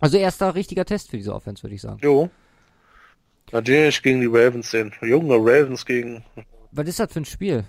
Also 0.00 0.16
erster 0.16 0.54
richtiger 0.54 0.84
Test 0.84 1.10
für 1.10 1.16
diese 1.16 1.34
Offense, 1.34 1.62
würde 1.62 1.74
ich 1.74 1.82
sagen. 1.82 1.98
Jo. 2.02 2.30
Natürlich 3.52 4.02
gegen 4.02 4.20
die 4.20 4.26
Ravens 4.26 4.70
sehen. 4.70 4.92
Junge 5.00 5.36
Ravens 5.36 5.84
gegen 5.86 6.24
Was 6.72 6.88
ist 6.88 6.98
das 7.00 7.12
für 7.12 7.20
ein 7.20 7.24
Spiel? 7.24 7.64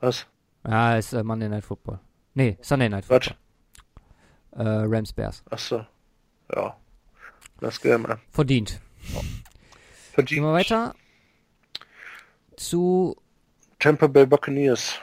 was? 0.00 0.26
Ah, 0.64 0.96
ist 0.96 1.12
äh, 1.12 1.22
Monday 1.22 1.48
Night 1.48 1.64
Football. 1.64 1.98
Nee, 2.34 2.56
Sunday 2.60 2.88
Night 2.88 3.08
Was? 3.08 3.26
Football. 3.26 4.66
Äh, 4.66 4.84
Rams 4.86 5.12
Bears. 5.12 5.42
Achso. 5.50 5.86
Ja. 6.54 6.76
Das 7.60 7.80
Game, 7.80 8.02
man. 8.02 8.18
Verdient. 8.30 8.80
Verdient. 10.12 10.28
Gehen 10.28 10.42
wir 10.44 10.52
weiter 10.52 10.94
zu 12.56 13.16
Tampa 13.78 14.06
Bay 14.06 14.26
Buccaneers. 14.26 14.98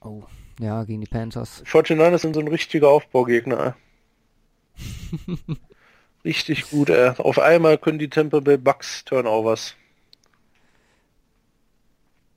Oh, 0.00 0.22
ja, 0.58 0.84
gegen 0.84 1.00
die 1.00 1.06
Panthers. 1.06 1.62
49ers 1.66 2.18
sind 2.18 2.34
so 2.34 2.40
ein 2.40 2.48
richtiger 2.48 2.88
Aufbaugegner. 2.88 3.76
Richtig 6.24 6.70
gut, 6.70 6.88
ey. 6.90 7.10
Auf 7.18 7.38
einmal 7.38 7.76
können 7.78 7.98
die 7.98 8.08
Tampa 8.08 8.40
Bay 8.40 8.56
Bucks 8.56 9.04
Turnovers. 9.04 9.74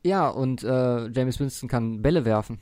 Ja, 0.04 0.28
und 0.30 0.64
äh, 0.64 1.08
James 1.10 1.40
Winston 1.40 1.70
kann 1.70 2.02
Bälle 2.02 2.26
werfen. 2.26 2.60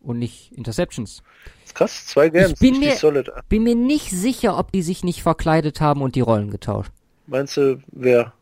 Und 0.00 0.18
nicht 0.18 0.52
Interceptions. 0.52 1.22
Das 1.62 1.70
ist 1.70 1.74
krass, 1.74 2.06
zwei 2.06 2.28
Games. 2.28 2.58
bin 2.58 2.74
richtig 2.74 2.88
mir- 2.92 2.96
solid. 2.98 3.30
Bin 3.48 3.62
mir 3.62 3.74
nicht 3.74 4.10
sicher, 4.10 4.58
ob 4.58 4.70
die 4.72 4.82
sich 4.82 5.02
nicht 5.02 5.22
verkleidet 5.22 5.80
haben 5.80 6.02
und 6.02 6.14
die 6.14 6.20
Rollen 6.20 6.50
getauscht. 6.50 6.92
Meinst 7.26 7.56
du, 7.56 7.80
wer? 7.92 8.32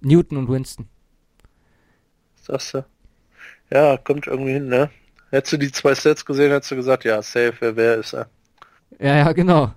Newton 0.00 0.38
und 0.38 0.48
Winston. 0.48 0.88
Sagst 2.40 2.74
du? 2.74 2.84
Ja, 3.70 3.96
kommt 3.96 4.26
irgendwie 4.28 4.52
hin, 4.52 4.68
ne? 4.68 4.88
Hättest 5.30 5.54
du 5.54 5.56
die 5.58 5.72
zwei 5.72 5.94
Sets 5.94 6.24
gesehen, 6.24 6.52
hättest 6.52 6.70
du 6.70 6.76
gesagt, 6.76 7.04
ja, 7.04 7.20
safe, 7.20 7.54
wer 7.58 7.76
wer 7.76 7.96
ist 7.96 8.14
er? 8.14 8.28
Ja, 8.98 9.16
ja, 9.16 9.32
genau. 9.32 9.72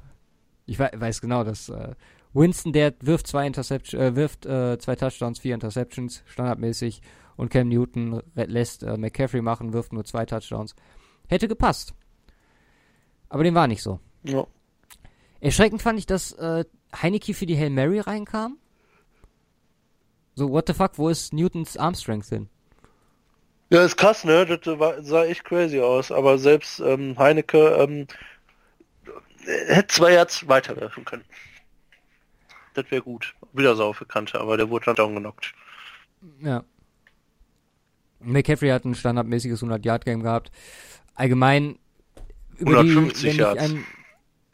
Ich 0.71 0.79
wei 0.79 0.89
weiß 0.95 1.19
genau, 1.19 1.43
dass 1.43 1.67
äh, 1.67 1.95
Winston, 2.33 2.71
der 2.71 2.93
wirft 3.01 3.27
zwei 3.27 3.45
Interceptions, 3.45 4.01
äh, 4.01 4.15
wirft 4.15 4.45
äh, 4.45 4.77
zwei 4.79 4.95
Touchdowns, 4.95 5.39
vier 5.39 5.53
Interceptions, 5.53 6.23
standardmäßig. 6.27 7.01
Und 7.35 7.49
Cam 7.49 7.67
Newton 7.67 8.23
lässt 8.35 8.83
äh, 8.83 8.95
McCaffrey 8.95 9.41
machen, 9.41 9.73
wirft 9.73 9.91
nur 9.91 10.05
zwei 10.05 10.25
Touchdowns. 10.25 10.73
Hätte 11.27 11.49
gepasst. 11.49 11.93
Aber 13.27 13.43
dem 13.43 13.53
war 13.53 13.67
nicht 13.67 13.83
so. 13.83 13.99
Ja. 14.23 14.47
Erschreckend 15.41 15.81
fand 15.81 15.99
ich, 15.99 16.05
dass 16.05 16.31
äh, 16.33 16.63
Heineke 17.01 17.33
für 17.33 17.45
die 17.45 17.57
Hail 17.57 17.69
Mary 17.69 17.99
reinkam. 17.99 18.57
So, 20.35 20.49
what 20.49 20.67
the 20.67 20.73
fuck, 20.73 20.97
wo 20.97 21.09
ist 21.09 21.33
Newtons 21.33 21.75
Arm 21.75 21.95
Strength 21.95 22.29
hin? 22.29 22.49
Ja, 23.71 23.83
ist 23.83 23.97
krass, 23.97 24.23
ne? 24.23 24.45
Das 24.45 25.05
sah 25.05 25.25
echt 25.25 25.43
crazy 25.43 25.81
aus. 25.81 26.13
Aber 26.13 26.37
selbst 26.37 26.79
ähm, 26.79 27.17
Heineke 27.17 27.57
ähm, 27.57 28.07
hätte 29.45 29.87
zwei 29.87 30.13
Yards 30.13 30.47
weiterwerfen 30.47 31.05
können. 31.05 31.25
Das 32.73 32.89
wäre 32.89 33.01
gut. 33.01 33.35
Wieder 33.53 33.75
so 33.75 33.85
auf 33.85 33.99
die 33.99 34.05
Kante, 34.05 34.39
aber 34.39 34.57
der 34.57 34.69
wurde 34.69 34.85
dann 34.85 34.95
down 34.95 35.15
genockt. 35.15 35.53
Ja. 36.39 36.63
McCaffrey 38.19 38.69
hat 38.69 38.85
ein 38.85 38.95
standardmäßiges 38.95 39.63
100-Yard-Game 39.63 40.23
gehabt. 40.23 40.51
Allgemein 41.15 41.79
über 42.57 42.79
150 42.79 43.31
die, 43.31 43.37
Yards. 43.37 43.63
An, 43.63 43.85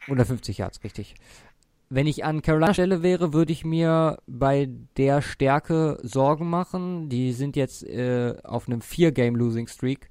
150 0.02 0.58
Yards, 0.58 0.82
richtig. 0.84 1.14
Wenn 1.90 2.06
ich 2.06 2.24
an 2.24 2.42
Carolina 2.42 2.74
Stelle 2.74 3.02
wäre, 3.02 3.32
würde 3.32 3.52
ich 3.52 3.64
mir 3.64 4.18
bei 4.26 4.68
der 4.96 5.22
Stärke 5.22 5.98
Sorgen 6.02 6.50
machen. 6.50 7.08
Die 7.08 7.32
sind 7.32 7.56
jetzt 7.56 7.82
äh, 7.84 8.34
auf 8.44 8.66
einem 8.66 8.80
4-Game-Losing-Streak 8.80 10.10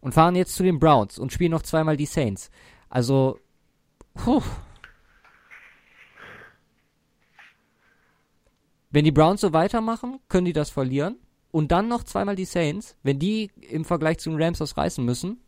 und 0.00 0.12
fahren 0.12 0.36
jetzt 0.36 0.54
zu 0.54 0.62
den 0.62 0.78
Browns 0.78 1.18
und 1.18 1.32
spielen 1.32 1.52
noch 1.52 1.62
zweimal 1.62 1.96
die 1.96 2.06
Saints. 2.06 2.50
Also, 2.90 3.38
puh. 4.14 4.42
Wenn 8.90 9.04
die 9.04 9.12
Browns 9.12 9.40
so 9.40 9.52
weitermachen, 9.52 10.20
können 10.28 10.44
die 10.44 10.52
das 10.52 10.70
verlieren. 10.70 11.18
Und 11.50 11.72
dann 11.72 11.88
noch 11.88 12.04
zweimal 12.04 12.36
die 12.36 12.44
Saints. 12.44 12.96
Wenn 13.02 13.18
die 13.18 13.50
im 13.60 13.84
Vergleich 13.84 14.18
zu 14.18 14.30
den 14.30 14.40
Rams 14.42 14.60
was 14.60 14.76
reißen 14.76 15.04
müssen, 15.04 15.40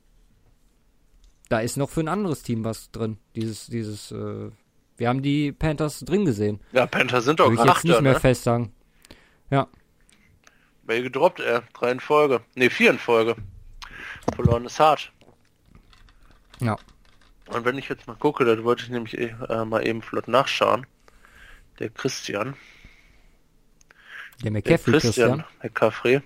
da 1.48 1.60
ist 1.60 1.76
noch 1.76 1.90
für 1.90 2.00
ein 2.00 2.08
anderes 2.08 2.42
Team 2.42 2.64
was 2.64 2.90
drin. 2.90 3.18
Dieses, 3.36 3.66
dieses, 3.66 4.10
äh, 4.10 4.50
wir 4.96 5.08
haben 5.08 5.22
die 5.22 5.52
Panthers 5.52 6.00
drin 6.00 6.24
gesehen. 6.24 6.60
Ja, 6.72 6.86
Panther 6.86 7.20
sind 7.20 7.38
doch 7.38 7.46
Würde 7.46 7.54
ich 7.54 7.60
jetzt 7.60 7.76
Achter, 7.76 7.88
nicht 7.88 8.00
mehr 8.02 8.12
ne? 8.14 8.20
fest 8.20 8.42
sagen. 8.44 8.72
Ja. 9.50 9.68
Wer 10.82 11.02
gedroppt, 11.02 11.40
ey. 11.40 11.60
Drei 11.74 11.92
in 11.92 12.00
Folge. 12.00 12.40
Ne, 12.54 12.70
vier 12.70 12.90
in 12.90 12.98
Folge. 12.98 13.36
Verloren 14.34 14.64
ist 14.64 14.80
hart. 14.80 15.12
Ja. 16.60 16.76
Und 17.46 17.64
wenn 17.64 17.78
ich 17.78 17.88
jetzt 17.88 18.06
mal 18.06 18.16
gucke, 18.16 18.44
da 18.44 18.62
wollte 18.64 18.82
ich 18.84 18.90
nämlich 18.90 19.16
eh, 19.16 19.34
äh, 19.48 19.64
mal 19.64 19.86
eben 19.86 20.02
flott 20.02 20.28
nachschauen. 20.28 20.86
Der 21.78 21.90
Christian, 21.90 22.56
Der 24.42 24.44
der 24.44 24.52
McCaffrey 24.52 24.92
Christian 24.92 25.40
Christian. 25.40 25.44
McCaffrey 25.62 26.22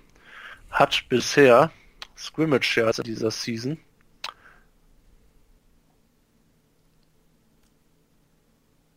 hat 0.71 1.03
bisher 1.09 1.71
Scrimmage 2.17 2.77
Yards 2.77 2.99
in 2.99 3.03
dieser 3.05 3.31
Season 3.31 3.77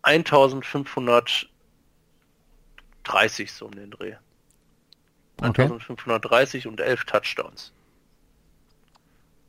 ...1530 0.04 1.48
so 3.50 3.64
um 3.64 3.72
den 3.72 3.90
Dreh. 3.90 4.16
Okay. 5.38 5.62
1530 5.62 6.66
und 6.66 6.78
11 6.80 7.04
Touchdowns. 7.04 7.73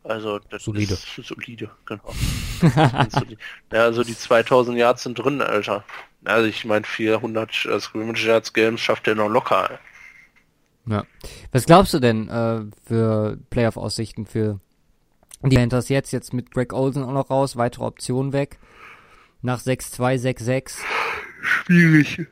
Also 0.08 0.40
das 0.50 0.64
Solide. 0.64 0.94
ist 0.94 1.16
solide, 1.28 1.70
genau. 1.86 2.14
Solide. 3.10 3.38
ja, 3.74 3.84
also 3.84 4.04
die 4.04 4.16
2000 4.16 4.78
Yards 4.78 5.04
sind 5.04 5.16
drin, 5.18 5.42
Alter. 5.42 5.84
Also 6.24 6.48
ich 6.48 6.64
meine 6.66 6.86
400 6.86 7.66
äh, 7.66 7.80
Scrimmage 7.80 8.26
Yards 8.26 8.54
Games 8.54 8.82
schafft 8.82 9.08
er 9.08 9.16
noch 9.16 9.30
locker. 9.30 9.72
ey. 9.72 9.78
Ja. 10.88 11.04
Was 11.52 11.66
glaubst 11.66 11.94
du 11.96 12.00
denn 12.00 12.30
äh, 12.30 12.62
für 12.86 13.38
Playoff-Aussichten 13.50 14.28
für 14.28 14.60
die 15.42 15.56
Panthers 15.56 15.90
jetzt? 15.90 16.12
Jetzt 16.12 16.34
mit 16.34 16.52
Greg 16.52 16.74
Olsen 16.74 17.04
auch 17.04 17.12
noch 17.14 17.32
raus, 17.32 17.58
weitere 17.58 17.86
Optionen 17.86 18.34
weg. 18.34 18.60
Nach 19.42 19.60
6-2, 19.60 20.22
6-6. 20.22 20.78
Schwierig. 21.42 22.28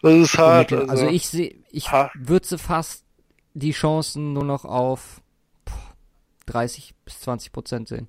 Das 0.00 0.14
ist 0.14 0.38
hart. 0.38 0.72
Also, 0.72 0.86
Also, 0.90 1.08
ich 1.08 1.28
sehe, 1.28 1.54
ich 1.70 1.90
würde 2.14 2.46
sie 2.46 2.58
fast 2.58 3.04
die 3.54 3.72
Chancen 3.72 4.32
nur 4.32 4.44
noch 4.44 4.64
auf 4.64 5.20
30 6.46 6.94
bis 7.04 7.20
20 7.20 7.52
Prozent 7.52 7.88
sehen. 7.88 8.08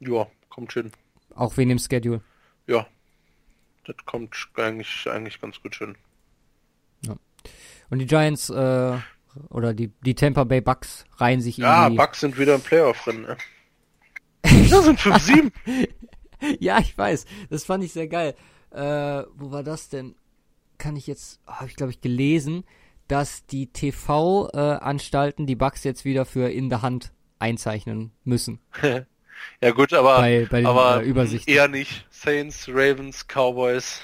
Ja, 0.00 0.26
kommt 0.48 0.72
hin. 0.72 0.90
Auch 1.34 1.56
wegen 1.56 1.70
dem 1.70 1.78
Schedule. 1.78 2.22
Ja. 2.66 2.86
Das 3.86 3.96
kommt 4.04 4.36
eigentlich, 4.56 5.08
eigentlich 5.10 5.40
ganz 5.40 5.60
gut 5.62 5.76
hin. 5.76 5.96
Ja. 7.04 7.16
Und 7.88 7.98
die 7.98 8.06
Giants, 8.06 8.50
äh, 8.50 8.98
oder 9.48 9.74
die, 9.74 9.88
die 10.04 10.14
Tampa 10.14 10.44
Bay 10.44 10.60
Bucks 10.60 11.04
reihen 11.16 11.40
sich 11.40 11.56
Ja, 11.56 11.86
in 11.86 11.92
die... 11.92 11.96
Bucks 11.96 12.20
sind 12.20 12.38
wieder 12.38 12.54
im 12.54 12.60
Playoff 12.60 13.02
drin, 13.04 13.22
ne? 13.22 13.36
Ja, 14.68 14.82
sind 14.82 14.98
5-7. 14.98 15.52
ja, 16.60 16.78
ich 16.78 16.96
weiß. 16.96 17.26
Das 17.48 17.64
fand 17.64 17.84
ich 17.84 17.92
sehr 17.92 18.08
geil. 18.08 18.34
Äh, 18.70 19.24
wo 19.34 19.50
war 19.50 19.62
das 19.62 19.88
denn? 19.88 20.14
Kann 20.78 20.96
ich 20.96 21.06
jetzt, 21.06 21.40
habe 21.46 21.66
ich 21.66 21.76
glaube 21.76 21.92
ich 21.92 22.00
gelesen, 22.00 22.64
dass 23.10 23.46
die 23.46 23.66
TV-Anstalten 23.72 25.46
die 25.46 25.56
Bugs 25.56 25.84
jetzt 25.84 26.04
wieder 26.04 26.24
für 26.24 26.48
in 26.50 26.68
der 26.70 26.82
Hand 26.82 27.12
einzeichnen 27.38 28.12
müssen. 28.24 28.60
ja 29.62 29.70
gut, 29.72 29.92
aber, 29.92 30.18
Bei- 30.18 30.46
bei 30.50 30.64
aber 30.64 31.02
äh, 31.02 31.40
eher 31.46 31.68
nicht. 31.68 32.06
Saints, 32.10 32.68
Ravens, 32.68 33.26
Cowboys. 33.26 34.02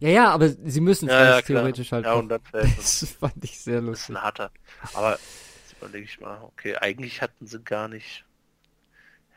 Ja, 0.00 0.08
ja, 0.10 0.30
aber 0.30 0.48
sie 0.48 0.80
müssen 0.80 1.08
es 1.08 1.14
Ja, 1.14 1.24
ja, 1.36 1.42
theoretisch 1.42 1.90
halt. 1.92 2.04
Ja, 2.04 2.12
und 2.14 2.28
dann 2.28 2.40
das. 2.52 3.16
fand 3.18 3.42
ich 3.44 3.58
sehr 3.60 3.80
lustig. 3.80 4.14
ein 4.16 4.22
harter. 4.22 4.50
Aber 4.94 5.12
jetzt 5.12 5.76
überlege 5.78 6.04
ich 6.04 6.20
mal, 6.20 6.40
okay, 6.42 6.76
eigentlich 6.76 7.20
hatten 7.20 7.46
sie 7.46 7.60
gar 7.60 7.88
nicht. 7.88 8.24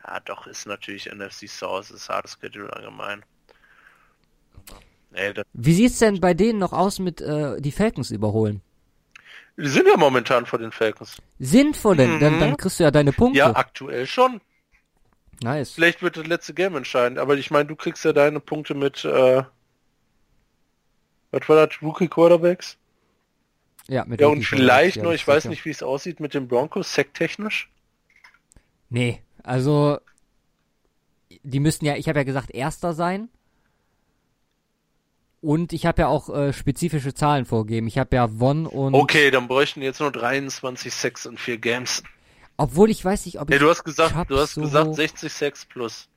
Ja, 0.06 0.20
doch, 0.20 0.46
ist 0.46 0.66
natürlich 0.66 1.06
NFC 1.12 1.48
South, 1.48 1.90
ist 1.90 2.08
hartes 2.08 2.38
Schedule 2.40 2.72
allgemein. 2.72 3.24
Nee, 5.12 5.32
das, 5.34 5.44
Wie 5.52 5.74
sieht's 5.74 5.98
denn 5.98 6.20
bei 6.20 6.34
denen 6.34 6.58
noch 6.58 6.72
aus 6.72 6.98
mit 6.98 7.20
äh, 7.20 7.60
die 7.60 7.72
Falcons 7.72 8.10
überholen? 8.10 8.62
die 9.58 9.68
sind 9.68 9.86
ja 9.86 9.96
momentan 9.98 10.46
vor 10.46 10.58
den 10.58 10.72
Falcons. 10.72 11.18
Sinnvoll 11.38 11.96
denn? 11.96 12.18
Dann, 12.20 12.36
Mhm. 12.36 12.40
dann 12.40 12.56
kriegst 12.56 12.80
du 12.80 12.84
ja 12.84 12.90
deine 12.90 13.12
Punkte. 13.12 13.38
Ja, 13.38 13.54
aktuell 13.54 14.06
schon. 14.06 14.40
nice. 15.42 15.72
Vielleicht 15.72 16.02
wird 16.02 16.16
das 16.16 16.26
letzte 16.26 16.54
Game 16.54 16.74
entscheiden, 16.76 17.18
aber 17.18 17.36
ich 17.36 17.50
meine, 17.50 17.66
du 17.66 17.76
kriegst 17.76 18.04
ja 18.04 18.12
deine 18.12 18.40
Punkte 18.40 18.74
mit, 18.74 19.04
äh, 19.04 19.42
was 21.30 21.48
war 21.48 21.66
das, 21.66 21.82
Rookie 21.82 22.08
Quarterbacks? 22.08 22.78
Ja, 23.88 24.04
mit 24.04 24.20
Ja, 24.20 24.28
und 24.28 24.44
vielleicht 24.44 24.96
ja, 24.98 25.02
noch, 25.02 25.12
ich 25.12 25.26
weiß 25.26 25.42
sicher. 25.42 25.50
nicht, 25.50 25.64
wie 25.64 25.70
es 25.70 25.82
aussieht 25.82 26.20
mit 26.20 26.34
den 26.34 26.48
Broncos, 26.48 26.94
sacktechnisch. 26.94 27.70
Nee, 28.88 29.20
also 29.42 29.98
die 31.42 31.60
müssten 31.60 31.84
ja, 31.86 31.96
ich 31.96 32.08
habe 32.08 32.20
ja 32.20 32.24
gesagt, 32.24 32.50
erster 32.52 32.92
sein. 32.94 33.28
Und 35.42 35.72
ich 35.72 35.84
habe 35.86 36.02
ja 36.02 36.08
auch 36.08 36.28
äh, 36.30 36.52
spezifische 36.52 37.12
Zahlen 37.14 37.44
vorgegeben. 37.44 37.88
Ich 37.88 37.98
habe 37.98 38.14
ja 38.16 38.28
Won 38.40 38.64
und 38.66 38.94
Okay, 38.94 39.30
dann 39.30 39.48
bräuchten 39.48 39.82
jetzt 39.82 39.98
nur 40.00 40.10
23 40.12 40.94
Sacks 40.94 41.26
in 41.26 41.36
vier 41.36 41.58
Games. 41.58 42.02
obwohl 42.56 42.90
ich 42.90 43.04
weiß 43.04 43.26
nicht, 43.26 43.40
ob 43.40 43.50
ich 43.50 43.54
Nee, 43.54 43.58
du 43.58 43.68
hast 43.68 43.82
gesagt, 43.84 44.14
du 44.30 44.38
hast 44.38 44.54
so 44.54 44.60
gesagt 44.62 44.86
hoch- 44.88 44.94
60 44.94 45.32
Sacks 45.32 45.66
plus. 45.66 46.08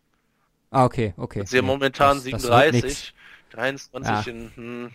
Ah, 0.70 0.86
okay, 0.86 1.14
okay. 1.18 1.44
Sie 1.46 1.58
haben 1.58 1.66
Nee, 1.66 1.72
momentan 1.72 2.18
das- 2.18 2.26
das 2.26 2.44
wird 2.44 2.74
nix. 2.74 3.14
37, 3.14 3.14
23 3.52 4.12
Ja. 4.28 4.32
in, 4.32 4.52
hm. 4.56 4.92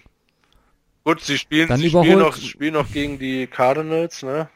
Gut, 1.05 1.21
sie 1.23 1.39
spielen, 1.39 1.67
Dann 1.69 1.81
sie 1.81 1.89
spielen 1.89 2.19
noch, 2.19 2.37
spielen 2.37 2.75
noch 2.75 2.91
gegen 2.93 3.19
die 3.19 3.47
Cardinals, 3.49 4.23
ne? 4.23 4.49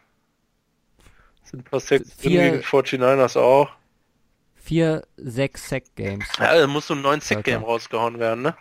Sind 1.43 1.61
ein 1.61 1.65
paar 1.65 1.81
drin 1.81 2.05
Vier- 2.19 2.43
gegen 2.43 2.59
die 2.59 2.65
49ers 2.65 3.37
auch. 3.37 3.71
Vier, 4.55 5.05
sechs 5.17 5.69
Sack 5.69 5.85
Games. 5.97 6.27
Ja, 6.39 6.55
da 6.59 6.67
muss 6.69 6.87
so 6.87 6.95
ein 6.95 7.01
9 7.03 7.21
Sack 7.21 7.43
Game 7.45 7.63
rausgehauen 7.65 8.19
werden, 8.21 8.43
ne? 8.43 8.57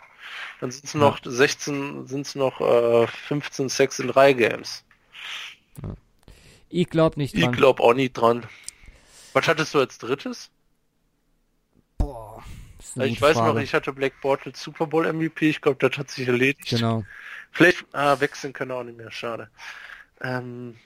Dann 0.60 0.70
sind 0.70 0.84
es 0.84 0.94
noch 0.94 1.18
16, 1.24 2.06
sind 2.06 2.26
es 2.26 2.34
noch 2.34 2.60
äh, 2.60 3.06
15 3.06 3.68
Sacks 3.68 3.98
in 3.98 4.08
drei 4.08 4.32
Games. 4.32 4.84
Ich 6.68 6.88
glaube 6.90 7.18
nicht 7.18 7.34
Ich 7.34 7.42
dran. 7.44 7.52
glaube 7.52 7.82
auch 7.82 7.94
nicht 7.94 8.12
dran. 8.14 8.46
Was 9.32 9.46
hattest 9.48 9.74
du 9.74 9.80
als 9.80 9.98
drittes? 9.98 10.50
Boah, 11.98 12.42
eine 12.96 13.06
Ich 13.06 13.20
weiß 13.20 13.36
Frage. 13.36 13.54
noch, 13.54 13.60
ich 13.60 13.74
hatte 13.74 13.92
Black 13.92 14.20
Bortles 14.20 14.60
Super 14.60 14.86
Bowl 14.86 15.10
MVP. 15.12 15.50
Ich 15.50 15.60
glaube, 15.60 15.88
das 15.88 15.98
hat 15.98 16.10
sich 16.10 16.26
erledigt. 16.28 16.68
Genau. 16.68 17.04
Vielleicht 17.52 17.84
ah, 17.92 18.18
wechseln 18.20 18.52
können 18.52 18.72
auch 18.72 18.82
nicht 18.84 18.96
mehr. 18.98 19.10
Schade. 19.10 19.48
Ähm, 20.20 20.76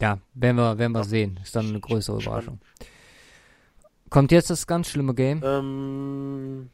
Ja, 0.00 0.18
werden 0.34 0.56
wir, 0.56 0.76
werden 0.78 0.92
wir 0.92 1.04
sehen. 1.04 1.38
Ist 1.42 1.56
dann 1.56 1.68
eine 1.68 1.80
größere 1.80 2.20
Überraschung. 2.20 2.60
Kommt 4.10 4.32
jetzt 4.32 4.50
das 4.50 4.66
ganz 4.66 4.88
schlimme 4.90 5.14
Game? 5.14 5.42
ähm, 5.42 6.70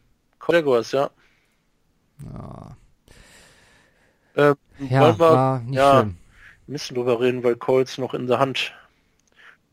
Jaguars, 0.48 0.92
ja. 0.92 1.10
Ja, 2.32 2.76
Ähm, 4.36 4.56
ja 4.78 5.18
wir 5.18 5.72
ja. 5.72 6.10
müssen 6.66 6.94
drüber 6.94 7.20
reden, 7.20 7.42
weil 7.44 7.56
Colts 7.56 7.98
noch 7.98 8.14
in 8.14 8.26
der 8.26 8.38
Hand. 8.38 8.72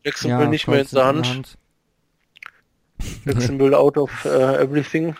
Jacksonville 0.04 0.44
Ja, 0.44 0.48
nicht 0.48 0.68
mehr 0.68 0.80
in 0.80 0.86
Colts 0.86 0.90
der 0.90 1.04
sind 1.04 1.26
Hand. 1.26 1.58
Jacksonville 3.24 3.76
out 3.76 3.96
of 3.96 4.24
äh, 4.24 4.56
everything. 4.62 5.14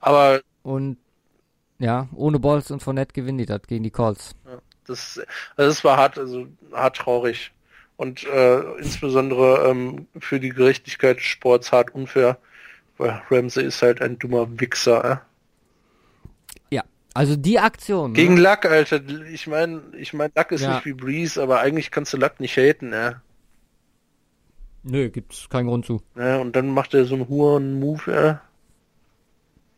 Aber 0.00 0.42
Und 0.62 0.98
ja, 1.78 2.08
ohne 2.14 2.38
Balls 2.38 2.70
und 2.70 2.82
Fournette 2.82 3.12
gewinnen 3.14 3.38
die 3.38 3.46
das 3.46 3.62
gegen 3.66 3.84
die 3.84 3.90
Colts. 3.90 4.34
das, 4.86 5.20
also 5.56 5.70
das 5.70 5.84
war 5.84 5.96
hart, 5.96 6.18
also 6.18 6.46
hart 6.72 6.96
traurig. 6.96 7.52
Und 7.96 8.24
äh, 8.24 8.60
insbesondere 8.78 9.68
ähm, 9.68 10.08
für 10.18 10.40
die 10.40 10.48
Gerechtigkeit 10.50 11.18
des 11.18 11.24
Sports 11.24 11.72
hart 11.72 11.94
unfair. 11.94 12.38
Weil 13.02 13.20
Ramsey 13.30 13.64
ist 13.64 13.82
halt 13.82 14.00
ein 14.00 14.16
dummer 14.20 14.46
Wichser. 14.60 15.22
Äh? 16.70 16.74
Ja, 16.76 16.84
also 17.14 17.34
die 17.34 17.58
Aktion. 17.58 18.14
Gegen 18.14 18.34
ne? 18.34 18.42
Luck, 18.42 18.64
Alter. 18.64 19.00
Ich 19.32 19.48
meine, 19.48 19.82
ich 19.98 20.12
mein, 20.12 20.30
Luck 20.36 20.52
ist 20.52 20.60
Ja. 20.60 20.74
nicht 20.74 20.86
wie 20.86 20.92
Breeze, 20.92 21.42
aber 21.42 21.58
eigentlich 21.58 21.90
kannst 21.90 22.12
du 22.12 22.16
Luck 22.16 22.38
nicht 22.38 22.56
haten, 22.56 22.92
äh? 22.92 23.14
Nö, 24.84 25.10
gibt's 25.10 25.48
keinen 25.48 25.66
Grund 25.66 25.84
zu. 25.84 26.00
Ja, 26.14 26.38
und 26.38 26.54
dann 26.54 26.68
macht 26.68 26.94
er 26.94 27.04
so 27.04 27.16
einen 27.16 27.28
hohen 27.28 27.80
Move, 27.80 28.12
äh? 28.12 28.34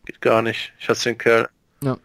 Geht 0.05 0.21
gar 0.21 0.43
nicht. 0.43 0.73
Ich 0.77 0.87
hasse 0.87 1.09
den 1.09 1.17
Kerl. 1.17 1.49
Ja. 1.81 1.97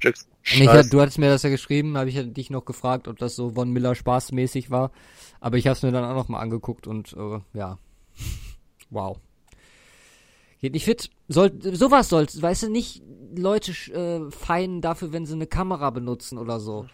Jackson. 0.00 0.30
Ich, 0.44 0.64
du 0.88 1.00
hattest 1.00 1.18
mir 1.18 1.28
das 1.28 1.42
ja 1.42 1.50
geschrieben, 1.50 1.98
habe 1.98 2.08
ich 2.08 2.32
dich 2.32 2.48
noch 2.48 2.64
gefragt, 2.64 3.06
ob 3.06 3.18
das 3.18 3.36
so 3.36 3.50
Von 3.50 3.70
Miller 3.70 3.94
spaßmäßig 3.94 4.70
war. 4.70 4.92
Aber 5.40 5.58
ich 5.58 5.66
habe 5.66 5.76
es 5.76 5.82
mir 5.82 5.92
dann 5.92 6.04
auch 6.04 6.14
noch 6.14 6.28
mal 6.28 6.40
angeguckt 6.40 6.86
und 6.86 7.12
äh, 7.12 7.40
ja, 7.52 7.76
wow. 8.90 9.18
Geht 10.62 10.74
nicht 10.74 10.84
fit. 10.84 11.10
Soll, 11.26 11.52
sowas 11.60 12.08
sollst, 12.08 12.40
weißt 12.40 12.62
du, 12.62 12.70
nicht 12.70 13.02
Leute 13.36 13.72
äh, 13.92 14.30
feinen 14.30 14.80
dafür, 14.80 15.12
wenn 15.12 15.26
sie 15.26 15.34
eine 15.34 15.48
Kamera 15.48 15.90
benutzen 15.90 16.38
oder 16.38 16.60
so. 16.60 16.86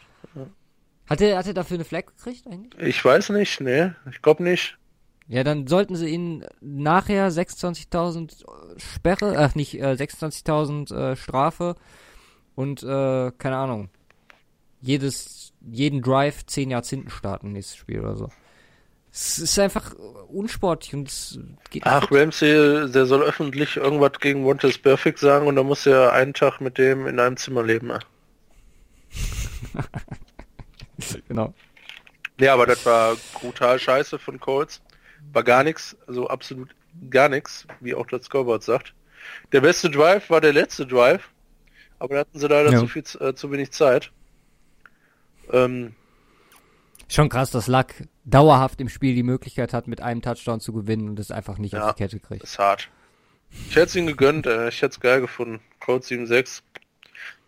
Hat 1.07 1.20
er, 1.20 1.36
hat 1.39 1.47
er 1.47 1.55
dafür 1.55 1.77
eine 1.77 1.85
Flag 1.85 2.07
gekriegt 2.07 2.47
eigentlich? 2.47 2.82
Ich 2.82 3.05
weiß 3.05 3.31
nicht, 3.31 3.61
ne? 3.61 3.95
Ich 4.11 4.23
glaube 4.23 4.43
nicht. 4.43 4.78
Ja, 5.27 5.45
dann 5.45 5.66
sollten 5.66 5.97
sie 5.97 6.09
ihn 6.09 6.47
nachher 6.62 7.31
26.000 7.31 8.47
Sperre, 8.78 9.36
ach 9.39 9.55
nicht, 9.55 9.78
äh, 9.78 9.93
26.000 9.93 10.95
äh, 10.95 11.16
Strafe 11.16 11.74
und, 12.55 12.82
äh, 12.82 13.32
keine 13.36 13.57
Ahnung, 13.57 13.90
jedes, 14.81 15.53
jeden 15.61 16.01
Drive 16.01 16.47
10 16.47 16.70
Yards 16.70 16.89
hinten 16.89 17.11
starten, 17.11 17.53
nächstes 17.53 17.77
Spiel 17.77 18.01
oder 18.01 18.16
so. 18.16 18.31
Es 19.20 19.39
ist 19.40 19.59
einfach 19.59 19.95
unsportlich 20.28 20.95
und 20.95 21.09
es 21.09 21.40
geht 21.70 21.85
nicht 21.85 21.86
Ach, 21.86 22.09
fit. 22.09 22.16
Ramsey, 22.19 22.89
der 22.93 23.05
soll 23.07 23.23
öffentlich 23.24 23.77
irgendwas 23.77 24.12
gegen 24.20 24.43
Montes 24.43 24.78
Perfect 24.78 25.19
sagen 25.19 25.49
und 25.49 25.57
dann 25.57 25.66
muss 25.66 25.86
er 25.86 26.12
einen 26.12 26.35
Tag 26.35 26.61
mit 26.61 26.78
dem 26.78 27.05
in 27.09 27.19
einem 27.19 27.36
Zimmer 27.36 27.65
leben. 27.65 27.90
äh. 27.90 27.99
Genau. 31.28 31.53
Ja, 32.40 32.55
aber 32.55 32.66
das 32.66 32.85
war 32.86 33.16
brutal 33.35 33.78
scheiße 33.78 34.19
von 34.19 34.39
Colts. 34.39 34.81
War 35.32 35.43
gar 35.43 35.65
nichts, 35.65 35.97
also 36.07 36.28
absolut 36.28 36.69
gar 37.11 37.28
nichts, 37.28 37.66
wie 37.81 37.95
auch 37.95 38.07
das 38.07 38.24
Scoreboard 38.27 38.62
sagt. 38.62 38.95
Der 39.53 39.61
beste 39.61 39.90
Drive 39.90 40.31
war 40.31 40.40
der 40.40 40.53
letzte 40.53 40.86
Drive, 40.86 41.28
aber 41.99 42.15
da 42.15 42.20
hatten 42.20 42.39
sie 42.39 42.47
leider 42.47 42.70
Ja. 42.70 42.78
zu 42.78 42.86
viel, 42.86 43.03
äh, 43.20 43.35
zu 43.35 43.51
wenig 43.51 43.73
Zeit. 43.73 44.12
Ähm, 45.53 45.95
Schon 47.10 47.28
krass, 47.28 47.51
dass 47.51 47.66
Luck 47.68 47.86
dauerhaft 48.24 48.80
im 48.80 48.89
Spiel 48.89 49.14
die 49.14 49.22
Möglichkeit 49.22 49.72
hat, 49.72 49.89
mit 49.89 50.01
einem 50.02 50.20
Touchdown 50.22 50.60
zu 50.60 50.72
gewinnen 50.72 51.09
und 51.09 51.18
es 51.18 51.30
einfach 51.30 51.59
nicht 51.59 51.72
Ja. 51.72 51.89
auf 51.89 51.94
die 51.94 52.02
Kette 52.02 52.20
kriegt. 52.20 52.44
ist 52.44 52.59
hart. 52.59 52.89
Ich 53.51 53.76
hätte 53.76 53.86
es 53.86 53.97
ihm 53.97 54.06
gegönnt, 54.06 54.47
äh, 54.47 54.68
ich 54.68 54.82
hätte 54.82 54.93
es 54.93 55.01
geil 55.01 55.20
gefunden. 55.22 55.60
Code 55.80 56.05
7-6. 56.05 56.62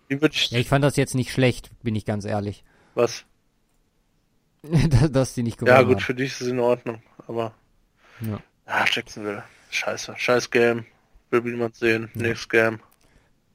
Wie 0.09 0.21
würde 0.21 0.35
ich, 0.35 0.51
Ja, 0.51 0.59
ich 0.59 0.69
fand 0.69 0.83
das 0.83 0.97
jetzt 0.97 1.15
nicht 1.15 1.31
schlecht, 1.31 1.71
bin 1.83 1.95
ich 1.95 2.05
ganz 2.07 2.25
ehrlich. 2.25 2.65
was? 2.95 3.25
dass, 4.63 5.11
dass 5.13 5.35
die 5.35 5.43
nicht 5.43 5.59
gewonnen 5.59 5.75
Ja 5.77 5.83
gut, 5.83 5.97
haben. 5.97 6.01
für 6.01 6.15
dich 6.15 6.33
ist 6.33 6.41
es 6.43 6.49
in 6.49 6.59
Ordnung, 6.59 7.03
aber 7.27 7.55
Ja. 8.21 8.41
ah, 8.67 8.85
Jacksonville. 8.91 9.43
Scheiße. 9.71 10.15
Scheiß 10.17 10.51
Game. 10.51 10.85
Will 11.31 11.43
niemand 11.43 11.77
sehen. 11.77 12.11
Next 12.15 12.51
Game. 12.51 12.81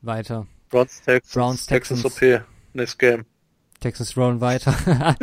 Weiter. 0.01 0.47
Browns 0.69 1.01
Texans. 1.01 1.33
Browns, 1.33 1.65
Texans 1.65 2.01
Texans. 2.03 2.39
OP. 2.41 2.45
Next 2.73 2.97
Game. 2.99 3.25
Texas 3.79 4.15
Rowan 4.17 4.41
weiter. 4.41 4.75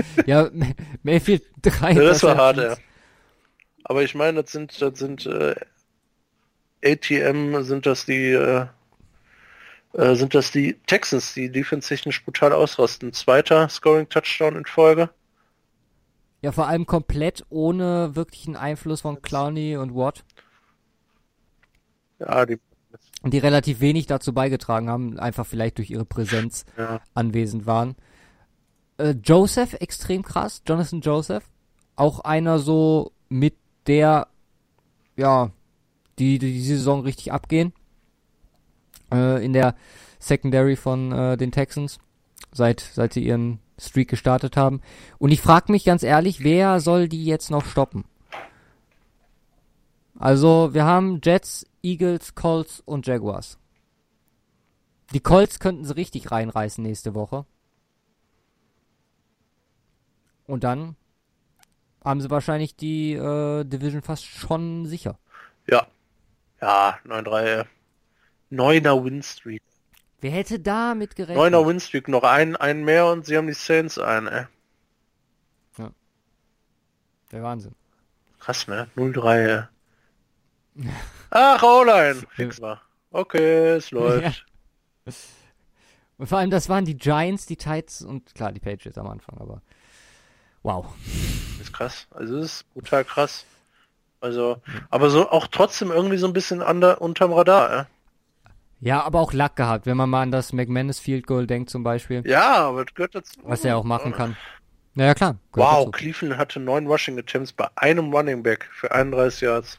ja, 0.26 0.48
May- 0.52 0.74
Mayfield 1.02 1.44
3. 1.62 1.92
Ja, 1.92 2.02
das 2.02 2.22
war 2.22 2.36
hart, 2.36 2.56
ja. 2.58 2.76
Aber 3.84 4.02
ich 4.02 4.14
meine, 4.14 4.42
das 4.42 4.52
sind, 4.52 4.80
das 4.80 4.98
sind 4.98 5.26
äh, 5.26 5.54
ATM, 6.84 7.62
sind 7.62 7.86
das 7.86 8.04
die, 8.06 8.30
äh, 8.30 8.66
äh, 9.94 10.14
sind 10.14 10.34
das 10.34 10.50
die 10.52 10.74
Texans, 10.86 11.34
die 11.34 11.50
defense-technisch 11.50 12.24
brutal 12.24 12.52
ausrasten. 12.52 13.12
Zweiter 13.12 13.68
Scoring 13.68 14.08
Touchdown 14.08 14.56
in 14.56 14.64
Folge. 14.64 15.10
Ja, 16.42 16.50
vor 16.52 16.66
allem 16.66 16.86
komplett 16.86 17.44
ohne 17.50 18.16
wirklichen 18.16 18.56
Einfluss 18.56 19.02
von 19.02 19.22
Clowney 19.22 19.76
und 19.76 19.94
Watt. 19.94 20.24
Ja, 22.18 22.46
die, 22.46 22.58
Die 23.24 23.38
relativ 23.38 23.80
wenig 23.80 24.06
dazu 24.06 24.32
beigetragen 24.32 24.88
haben, 24.88 25.18
einfach 25.18 25.46
vielleicht 25.46 25.78
durch 25.78 25.90
ihre 25.90 26.04
Präsenz 26.04 26.64
ja. 26.76 27.00
anwesend 27.14 27.66
waren. 27.66 27.96
Äh, 28.98 29.14
Joseph, 29.22 29.74
extrem 29.74 30.22
krass. 30.22 30.62
Jonathan 30.66 31.00
Joseph. 31.00 31.44
Auch 31.96 32.20
einer 32.20 32.58
so 32.58 33.12
mit 33.28 33.54
der, 33.86 34.28
ja, 35.16 35.50
die, 36.18 36.38
die 36.38 36.52
diese 36.52 36.76
Saison 36.76 37.02
richtig 37.02 37.32
abgehen. 37.32 37.72
Äh, 39.12 39.44
in 39.44 39.52
der 39.52 39.74
Secondary 40.18 40.76
von 40.76 41.12
äh, 41.12 41.36
den 41.36 41.52
Texans. 41.52 41.98
Seit, 42.52 42.80
seit 42.80 43.14
sie 43.14 43.24
ihren 43.24 43.60
Streak 43.78 44.08
gestartet 44.08 44.56
haben. 44.56 44.80
Und 45.18 45.30
ich 45.30 45.40
frage 45.40 45.72
mich 45.72 45.84
ganz 45.84 46.02
ehrlich, 46.02 46.44
wer 46.44 46.80
soll 46.80 47.08
die 47.08 47.24
jetzt 47.24 47.50
noch 47.50 47.64
stoppen? 47.64 48.04
Also, 50.18 50.72
wir 50.72 50.84
haben 50.84 51.20
Jets, 51.22 51.66
Eagles, 51.82 52.34
Colts 52.34 52.80
und 52.84 53.06
Jaguars. 53.06 53.58
Die 55.12 55.20
Colts 55.20 55.58
könnten 55.58 55.84
sie 55.84 55.96
richtig 55.96 56.30
reinreißen 56.30 56.82
nächste 56.82 57.14
Woche. 57.14 57.44
Und 60.46 60.64
dann 60.64 60.96
haben 62.04 62.20
sie 62.20 62.30
wahrscheinlich 62.30 62.76
die 62.76 63.12
äh, 63.14 63.64
Division 63.64 64.02
fast 64.02 64.24
schon 64.24 64.86
sicher. 64.86 65.18
Ja. 65.68 65.86
Ja, 66.60 66.98
9-3. 67.04 67.66
Neuner 68.50 69.04
Winstreak. 69.04 69.62
Wer 70.20 70.30
hätte 70.30 70.60
damit 70.60 71.16
gerechnet? 71.16 71.36
Neuner 71.36 71.66
Winstreak. 71.66 72.08
Noch 72.08 72.22
einen, 72.22 72.56
einen 72.56 72.84
mehr 72.84 73.06
und 73.06 73.26
sie 73.26 73.36
haben 73.36 73.46
die 73.46 73.54
Saints 73.54 73.98
ein, 73.98 74.26
ey. 74.26 74.46
Der 77.32 77.42
Wahnsinn. 77.42 77.74
Krass, 78.38 78.68
ne? 78.68 78.88
0-3, 78.94 79.46
ey. 79.46 79.62
Ach, 81.30 81.62
O-Line. 81.62 82.22
Fix. 82.30 82.60
Okay, 83.10 83.76
es 83.76 83.90
läuft. 83.90 84.46
Und 86.18 86.26
vor 86.26 86.38
allem, 86.38 86.50
das 86.50 86.68
waren 86.68 86.84
die 86.84 86.96
Giants, 86.96 87.46
die 87.46 87.56
Titans 87.56 88.02
und 88.02 88.34
klar, 88.34 88.52
die 88.52 88.60
Patriots 88.60 88.98
am 88.98 89.08
Anfang, 89.08 89.38
aber 89.38 89.62
wow. 90.62 90.86
ist 91.60 91.72
krass. 91.72 92.06
Also 92.10 92.38
ist 92.38 92.64
brutal 92.74 93.04
krass. 93.04 93.44
Also, 94.20 94.58
aber 94.88 95.10
so 95.10 95.28
auch 95.30 95.48
trotzdem 95.48 95.90
irgendwie 95.90 96.16
so 96.16 96.26
ein 96.28 96.32
bisschen 96.32 96.62
under, 96.62 97.00
unterm 97.00 97.32
Radar, 97.32 97.72
ey. 97.72 97.84
Ja, 98.80 99.02
aber 99.02 99.20
auch 99.20 99.32
Lack 99.32 99.56
gehabt, 99.56 99.86
wenn 99.86 99.96
man 99.96 100.10
mal 100.10 100.22
an 100.22 100.30
das 100.30 100.52
McManus 100.52 100.98
Field 100.98 101.26
Goal 101.26 101.46
denkt 101.46 101.70
zum 101.70 101.82
Beispiel, 101.82 102.22
Ja, 102.26 102.68
aber 102.68 102.84
das 102.84 102.94
gehört 102.94 103.14
dazu. 103.14 103.40
was 103.44 103.64
er 103.64 103.76
auch 103.76 103.84
machen 103.84 104.12
kann. 104.12 104.36
Naja, 104.94 105.14
klar. 105.14 105.36
Wow, 105.52 105.86
dazu. 105.86 105.90
Cleveland 105.92 106.36
hatte 106.36 106.60
neun 106.60 106.86
Rushing 106.86 107.18
Attempts 107.18 107.52
bei 107.52 107.68
einem 107.76 108.12
Running 108.12 108.42
Back 108.42 108.68
für 108.72 108.92
31 108.92 109.40
Yards. 109.40 109.78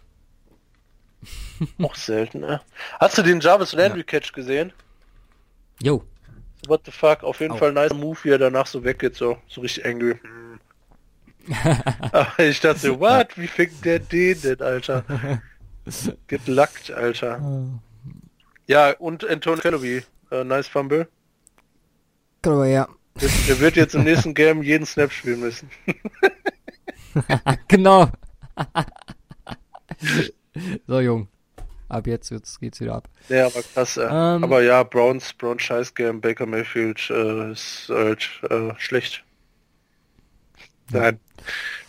Auch 1.82 1.96
selten, 1.96 2.40
ne? 2.42 2.62
Hast 3.00 3.18
du 3.18 3.22
den 3.22 3.40
Jarvis 3.40 3.74
Landry 3.74 4.04
Catch 4.04 4.34
gesehen? 4.34 4.74
Jo. 5.82 6.04
What 6.68 6.82
the 6.86 6.92
fuck? 6.92 7.24
Auf 7.24 7.40
jeden 7.40 7.54
Au. 7.54 7.58
Fall 7.58 7.72
nice 7.74 7.94
Move, 7.94 8.18
wie 8.24 8.30
er 8.30 8.38
danach 8.38 8.68
so 8.68 8.84
weggeht, 8.84 9.16
so, 9.16 9.38
so 9.48 9.62
richtig 9.62 9.86
angry. 9.86 10.20
Ich 12.38 12.60
dachte, 12.62 12.80
so, 12.80 13.00
what? 13.00 13.38
Wie 13.38 13.48
fängt 13.48 13.84
der 13.84 14.00
den 14.00 14.42
denn, 14.42 14.62
Alter? 14.62 15.04
Get 16.28 16.48
lucked, 16.48 16.92
Alter. 16.92 17.42
Ja, 18.68 18.92
und 18.92 19.28
Antonio 19.30 19.62
Calloway, 19.62 20.04
äh, 20.32 20.44
nice 20.44 20.68
Fumble. 20.68 21.08
Aber 22.46 22.66
ja. 22.66 22.88
Der, 23.22 23.60
wird 23.60 23.76
jetzt 23.76 23.94
im 23.94 24.04
nächsten 24.04 24.34
Game 24.36 24.64
jeden 24.64 24.86
Snap 24.86 25.12
spielen 25.12 25.42
müssen. 25.42 25.70
genau. 27.68 28.10
so, 30.88 31.00
Jung. 31.00 31.28
Ab 31.90 32.08
jetzt 32.08 32.32
wird's, 32.32 32.60
geht's 32.60 32.80
wieder 32.80 32.96
ab. 32.96 33.10
Ja, 33.30 33.46
aber 33.46 33.62
krass. 33.62 33.98
Äh. 33.98 34.06
Ähm. 34.06 34.44
aber 34.44 34.64
ja, 34.64 34.82
Browns, 34.82 35.34
Browns 35.34 35.62
Scheiß 35.62 35.94
Game, 35.94 36.22
Baker 36.22 36.48
Mayfield 36.48 37.08
äh, 37.12 37.52
ist 37.52 37.88
halt 37.90 38.42
äh, 38.50 38.74
schlecht. 38.78 39.24
Nein. 40.90 41.20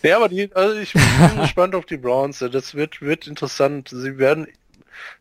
Nee, 0.03 0.11
aber 0.11 0.29
die, 0.29 0.49
also 0.53 0.75
ich 0.79 0.93
bin 0.93 1.01
gespannt 1.41 1.75
auf 1.75 1.85
die 1.85 1.97
Browns. 1.97 2.39
Das 2.39 2.75
wird, 2.75 3.01
wird 3.01 3.27
interessant. 3.27 3.89
Sie 3.89 4.17
werden, 4.17 4.47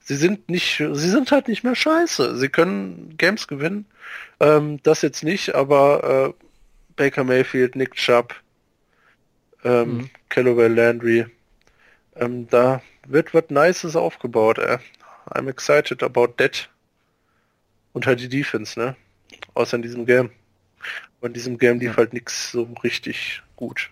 sie 0.01 0.17
sind 0.17 0.49
nicht, 0.49 0.77
sie 0.79 1.09
sind 1.11 1.31
halt 1.31 1.49
nicht 1.49 1.65
mehr 1.65 1.75
scheiße. 1.75 2.37
Sie 2.37 2.49
können 2.49 3.15
Games 3.17 3.47
gewinnen. 3.49 3.87
Ähm, 4.41 4.81
das 4.83 5.03
jetzt 5.03 5.23
nicht, 5.25 5.55
aber 5.55 6.35
äh, 6.39 6.45
Baker 6.97 7.25
Mayfield, 7.25 7.77
Nick 7.77 7.95
Chubb, 7.95 8.35
ähm, 9.65 9.97
Mhm. 9.99 10.11
Callaway 10.29 10.69
Landry, 10.69 11.27
ähm, 12.17 12.49
da 12.51 12.83
wird 13.07 13.33
was 13.35 13.45
Nices 13.51 13.97
aufgebaut, 13.97 14.59
ey. 14.59 14.79
I'm 15.31 15.49
excited 15.49 16.03
about 16.03 16.35
that. 16.37 16.69
Und 17.93 18.07
halt 18.07 18.21
die 18.21 18.29
Defense, 18.29 18.79
ne? 18.79 18.97
Außer 19.55 19.77
in 19.77 19.83
diesem 19.83 20.05
Game. 20.05 20.31
Aber 21.19 21.29
in 21.29 21.33
diesem 21.33 21.57
Game 21.59 21.79
lief 21.79 21.93
Ja. 21.93 21.97
halt 21.99 22.13
nix 22.13 22.51
so 22.53 22.69
richtig 22.83 23.43
gut. 23.57 23.91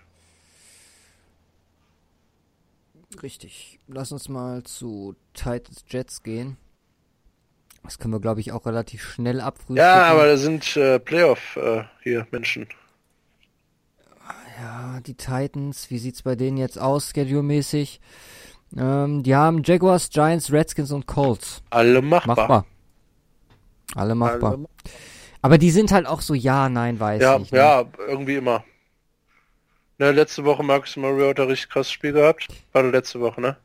Richtig. 3.21 3.79
Lass 3.87 4.11
uns 4.11 4.29
mal 4.29 4.63
zu 4.63 5.15
Titans 5.33 5.85
Jets 5.87 6.23
gehen. 6.23 6.57
Das 7.83 7.99
können 7.99 8.13
wir, 8.13 8.21
glaube 8.21 8.39
ich, 8.39 8.51
auch 8.51 8.65
relativ 8.65 9.03
schnell 9.03 9.41
abfrühstücken. 9.41 9.77
Ja, 9.77 10.05
aber 10.05 10.25
da 10.25 10.37
sind 10.37 10.75
äh, 10.77 10.99
Playoff 10.99 11.57
äh, 11.57 11.83
hier 12.01 12.25
Menschen. 12.31 12.67
Ja, 14.61 15.01
die 15.01 15.15
Titans, 15.15 15.89
wie 15.89 15.97
sieht's 15.97 16.21
bei 16.21 16.35
denen 16.35 16.57
jetzt 16.57 16.79
aus, 16.79 17.09
schedule-mäßig? 17.09 17.99
Ähm, 18.77 19.23
die 19.23 19.35
haben 19.35 19.61
Jaguars, 19.63 20.09
Giants, 20.09 20.51
Redskins 20.51 20.91
und 20.91 21.07
Colts. 21.07 21.61
Alle 21.69 22.01
machbar. 22.01 22.35
Machbar. 22.35 22.65
Alle 23.95 24.15
machbar. 24.15 24.53
Alle, 24.53 24.65
Aber 25.41 25.57
die 25.57 25.71
sind 25.71 25.91
halt 25.91 26.07
auch 26.07 26.21
so, 26.21 26.33
ja, 26.33 26.69
nein, 26.69 26.99
weiß 26.99 27.21
ja, 27.21 27.39
nicht. 27.39 27.51
Ne? 27.51 27.59
ja, 27.59 27.83
irgendwie 28.07 28.35
immer. 28.35 28.63
Ne, 29.99 30.11
letzte 30.11 30.43
Woche 30.43 30.63
Marcus 30.63 30.95
Mariota 30.97 31.43
richtig 31.43 31.69
krasses 31.69 31.91
Spiel 31.91 32.13
gehabt. 32.13 32.47
War 32.71 32.83
letzte 32.83 33.19
Woche, 33.19 33.41
ne? 33.41 33.57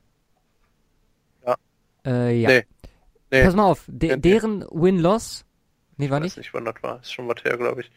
Äh, 2.07 2.41
ja. 2.41 2.49
Nee. 2.49 2.67
Nee, 3.31 3.43
Pass 3.45 3.55
mal 3.55 3.65
auf, 3.65 3.85
de 3.89 4.11
Nee, 4.11 4.17
deren 4.17 4.65
Win-Loss, 4.71 5.45
nee, 5.99 6.09
war 6.09 6.19
weiß 6.19 6.25
nicht, 6.25 6.37
nicht, 6.39 6.55
wann 6.55 6.65
das 6.65 6.77
war. 6.83 7.01
Ist 7.01 7.13
schon 7.13 7.29
was 7.29 7.45
her, 7.45 7.59
glaube 7.59 7.83
ich. 7.83 7.91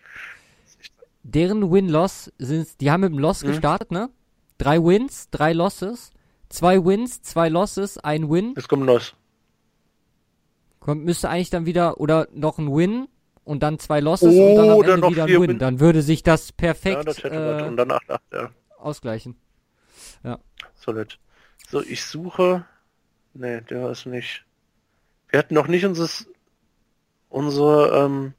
deren 1.23 1.71
Win-Loss 1.71 2.33
sind, 2.37 2.81
die 2.81 2.91
haben 2.91 3.01
mit 3.01 3.11
dem 3.13 3.19
Loss 3.19 3.43
Mhm. 3.43 3.47
gestartet, 3.47 3.91
ne? 3.91 4.09
Drei 4.57 4.83
Wins, 4.83 5.29
drei 5.29 5.53
Losses, 5.53 6.11
zwei 6.49 6.83
Wins, 6.83 7.21
zwei 7.21 7.47
Losses, 7.47 7.97
ein 7.99 8.29
Win. 8.29 8.53
Jetzt 8.57 8.67
kommt 8.67 8.85
los. 8.85 9.15
Kommt, 10.81 11.05
müsste 11.05 11.29
eigentlich 11.29 11.49
dann 11.51 11.65
wieder, 11.65 11.99
oder 12.01 12.27
noch 12.33 12.57
ein 12.57 12.75
Win 12.75 13.07
und 13.51 13.61
dann 13.63 13.79
zwei 13.79 13.99
Losses 13.99 14.33
und 14.33 14.55
dann 14.55 14.69
am 14.69 14.77
Oder 14.77 14.93
Ende 14.93 15.01
noch 15.01 15.11
wieder 15.11 15.27
Win. 15.27 15.59
Dann 15.59 15.79
würde 15.81 16.01
sich 16.01 16.23
das 16.23 16.49
Ja, 16.49 16.55
perfekt 16.57 17.07
das 17.07 17.23
hätte 17.23 17.35
was. 17.35 17.71
äh, 17.71 17.75
danach, 17.75 17.99
ach, 18.07 18.19
ja, 18.31 18.49
ausgleichen. 18.77 19.35
solid. 20.75 21.19
So, 21.69 21.81
ich 21.81 22.03
suche. 22.03 22.65
Nee, 23.33 23.61
der 23.61 23.89
ist 23.91 24.05
nicht. 24.05 24.45
Wir 25.29 25.39
hatten 25.39 25.53
noch 25.53 25.67
nicht 25.67 25.85
unseres, 25.85 26.27
unsere, 27.29 28.05
ähm, 28.05 28.33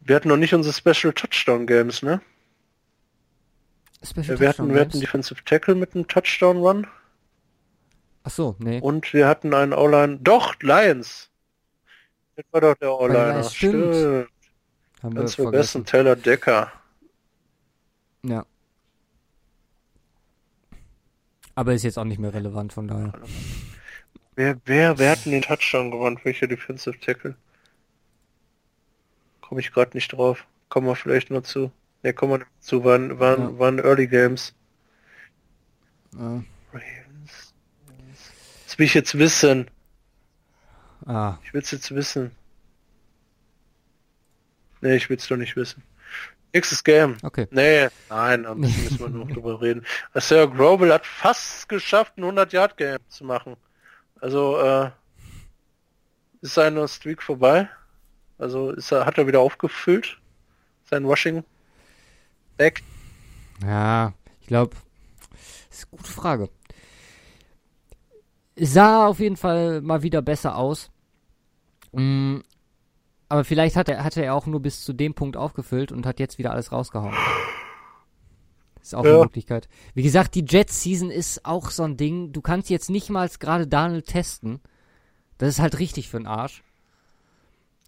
wir 0.00 0.16
hatten 0.16 0.28
noch 0.28 0.36
nicht 0.36 0.52
unsere 0.54 0.74
Special 0.74 1.12
Touchdown 1.12 1.66
Games, 1.66 2.02
ne? 2.02 2.20
Special 4.04 4.38
Wir 4.40 4.48
hatten, 4.48 4.74
wir 4.74 4.80
hatten 4.80 5.00
Defensive 5.00 5.44
Tackle 5.44 5.74
mit 5.76 5.94
einem 5.94 6.08
Touchdown 6.08 6.56
Run 6.58 6.86
Ach 8.24 8.30
so, 8.30 8.56
nee. 8.58 8.80
und 8.80 9.12
wir 9.14 9.26
hatten 9.28 9.54
einen 9.54 9.72
O-Line. 9.72 10.18
Doch, 10.22 10.54
Lions! 10.60 11.31
Das 12.36 12.44
war 12.50 12.60
doch 12.60 12.74
der 12.76 12.92
O-Liner. 12.92 13.32
Lions, 13.34 13.54
stimmt. 13.54 14.28
Haben 15.02 15.14
Ganz 15.14 15.36
wir 15.36 15.44
vergessen. 15.44 15.84
Taylor 15.84 16.16
Decker. 16.16 16.72
Ja. 18.24 18.46
Aber 21.54 21.74
ist 21.74 21.82
jetzt 21.82 21.98
auch 21.98 22.04
nicht 22.04 22.18
mehr 22.18 22.32
relevant, 22.32 22.72
von 22.72 22.88
daher. 22.88 23.12
Wer, 24.36 24.58
wer, 24.64 24.98
wer 24.98 25.10
hat 25.10 25.24
denn 25.26 25.32
den 25.32 25.42
Touchdown 25.42 25.90
gewonnen? 25.90 26.18
Welcher 26.22 26.46
Defensive 26.46 26.98
Tackle? 27.00 27.36
Komme 29.42 29.60
ich 29.60 29.72
gerade 29.72 29.94
nicht 29.94 30.12
drauf. 30.12 30.46
Kommen 30.70 30.86
wir 30.86 30.96
vielleicht 30.96 31.30
noch 31.30 31.42
zu. 31.42 31.70
Ne, 32.02 32.14
kommen 32.14 32.32
wir 32.32 32.38
noch 32.38 32.46
zu. 32.60 32.84
Waren, 32.84 33.18
waren, 33.18 33.40
Ja. 33.42 33.58
waren 33.58 33.78
Early 33.78 34.06
Games. 34.06 34.54
Äh, 36.14 36.18
Ravens. 36.72 37.54
Das 38.66 38.78
will 38.78 38.86
ich 38.86 38.94
jetzt 38.94 39.18
wissen. 39.18 39.70
Ah, 41.06 41.38
Ich 41.44 41.52
will 41.52 41.62
es 41.62 41.70
jetzt 41.70 41.94
wissen. 41.94 42.30
Nee, 44.80 44.96
ich 44.96 45.08
will 45.08 45.16
es 45.16 45.28
doch 45.28 45.36
nicht 45.36 45.56
wissen. 45.56 45.82
Nächstes 46.52 46.84
Game. 46.84 47.16
okay. 47.22 47.46
Nee, 47.50 47.88
nein, 48.10 48.42
da 48.42 48.54
müssen 48.54 48.82
müssen 48.84 48.98
wir 48.98 49.08
noch 49.08 49.28
drüber 49.30 49.60
reden. 49.62 49.86
Sir 50.14 50.48
Grobel 50.48 50.92
hat 50.92 51.06
fast 51.06 51.68
geschafft, 51.68 52.18
ein 52.18 52.24
100-Yard-Game 52.24 52.98
zu 53.08 53.24
machen. 53.24 53.56
Also, 54.20 54.58
äh, 54.60 54.90
ist 56.42 56.54
seine 56.54 56.86
Streak 56.88 57.22
vorbei? 57.22 57.68
Also, 58.38 58.72
ist 58.72 58.92
er, 58.92 59.06
hat 59.06 59.16
er 59.18 59.26
wieder 59.26 59.40
aufgefüllt? 59.40 60.18
Sein 60.90 61.06
Washing 61.06 61.44
Deck? 62.58 62.82
Ja, 63.64 64.12
ich 64.40 64.48
glaube, 64.48 64.76
das 65.68 65.78
ist 65.78 65.88
eine 65.90 65.98
gute 65.98 66.12
Frage. 66.12 66.48
Sah 68.64 69.08
auf 69.08 69.18
jeden 69.18 69.36
Fall 69.36 69.80
mal 69.80 70.02
wieder 70.02 70.22
besser 70.22 70.56
aus. 70.56 70.90
Mm, 71.90 72.38
aber 73.28 73.44
vielleicht 73.44 73.74
hat 73.74 73.88
er, 73.88 74.04
hatte 74.04 74.22
er 74.22 74.34
auch 74.34 74.46
nur 74.46 74.60
bis 74.60 74.84
zu 74.84 74.92
dem 74.92 75.14
Punkt 75.14 75.36
aufgefüllt 75.36 75.90
und 75.90 76.06
hat 76.06 76.20
jetzt 76.20 76.38
wieder 76.38 76.52
alles 76.52 76.70
rausgehauen. 76.70 77.14
Ist 78.80 78.94
auch 78.94 79.04
ja. 79.04 79.14
eine 79.14 79.22
Möglichkeit. 79.24 79.68
Wie 79.94 80.02
gesagt, 80.02 80.34
die 80.34 80.44
Jet-Season 80.44 81.10
ist 81.10 81.44
auch 81.44 81.70
so 81.70 81.82
ein 81.82 81.96
Ding. 81.96 82.32
Du 82.32 82.40
kannst 82.40 82.70
jetzt 82.70 82.90
nicht 82.90 83.10
mal 83.10 83.28
gerade 83.40 83.66
Daniel 83.66 84.02
testen. 84.02 84.60
Das 85.38 85.48
ist 85.48 85.60
halt 85.60 85.78
richtig 85.78 86.08
für 86.08 86.18
den 86.18 86.26
Arsch. 86.26 86.62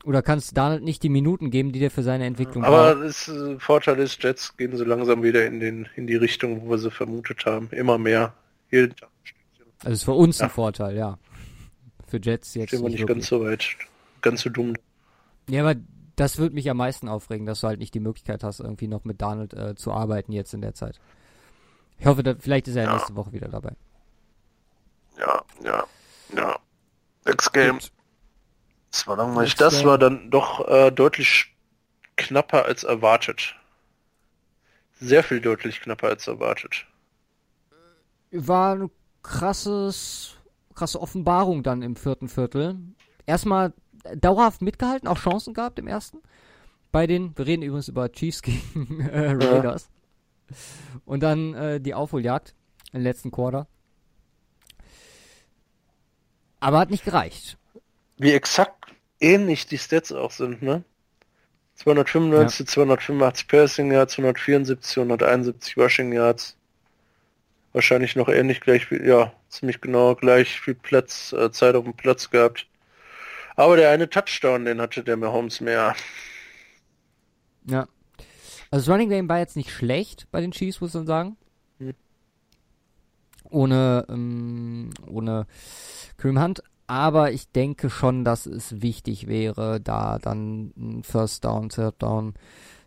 Oder 0.05 0.23
kannst 0.23 0.57
Donald 0.57 0.83
nicht 0.83 1.03
die 1.03 1.09
Minuten 1.09 1.51
geben, 1.51 1.73
die 1.73 1.79
der 1.79 1.91
für 1.91 2.03
seine 2.03 2.27
Entwicklung 2.27 2.65
Aber 2.65 2.95
braucht? 2.95 3.05
das 3.05 3.29
äh, 3.29 3.59
Vorteil 3.59 3.99
ist, 4.01 4.23
Jets 4.23 4.57
gehen 4.57 4.77
so 4.77 4.85
langsam 4.85 5.23
wieder 5.23 5.47
in, 5.47 5.61
den, 5.61 5.89
in 5.97 6.07
die 6.07 6.17
Richtung, 6.17 6.63
wo 6.63 6.71
wir 6.71 6.79
sie 6.79 6.91
vermutet 6.91 7.47
haben. 7.47 7.69
Immer 7.71 7.97
mehr. 7.97 8.35
Jeden 8.71 8.95
Tag. 8.95 9.09
Also 9.81 9.93
ist 9.93 10.05
für 10.05 10.13
uns 10.13 10.39
ja. 10.39 10.45
ein 10.45 10.51
Vorteil, 10.51 10.97
ja. 10.97 11.19
Für 12.07 12.21
Jets 12.23 12.55
jetzt. 12.55 12.71
Sind 12.71 12.83
wir 12.83 12.91
nicht 12.91 13.01
wirklich. 13.01 13.17
ganz 13.17 13.27
so 13.29 13.45
weit, 13.45 13.65
ganz 14.21 14.43
so 14.43 14.51
dumm. 14.51 14.75
Ja, 15.49 15.63
aber 15.63 15.81
das 16.17 16.39
würde 16.39 16.55
mich 16.55 16.71
am 16.71 16.77
meisten 16.77 17.09
aufregen, 17.09 17.47
dass 17.47 17.61
du 17.61 17.67
halt 17.67 17.81
nicht 17.81 17.95
die 17.95 18.01
Möglichkeit 18.01 18.45
hast, 18.45 18.61
irgendwie 18.61 18.89
noch 18.89 19.05
mit 19.05 19.21
Donald 19.21 19.53
äh, 19.55 19.75
zu 19.75 19.93
arbeiten 19.93 20.33
jetzt 20.33 20.55
in 20.55 20.61
der 20.61 20.75
Zeit. 20.75 21.01
Ich 21.99 22.07
hoffe, 22.07 22.23
da, 22.23 22.35
vielleicht 22.39 22.69
ist 22.69 22.77
er 22.77 22.85
ja. 22.85 22.93
nächste 22.93 23.17
Woche 23.17 23.33
wieder 23.33 23.49
dabei. 23.49 23.73
Ja, 25.19 25.43
ja, 25.63 25.85
ja. 26.37 26.59
Next 27.25 27.53
Game. 27.53 27.79
Gut. 27.79 27.93
Das 28.91 29.07
war 29.07 29.17
langweilig. 29.17 29.55
Das 29.57 29.85
war 29.85 29.99
dann 29.99 30.31
doch 30.31 30.69
äh, 30.69 30.91
deutlich 30.91 31.55
knapper 32.17 32.65
als 32.65 32.85
erwartet. 32.85 33.57
Sehr 35.01 35.25
viel 35.25 35.41
deutlich 35.41 35.81
knapper 35.81 36.09
als 36.09 36.29
erwartet. 36.29 36.87
War 38.31 38.75
eine 38.75 38.91
krasses, 39.25 40.37
krasse 40.77 41.01
Offenbarung 41.01 41.65
dann 41.65 41.83
im 41.83 41.97
vierten 41.97 42.29
Viertel. 42.29 42.79
Erstmal 43.27 43.73
dauerhaft 44.15 44.63
mitgehalten, 44.63 45.09
auch 45.09 45.19
Chancen 45.19 45.53
gehabt 45.53 45.81
im 45.81 45.89
ersten. 45.89 46.19
Bei 46.93 47.09
den, 47.09 47.37
wir 47.37 47.47
reden 47.47 47.63
übrigens 47.63 47.89
über 47.89 48.13
Chiefs 48.13 48.43
gegen 48.43 49.01
äh, 49.13 49.31
Raiders. 49.33 49.91
Ja. 50.49 50.57
Und 51.05 51.25
dann 51.25 51.55
äh, 51.55 51.81
die 51.81 51.95
Aufholjagd 51.95 52.55
im 52.93 53.03
letzten 53.03 53.33
Quarter. 53.33 53.67
Aber 56.61 56.79
hat 56.79 56.91
nicht 56.91 57.05
gereicht 57.05 57.59
wie 58.17 58.33
exakt 58.33 58.95
ähnlich 59.21 59.67
die 59.67 59.79
Stats 59.79 60.13
auch 60.13 60.31
sind, 60.31 60.63
ne? 60.63 60.85
295 61.77 62.61
ja. 62.61 62.67
285 62.67 63.49
Passing 63.49 63.93
Yards, 63.93 64.19
174, 64.19 64.99
171 64.99 65.77
Rushing 65.77 66.13
Yards. 66.13 66.57
Wahrscheinlich 67.75 68.15
noch 68.15 68.29
ähnlich 68.29 68.61
gleich 68.61 68.89
wie, 68.93 69.05
ja, 69.05 69.33
ziemlich 69.49 69.81
genau 69.81 70.15
gleich 70.15 70.61
viel 70.61 70.77
Platz, 70.77 71.33
äh, 71.33 71.51
Zeit 71.51 71.75
auf 71.75 71.83
dem 71.83 71.95
Platz 71.95 72.31
gehabt. 72.31 72.69
Aber 73.57 73.77
der 73.77 73.91
eine 73.91 74.09
Touchdown, 74.09 74.65
den 74.65 74.81
hatte 74.81 75.03
der 75.03 75.17
Mahomes 75.17 75.61
mehr. 75.61 75.95
Ja. 77.67 77.89
Also 78.71 78.87
das 78.87 78.89
Running 78.89 79.09
Game 79.09 79.29
war 79.29 79.41
jetzt 79.41 79.57
nicht 79.57 79.71
schlecht 79.71 80.29
bei 80.31 80.41
den 80.41 80.53
Chiefs, 80.53 80.81
muss 80.81 80.95
man 80.95 81.07
sagen. 81.07 81.37
Hm. 81.79 81.95
Ohne, 83.51 84.07
ähm, 84.09 84.91
ohne 85.07 85.47
Kareem 86.17 86.41
Hunt, 86.41 86.63
aber 86.87 87.33
ich 87.33 87.51
denke 87.51 87.91
schon, 87.91 88.25
dass 88.25 88.47
es 88.47 88.83
wichtig 88.83 89.27
wäre, 89.27 89.81
da 89.81 90.19
dann 90.19 90.73
ein 90.77 91.03
First 91.03 91.45
Down, 91.45 91.71
Third 91.71 92.01
Down, 92.01 92.35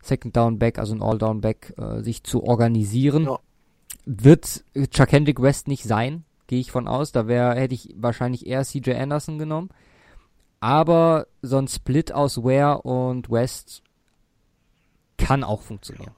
Second 0.02 0.38
Down 0.38 0.60
Back, 0.60 0.80
also 0.80 0.96
ein 0.96 1.02
All 1.02 1.18
Down 1.18 1.42
Back, 1.42 1.74
äh, 1.78 2.02
sich 2.04 2.24
zu 2.24 2.44
organisieren. 2.44 3.26
Ja. 3.26 3.40
Wird 4.10 4.64
Chuck 4.92 5.12
Hendrick 5.12 5.42
West 5.42 5.68
nicht 5.68 5.84
sein, 5.84 6.24
gehe 6.48 6.62
ich 6.62 6.72
von 6.72 6.88
aus. 6.88 7.12
Da 7.12 7.28
wäre 7.28 7.56
hätte 7.56 7.74
ich 7.74 7.94
wahrscheinlich 7.98 8.48
eher 8.48 8.64
CJ 8.64 8.94
Anderson 8.94 9.38
genommen. 9.38 9.70
Aber 10.62 11.28
so 11.42 11.58
ein 11.58 11.68
Split 11.68 12.14
aus 12.14 12.38
Ware 12.38 12.82
und 12.84 13.30
West 13.30 13.84
kann 15.18 15.44
auch 15.44 15.62
funktionieren. 15.62 16.14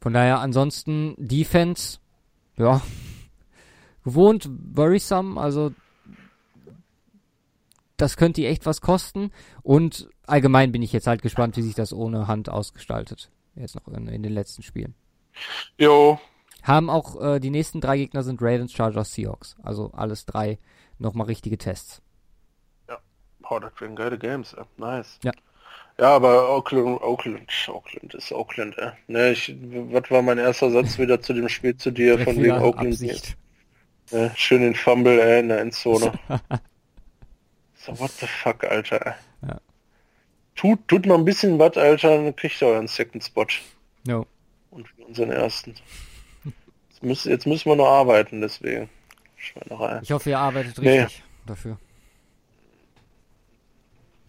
Von 0.00 0.12
daher 0.12 0.40
ansonsten 0.40 1.14
Defense, 1.16 1.98
ja, 2.56 2.82
gewohnt 4.04 4.50
worrisome, 4.74 5.40
also 5.40 5.72
das 7.96 8.16
könnte 8.16 8.44
echt 8.46 8.66
was 8.66 8.80
kosten. 8.80 9.30
Und 9.62 10.08
allgemein 10.26 10.72
bin 10.72 10.82
ich 10.82 10.92
jetzt 10.92 11.06
halt 11.06 11.22
gespannt, 11.22 11.56
wie 11.56 11.62
sich 11.62 11.76
das 11.76 11.92
ohne 11.92 12.26
Hand 12.26 12.48
ausgestaltet. 12.48 13.30
Jetzt 13.56 13.74
noch 13.74 13.88
in, 13.88 14.06
in 14.08 14.22
den 14.22 14.32
letzten 14.32 14.62
Spielen. 14.62 14.94
Jo. 15.78 16.18
Haben 16.62 16.90
auch 16.90 17.20
äh, 17.20 17.40
die 17.40 17.50
nächsten 17.50 17.80
drei 17.80 17.96
Gegner 17.96 18.22
sind 18.22 18.42
Ravens, 18.42 18.72
Chargers, 18.72 19.14
Seahawks. 19.14 19.56
Also 19.62 19.92
alles 19.92 20.26
drei 20.26 20.58
nochmal 20.98 21.26
richtige 21.26 21.58
Tests. 21.58 22.02
Ja, 22.88 22.98
boah, 23.40 23.60
das 23.60 23.72
werden 23.80 23.96
geile 23.96 24.18
Games, 24.18 24.54
ey. 24.54 24.64
nice. 24.76 25.18
Ja. 25.22 25.32
Ja, 25.98 26.14
aber 26.14 26.50
Oakland, 26.54 27.00
Oakland, 27.00 27.50
Oakland 27.68 28.12
ist 28.14 28.30
Oakland, 28.30 28.76
ey. 28.76 28.90
Ne, 29.06 29.32
ich, 29.32 29.56
was 29.90 30.10
war 30.10 30.20
mein 30.20 30.36
erster 30.36 30.70
Satz 30.70 30.98
wieder 30.98 31.20
zu 31.20 31.32
dem 31.32 31.48
Spiel 31.48 31.76
zu 31.76 31.90
dir 31.90 32.18
von 32.18 32.36
wegen 32.36 32.52
Oakland? 32.52 32.94
Absicht. 32.94 33.36
Ja, 34.10 34.30
schön 34.36 34.60
den 34.60 34.74
Fumble 34.74 35.18
ey, 35.20 35.40
in 35.40 35.48
der 35.48 35.60
Endzone. 35.60 36.12
so, 37.74 37.98
what 37.98 38.10
the 38.10 38.26
fuck, 38.26 38.64
Alter. 38.64 39.00
Ja. 39.04 39.16
Tut, 40.56 40.88
tut 40.88 41.06
mal 41.06 41.16
ein 41.16 41.24
bisschen 41.24 41.58
was, 41.58 41.76
Alter, 41.76 42.16
dann 42.16 42.34
kriegt 42.34 42.60
ihr 42.60 42.68
euren 42.68 42.88
Second 42.88 43.22
Spot. 43.22 43.46
No. 44.06 44.26
Und 44.70 44.86
unseren 45.06 45.30
ersten. 45.30 45.74
Jetzt, 46.88 47.02
müsst, 47.02 47.26
jetzt 47.26 47.46
müssen 47.46 47.70
wir 47.70 47.76
noch 47.76 47.88
arbeiten, 47.88 48.40
deswegen. 48.40 48.88
Schweinerei. 49.36 50.00
Ich 50.02 50.10
hoffe, 50.10 50.30
ihr 50.30 50.38
arbeitet 50.38 50.78
richtig 50.78 51.18
nee. 51.18 51.24
dafür. 51.46 51.78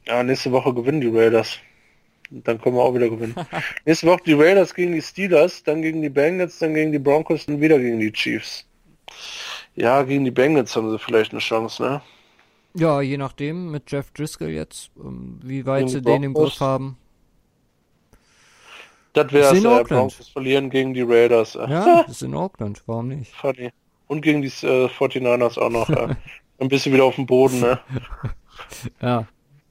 Ja, 0.05 0.21
nächste 0.23 0.51
Woche 0.51 0.73
gewinnen 0.73 1.01
die 1.01 1.07
Raiders. 1.07 1.59
Dann 2.29 2.59
können 2.59 2.75
wir 2.75 2.83
auch 2.83 2.93
wieder 2.93 3.09
gewinnen. 3.09 3.35
nächste 3.85 4.07
Woche 4.07 4.21
die 4.25 4.33
Raiders 4.33 4.73
gegen 4.73 4.91
die 4.91 5.01
Steelers, 5.01 5.63
dann 5.63 5.81
gegen 5.81 6.01
die 6.01 6.09
Bengals, 6.09 6.59
dann 6.59 6.73
gegen 6.73 6.91
die 6.91 6.99
Broncos 6.99 7.45
und 7.45 7.61
wieder 7.61 7.79
gegen 7.79 7.99
die 7.99 8.11
Chiefs. 8.11 8.65
Ja, 9.75 10.03
gegen 10.03 10.25
die 10.25 10.31
Bengals 10.31 10.75
haben 10.75 10.91
sie 10.91 10.99
vielleicht 10.99 11.31
eine 11.31 11.39
Chance, 11.39 11.83
ne? 11.83 12.01
Ja, 12.77 13.01
je 13.01 13.17
nachdem, 13.17 13.71
mit 13.71 13.91
Jeff 13.91 14.11
Driscoll 14.11 14.49
jetzt, 14.49 14.91
ähm, 15.03 15.39
wie 15.43 15.65
weit 15.65 15.89
sie 15.89 16.01
den 16.01 16.23
im 16.23 16.33
Griff 16.33 16.59
haben. 16.59 16.97
Das 19.13 19.33
wäre 19.33 19.55
es, 19.55 19.63
äh, 19.63 19.83
Broncos 19.83 20.29
verlieren 20.29 20.69
gegen 20.69 20.93
die 20.93 21.01
Raiders. 21.01 21.55
Ja, 21.55 22.03
das 22.03 22.09
ist 22.17 22.21
in 22.21 22.35
Auckland, 22.35 22.83
warum 22.85 23.07
nicht? 23.07 23.33
Funny. 23.33 23.71
Und 24.05 24.21
gegen 24.21 24.43
die 24.43 24.47
äh, 24.47 24.87
49ers 24.87 25.59
auch 25.59 25.69
noch. 25.69 25.89
äh, 25.89 26.15
ein 26.59 26.67
bisschen 26.67 26.93
wieder 26.93 27.05
auf 27.05 27.15
dem 27.15 27.25
Boden, 27.25 27.59
ne? 27.61 27.79
ja, 29.01 29.27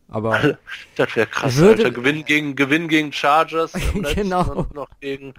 aber... 0.09 0.59
das 0.97 1.15
wäre 1.15 1.28
krass, 1.28 1.57
würde... 1.57 1.85
Alter. 1.85 1.91
Gewinn 1.93 2.24
gegen, 2.24 2.57
Gewinn 2.57 2.89
gegen 2.89 3.12
Chargers. 3.12 3.73
genau. 4.15 4.66
noch 4.74 4.89
gegen, 5.01 5.35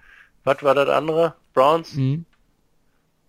was 0.46 0.64
war 0.64 0.74
das 0.74 0.88
andere? 0.88 1.36
Browns? 1.54 1.94
Mhm. 1.96 2.26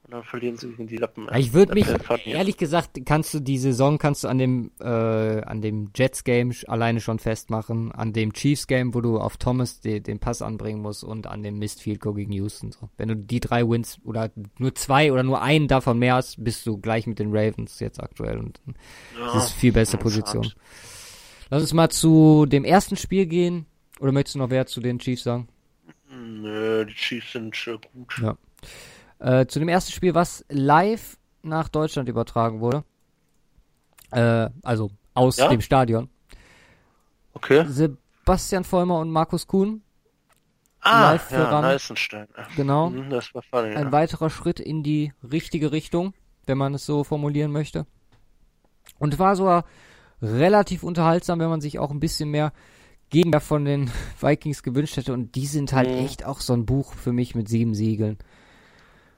Und 0.09 0.15
dann 0.15 0.25
verlieren 0.25 0.57
sie 0.57 0.73
in 0.79 0.87
die 0.87 0.97
Lappen. 0.97 1.29
Ich 1.37 1.53
würde 1.53 1.75
mich, 1.75 1.87
ehrlich 2.25 2.57
gesagt, 2.57 2.99
kannst 3.05 3.35
du 3.35 3.41
die 3.41 3.59
Saison, 3.59 3.99
kannst 3.99 4.25
du 4.25 4.29
an 4.29 4.39
dem, 4.39 4.71
äh, 4.81 4.87
an 4.87 5.61
dem 5.61 5.91
Jets-Game 5.95 6.55
alleine 6.67 7.03
schon 7.03 7.19
festmachen, 7.19 7.93
an 7.93 8.15
dem 8.15 8.33
Chiefs-Game, 8.33 8.95
wo 8.95 9.03
du 9.03 9.19
auf 9.19 9.37
Thomas 9.37 9.81
de, 9.83 10.01
den 10.01 10.19
Pass 10.19 10.41
anbringen 10.41 10.81
musst 10.81 11.05
und 11.05 11.27
an 11.27 11.43
dem 11.43 11.59
Mist 11.59 11.83
Field 11.83 12.01
Goal 12.01 12.15
gegen 12.15 12.33
Houston. 12.33 12.73
So. 12.73 12.89
Wenn 12.97 13.09
du 13.09 13.17
die 13.17 13.39
drei 13.39 13.69
Wins 13.69 13.99
oder 14.03 14.31
nur 14.57 14.75
zwei 14.75 15.13
oder 15.13 15.23
nur 15.25 15.43
einen 15.43 15.69
davon 15.69 15.99
mehr 15.99 16.15
hast, 16.15 16.43
bist 16.43 16.67
du 16.67 16.79
gleich 16.79 17.07
mit 17.07 17.19
den 17.19 17.29
Ravens 17.31 17.79
jetzt 17.79 18.03
aktuell 18.03 18.39
und 18.39 18.63
ja, 18.67 19.35
das 19.35 19.49
ist 19.49 19.53
viel 19.53 19.73
bessere 19.73 19.99
Position. 19.99 20.45
Hart. 20.45 20.57
Lass 21.51 21.61
uns 21.61 21.75
mal 21.75 21.91
zu 21.91 22.47
dem 22.47 22.65
ersten 22.65 22.97
Spiel 22.97 23.27
gehen. 23.27 23.67
Oder 24.01 24.13
möchtest 24.13 24.37
du 24.37 24.39
noch 24.39 24.49
wer 24.49 24.65
zu 24.65 24.81
den 24.81 25.01
Chiefs 25.01 25.25
sagen? 25.25 25.49
Nö, 26.11 26.87
die 26.87 26.95
Chiefs 26.95 27.33
sind 27.33 27.55
schon 27.55 27.79
gut. 27.93 28.19
Ja. 28.23 28.39
Äh, 29.19 29.47
zu 29.47 29.59
dem 29.59 29.69
ersten 29.69 29.93
Spiel, 29.93 30.15
was 30.15 30.45
live 30.49 31.19
nach 31.43 31.69
Deutschland 31.69 32.09
übertragen 32.09 32.61
wurde. 32.61 32.85
Äh, 34.11 34.51
also 34.63 34.91
aus 35.15 35.37
ja? 35.37 35.49
dem 35.49 35.61
Stadion. 35.61 36.09
Okay. 37.35 37.65
Sebastian 37.69 38.65
Vollmer 38.65 38.99
und 38.99 39.11
Markus 39.11 39.47
Kuhn. 39.47 39.83
Ah, 40.81 41.13
live 41.13 41.23
für 41.23 41.35
ja, 41.35 41.61
Neißenstein. 41.61 42.29
Genau. 42.57 42.91
Mhm, 42.91 43.11
das 43.11 43.35
war 43.35 43.43
funny, 43.43 43.75
Ein 43.75 43.87
ja. 43.87 43.93
weiterer 43.93 44.31
Schritt 44.31 44.61
in 44.61 44.83
die 44.83 45.13
richtige 45.29 45.73
Richtung, 45.73 46.15
wenn 46.47 46.57
man 46.57 46.75
es 46.75 46.87
so 46.87 47.03
formulieren 47.03 47.51
möchte. 47.51 47.87
Und 48.99 49.19
war 49.19 49.35
sogar 49.35 49.65
relativ 50.23 50.83
unterhaltsam, 50.83 51.41
wenn 51.41 51.49
man 51.49 51.61
sich 51.61 51.79
auch 51.79 51.91
ein 51.91 52.01
bisschen 52.01 52.31
mehr 52.31 52.53
Gegner 53.11 53.41
von 53.41 53.65
den 53.65 53.91
Vikings 54.21 54.63
gewünscht 54.63 54.97
hätte. 54.97 55.13
Und 55.13 55.35
die 55.35 55.47
sind 55.47 55.73
halt 55.73 55.89
mhm. 55.89 55.99
echt 55.99 56.25
auch 56.25 56.41
so 56.41 56.53
ein 56.53 56.65
Buch 56.67 56.93
für 56.93 57.13
mich 57.13 57.35
mit 57.35 57.49
sieben 57.49 57.75
Siegeln. 57.75 58.19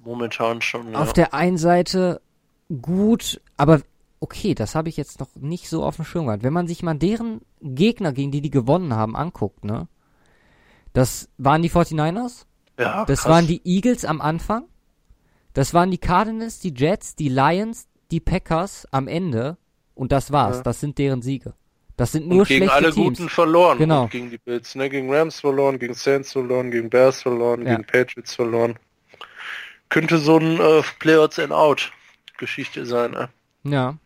Momentan 0.05 0.63
schon. 0.63 0.93
Ja. 0.93 0.99
Auf 1.01 1.13
der 1.13 1.35
einen 1.35 1.59
Seite 1.59 2.21
gut, 2.83 3.41
aber 3.57 3.81
okay, 4.21 4.55
das 4.55 4.75
habe 4.75 4.89
ich 4.89 4.97
jetzt 4.97 5.21
noch 5.21 5.29
nicht 5.37 5.69
so 5.69 5.85
auf 5.85 5.97
dem 5.97 6.05
Schirm 6.05 6.27
gehabt. 6.27 6.43
Wenn 6.43 6.53
man 6.53 6.67
sich 6.67 6.83
mal 6.83 6.95
deren 6.95 7.41
Gegner, 7.63 8.13
gegen 8.13 8.31
die 8.31 8.41
die 8.41 8.51
gewonnen 8.51 8.95
haben, 8.95 9.17
anguckt, 9.17 9.65
ne? 9.65 9.89
Das 10.93 11.29
waren 11.39 11.63
die 11.63 11.71
49ers. 11.71 12.47
Ja, 12.79 13.05
Das 13.05 13.21
krass. 13.23 13.31
waren 13.31 13.47
die 13.47 13.61
Eagles 13.65 14.05
am 14.05 14.21
Anfang. 14.21 14.65
Das 15.53 15.75
waren 15.75 15.91
die 15.91 15.99
Cardinals, 15.99 16.61
die 16.61 16.73
Jets, 16.75 17.15
die 17.17 17.29
Lions, 17.29 17.87
die 18.11 18.21
Packers 18.21 18.87
am 18.91 19.07
Ende. 19.09 19.57
Und 19.95 20.13
das 20.13 20.33
war's. 20.33 20.59
Ja. 20.59 20.63
Das 20.63 20.81
sind 20.81 20.97
deren 20.99 21.23
Siege. 21.23 21.55
Das 21.97 22.13
sind 22.13 22.27
nur 22.29 22.41
und 22.41 22.49
gegen 22.49 22.65
schlechte 22.65 22.75
alle 22.75 22.93
Teams. 22.93 23.19
Guten 23.19 23.29
verloren. 23.29 23.79
Genau. 23.79 24.05
Und 24.05 24.11
gegen 24.11 24.31
die 24.31 24.39
Bills, 24.39 24.75
ne? 24.75 24.89
Gegen 24.89 25.13
Rams 25.13 25.41
verloren, 25.41 25.79
gegen 25.79 25.93
Saints 25.95 26.33
verloren, 26.33 26.71
gegen 26.71 26.89
Bears 26.89 27.21
verloren, 27.23 27.67
Ja. 27.67 27.73
gegen 27.77 27.85
Patriots 27.87 28.35
verloren. 28.35 28.77
Könnte 29.91 30.19
so 30.19 30.39
ein 30.39 30.59
äh, 30.61 30.83
Playouts 30.99 31.39
and 31.39 31.53
Out 31.53 31.93
Geschichte 32.39 32.87
sein, 32.87 33.11
ne? 33.11 33.29
Ja. 33.65 33.99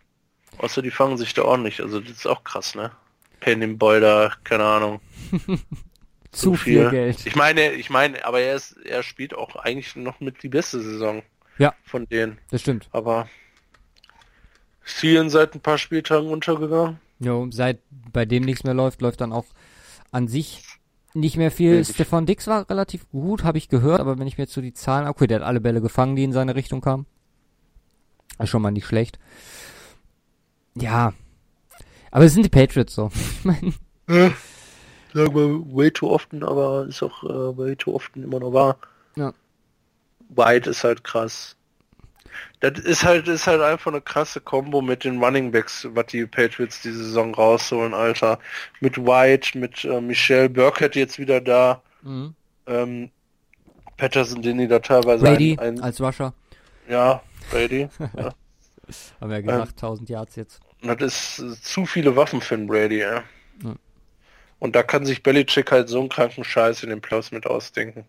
Außer 0.58 0.82
die 0.82 0.90
fangen 0.90 1.16
sich 1.16 1.34
da 1.34 1.42
ordentlich. 1.42 1.80
Also 1.80 2.00
das 2.00 2.10
ist 2.10 2.26
auch 2.26 2.42
krass, 2.42 2.74
ne? 2.74 2.90
Penny 3.40 3.66
Boulder, 3.68 4.32
keine 4.44 4.64
Ahnung. 4.64 5.00
Zu 6.32 6.56
viel 6.56 6.90
Geld. 6.90 7.24
Ich 7.26 7.36
meine, 7.36 7.72
ich 7.72 7.90
meine, 7.90 8.24
aber 8.24 8.40
er 8.40 8.56
ist, 8.56 8.72
er 8.84 9.02
spielt 9.04 9.34
auch 9.34 9.54
eigentlich 9.54 9.94
noch 9.94 10.18
mit 10.18 10.42
die 10.42 10.48
beste 10.48 10.80
Saison 10.80 11.22
Ja, 11.58 11.74
von 11.84 12.08
denen. 12.08 12.38
das 12.50 12.62
stimmt. 12.62 12.88
Aber 12.90 13.28
vielen 14.80 15.30
seit 15.30 15.54
ein 15.54 15.60
paar 15.60 15.78
Spieltagen 15.78 16.28
untergegangen. 16.30 16.98
Jo, 17.20 17.46
seit 17.50 17.78
bei 18.12 18.24
dem 18.24 18.42
nichts 18.42 18.64
mehr 18.64 18.74
läuft, 18.74 19.00
läuft 19.00 19.20
dann 19.20 19.32
auch 19.32 19.46
an 20.10 20.26
sich 20.26 20.64
nicht 21.14 21.36
mehr 21.36 21.50
viel. 21.50 21.72
Wenig. 21.72 21.88
Stefan 21.88 22.26
Dix 22.26 22.46
war 22.46 22.68
relativ 22.68 23.08
gut, 23.10 23.44
habe 23.44 23.58
ich 23.58 23.68
gehört, 23.68 24.00
aber 24.00 24.18
wenn 24.18 24.26
ich 24.26 24.36
mir 24.36 24.44
jetzt 24.44 24.54
so 24.54 24.60
die 24.60 24.74
Zahlen, 24.74 25.08
okay, 25.08 25.26
der 25.26 25.40
hat 25.40 25.46
alle 25.46 25.60
Bälle 25.60 25.80
gefangen, 25.80 26.16
die 26.16 26.24
in 26.24 26.32
seine 26.32 26.54
Richtung 26.54 26.80
kamen. 26.80 27.06
Ist 28.38 28.50
schon 28.50 28.62
mal 28.62 28.72
nicht 28.72 28.86
schlecht. 28.86 29.18
Ja. 30.76 31.12
Aber 32.10 32.24
es 32.24 32.34
sind 32.34 32.44
die 32.44 32.50
Patriots 32.50 32.94
so. 32.94 33.10
Ich 33.38 33.44
meine, 33.44 33.72
Sagen 35.14 35.34
wir 35.36 35.76
way 35.76 35.92
too 35.92 36.10
often, 36.10 36.42
aber 36.42 36.86
ist 36.88 37.02
auch 37.02 37.22
äh, 37.22 37.56
way 37.56 37.76
too 37.76 37.94
often 37.94 38.24
immer 38.24 38.40
noch 38.40 38.52
wahr. 38.52 38.76
Ja. 39.14 39.32
White 40.28 40.70
ist 40.70 40.82
halt 40.82 41.04
krass. 41.04 41.56
Das 42.60 42.78
ist 42.78 43.04
halt, 43.04 43.28
ist 43.28 43.46
halt 43.46 43.60
einfach 43.60 43.90
eine 43.90 44.00
krasse 44.00 44.40
Kombo 44.40 44.82
mit 44.82 45.04
den 45.04 45.22
Running 45.22 45.52
Backs, 45.52 45.86
was 45.90 46.06
die 46.06 46.26
Patriots 46.26 46.82
die 46.82 46.92
Saison 46.92 47.34
rausholen, 47.34 47.94
Alter. 47.94 48.38
Mit 48.80 48.98
White, 48.98 49.58
mit 49.58 49.84
äh, 49.84 50.00
Michelle 50.00 50.48
Burkett 50.48 50.96
jetzt 50.96 51.18
wieder 51.18 51.40
da, 51.40 51.82
mhm. 52.02 52.34
ähm, 52.66 53.10
Patterson, 53.96 54.42
den 54.42 54.58
die 54.58 54.68
da 54.68 54.78
teilweise 54.78 55.24
Brady 55.24 55.56
ein, 55.58 55.78
ein, 55.78 55.80
als 55.80 56.00
Rusher. 56.00 56.34
ja, 56.88 57.22
Brady. 57.50 57.88
ja. 58.16 58.34
Haben 59.20 59.30
wir 59.30 59.36
ja 59.36 59.40
gesagt, 59.40 59.72
1000 59.72 60.08
Yards 60.08 60.36
jetzt. 60.36 60.60
Und 60.82 61.00
das 61.00 61.38
ist 61.38 61.38
äh, 61.38 61.62
zu 61.62 61.86
viele 61.86 62.16
Waffen 62.16 62.40
für 62.40 62.54
einen 62.54 62.66
Brady, 62.66 62.98
ja. 62.98 63.22
Ja. 63.62 63.76
Und 64.58 64.74
da 64.74 64.82
kann 64.82 65.04
sich 65.04 65.22
Belichick 65.22 65.70
halt 65.72 65.88
so 65.88 66.00
einen 66.00 66.08
kranken 66.08 66.44
Scheiß 66.44 66.82
in 66.82 66.90
den 66.90 67.00
Playoffs 67.00 67.32
mit 67.32 67.46
ausdenken. 67.46 68.04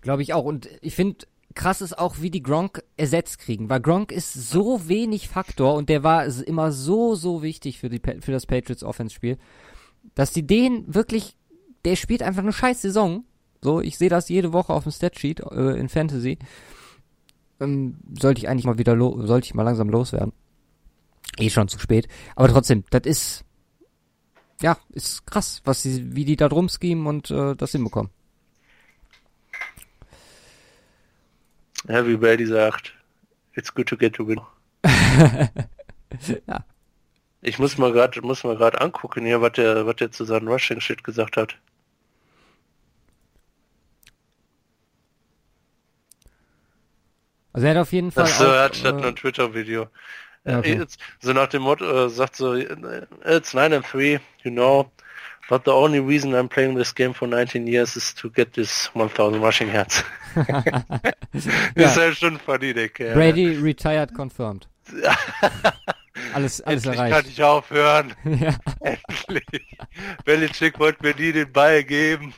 Glaube 0.00 0.22
ich 0.22 0.32
auch. 0.32 0.44
Und 0.44 0.68
ich 0.80 0.94
finde, 0.94 1.26
krass 1.58 1.80
ist 1.82 1.98
auch, 1.98 2.20
wie 2.20 2.30
die 2.30 2.42
Gronk 2.42 2.82
ersetzt 2.96 3.40
kriegen. 3.40 3.68
Weil 3.68 3.80
Gronk 3.80 4.12
ist 4.12 4.32
so 4.32 4.88
wenig 4.88 5.28
Faktor 5.28 5.74
und 5.74 5.88
der 5.88 6.02
war 6.04 6.24
immer 6.24 6.72
so, 6.72 7.16
so 7.16 7.42
wichtig 7.42 7.78
für, 7.78 7.90
die, 7.90 8.00
für 8.20 8.32
das 8.32 8.46
Patriots 8.46 8.84
Offense-Spiel, 8.84 9.36
dass 10.14 10.32
die 10.32 10.46
den 10.46 10.94
wirklich, 10.94 11.36
der 11.84 11.96
spielt 11.96 12.22
einfach 12.22 12.42
eine 12.42 12.52
scheiß 12.52 12.80
Saison. 12.80 13.24
So, 13.60 13.80
ich 13.80 13.98
sehe 13.98 14.08
das 14.08 14.28
jede 14.28 14.52
Woche 14.52 14.72
auf 14.72 14.84
dem 14.84 14.92
Statsheet 14.92 15.40
äh, 15.40 15.78
in 15.78 15.88
Fantasy. 15.88 16.38
Ähm, 17.60 17.98
sollte 18.18 18.40
ich 18.40 18.48
eigentlich 18.48 18.64
mal 18.64 18.78
wieder, 18.78 18.96
sollte 18.96 19.46
ich 19.46 19.54
mal 19.54 19.64
langsam 19.64 19.90
loswerden. 19.90 20.32
Eh 21.38 21.50
schon 21.50 21.66
zu 21.66 21.80
spät. 21.80 22.06
Aber 22.36 22.48
trotzdem, 22.48 22.84
das 22.90 23.02
ist, 23.04 23.44
ja, 24.62 24.78
ist 24.90 25.26
krass, 25.26 25.60
was 25.64 25.82
sie, 25.82 26.14
wie 26.14 26.24
die 26.24 26.36
da 26.36 26.48
drum 26.48 26.68
schemen 26.68 27.06
und 27.08 27.32
äh, 27.32 27.56
das 27.56 27.72
hinbekommen. 27.72 28.12
Ja, 31.86 32.06
wie 32.06 32.16
Brady 32.16 32.46
sagt, 32.46 32.92
it's 33.54 33.72
good 33.72 33.88
to 33.88 33.96
get 33.96 34.14
to 34.14 34.26
win. 34.26 34.40
Ja. 36.46 36.64
Ich 37.42 37.58
muss 37.58 37.76
mal 37.76 37.92
gerade, 37.92 38.22
muss 38.22 38.42
mal 38.42 38.56
gerade 38.56 38.80
angucken 38.80 39.26
hier, 39.26 39.42
was 39.42 39.52
der, 39.52 39.86
was 39.86 39.96
der 39.96 40.10
zu 40.10 40.24
seinem 40.24 40.48
Rushing 40.48 40.80
Shit 40.80 41.04
gesagt 41.04 41.36
hat. 41.36 41.58
Also 47.52 47.66
er 47.66 47.74
hat 47.74 47.82
auf 47.82 47.92
jeden 47.92 48.10
Fall 48.12 48.24
Das 48.24 48.38
so, 48.38 48.44
er 48.44 48.64
hat 48.64 48.84
äh, 48.84 48.88
ein 48.88 49.16
Twitter-Video. 49.16 49.88
Okay. 50.44 50.74
Äh, 50.80 50.86
So 51.20 51.32
nach 51.32 51.48
dem 51.48 51.62
Motto, 51.62 52.06
äh, 52.06 52.08
sagt 52.08 52.36
so, 52.36 52.54
äh, 52.54 53.06
it's 53.24 53.52
9 53.54 53.72
and 53.72 53.84
3, 53.92 54.20
you 54.42 54.50
know, 54.50 54.90
but 55.48 55.64
the 55.64 55.72
only 55.72 55.98
reason 56.00 56.34
I'm 56.34 56.48
playing 56.48 56.76
this 56.76 56.94
game 56.94 57.12
for 57.14 57.26
19 57.26 57.66
years 57.66 57.96
is 57.96 58.14
to 58.16 58.30
get 58.30 58.52
this 58.52 58.90
1000 58.94 59.40
rushing 59.42 59.72
yards. 59.72 60.04
Ja. 61.76 61.88
Ist 61.90 61.96
halt 61.96 62.16
schon 62.16 62.38
funny, 62.38 62.72
der 62.72 62.88
Kerl. 62.88 63.14
Brady 63.14 63.56
retired 63.58 64.14
confirmed. 64.14 64.66
Alles, 66.34 66.60
alles 66.62 66.84
Endlich 66.84 66.96
kann 66.96 67.06
erreicht. 67.10 67.28
ich 67.28 67.42
aufhören. 67.42 68.14
ja. 68.24 68.56
Endlich. 68.80 69.76
Belichick 70.24 70.78
wollte 70.78 71.02
mir 71.06 71.14
nie 71.14 71.32
den 71.32 71.52
Ball 71.52 71.84
geben. 71.84 72.34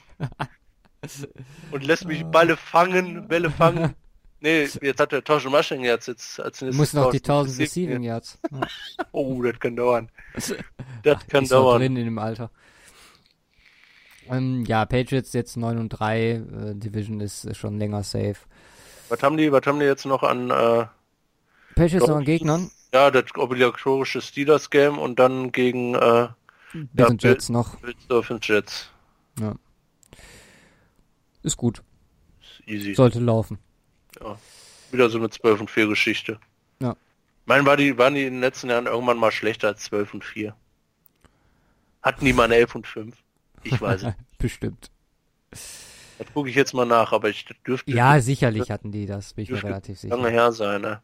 Und 1.70 1.84
lässt 1.84 2.06
mich 2.06 2.24
Balle 2.24 2.56
fangen, 2.56 3.26
Bälle 3.26 3.50
fangen. 3.50 3.94
Nee, 4.40 4.68
jetzt 4.82 5.00
hat 5.00 5.12
er 5.12 5.18
1000 5.20 5.54
Rushing 5.54 5.84
Yards 5.84 6.06
jetzt 6.06 6.40
als 6.40 6.60
nächstes 6.60 6.76
musst 6.76 6.94
noch 6.94 7.10
die 7.10 7.18
1000 7.18 7.58
Receiving 7.60 8.02
Yards. 8.02 8.38
Ja. 8.50 8.60
Oh, 9.12 9.42
das 9.42 9.58
kann 9.58 9.76
dauern. 9.76 10.10
Das 10.34 10.54
kann 11.28 11.44
Ist 11.44 11.50
noch 11.50 11.60
dauern. 11.62 11.80
drin 11.80 11.96
in 11.96 12.04
dem 12.06 12.18
Alter. 12.18 12.50
Ähm, 14.30 14.64
ja, 14.64 14.84
Patriots 14.86 15.32
jetzt 15.32 15.56
9 15.56 15.78
und 15.78 15.88
3. 15.90 16.30
Äh, 16.30 16.42
Division 16.74 17.20
ist 17.20 17.56
schon 17.56 17.78
länger 17.78 18.02
safe. 18.02 18.36
Was 19.08 19.22
haben 19.22 19.36
die, 19.36 19.50
was 19.50 19.66
haben 19.66 19.80
die 19.80 19.86
jetzt 19.86 20.06
noch 20.06 20.22
an, 20.22 20.50
äh, 20.50 20.86
Patriots 21.74 22.06
noch 22.06 22.16
an? 22.16 22.24
Gegnern. 22.24 22.70
ja, 22.94 23.10
das 23.10 23.24
obligatorische 23.36 24.20
Steelers 24.20 24.70
Game 24.70 24.98
und 24.98 25.18
dann 25.18 25.50
gegen, 25.52 25.94
äh, 25.94 26.28
Bills 26.72 27.08
Bill- 27.08 27.16
Jets 27.18 27.48
noch. 27.48 27.76
Bills 27.80 28.46
Jets. 28.46 28.90
Ja. 29.40 29.54
Ist 31.42 31.56
gut. 31.56 31.82
Ist 32.40 32.68
Easy. 32.68 32.94
Sollte 32.94 33.18
laufen. 33.18 33.58
Ja. 34.20 34.38
Wieder 34.92 35.08
so 35.08 35.18
eine 35.18 35.30
12 35.30 35.60
und 35.60 35.70
4 35.70 35.86
Geschichte. 35.88 36.38
Ja. 36.80 36.92
Ich 36.92 37.46
meine, 37.46 37.64
war 37.66 37.76
die, 37.76 37.96
waren 37.98 38.14
die 38.14 38.24
in 38.26 38.34
den 38.34 38.40
letzten 38.40 38.68
Jahren 38.70 38.86
irgendwann 38.86 39.18
mal 39.18 39.32
schlechter 39.32 39.68
als 39.68 39.84
12 39.84 40.14
und 40.14 40.24
4? 40.24 40.54
Hatten 42.02 42.24
die 42.24 42.32
mal 42.32 42.44
eine 42.44 42.56
11 42.56 42.74
und 42.76 42.86
5? 42.86 43.16
Ich 43.62 43.80
weiß 43.80 44.02
es. 44.04 44.14
Bestimmt. 44.38 44.90
Das 45.50 46.26
gucke 46.34 46.48
ich 46.50 46.54
jetzt 46.56 46.74
mal 46.74 46.84
nach, 46.86 47.12
aber 47.12 47.28
ich 47.28 47.46
dürfte 47.66 47.90
Ja, 47.90 48.20
sicherlich 48.20 48.70
hatten 48.70 48.92
die 48.92 49.06
das, 49.06 49.34
bin 49.34 49.44
ich 49.44 49.50
mir 49.50 49.54
dürfte 49.54 49.68
relativ 49.68 50.02
lange 50.04 50.22
sicher. 50.24 50.30
her 50.32 50.52
sein, 50.52 50.80
ne? 50.82 51.02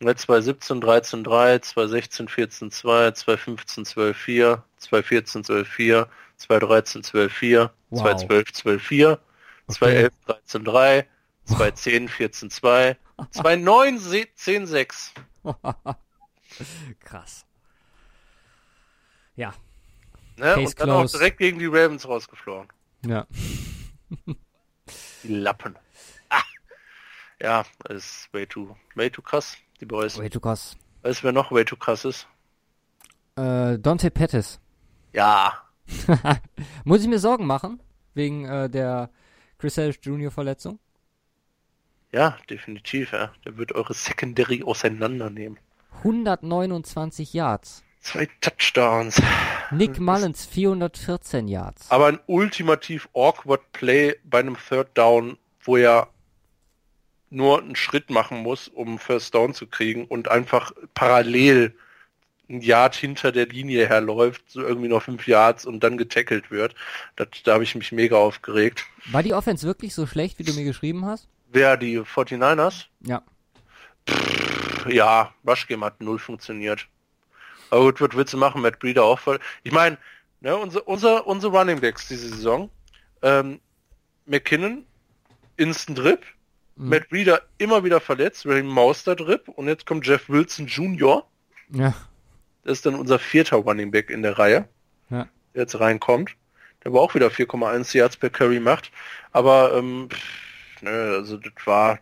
Ne, 0.00 0.14
2017 0.16 0.80
13 0.80 1.22
3, 1.24 1.58
2016 1.60 2.28
14 2.28 2.70
2, 2.72 3.10
2015 3.12 3.84
12 3.84 4.16
4, 4.16 4.64
2014 4.78 5.44
12 5.44 5.68
4, 5.68 6.08
2013 6.38 7.02
12 7.04 7.32
4, 7.32 7.70
Wow. 7.90 8.00
2012 8.00 8.52
12 8.52 8.82
4, 8.82 9.18
2011 9.68 10.12
13 10.26 10.64
3, 10.64 11.06
2010 11.44 12.08
14 12.08 12.50
2, 12.50 12.96
2009 13.30 13.98
se- 13.98 14.28
10 14.34 14.66
6. 14.66 15.12
Krass. 17.00 17.44
Ja, 19.36 19.54
Ne? 20.36 20.56
Und 20.56 20.80
dann 20.80 20.90
auch 20.90 20.98
closed. 21.00 21.14
direkt 21.14 21.38
gegen 21.38 21.58
die 21.58 21.66
Ravens 21.66 22.06
rausgeflogen. 22.08 22.68
ja. 23.06 23.26
Die 25.22 25.28
Lappen. 25.34 25.76
Ah. 26.28 26.42
Ja, 27.40 27.64
das 27.84 28.04
ist 28.04 28.28
way 28.34 28.46
too, 28.46 28.76
way 28.94 29.08
too 29.10 29.22
krass, 29.22 29.56
die 29.80 29.86
Boys. 29.86 30.18
Way 30.18 30.28
too 30.30 30.40
krass. 30.40 30.76
Weißt 31.02 31.20
du, 31.20 31.24
wer 31.24 31.32
noch 31.32 31.50
way 31.50 31.64
too 31.64 31.76
krass 31.76 32.04
ist? 32.04 32.26
Äh, 33.36 33.78
Dante 33.78 34.10
Pettis. 34.10 34.60
Ja, 35.12 35.62
Muss 36.84 37.02
ich 37.02 37.08
mir 37.08 37.18
Sorgen 37.18 37.46
machen? 37.46 37.80
Wegen 38.14 38.44
äh, 38.46 38.68
der 38.70 39.10
Chris 39.58 39.76
Harris 39.78 39.98
Jr. 40.02 40.30
Verletzung? 40.30 40.78
ja, 42.12 42.36
definitiv, 42.50 43.12
ja. 43.12 43.32
Der 43.44 43.56
wird 43.56 43.72
eure 43.72 43.94
Secondary 43.94 44.62
auseinandernehmen. 44.62 45.58
129 45.98 47.32
Yards. 47.32 47.82
Zwei 48.02 48.28
Touchdowns. 48.40 49.22
Nick 49.70 50.00
Mullins 50.00 50.44
414 50.46 51.46
Yards. 51.46 51.90
Aber 51.90 52.06
ein 52.06 52.18
ultimativ 52.26 53.08
awkward 53.14 53.60
Play 53.72 54.16
bei 54.24 54.40
einem 54.40 54.56
Third 54.56 54.88
Down, 54.94 55.38
wo 55.60 55.76
er 55.76 56.08
nur 57.30 57.62
einen 57.62 57.76
Schritt 57.76 58.10
machen 58.10 58.38
muss, 58.38 58.68
um 58.68 58.98
First 58.98 59.34
Down 59.34 59.54
zu 59.54 59.66
kriegen 59.66 60.04
und 60.04 60.28
einfach 60.28 60.72
parallel 60.94 61.74
ein 62.50 62.60
Yard 62.60 62.96
hinter 62.96 63.32
der 63.32 63.46
Linie 63.46 63.88
herläuft, 63.88 64.42
so 64.48 64.60
irgendwie 64.60 64.88
noch 64.88 65.04
fünf 65.04 65.26
Yards 65.26 65.64
und 65.64 65.80
dann 65.80 65.96
getackelt 65.96 66.50
wird. 66.50 66.74
Das, 67.16 67.28
da 67.44 67.54
habe 67.54 67.64
ich 67.64 67.74
mich 67.74 67.92
mega 67.92 68.16
aufgeregt. 68.16 68.84
War 69.06 69.22
die 69.22 69.32
Offense 69.32 69.66
wirklich 69.66 69.94
so 69.94 70.06
schlecht, 70.06 70.38
wie 70.40 70.44
du 70.44 70.52
mir 70.52 70.64
geschrieben 70.64 71.06
hast? 71.06 71.28
Wer 71.50 71.76
die 71.76 72.00
49ers? 72.00 72.86
Ja. 73.00 73.22
Ja, 74.88 75.32
Rush 75.46 75.68
Game 75.68 75.84
hat 75.84 76.00
null 76.00 76.18
funktioniert. 76.18 76.88
Aber 77.72 77.84
gut, 77.84 78.02
was 78.02 78.10
willst 78.12 78.34
du 78.34 78.36
machen? 78.36 78.60
Matt 78.60 78.78
Breeder 78.80 79.02
auch 79.02 79.18
voll. 79.18 79.40
Ich 79.62 79.72
meine, 79.72 79.96
ne, 80.42 80.54
unser, 80.54 80.86
unser, 80.86 81.26
unsere 81.26 81.56
Running 81.56 81.80
Backs 81.80 82.06
diese 82.06 82.28
Saison, 82.28 82.68
ähm, 83.22 83.60
McKinnon, 84.26 84.84
Instant 85.56 85.98
Drip, 85.98 86.22
mhm. 86.76 86.90
Matt 86.90 87.04
Reader 87.10 87.40
immer 87.56 87.82
wieder 87.82 87.98
verletzt, 87.98 88.44
Ray 88.44 88.62
Mauster 88.62 89.16
Drip 89.16 89.48
und 89.48 89.68
jetzt 89.68 89.86
kommt 89.86 90.06
Jeff 90.06 90.28
Wilson 90.28 90.66
Jr. 90.66 91.26
Ja. 91.70 91.94
Das 92.62 92.74
ist 92.74 92.84
dann 92.84 92.94
unser 92.94 93.18
vierter 93.18 93.56
Running 93.56 93.90
Back 93.90 94.10
in 94.10 94.22
der 94.22 94.38
Reihe, 94.38 94.68
ja. 95.08 95.26
der 95.54 95.62
jetzt 95.62 95.80
reinkommt. 95.80 96.32
Der 96.84 96.90
aber 96.90 97.00
auch 97.00 97.14
wieder 97.14 97.28
4,1 97.28 97.96
Yards 97.96 98.18
per 98.18 98.28
Carry 98.28 98.60
macht. 98.60 98.92
Aber 99.30 99.74
ähm, 99.74 100.10
pff, 100.10 100.82
nö, 100.82 101.16
also 101.16 101.38
das 101.38 101.54
war 101.64 102.00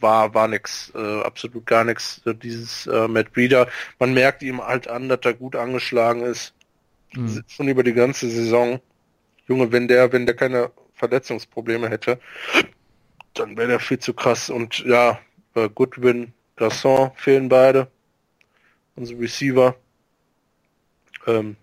war 0.00 0.34
war 0.34 0.48
nix, 0.48 0.92
äh, 0.94 1.22
absolut 1.22 1.66
gar 1.66 1.84
nichts. 1.84 2.22
Dieses 2.42 2.86
äh, 2.86 3.08
Matt 3.08 3.32
Breeder, 3.32 3.68
man 3.98 4.14
merkt 4.14 4.42
ihm 4.42 4.64
halt 4.64 4.88
an, 4.88 5.08
dass 5.08 5.20
er 5.22 5.34
gut 5.34 5.56
angeschlagen 5.56 6.22
ist, 6.22 6.54
mhm. 7.12 7.42
schon 7.46 7.68
über 7.68 7.82
die 7.82 7.94
ganze 7.94 8.28
Saison. 8.28 8.80
Junge, 9.46 9.72
wenn 9.72 9.88
der 9.88 10.12
wenn 10.12 10.26
der 10.26 10.36
keine 10.36 10.70
Verletzungsprobleme 10.94 11.88
hätte, 11.88 12.18
dann 13.34 13.56
wäre 13.56 13.68
der 13.68 13.80
viel 13.80 13.98
zu 13.98 14.14
krass. 14.14 14.50
Und 14.50 14.80
ja, 14.80 15.18
äh, 15.54 15.68
Goodwin, 15.68 16.32
Garçon 16.56 17.12
fehlen 17.16 17.48
beide, 17.48 17.88
unsere 18.96 19.20
Receiver. 19.20 19.74
Ähm, 21.26 21.56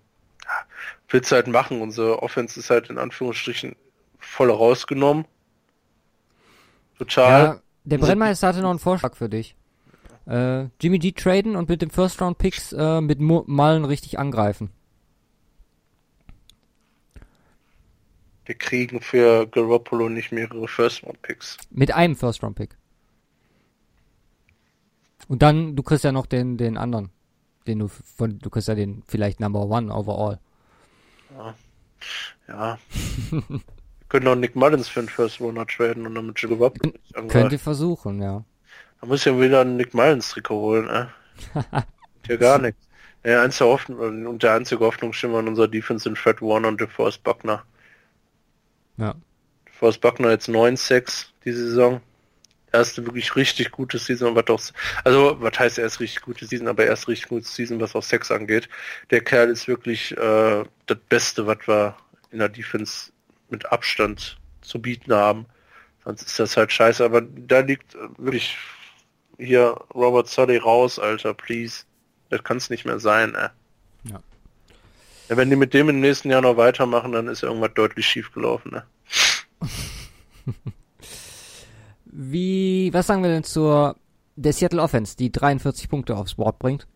willst 1.10 1.32
du 1.32 1.36
halt 1.36 1.48
machen. 1.48 1.82
Unsere 1.82 2.22
Offense 2.22 2.60
ist 2.60 2.70
halt 2.70 2.90
in 2.90 2.98
Anführungsstrichen 2.98 3.76
voll 4.20 4.52
rausgenommen. 4.52 5.26
Total. 6.98 7.44
Ja, 7.44 7.62
der 7.90 7.98
Brennmeister 7.98 8.48
hatte 8.48 8.62
noch 8.62 8.70
einen 8.70 8.80
Vorschlag 8.80 9.16
für 9.16 9.30
dich. 9.30 9.56
Äh, 10.26 10.68
Jimmy 10.80 11.00
G 11.00 11.12
traden 11.12 11.56
und 11.56 11.70
mit 11.70 11.82
dem 11.82 11.90
First 11.90 12.22
Round 12.22 12.38
Picks 12.38 12.72
äh, 12.74 13.02
mit 13.02 13.20
Mullen 13.20 13.86
richtig 13.86 14.20
angreifen. 14.20 14.70
Wir 18.46 18.56
kriegen 18.56 19.02
für 19.02 19.48
Garoppolo 19.48 20.10
nicht 20.10 20.32
mehrere 20.32 20.68
First 20.68 21.04
Round 21.04 21.22
Picks. 21.22 21.58
Mit 21.70 21.94
einem 21.94 22.16
First 22.16 22.44
Round 22.44 22.56
Pick. 22.56 22.78
Und 25.28 25.44
dann, 25.44 25.76
du 25.76 25.84
kriegst 25.84 26.04
ja 26.04 26.12
noch 26.12 26.26
den, 26.26 26.58
den 26.58 26.78
anderen. 26.78 27.12
Den 27.68 27.80
du 27.80 27.88
von, 27.88 28.40
du 28.40 28.50
kriegst 28.50 28.68
ja 28.68 28.74
den 28.74 29.04
vielleicht 29.08 29.40
Number 29.40 29.68
One 29.68 29.94
overall. 29.94 30.40
Ja. 31.38 31.56
ja. 32.48 32.80
Können 34.10 34.28
auch 34.28 34.36
Nick 34.36 34.56
Mullins 34.56 34.90
für 34.90 35.02
einen 35.02 35.10
First 35.10 35.40
Runner 35.40 35.66
traden 35.68 36.06
und 36.08 36.16
damit 36.16 36.42
Jimmy 36.42 36.58
Garoppolo. 36.58 36.94
Könnt 37.28 37.52
ihr 37.52 37.60
versuchen, 37.60 38.22
ja. 38.22 38.44
Da 39.00 39.08
muss 39.08 39.20
ich 39.20 39.26
ja 39.26 39.40
wieder 39.40 39.62
einen 39.62 39.78
Nick 39.78 39.94
Mullins 39.94 40.30
Trikot 40.30 40.60
holen, 40.60 40.86
ne? 40.86 41.10
ja 42.28 42.36
gar 42.36 42.60
nichts. 42.60 42.90
Der 43.24 43.42
einzige 43.42 43.70
Hoffnung, 43.70 44.26
und 44.28 44.44
der 44.44 44.54
einzige 44.54 44.84
Hoffnungsschimmer 44.84 45.40
in 45.40 45.48
unserer 45.50 45.68
Defense 45.68 46.04
sind 46.04 46.18
Fred 46.18 46.42
Warner 46.42 46.70
und 46.70 46.82
DeForest 46.82 47.24
Buckner. 47.24 47.64
Ja. 48.98 49.16
DeForest 49.68 50.02
Buckner 50.02 50.32
jetzt 50.32 50.50
9-6 50.50 51.28
die 51.46 51.52
Saison. 51.52 52.02
Erste 52.72 53.04
wirklich 53.06 53.36
richtig 53.36 53.72
gute 53.72 53.98
Season, 53.98 54.36
was 54.36 54.48
auch, 54.48 54.62
also 55.04 55.38
was 55.40 55.58
heißt 55.58 55.80
erst 55.80 56.00
richtig 56.00 56.22
gute 56.22 56.46
Season, 56.46 56.68
aber 56.68 56.86
erst 56.86 57.08
richtig 57.08 57.28
gute 57.28 57.48
Season, 57.48 57.82
was 57.82 57.96
auch 57.96 58.04
Sex 58.04 58.30
angeht. 58.32 58.70
Der 59.10 59.22
Kerl 59.22 59.50
ist 59.50 59.68
wirklich 59.68 60.16
äh, 60.16 60.64
das 60.86 60.98
Beste, 61.10 61.48
was 61.48 61.68
wir 61.68 61.96
in 62.32 62.40
der 62.40 62.50
Defense 62.50 63.12
mit 63.52 63.72
Abstand 63.72 64.38
zu 64.62 64.82
bieten 64.82 65.14
haben. 65.14 65.46
Sonst 66.04 66.24
ist 66.24 66.40
das 66.40 66.58
halt 66.58 66.72
scheiße, 66.72 67.04
aber 67.04 67.22
da 67.22 67.60
liegt 67.60 67.96
wirklich 68.18 68.58
hier 69.38 69.80
Robert 69.94 70.28
Sully 70.28 70.58
raus, 70.58 71.00
Alter, 71.00 71.34
please. 71.34 71.84
Das 72.30 72.44
kann 72.44 72.58
es 72.58 72.70
nicht 72.70 72.86
mehr 72.86 73.00
sein, 73.00 73.36
ey. 73.36 73.50
Ja. 74.04 74.22
ja. 75.30 75.38
Wenn 75.38 75.50
die 75.50 75.56
mit 75.56 75.74
dem 75.74 75.90
im 75.90 76.00
nächsten 76.00 76.30
Jahr 76.30 76.42
noch 76.42 76.58
weitermachen, 76.58 77.12
dann 77.12 77.28
ist 77.28 77.44
irgendwas 77.44 77.74
deutlich 77.74 78.06
schief 78.06 78.32
gelaufen, 78.32 78.72
ne? 78.72 78.84
Wie, 82.06 82.92
was 82.94 83.08
sagen 83.08 83.24
wir 83.24 83.30
denn 83.30 83.44
zur 83.44 83.96
der 84.36 84.54
Seattle 84.54 84.82
Offense, 84.82 85.16
die 85.16 85.32
43 85.32 85.90
Punkte 85.90 86.16
aufs 86.16 86.36
Board 86.36 86.60
bringt? 86.60 86.88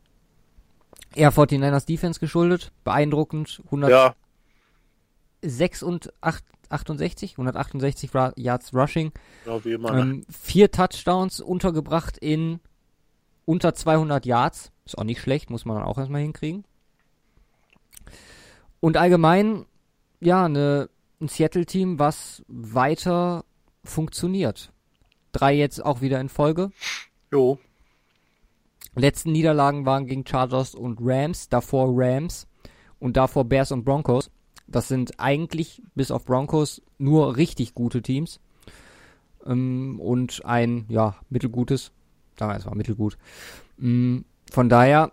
Eher 1.16 1.32
49ers 1.32 1.86
Defense 1.86 2.20
geschuldet, 2.20 2.72
beeindruckend, 2.84 3.62
100 3.66 3.92
ja. 3.92 4.16
6 5.44 5.84
und 5.84 6.14
8, 6.22 6.44
68, 6.70 7.34
168 7.34 8.12
Yards 8.36 8.74
Rushing. 8.74 9.12
Genau 9.44 9.64
wie 9.64 9.74
immer. 9.74 9.92
Ne? 9.92 10.02
Ähm, 10.02 10.26
vier 10.30 10.72
Touchdowns 10.72 11.40
untergebracht 11.40 12.18
in 12.18 12.60
unter 13.46 13.74
200 13.74 14.26
Yards. 14.26 14.72
Ist 14.86 14.98
auch 14.98 15.04
nicht 15.04 15.22
schlecht, 15.22 15.50
muss 15.50 15.66
man 15.66 15.78
dann 15.78 15.86
auch 15.86 15.98
erstmal 15.98 16.22
hinkriegen. 16.22 16.66
Und 18.80 18.98
allgemein, 18.98 19.66
ja, 20.20 20.46
eine, 20.46 20.90
ein 21.22 21.30
Seattle-Team, 21.30 22.00
was 22.00 22.44
weiter 22.48 23.46
funktioniert. 23.84 24.72
Drei 25.32 25.54
jetzt 25.54 25.84
auch 25.84 26.02
wieder 26.02 26.20
in 26.20 26.30
Folge. 26.30 26.72
Jo. 27.32 27.60
Letzten 28.96 29.32
Niederlagen 29.32 29.86
waren 29.86 30.06
gegen 30.06 30.26
Chargers 30.26 30.76
und 30.76 31.00
Rams, 31.02 31.50
davor 31.50 31.90
Rams 31.94 32.48
und 33.00 33.18
davor 33.18 33.46
Bears 33.46 33.72
und 33.72 33.84
Broncos. 33.84 34.30
Das 34.68 34.88
sind 34.88 35.20
eigentlich 35.20 35.82
bis 35.96 36.12
auf 36.12 36.26
Broncos 36.26 36.82
nur 36.98 37.38
richtig 37.38 37.74
gute 37.74 38.02
Teams. 38.02 38.40
Ähm, 39.46 40.00
und 40.00 40.46
ein, 40.46 40.86
ja, 40.90 41.16
mittelgutes, 41.30 41.92
sagen 42.38 42.52
wir 42.52 42.56
erstmal 42.56 42.76
mittelgut. 42.76 43.18
Ähm, 43.80 44.26
von 44.52 44.70
daher, 44.70 45.12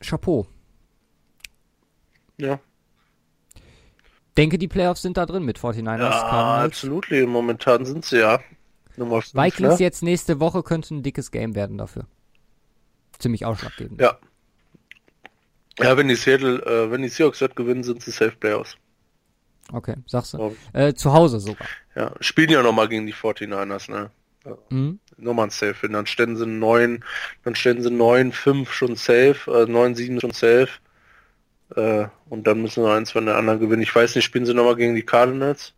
Chapeau. 0.00 0.46
Ja. 2.38 2.58
Denke, 4.36 4.58
die 4.58 4.68
Playoffs 4.68 5.02
sind 5.02 5.16
da 5.16 5.26
drin 5.26 5.44
mit 5.44 5.58
49ers. 5.58 5.98
Ja, 5.98 6.64
absolut. 6.64 7.06
Momentan 7.10 7.84
sind 7.84 8.04
sie 8.04 8.18
ja. 8.18 8.40
Nummer 8.96 9.22
5, 9.22 9.34
Vikings 9.34 9.78
ne? 9.78 9.84
jetzt 9.84 10.02
nächste 10.02 10.40
Woche 10.40 10.62
könnte 10.62 10.94
ein 10.94 11.02
dickes 11.02 11.30
Game 11.30 11.54
werden 11.54 11.78
dafür. 11.78 12.06
Ziemlich 13.18 13.46
ausschlaggebend. 13.46 14.00
Ja. 14.00 14.18
Ja, 15.78 15.96
wenn 15.96 16.08
die 16.08 16.14
Seattle, 16.16 16.58
äh, 16.64 16.90
wenn 16.90 17.02
die 17.02 17.08
Seahawks 17.08 17.38
dort 17.38 17.56
gewinnen, 17.56 17.82
sind 17.82 18.02
sie 18.02 18.10
Safe 18.10 18.32
Playoffs. 18.32 18.76
Okay, 19.72 19.94
sagst 20.06 20.34
du. 20.34 20.54
Äh, 20.72 20.92
zu 20.94 21.12
Hause 21.12 21.40
sogar. 21.40 21.66
Ja, 21.94 22.12
spielen 22.20 22.50
ja 22.50 22.62
nochmal 22.62 22.88
gegen 22.88 23.06
die 23.06 23.14
49ers, 23.14 23.90
ne? 23.90 24.10
Ja. 24.44 24.58
Mhm. 24.70 24.98
Nochmal 25.16 25.46
ein 25.46 25.50
Safe. 25.50 25.88
Dann 25.88 26.06
stellen 26.06 26.36
sie 26.36 26.46
neun, 26.46 27.04
dann 27.44 27.54
stellen 27.54 27.82
sie 27.82 27.90
neun, 27.90 28.32
fünf 28.32 28.72
schon 28.72 28.96
safe, 28.96 29.50
äh, 29.50 29.70
neun, 29.70 29.94
sieben 29.94 30.20
schon 30.20 30.32
safe. 30.32 30.68
Äh, 31.76 32.08
und 32.28 32.46
dann 32.46 32.60
müssen 32.60 32.84
wir 32.84 32.92
eins 32.92 33.12
von 33.12 33.24
der 33.26 33.36
anderen 33.36 33.60
gewinnen. 33.60 33.82
Ich 33.82 33.94
weiß 33.94 34.14
nicht, 34.14 34.24
spielen 34.24 34.46
sie 34.46 34.54
nochmal 34.54 34.76
gegen 34.76 34.94
die 34.94 35.04
Cardinals? 35.04 35.74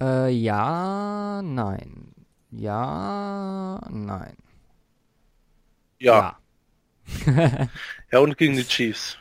Äh, 0.00 0.30
ja, 0.30 1.42
nein. 1.42 2.14
Ja, 2.50 3.80
nein. 3.90 4.36
Ja. 5.98 6.18
Ja, 6.18 6.39
ja 8.10 8.18
und 8.18 8.36
gegen 8.38 8.56
die 8.56 8.64
Chiefs. 8.64 9.18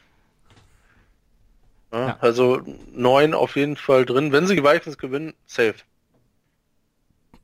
Ja, 1.92 2.08
ja. 2.08 2.18
Also 2.20 2.62
neun 2.92 3.34
auf 3.34 3.56
jeden 3.56 3.76
Fall 3.76 4.06
drin. 4.06 4.32
Wenn 4.32 4.48
sie 4.48 4.56
die 4.56 4.64
Vikings 4.64 4.98
gewinnen, 4.98 5.34
safe. 5.46 5.76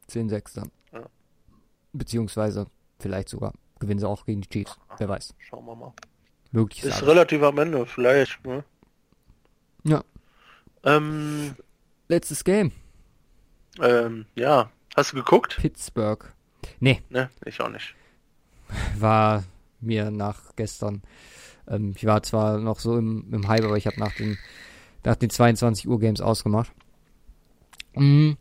10-6 0.10 0.56
dann. 0.56 0.72
Ja. 0.94 1.06
Beziehungsweise 1.94 2.68
vielleicht 3.00 3.30
sogar 3.30 3.54
gewinnen 3.80 4.00
sie 4.00 4.08
auch 4.08 4.26
gegen 4.26 4.42
die 4.42 4.50
Chiefs. 4.50 4.78
Wer 4.98 5.10
weiß. 5.10 5.34
Schauen 5.40 5.66
wir 5.66 5.76
mal. 5.76 5.94
Möglich 6.52 6.84
ist 6.84 6.94
alles. 6.98 7.08
relativ 7.08 7.42
am 7.42 7.58
Ende, 7.58 7.86
vielleicht. 7.86 8.46
Ne? 8.46 8.64
Ja. 9.84 10.04
Ähm, 10.84 11.56
Letztes 12.08 12.44
Game. 12.44 12.72
Ähm, 13.82 14.26
ja. 14.36 14.70
Hast 14.96 15.12
du 15.12 15.18
geguckt? 15.18 15.58
Pittsburgh. 15.58 16.32
Nee. 16.80 17.02
Ne, 17.10 17.30
ich 17.46 17.60
auch 17.60 17.70
nicht. 17.70 17.96
War 18.98 19.44
mir 19.80 20.12
nach 20.12 20.56
gestern. 20.56 21.02
Ähm, 21.68 21.94
ich 21.96 22.06
war 22.06 22.24
zwar 22.24 22.60
noch 22.60 22.80
so 22.80 22.98
im, 22.98 23.28
im 23.32 23.48
Hype, 23.48 23.64
aber 23.64 23.78
ich 23.78 23.88
habe 23.88 24.00
nach 24.00 24.14
den, 24.14 24.38
nach 25.04 25.16
den 25.16 25.30
22 25.30 25.88
Uhr 25.88 26.00
Games 26.00 26.22
ausgemacht. 26.22 26.72
Mhm. 27.96 28.38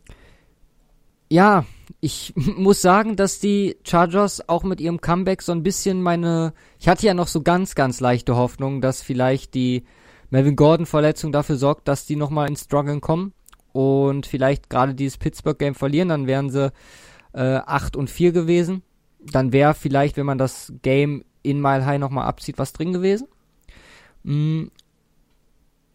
Ja, 1.29 1.65
ich 2.01 2.33
muss 2.35 2.81
sagen, 2.81 3.15
dass 3.15 3.39
die 3.39 3.77
Chargers 3.83 4.47
auch 4.47 4.63
mit 4.63 4.81
ihrem 4.81 5.01
Comeback 5.01 5.41
so 5.41 5.51
ein 5.51 5.63
bisschen 5.63 6.01
meine. 6.01 6.53
Ich 6.79 6.87
hatte 6.87 7.05
ja 7.05 7.13
noch 7.13 7.27
so 7.27 7.41
ganz, 7.41 7.75
ganz 7.75 7.99
leichte 7.99 8.35
Hoffnung, 8.35 8.81
dass 8.81 9.01
vielleicht 9.01 9.53
die 9.53 9.85
Melvin 10.29 10.55
Gordon-Verletzung 10.55 11.31
dafür 11.31 11.55
sorgt, 11.55 11.87
dass 11.87 12.05
die 12.05 12.15
nochmal 12.15 12.47
ins 12.47 12.63
Struggeln 12.63 13.01
kommen 13.01 13.33
und 13.73 14.25
vielleicht 14.25 14.69
gerade 14.69 14.95
dieses 14.95 15.17
Pittsburgh-Game 15.17 15.75
verlieren, 15.75 16.09
dann 16.09 16.27
wären 16.27 16.49
sie 16.49 16.71
äh, 17.33 17.57
8 17.65 17.95
und 17.95 18.09
4 18.09 18.31
gewesen. 18.31 18.83
Dann 19.31 19.51
wäre 19.51 19.73
vielleicht, 19.73 20.17
wenn 20.17 20.25
man 20.25 20.37
das 20.37 20.73
Game 20.81 21.25
in 21.41 21.61
Mile 21.61 21.85
High 21.85 21.99
nochmal 21.99 22.27
abzieht, 22.27 22.57
was 22.57 22.73
drin 22.73 22.93
gewesen. 22.93 23.27
Mm. 24.23 24.65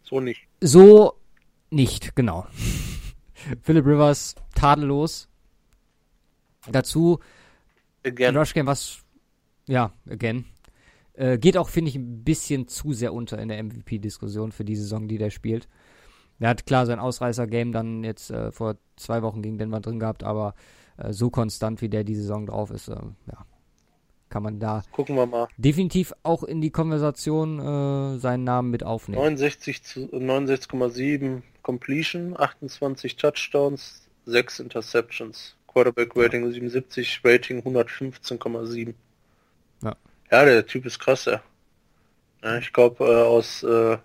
So 0.03 0.19
nicht. 0.19 0.47
So 0.59 1.13
nicht, 1.69 2.15
genau. 2.15 2.45
Philip 3.61 3.85
Rivers 3.85 4.35
tadellos. 4.53 5.29
Dazu 6.69 7.19
again. 8.05 8.35
Rush 8.35 8.53
Game, 8.53 8.67
was 8.67 9.03
ja, 9.67 9.93
again. 10.09 10.45
Äh, 11.13 11.37
geht 11.37 11.57
auch, 11.57 11.69
finde 11.69 11.89
ich, 11.89 11.95
ein 11.95 12.23
bisschen 12.23 12.67
zu 12.67 12.93
sehr 12.93 13.13
unter 13.13 13.39
in 13.39 13.49
der 13.49 13.63
MVP-Diskussion 13.63 14.51
für 14.51 14.65
die 14.65 14.75
Saison, 14.75 15.07
die 15.07 15.17
der 15.17 15.29
spielt. 15.29 15.67
Er 16.39 16.49
hat 16.49 16.65
klar 16.65 16.85
sein 16.85 16.99
Ausreißer-Game 16.99 17.71
dann 17.71 18.03
jetzt 18.03 18.31
äh, 18.31 18.51
vor 18.51 18.77
zwei 18.95 19.21
Wochen 19.21 19.41
gegen 19.41 19.57
Denver 19.57 19.79
drin 19.79 19.99
gehabt, 19.99 20.23
aber 20.23 20.55
äh, 21.01 21.13
so 21.13 21.29
konstant 21.29 21.81
wie 21.81 21.89
der 21.89 22.03
die 22.03 22.15
Saison 22.15 22.45
drauf 22.45 22.71
ist, 22.71 22.87
äh, 22.87 22.95
ja, 22.95 23.45
kann 24.29 24.43
man 24.43 24.59
da 24.59 24.83
Gucken 24.91 25.15
wir 25.15 25.25
mal. 25.25 25.47
definitiv 25.57 26.13
auch 26.23 26.43
in 26.43 26.61
die 26.61 26.71
Konversation 26.71 27.59
äh, 27.59 28.19
seinen 28.19 28.43
Namen 28.43 28.71
mit 28.71 28.83
aufnehmen. 28.83 29.21
69 29.21 29.83
zu 29.83 29.99
69,7 30.07 31.41
Completion, 31.61 32.39
28 32.39 33.15
Touchdowns, 33.17 34.07
6 34.25 34.59
Interceptions. 34.61 35.55
Quarterback 35.71 36.15
Rating 36.15 36.51
77, 36.51 37.21
Rating 37.23 37.61
115,7. 37.61 38.93
Ja. 39.83 39.95
Ja, 40.29 40.45
der 40.45 40.65
Typ 40.65 40.85
ist 40.85 40.99
krass, 40.99 41.25
ja. 41.25 41.41
ja 42.43 42.57
ich 42.57 42.73
glaube, 42.73 43.05
äh, 43.05 43.23
aus 43.23 43.63
äh, 43.63 43.97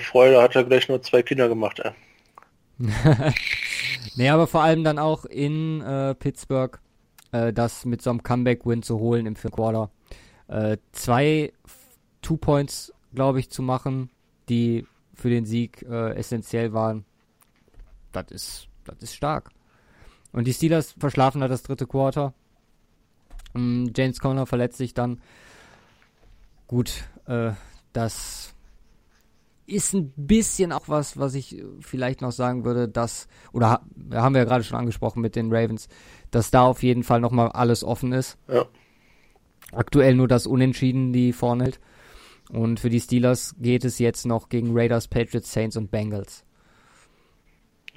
Freude 0.00 0.42
hat 0.42 0.54
er 0.54 0.64
gleich 0.64 0.88
nur 0.88 1.00
zwei 1.02 1.22
Kinder 1.22 1.48
gemacht, 1.48 1.82
ja. 1.82 1.94
nee, 4.16 4.28
aber 4.28 4.46
vor 4.46 4.62
allem 4.62 4.84
dann 4.84 4.98
auch 4.98 5.24
in 5.24 5.80
äh, 5.80 6.14
Pittsburgh 6.14 6.80
äh, 7.32 7.52
das 7.52 7.84
mit 7.84 8.02
so 8.02 8.10
einem 8.10 8.22
Comeback-Win 8.22 8.82
zu 8.82 8.98
holen 8.98 9.26
im 9.26 9.36
vierten 9.36 9.56
Quarter. 9.56 9.90
Äh, 10.48 10.76
zwei 10.92 11.52
Two-Points, 12.20 12.92
glaube 13.14 13.40
ich, 13.40 13.50
zu 13.50 13.62
machen, 13.62 14.10
die 14.48 14.86
für 15.14 15.30
den 15.30 15.44
Sieg 15.44 15.82
äh, 15.82 16.14
essentiell 16.14 16.72
waren. 16.72 17.04
Das 18.12 18.30
ist, 18.30 18.68
das 18.84 18.96
ist 19.00 19.14
stark. 19.14 19.50
Und 20.32 20.46
die 20.46 20.54
Steelers 20.54 20.94
verschlafen 20.98 21.40
da 21.40 21.48
das 21.48 21.62
dritte 21.62 21.86
Quarter. 21.86 22.32
Ähm, 23.54 23.92
James 23.94 24.20
Conner 24.20 24.46
verletzt 24.46 24.78
sich 24.78 24.94
dann. 24.94 25.20
Gut, 26.66 27.04
äh, 27.26 27.52
das 27.92 28.51
ist 29.72 29.94
ein 29.94 30.12
bisschen 30.16 30.72
auch 30.72 30.88
was, 30.88 31.18
was 31.18 31.34
ich 31.34 31.62
vielleicht 31.80 32.20
noch 32.20 32.32
sagen 32.32 32.64
würde, 32.64 32.88
dass, 32.88 33.28
oder 33.52 33.82
haben 34.12 34.34
wir 34.34 34.40
ja 34.40 34.44
gerade 34.44 34.64
schon 34.64 34.78
angesprochen 34.78 35.20
mit 35.20 35.36
den 35.36 35.52
Ravens, 35.52 35.88
dass 36.30 36.50
da 36.50 36.62
auf 36.62 36.82
jeden 36.82 37.02
Fall 37.02 37.20
nochmal 37.20 37.48
alles 37.48 37.84
offen 37.84 38.12
ist. 38.12 38.38
Ja. 38.48 38.66
Aktuell 39.72 40.14
nur 40.14 40.28
das 40.28 40.46
Unentschieden, 40.46 41.12
die 41.12 41.32
vorne 41.32 41.64
hält. 41.64 41.80
Und 42.50 42.80
für 42.80 42.90
die 42.90 43.00
Steelers 43.00 43.54
geht 43.58 43.84
es 43.84 43.98
jetzt 43.98 44.26
noch 44.26 44.48
gegen 44.48 44.76
Raiders, 44.76 45.08
Patriots, 45.08 45.52
Saints 45.52 45.76
und 45.76 45.90
Bengals. 45.90 46.44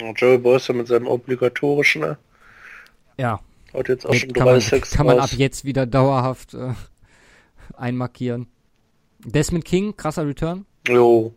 Und 0.01 0.19
Joey 0.19 0.37
Boyce 0.37 0.69
mit 0.69 0.87
seinem 0.87 1.07
obligatorischen, 1.07 2.01
ne? 2.01 2.17
Ja. 3.17 3.39
Hat 3.73 3.89
jetzt 3.89 4.05
auch 4.05 4.13
schon 4.13 4.31
kann 4.31 4.45
man, 4.45 4.61
kann 4.61 5.05
man 5.05 5.19
ab 5.19 5.31
jetzt 5.33 5.65
wieder 5.65 5.85
dauerhaft 5.85 6.53
äh, 6.53 6.73
einmarkieren. 7.75 8.47
Desmond 9.25 9.65
King, 9.65 9.97
krasser 9.97 10.25
Return. 10.25 10.65
Jo, 10.87 11.33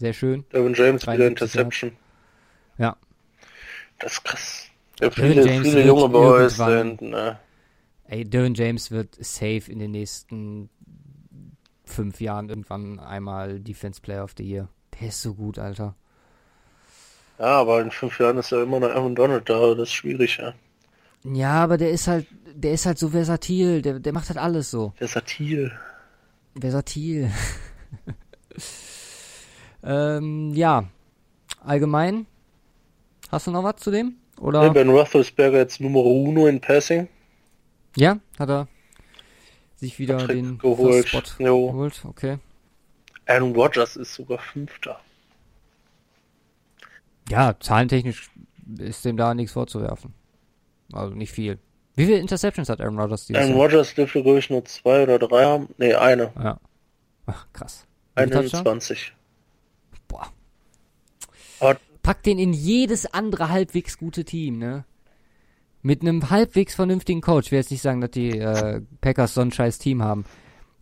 Sehr 0.00 0.14
schön. 0.14 0.46
Devin 0.50 0.72
James 0.72 1.02
wieder 1.02 1.16
73 1.18 1.28
Interception. 1.28 1.92
Ja. 2.78 2.96
Das 3.98 4.12
ist 4.12 4.24
krass. 4.24 4.66
Ja, 4.98 5.10
viele, 5.10 5.46
James 5.46 5.68
viele 5.68 5.76
wird 5.76 5.86
junge 5.86 6.08
Boys 6.08 6.56
sind, 6.56 7.02
ne? 7.02 7.38
Ey, 8.08 8.24
Derwin 8.24 8.54
James 8.54 8.90
wird 8.90 9.14
safe 9.22 9.70
in 9.70 9.78
den 9.78 9.90
nächsten 9.90 10.70
fünf 11.84 12.18
Jahren 12.22 12.48
irgendwann 12.48 12.98
einmal 12.98 13.60
Defense 13.60 14.00
Player 14.00 14.24
of 14.24 14.32
the 14.38 14.42
Year. 14.42 14.68
Der 14.98 15.08
ist 15.08 15.20
so 15.20 15.34
gut, 15.34 15.58
Alter. 15.58 15.94
Ja, 17.38 17.60
aber 17.60 17.82
in 17.82 17.90
fünf 17.90 18.18
Jahren 18.18 18.38
ist 18.38 18.52
ja 18.52 18.62
immer 18.62 18.80
noch 18.80 18.88
Aaron 18.88 19.14
Donald 19.14 19.50
da, 19.50 19.74
das 19.74 19.88
ist 19.88 19.92
schwierig, 19.92 20.38
ja. 20.38 20.54
Ja, 21.24 21.62
aber 21.62 21.76
der 21.76 21.90
ist 21.90 22.08
halt, 22.08 22.26
der 22.54 22.72
ist 22.72 22.86
halt 22.86 22.98
so 22.98 23.10
versatil. 23.10 23.82
Der, 23.82 23.98
der 23.98 24.14
macht 24.14 24.30
halt 24.30 24.38
alles 24.38 24.70
so. 24.70 24.94
Versatil. 24.96 25.70
Versatil. 26.58 27.30
ähm, 29.82 30.52
ja. 30.54 30.84
Allgemein. 31.64 32.26
Hast 33.30 33.46
du 33.46 33.50
noch 33.50 33.64
was 33.64 33.76
zu 33.76 33.90
dem? 33.90 34.16
Oder? 34.40 34.62
Ja, 34.64 34.68
ben 34.70 34.88
Roethlisberger 34.88 35.58
jetzt 35.58 35.80
Nummer 35.80 36.04
uno 36.04 36.46
in 36.46 36.60
Passing. 36.60 37.08
Ja, 37.96 38.18
hat 38.38 38.48
er 38.48 38.68
sich 39.76 39.98
wieder 39.98 40.16
Patrick 40.18 40.36
den 40.36 40.58
geholt. 40.58 41.08
Spot 41.08 41.22
Jo. 41.38 41.66
geholt. 41.72 42.02
Okay. 42.04 42.38
Aaron 43.26 43.54
Rodgers 43.54 43.96
ist 43.96 44.14
sogar 44.14 44.38
Fünfter. 44.38 45.00
Ja, 47.28 47.54
zahlentechnisch 47.60 48.30
ist 48.78 49.04
dem 49.04 49.16
da 49.16 49.34
nichts 49.34 49.52
vorzuwerfen. 49.52 50.14
Also 50.92 51.14
nicht 51.14 51.32
viel. 51.32 51.58
Wie 51.94 52.06
viele 52.06 52.18
Interceptions 52.18 52.68
hat 52.68 52.80
Aaron 52.80 52.98
Rodgers 52.98 53.26
dieses 53.26 53.40
Aaron 53.42 53.56
Jahr? 53.56 53.62
Rodgers 53.66 53.94
dürfte, 53.94 54.22
glaube 54.22 54.38
ich, 54.38 54.50
nur 54.50 54.64
zwei 54.64 55.02
oder 55.02 55.18
drei 55.18 55.44
haben. 55.44 55.68
Nee, 55.78 55.94
eine. 55.94 56.32
Ja. 56.36 56.58
Ach, 57.26 57.46
krass. 57.52 57.86
Wie 58.16 58.22
viele 58.22 58.34
Touchdowns? 58.34 58.66
21. 58.66 59.12
Pack 62.02 62.22
den 62.22 62.38
in 62.38 62.52
jedes 62.52 63.06
andere 63.06 63.50
halbwegs 63.50 63.98
gute 63.98 64.24
Team, 64.24 64.58
ne? 64.58 64.84
Mit 65.82 66.02
einem 66.02 66.30
halbwegs 66.30 66.74
vernünftigen 66.74 67.20
Coach. 67.20 67.46
Ich 67.46 67.52
will 67.52 67.58
jetzt 67.58 67.70
nicht 67.70 67.82
sagen, 67.82 68.00
dass 68.00 68.10
die 68.10 68.38
äh, 68.38 68.82
Packers 69.00 69.34
so 69.34 69.40
ein 69.40 69.50
scheiß 69.50 69.78
Team 69.78 70.02
haben. 70.02 70.24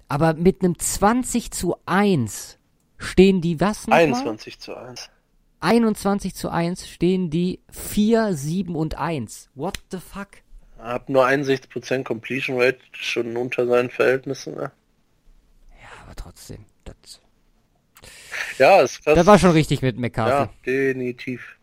Aber 0.09 0.35
mit 0.35 0.63
einem 0.63 0.79
20 0.79 1.51
zu 1.51 1.77
1 1.87 2.59
stehen 2.97 3.41
die 3.41 3.61
was 3.61 3.87
nochmal? 3.87 4.07
21 4.07 4.59
zu 4.59 4.77
1. 4.77 5.11
21 5.61 6.35
zu 6.35 6.51
1 6.51 6.89
stehen 6.89 7.31
die 7.31 7.61
4, 7.71 8.35
7 8.35 8.75
und 8.75 8.97
1. 8.97 9.51
What 9.55 9.79
the 9.91 9.99
fuck? 9.99 10.29
Hab 10.79 11.09
nur 11.09 11.27
61% 11.27 12.05
Completion 12.05 12.61
Rate, 12.61 12.79
schon 12.93 13.37
unter 13.37 13.67
seinen 13.67 13.91
Verhältnissen. 13.91 14.55
Ne? 14.55 14.71
Ja, 15.81 15.89
aber 16.05 16.15
trotzdem. 16.15 16.65
Das, 18.59 18.67
Ja, 18.67 18.81
ist 18.83 19.05
krass. 19.05 19.15
das 19.15 19.27
war 19.27 19.39
schon 19.39 19.51
richtig 19.53 19.83
mit 19.83 19.99
McCarthy. 19.99 20.31
ja, 20.31 20.51
definitiv. 20.67 21.57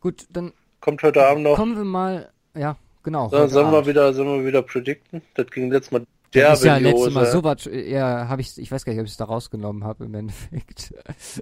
Gut, 0.00 0.26
dann 0.30 0.52
Kommt 0.80 1.02
heute 1.02 1.26
Abend 1.26 1.44
noch. 1.44 1.56
kommen 1.56 1.76
wir 1.76 1.84
mal. 1.84 2.30
Ja, 2.54 2.76
genau. 3.02 3.30
So, 3.30 3.46
sollen 3.46 3.72
wir 3.72 3.86
wieder, 3.86 4.12
sollen 4.12 4.40
wir 4.40 4.46
wieder 4.46 4.60
predikten? 4.62 5.22
Das 5.34 5.46
ging 5.46 5.70
letztes 5.70 5.92
Mal 5.92 6.04
Das 6.32 6.58
ist 6.58 6.64
ja 6.66 6.76
letztes 6.76 7.14
Mal 7.14 7.24
so 7.26 7.42
was. 7.42 7.64
Ja, 7.64 8.28
habe 8.28 8.42
ich. 8.42 8.58
Ich 8.58 8.70
weiß 8.70 8.84
gar 8.84 8.92
nicht, 8.92 9.00
ob 9.00 9.06
ich 9.06 9.12
es 9.12 9.16
da 9.16 9.24
rausgenommen 9.24 9.82
habe 9.84 10.04
im 10.04 10.14
Endeffekt. 10.14 10.92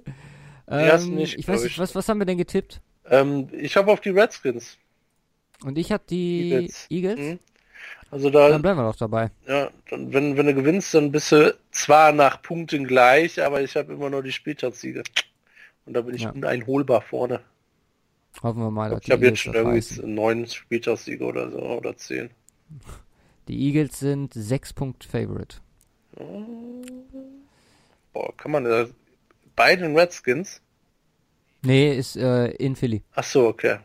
ähm, 0.69 1.15
nicht, 1.15 1.37
ich 1.37 1.45
weiß 1.47 1.63
nicht, 1.63 1.73
ich. 1.73 1.79
was, 1.79 1.93
was 1.93 2.07
haben 2.07 2.19
wir 2.19 2.25
denn 2.25 2.37
getippt? 2.37 2.79
Ähm, 3.09 3.49
ich 3.51 3.75
habe 3.75 3.91
auf 3.91 3.99
die 3.99 4.11
Redskins. 4.11 4.77
Und 5.65 5.77
ich 5.77 5.91
hatte 5.91 6.05
die 6.09 6.51
Eagles. 6.53 6.85
Eagles. 6.89 7.19
Mhm. 7.19 7.39
Also 8.13 8.29
da, 8.29 8.49
Dann 8.49 8.61
bleiben 8.61 8.79
wir 8.79 8.83
doch 8.83 8.95
dabei. 8.95 9.31
ja, 9.47 9.71
dann, 9.89 10.13
wenn, 10.13 10.37
wenn 10.37 10.45
du 10.45 10.53
gewinnst, 10.53 10.93
dann 10.93 11.11
bist 11.11 11.31
du 11.31 11.57
zwar 11.71 12.11
nach 12.11 12.43
Punkten 12.43 12.85
gleich, 12.85 13.41
aber 13.41 13.61
ich 13.61 13.75
habe 13.75 13.91
immer 13.93 14.11
nur 14.11 14.21
die 14.21 14.31
Spieltagssiege. 14.31 15.01
Und 15.85 15.93
da 15.93 16.01
bin 16.01 16.13
ich 16.13 16.21
Ja. 16.21 16.29
uneinholbar 16.29 17.01
vorne. 17.01 17.41
Hoffen 18.43 18.61
wir 18.61 18.69
mal, 18.71 18.91
dass 18.91 18.99
Ich 19.01 19.05
die 19.07 19.11
habe 19.13 19.25
jetzt 19.25 19.39
schon 19.39 19.55
irgendwie 19.55 20.01
neun 20.05 20.45
Spieltagssiege 20.47 21.25
oder 21.25 21.49
so, 21.49 21.57
oder 21.57 21.97
zehn. 21.97 22.29
Die 23.47 23.59
Eagles 23.67 23.99
sind 23.99 24.33
6 24.33 24.73
Punkt 24.73 25.03
Favorite. 25.03 25.57
Boah, 28.13 28.37
kann 28.37 28.51
man 28.51 28.63
da 28.63 28.85
bei 29.55 29.75
den 29.75 29.97
Redskins? 29.97 30.61
Nee, 31.63 31.97
ist 31.97 32.15
äh, 32.15 32.49
in 32.51 32.75
Philly. 32.75 33.01
Ach 33.15 33.23
so, 33.23 33.47
okay. 33.47 33.79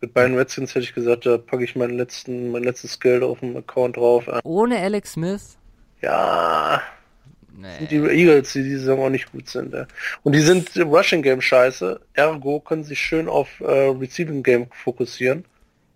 Mit 0.00 0.14
beiden 0.14 0.36
Redskins 0.36 0.74
hätte 0.74 0.84
ich 0.84 0.94
gesagt, 0.94 1.26
da 1.26 1.38
packe 1.38 1.64
ich 1.64 1.74
meinen 1.74 1.96
letzten, 1.96 2.50
mein 2.52 2.62
letztes 2.62 3.00
Geld 3.00 3.22
auf 3.22 3.40
dem 3.40 3.56
Account 3.56 3.96
drauf. 3.96 4.28
Ohne 4.44 4.78
Alex 4.78 5.12
Smith? 5.14 5.58
Ja, 6.00 6.80
Nee. 7.60 7.86
die 7.90 7.96
Eagles, 7.96 8.52
die 8.52 8.62
diese 8.62 8.78
Saison 8.80 9.00
auch 9.06 9.10
nicht 9.10 9.32
gut 9.32 9.48
sind. 9.48 9.74
Ja. 9.74 9.88
Und 10.22 10.32
die 10.34 10.40
sind 10.40 10.76
im 10.76 10.88
Rushing 10.94 11.22
Game 11.22 11.40
scheiße. 11.40 12.00
Ergo 12.14 12.60
können 12.60 12.84
sich 12.84 13.00
schön 13.00 13.28
auf 13.28 13.60
äh, 13.60 13.64
Receiving 13.88 14.44
Game 14.44 14.68
fokussieren. 14.70 15.44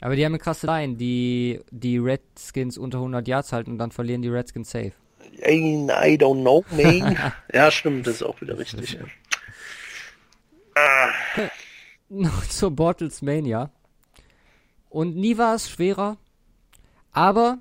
Aber 0.01 0.17
die 0.17 0.25
haben 0.25 0.33
eine 0.33 0.41
krasse 0.41 0.67
Line, 0.67 0.97
die 0.97 1.61
die 1.71 1.99
Redskins 1.99 2.77
unter 2.77 2.99
100 2.99 3.29
Yards 3.29 3.53
halten 3.53 3.71
und 3.71 3.79
dann 3.79 3.93
verlieren 3.93 4.23
die 4.23 4.29
Redskins 4.29 4.73
safe. 4.73 4.91
Ey, 5.39 5.87
I 5.89 6.17
don't 6.19 6.41
know, 6.41 6.65
man. 6.73 7.17
ja, 7.55 7.71
stimmt, 7.71 8.09
das 8.09 8.17
ist 8.17 8.23
auch 8.25 8.41
wieder 8.41 8.59
richtig. 8.59 8.99
Ja. 10.77 11.11
Noch 12.09 12.45
zur 12.49 12.73
Bortles 12.73 13.23
Mania. 13.23 13.71
Und 14.93 15.17
nie 15.17 15.39
war 15.39 15.55
es 15.55 15.71
schwerer, 15.71 16.19
aber 17.13 17.59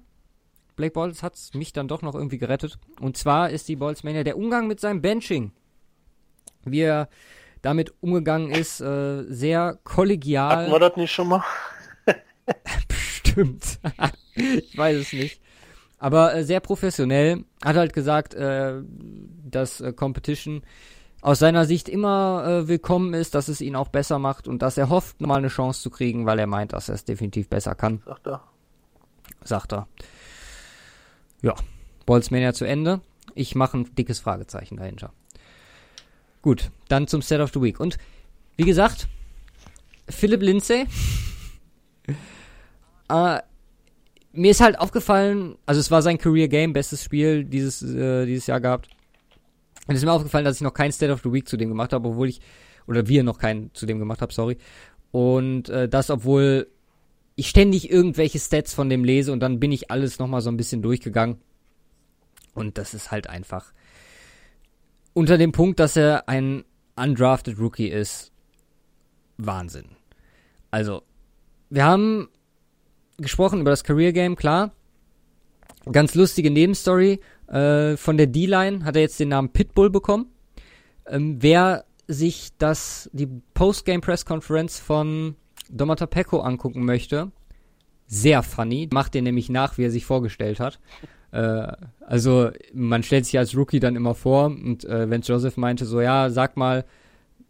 Blake 0.76 0.92
Bortles 0.92 1.24
hat 1.24 1.38
mich 1.54 1.72
dann 1.72 1.88
doch 1.88 2.02
noch 2.02 2.14
irgendwie 2.14 2.38
gerettet. 2.38 2.78
Und 3.00 3.16
zwar 3.16 3.52
ist 3.52 3.70
die 3.70 3.78
Bortles 3.78 4.04
Mania 4.04 4.26
der 4.26 4.38
Umgang 4.38 4.68
mit 4.68 4.82
seinem 4.82 5.02
Benching. 5.02 5.54
Wie 6.66 6.82
er 6.82 7.08
damit 7.62 7.94
umgegangen 8.02 8.52
ist, 8.52 8.82
äh, 8.82 9.24
sehr 9.30 9.80
kollegial. 9.86 10.58
Hatten 10.58 10.72
wir 10.74 10.80
das 10.80 10.98
nicht 10.98 11.12
schon 11.12 11.30
mal? 11.30 11.44
Bestimmt. 12.90 13.80
ich 14.36 14.78
weiß 14.78 14.98
es 14.98 15.14
nicht. 15.14 15.42
Aber 16.00 16.36
äh, 16.36 16.44
sehr 16.44 16.60
professionell. 16.60 17.46
Hat 17.64 17.78
halt 17.78 17.94
gesagt, 17.94 18.34
äh, 18.34 18.82
dass 19.50 19.80
äh, 19.80 19.94
Competition 19.94 20.64
aus 21.22 21.40
seiner 21.40 21.66
Sicht 21.66 21.88
immer 21.88 22.44
äh, 22.46 22.68
willkommen 22.68 23.14
ist, 23.14 23.36
dass 23.36 23.48
es 23.48 23.62
ihn 23.62 23.76
auch 23.76 23.90
besser 23.90 24.18
macht 24.20 24.48
und 24.48 24.62
dass 24.62 24.78
er 24.78 24.90
hofft, 24.90 25.22
mal 25.22 25.38
eine 25.38 25.50
Chance 25.50 25.82
zu 25.82 25.90
kriegen, 25.90 26.26
weil 26.26 26.40
er 26.40 26.48
meint, 26.48 26.74
dass 26.74 26.90
er 26.90 26.96
es 26.96 27.06
definitiv 27.06 27.48
besser 27.48 27.76
kann, 27.76 28.02
Sagt 28.06 28.28
er. 28.28 28.44
sagt 29.44 29.74
er. 29.74 29.88
Ja, 31.42 31.56
Bolzmania 32.06 32.54
zu 32.54 32.66
Ende. 32.66 33.02
Ich 33.36 33.56
mache 33.56 33.78
ein 33.78 33.96
dickes 33.96 34.20
Fragezeichen 34.20 34.78
dahinter. 34.78 35.14
gut, 36.42 36.72
dann 36.88 37.08
zum 37.08 37.22
Set 37.22 37.40
of 37.40 37.52
the 37.54 37.62
Week. 37.62 37.80
Und 37.80 37.98
wie 38.58 38.66
gesagt, 38.66 39.08
Philip 40.10 40.42
Lindsay. 40.42 40.88
äh, 43.10 43.40
mir 44.34 44.52
ist 44.52 44.62
halt 44.62 44.80
aufgefallen, 44.80 45.56
also 45.66 45.80
es 45.80 45.92
war 45.92 46.02
sein 46.02 46.18
Career 46.18 46.48
Game, 46.48 46.74
bestes 46.74 47.04
Spiel 47.04 47.44
dieses, 47.44 47.84
äh, 47.84 48.26
dieses 48.26 48.48
Jahr 48.48 48.60
gehabt. 48.60 48.90
Und 49.92 49.96
es 49.96 50.04
ist 50.04 50.06
mir 50.06 50.14
aufgefallen, 50.14 50.46
dass 50.46 50.56
ich 50.56 50.62
noch 50.62 50.74
kein 50.74 50.94
State 50.94 51.12
of 51.12 51.22
the 51.22 51.34
Week 51.34 51.48
zu 51.48 51.58
dem 51.58 51.68
gemacht 51.68 51.92
habe, 51.92 52.08
obwohl 52.08 52.30
ich, 52.30 52.40
oder 52.88 53.08
wir 53.10 53.24
noch 53.24 53.40
keinen 53.40 53.74
zu 53.74 53.86
dem 53.86 54.00
gemacht 54.00 54.22
haben, 54.22 54.32
sorry. 54.32 54.58
Und 55.12 55.68
äh, 55.68 55.90
das, 55.90 56.10
obwohl 56.10 56.68
ich 57.36 57.50
ständig 57.50 57.92
irgendwelche 57.92 58.40
Stats 58.40 58.74
von 58.74 58.90
dem 58.90 59.04
lese 59.04 59.34
und 59.34 59.42
dann 59.42 59.60
bin 59.60 59.74
ich 59.74 59.92
alles 59.92 60.18
nochmal 60.18 60.40
so 60.40 60.50
ein 60.50 60.56
bisschen 60.56 60.82
durchgegangen. 60.82 61.40
Und 62.54 62.78
das 62.78 62.94
ist 62.94 63.12
halt 63.12 63.28
einfach 63.28 63.74
unter 65.14 65.38
dem 65.38 65.52
Punkt, 65.52 65.80
dass 65.82 65.98
er 65.98 66.30
ein 66.30 66.64
undrafted 66.96 67.60
Rookie 67.60 67.90
ist. 67.90 68.32
Wahnsinn. 69.38 69.90
Also, 70.70 71.04
wir 71.70 71.84
haben 71.84 72.30
gesprochen 73.18 73.60
über 73.60 73.72
das 73.72 73.84
Career 73.84 74.14
Game, 74.14 74.38
klar. 74.38 74.72
Ganz 75.92 76.16
lustige 76.16 76.50
Nebenstory. 76.50 77.20
Äh, 77.52 77.98
von 77.98 78.18
der 78.18 78.28
D-Line 78.28 78.86
hat 78.86 78.96
er 78.96 79.02
jetzt 79.02 79.20
den 79.20 79.30
Namen 79.30 79.50
Pitbull 79.50 79.90
bekommen. 79.90 80.28
Ähm, 81.06 81.38
wer 81.40 81.86
sich 82.08 82.52
das, 82.58 83.10
die 83.14 83.28
Postgame 83.54 84.00
Press 84.00 84.26
Conference 84.26 84.80
von 84.80 85.36
Domata 85.70 86.06
Pecco 86.06 86.40
angucken 86.40 86.86
möchte, 86.86 87.32
sehr 88.08 88.44
funny. 88.44 88.90
Macht 88.92 89.14
den 89.14 89.26
nämlich 89.26 89.50
nach, 89.50 89.78
wie 89.78 89.86
er 89.86 89.92
sich 89.92 90.06
vorgestellt 90.06 90.60
hat. 90.60 90.80
Äh, 91.32 91.68
also, 92.02 92.52
man 92.74 93.04
stellt 93.04 93.26
sich 93.26 93.38
als 93.38 93.56
Rookie 93.56 93.80
dann 93.80 93.96
immer 93.96 94.16
vor 94.16 94.46
und 94.46 94.86
äh, 94.86 95.10
wenn 95.10 95.22
Joseph 95.22 95.58
meinte 95.58 95.86
so, 95.86 96.02
ja, 96.02 96.30
sag 96.30 96.58
mal, 96.58 96.86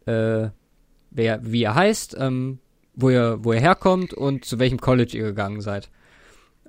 äh, 0.06 0.50
wer, 1.12 1.40
wie 1.44 1.64
er 1.64 1.76
heißt, 1.76 2.16
ähm, 2.20 2.60
wo 2.96 3.10
ihr, 3.10 3.40
wo 3.42 3.54
ihr 3.54 3.60
herkommt 3.60 4.14
und 4.14 4.46
zu 4.46 4.60
welchem 4.60 4.80
College 4.80 5.18
ihr 5.18 5.26
gegangen 5.26 5.62
seid. 5.62 5.90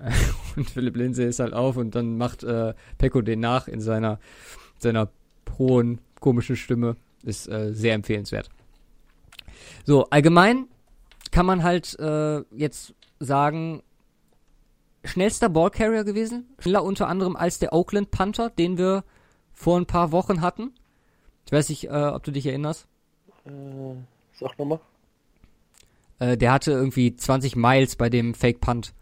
und 0.56 0.70
Philipp 0.70 0.96
Lindsay 0.96 1.26
ist 1.26 1.40
halt 1.40 1.52
auf 1.52 1.76
und 1.76 1.94
dann 1.94 2.16
macht 2.16 2.42
äh, 2.42 2.74
Pecco 2.98 3.20
den 3.22 3.40
nach 3.40 3.68
in 3.68 3.80
seiner, 3.80 4.18
seiner 4.78 5.08
hohen, 5.58 6.00
komischen 6.20 6.56
Stimme. 6.56 6.96
Ist 7.22 7.48
äh, 7.48 7.72
sehr 7.72 7.94
empfehlenswert. 7.94 8.48
So, 9.84 10.08
allgemein 10.10 10.66
kann 11.30 11.46
man 11.46 11.62
halt 11.62 11.98
äh, 12.00 12.40
jetzt 12.56 12.94
sagen, 13.20 13.82
schnellster 15.04 15.48
Ballcarrier 15.48 16.04
gewesen. 16.04 16.48
Schneller 16.58 16.84
unter 16.84 17.08
anderem 17.08 17.36
als 17.36 17.58
der 17.58 17.72
Oakland 17.72 18.10
Panther, 18.10 18.50
den 18.50 18.78
wir 18.78 19.04
vor 19.52 19.78
ein 19.78 19.86
paar 19.86 20.10
Wochen 20.12 20.40
hatten. 20.40 20.72
Ich 21.46 21.52
weiß 21.52 21.68
nicht, 21.68 21.84
äh, 21.84 21.90
ob 21.90 22.22
du 22.24 22.32
dich 22.32 22.46
erinnerst. 22.46 22.86
Äh, 23.44 23.50
sag 24.32 24.58
nochmal. 24.58 24.80
Äh, 26.18 26.36
der 26.36 26.52
hatte 26.52 26.72
irgendwie 26.72 27.14
20 27.14 27.56
Miles 27.56 27.96
bei 27.96 28.08
dem 28.08 28.34
Fake 28.34 28.60
Punt. 28.60 28.94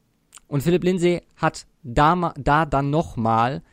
und 0.48 0.64
Philipp 0.64 0.84
Lindsay 0.84 1.22
hat 1.36 1.66
da, 1.84 2.34
da 2.38 2.66
dann 2.66 2.90
nochmal 2.90 3.64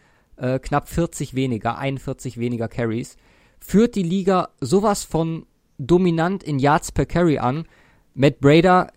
äh, 0.42 0.58
knapp 0.58 0.88
40 0.88 1.34
weniger, 1.34 1.78
41 1.78 2.36
weniger 2.36 2.68
Carries. 2.68 3.16
Führt 3.60 3.94
die 3.94 4.02
Liga 4.02 4.48
sowas 4.60 5.04
von 5.04 5.46
dominant 5.78 6.42
in 6.42 6.58
Yards 6.58 6.90
per 6.90 7.06
Carry 7.06 7.38
an. 7.38 7.66
Matt 8.14 8.40
Brader 8.40 8.92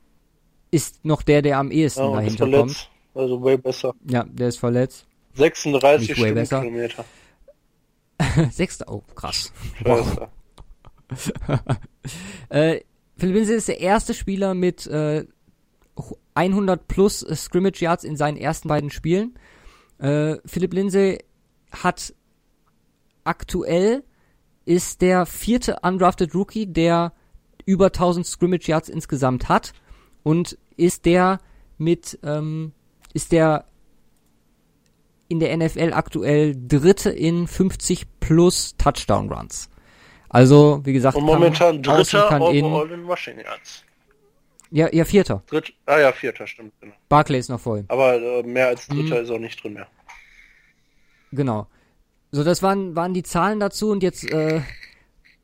ist 0.72 1.06
noch 1.06 1.22
der, 1.22 1.44
der 1.44 1.60
am 1.60 1.70
ehesten 1.70 2.02
ja, 2.02 2.16
dahinter 2.16 2.50
kommt. 2.50 2.90
Also 3.14 3.42
way 3.44 3.58
besser. 3.58 3.94
Ja, 4.10 4.24
der 4.24 4.48
ist 4.48 4.58
verletzt. 4.58 5.06
36 5.36 6.16
Stundenkilometer. 6.16 7.06
Sechster, 8.52 8.86
oh, 8.90 9.04
krass. 9.14 9.54
Wow. 9.84 10.28
äh, 12.50 12.80
Philipp 13.18 13.36
Lindsay 13.36 13.56
ist 13.56 13.68
der 13.68 13.80
erste 13.80 14.14
Spieler 14.14 14.56
mit 14.56 14.88
äh, 14.88 15.26
100 16.34 16.88
plus 16.88 17.20
Scrimmage 17.20 17.82
Yards 17.82 18.04
in 18.04 18.18
seinen 18.18 18.38
ersten 18.38 18.68
beiden 18.68 18.90
Spielen. 18.90 19.38
Äh, 20.00 20.38
Philipp 20.46 20.74
Lindsay 20.74 21.20
hat 21.84 22.14
aktuell 23.24 24.04
ist 24.66 25.02
der 25.02 25.26
vierte 25.26 25.78
undrafted 25.82 26.34
Rookie, 26.34 26.66
der 26.66 27.14
über 27.66 27.88
1000 27.88 28.26
Scrimmage 28.26 28.68
Yards 28.68 28.90
insgesamt 28.90 29.50
hat 29.50 29.74
und 30.24 30.58
ist 30.78 31.06
der 31.06 31.40
mit 31.78 32.20
ähm, 32.24 32.74
ist 33.14 33.32
der 33.32 33.66
in 35.28 35.40
der 35.40 35.56
NFL 35.58 35.94
aktuell 35.94 36.56
dritte 36.56 37.10
in 37.10 37.48
50 37.48 38.06
plus 38.20 38.76
Touchdown 38.78 39.32
Runs. 39.32 39.70
Also, 40.30 40.82
wie 40.84 40.94
gesagt, 40.94 41.16
und 41.18 41.24
momentan 41.24 41.82
kann, 41.82 41.98
dritter 41.98 42.28
kann 42.28 42.42
in, 42.44 42.66
in 42.66 43.06
Rushing 43.06 43.40
Yards. 43.40 43.84
Ja, 44.72 44.90
ja, 44.92 45.06
vierter. 45.06 45.42
Dritt, 45.48 45.74
ah 45.86 46.00
ja, 46.00 46.12
vierter, 46.12 46.46
stimmt, 46.48 46.74
genau. 46.82 46.94
Barclay 47.08 47.40
ist 47.40 47.50
noch 47.50 47.60
voll. 47.60 47.86
Aber 47.88 48.16
äh, 48.16 48.44
mehr 48.44 48.68
als 48.68 48.88
dritter 48.88 49.16
mhm. 49.16 49.24
ist 49.24 49.32
auch 49.32 49.40
nicht 49.40 49.64
drin 49.64 49.74
mehr. 49.74 49.88
Genau. 51.36 51.68
So, 52.32 52.44
das 52.44 52.62
waren, 52.64 52.96
waren 52.96 53.14
die 53.14 53.24
Zahlen 53.24 53.60
dazu 53.60 53.92
und 53.92 54.04
jetzt 54.04 54.30
äh, 54.32 54.62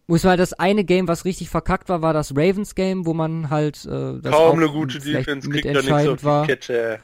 muss 0.08 0.24
man 0.24 0.32
halt 0.32 0.40
das 0.42 0.54
eine 0.54 0.84
Game, 0.84 1.08
was 1.08 1.26
richtig 1.26 1.50
verkackt 1.50 1.88
war, 1.90 2.02
war 2.02 2.14
das 2.14 2.32
Ravens 2.36 2.76
Game, 2.76 3.06
wo 3.06 3.14
man 3.14 3.50
halt 3.50 3.86
äh, 3.86 4.20
das 4.20 4.34
kaum 4.34 4.58
eine 4.58 4.70
gute 4.70 5.00
Defense 5.00 5.50
kriegt 5.50 5.66
da 5.66 5.72
nichts 5.72 5.92
auf 5.92 6.20
die 6.20 6.26
war. 6.26 6.46
Kette. 6.46 7.00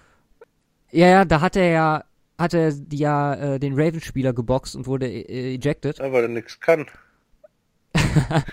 Ja, 0.91 1.07
ja, 1.07 1.25
da 1.25 1.41
hat 1.41 1.55
er 1.55 1.69
ja 1.69 2.03
hat 2.37 2.53
er 2.53 2.73
ja 2.91 3.33
äh, 3.33 3.59
den 3.59 3.79
Ravens 3.79 4.05
Spieler 4.05 4.33
geboxt 4.33 4.75
und 4.75 4.87
wurde 4.87 5.07
äh, 5.07 5.55
ejected. 5.55 5.99
Ja, 5.99 6.11
weil 6.11 6.23
er 6.23 6.29
nichts 6.29 6.59
kann. 6.59 6.85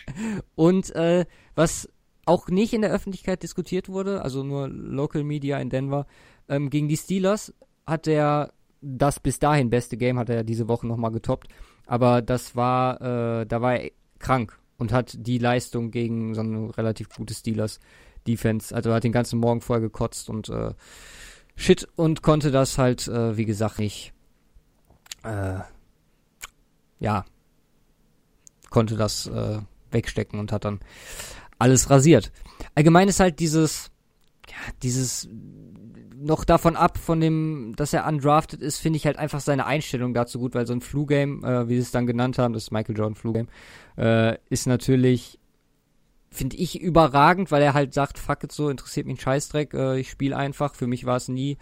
und 0.55 0.95
äh, 0.95 1.27
was 1.55 1.89
auch 2.25 2.49
nicht 2.49 2.73
in 2.73 2.83
der 2.83 2.93
Öffentlichkeit 2.93 3.43
diskutiert 3.43 3.89
wurde, 3.89 4.23
also 4.23 4.43
nur 4.43 4.69
Local 4.69 5.25
Media 5.25 5.59
in 5.59 5.69
Denver, 5.69 6.07
ähm, 6.49 6.71
gegen 6.71 6.89
die 6.89 6.97
Steelers 6.97 7.53
hat 7.87 8.07
er 8.07 8.53
das 8.85 9.19
bis 9.21 9.39
dahin 9.39 9.71
beste 9.71 9.97
Game 9.97 10.19
hat 10.19 10.29
er 10.29 10.45
diese 10.45 10.69
Woche 10.69 10.87
nochmal 10.87 11.11
getoppt. 11.11 11.49
Aber 11.87 12.23
das 12.23 12.55
war, 12.55 13.01
äh, 13.01 13.47
da 13.47 13.61
war 13.61 13.77
er 13.77 13.91
krank 14.19 14.59
und 14.79 14.93
hat 14.93 15.17
die 15.19 15.39
Leistung 15.39 15.91
gegen 15.91 16.35
so 16.35 16.43
ein 16.43 16.71
relativ 16.71 17.09
gutes 17.11 17.39
Steelers 17.39 17.81
Defense, 18.27 18.75
also 18.75 18.93
hat 18.93 19.05
den 19.05 19.13
ganzen 19.13 19.39
Morgen 19.39 19.61
vorher 19.61 19.83
gekotzt 19.83 20.31
und 20.31 20.49
äh, 20.49 20.73
shit 21.57 21.87
und 21.97 22.23
konnte 22.23 22.51
das 22.51 22.79
halt, 22.79 23.07
äh, 23.07 23.37
wie 23.37 23.45
gesagt, 23.45 23.79
nicht, 23.79 24.13
äh, 25.25 25.59
ja, 27.01 27.25
konnte 28.71 28.97
das 28.97 29.27
äh, 29.27 29.59
wegstecken 29.91 30.41
und 30.41 30.53
hat 30.53 30.65
dann 30.65 30.81
alles 31.59 31.91
rasiert. 31.91 32.33
Allgemein 32.75 33.09
ist 33.09 33.21
halt 33.21 33.41
dieses, 33.41 33.91
ja, 34.49 34.73
dieses 34.83 35.29
noch 36.25 36.45
davon 36.45 36.77
ab, 36.77 36.99
von 36.99 37.21
dem, 37.21 37.75
dass 37.77 37.93
er 37.93 38.07
undrafted 38.07 38.61
ist, 38.63 38.79
finde 38.79 38.97
ich 38.97 39.07
halt 39.07 39.19
einfach 39.19 39.41
seine 39.41 39.67
Einstellung 39.67 40.15
dazu 40.15 40.39
gut, 40.39 40.55
weil 40.55 40.67
so 40.67 40.73
ein 40.73 40.81
Flu-Game, 40.81 41.45
äh, 41.45 41.69
wie 41.69 41.75
sie 41.75 41.83
es 41.83 41.91
dann 41.91 42.07
genannt 42.07 42.39
haben, 42.39 42.55
das 42.55 42.71
Michael 42.71 42.97
Jordan 42.97 43.15
Flu-Game, 43.15 43.49
äh, 43.97 44.37
ist 44.49 44.67
natürlich, 44.67 45.39
finde 46.31 46.57
ich, 46.57 46.81
überragend, 46.81 47.51
weil 47.51 47.63
er 47.63 47.75
halt 47.75 47.95
sagt, 47.95 48.19
fuck 48.19 48.43
it 48.45 48.53
so, 48.53 48.69
interessiert 48.69 49.07
mich 49.07 49.19
ein 49.19 49.21
Scheißdreck, 49.21 49.75
äh, 49.75 49.99
ich 49.99 50.11
spiele 50.11 50.37
einfach. 50.37 50.75
Für 50.75 50.87
mich 50.87 51.05
war 51.05 51.17
es 51.17 51.29
nie, 51.29 51.59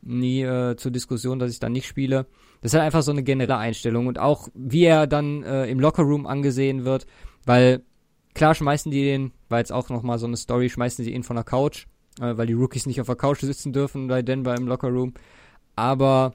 nie 0.00 0.42
äh, 0.42 0.76
zur 0.76 0.90
Diskussion, 0.90 1.38
dass 1.38 1.52
ich 1.52 1.60
dann 1.60 1.72
nicht 1.72 1.86
spiele. 1.86 2.26
Das 2.60 2.72
ist 2.72 2.74
halt 2.74 2.86
einfach 2.86 3.02
so 3.02 3.12
eine 3.12 3.22
generelle 3.22 3.58
Einstellung 3.58 4.06
und 4.06 4.18
auch, 4.18 4.48
wie 4.54 4.84
er 4.84 5.06
dann 5.06 5.42
äh, 5.42 5.66
im 5.66 5.80
Lockerroom 5.80 6.26
angesehen 6.26 6.84
wird, 6.84 7.06
weil 7.44 7.82
klar 8.34 8.54
schmeißen 8.54 8.90
die 8.90 9.04
den, 9.04 9.32
war 9.48 9.58
jetzt 9.58 9.72
auch 9.72 9.90
nochmal 9.90 10.18
so 10.18 10.26
eine 10.26 10.36
Story, 10.36 10.70
schmeißen 10.70 11.04
sie 11.04 11.12
ihn 11.12 11.22
von 11.22 11.36
der 11.36 11.44
Couch, 11.44 11.86
äh, 12.20 12.36
weil 12.36 12.46
die 12.46 12.54
Rookies 12.54 12.86
nicht 12.86 13.00
auf 13.00 13.06
der 13.06 13.16
Couch 13.16 13.40
sitzen 13.40 13.72
dürfen 13.72 14.08
bei 14.08 14.22
Denver 14.22 14.54
im 14.56 14.66
Lockerroom. 14.66 15.14
Aber 15.76 16.34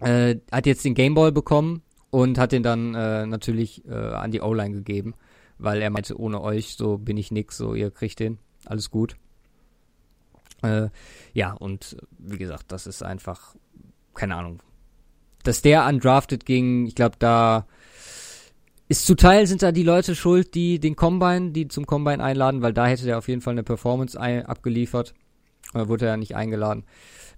äh, 0.00 0.36
hat 0.50 0.66
jetzt 0.66 0.84
den 0.84 0.94
Gameball 0.94 1.32
bekommen 1.32 1.82
und 2.10 2.38
hat 2.38 2.52
den 2.52 2.62
dann 2.62 2.94
äh, 2.94 3.26
natürlich 3.26 3.84
äh, 3.86 3.94
an 3.94 4.30
die 4.30 4.40
O-Line 4.40 4.74
gegeben, 4.74 5.14
weil 5.58 5.80
er 5.82 5.90
meinte, 5.90 6.18
ohne 6.18 6.40
euch, 6.40 6.76
so 6.76 6.98
bin 6.98 7.16
ich 7.16 7.30
nix, 7.30 7.56
so 7.56 7.74
ihr 7.74 7.90
kriegt 7.90 8.20
den, 8.20 8.38
alles 8.64 8.90
gut. 8.90 9.16
Äh, 10.62 10.88
ja, 11.32 11.52
und 11.52 11.96
wie 12.18 12.38
gesagt, 12.38 12.72
das 12.72 12.86
ist 12.86 13.02
einfach, 13.02 13.54
keine 14.14 14.36
Ahnung. 14.36 14.62
Dass 15.44 15.62
der 15.62 15.86
undrafted 15.86 16.44
ging, 16.44 16.86
ich 16.86 16.94
glaube, 16.94 17.16
da 17.18 17.66
ist 18.88 19.06
zu 19.06 19.14
Teil 19.14 19.46
sind 19.46 19.62
da 19.62 19.72
die 19.72 19.82
Leute 19.82 20.14
schuld, 20.14 20.54
die 20.54 20.78
den 20.78 20.96
Combine, 20.96 21.50
die 21.50 21.68
zum 21.68 21.86
Combine 21.86 22.22
einladen, 22.22 22.62
weil 22.62 22.72
da 22.72 22.86
hätte 22.86 23.04
der 23.04 23.18
auf 23.18 23.28
jeden 23.28 23.40
Fall 23.40 23.52
eine 23.52 23.62
Performance 23.62 24.20
ein, 24.20 24.46
abgeliefert. 24.46 25.14
Äh, 25.74 25.88
wurde 25.88 26.06
er 26.06 26.16
nicht 26.16 26.36
eingeladen. 26.36 26.84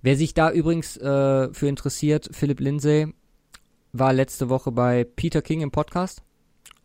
Wer 0.02 0.16
sich 0.16 0.34
da 0.34 0.50
übrigens 0.50 0.96
äh, 0.96 1.52
für 1.52 1.66
interessiert, 1.66 2.28
Philipp 2.32 2.60
Lindsay 2.60 3.12
war 3.92 4.12
letzte 4.12 4.48
Woche 4.48 4.70
bei 4.70 5.04
Peter 5.04 5.42
King 5.42 5.62
im 5.62 5.70
Podcast. 5.70 6.22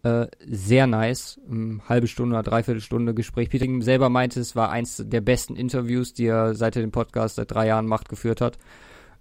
Äh, 0.03 0.27
sehr 0.45 0.87
nice. 0.87 1.39
Um, 1.47 1.87
halbe 1.87 2.07
Stunde 2.07 2.35
oder 2.35 2.43
dreiviertel 2.43 2.81
Stunde 2.81 3.13
Gespräch. 3.13 3.49
Peter 3.49 3.65
King 3.65 3.81
selber 3.81 4.09
meinte, 4.09 4.39
es 4.39 4.55
war 4.55 4.69
eins 4.69 5.03
der 5.05 5.21
besten 5.21 5.55
Interviews, 5.55 6.13
die 6.13 6.25
er 6.25 6.55
seit 6.55 6.75
er 6.75 6.81
den 6.81 6.91
Podcast 6.91 7.35
seit 7.35 7.51
drei 7.51 7.67
Jahren 7.67 7.87
macht, 7.87 8.09
geführt 8.09 8.41
hat. 8.41 8.57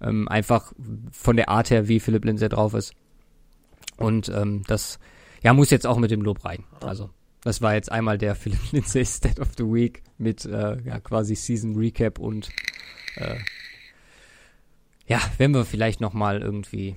Ähm, 0.00 0.26
einfach 0.28 0.72
von 1.12 1.36
der 1.36 1.48
Art 1.48 1.70
her, 1.70 1.88
wie 1.88 2.00
Philipp 2.00 2.24
Lindsay 2.24 2.48
drauf 2.48 2.74
ist. 2.74 2.94
Und 3.96 4.28
ähm, 4.30 4.62
das 4.66 4.98
ja, 5.42 5.52
muss 5.52 5.70
jetzt 5.70 5.86
auch 5.86 5.98
mit 5.98 6.10
dem 6.10 6.22
Lob 6.22 6.44
rein. 6.44 6.64
Also, 6.80 7.10
das 7.42 7.60
war 7.60 7.74
jetzt 7.74 7.90
einmal 7.90 8.18
der 8.18 8.34
Philipp 8.34 8.60
Lindsay 8.72 9.04
State 9.04 9.40
of 9.40 9.48
the 9.56 9.64
Week 9.64 10.02
mit 10.18 10.44
äh, 10.44 10.80
ja, 10.82 11.00
quasi 11.00 11.34
Season 11.34 11.76
Recap 11.76 12.18
und 12.18 12.50
äh, 13.16 13.38
ja, 15.06 15.20
wenn 15.38 15.52
wir 15.52 15.64
vielleicht 15.64 16.00
nochmal 16.00 16.40
irgendwie 16.40 16.96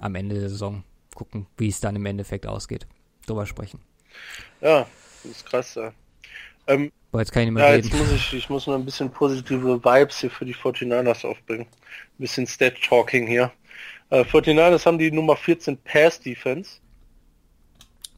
am 0.00 0.14
Ende 0.14 0.38
der 0.38 0.48
Saison 0.48 0.82
gucken, 1.14 1.46
wie 1.56 1.68
es 1.68 1.80
dann 1.80 1.96
im 1.96 2.06
Endeffekt 2.06 2.46
ausgeht, 2.46 2.86
drüber 3.26 3.46
sprechen. 3.46 3.80
Ja, 4.60 4.86
das 5.22 5.32
ist 5.32 5.46
krass. 5.46 5.74
Ja. 5.74 5.92
Ähm, 6.66 6.90
Boah, 7.10 7.20
jetzt 7.20 7.32
kann 7.32 7.42
ich 7.42 7.46
nicht 7.48 7.54
mehr 7.54 7.64
ja, 7.64 7.70
reden. 7.72 7.88
Jetzt 7.88 7.98
muss 7.98 8.12
ich, 8.12 8.34
ich 8.34 8.50
muss 8.50 8.66
noch 8.66 8.74
ein 8.74 8.84
bisschen 8.84 9.10
positive 9.10 9.82
Vibes 9.82 10.20
hier 10.20 10.30
für 10.30 10.44
die 10.44 10.54
49ers 10.54 11.26
aufbringen. 11.26 11.66
Ein 11.66 12.18
bisschen 12.18 12.46
Stat-Talking 12.46 13.26
hier. 13.26 13.50
Äh, 14.10 14.22
49ers 14.22 14.86
haben 14.86 14.98
die 14.98 15.10
Nummer 15.10 15.36
14 15.36 15.78
Pass-Defense. 15.78 16.80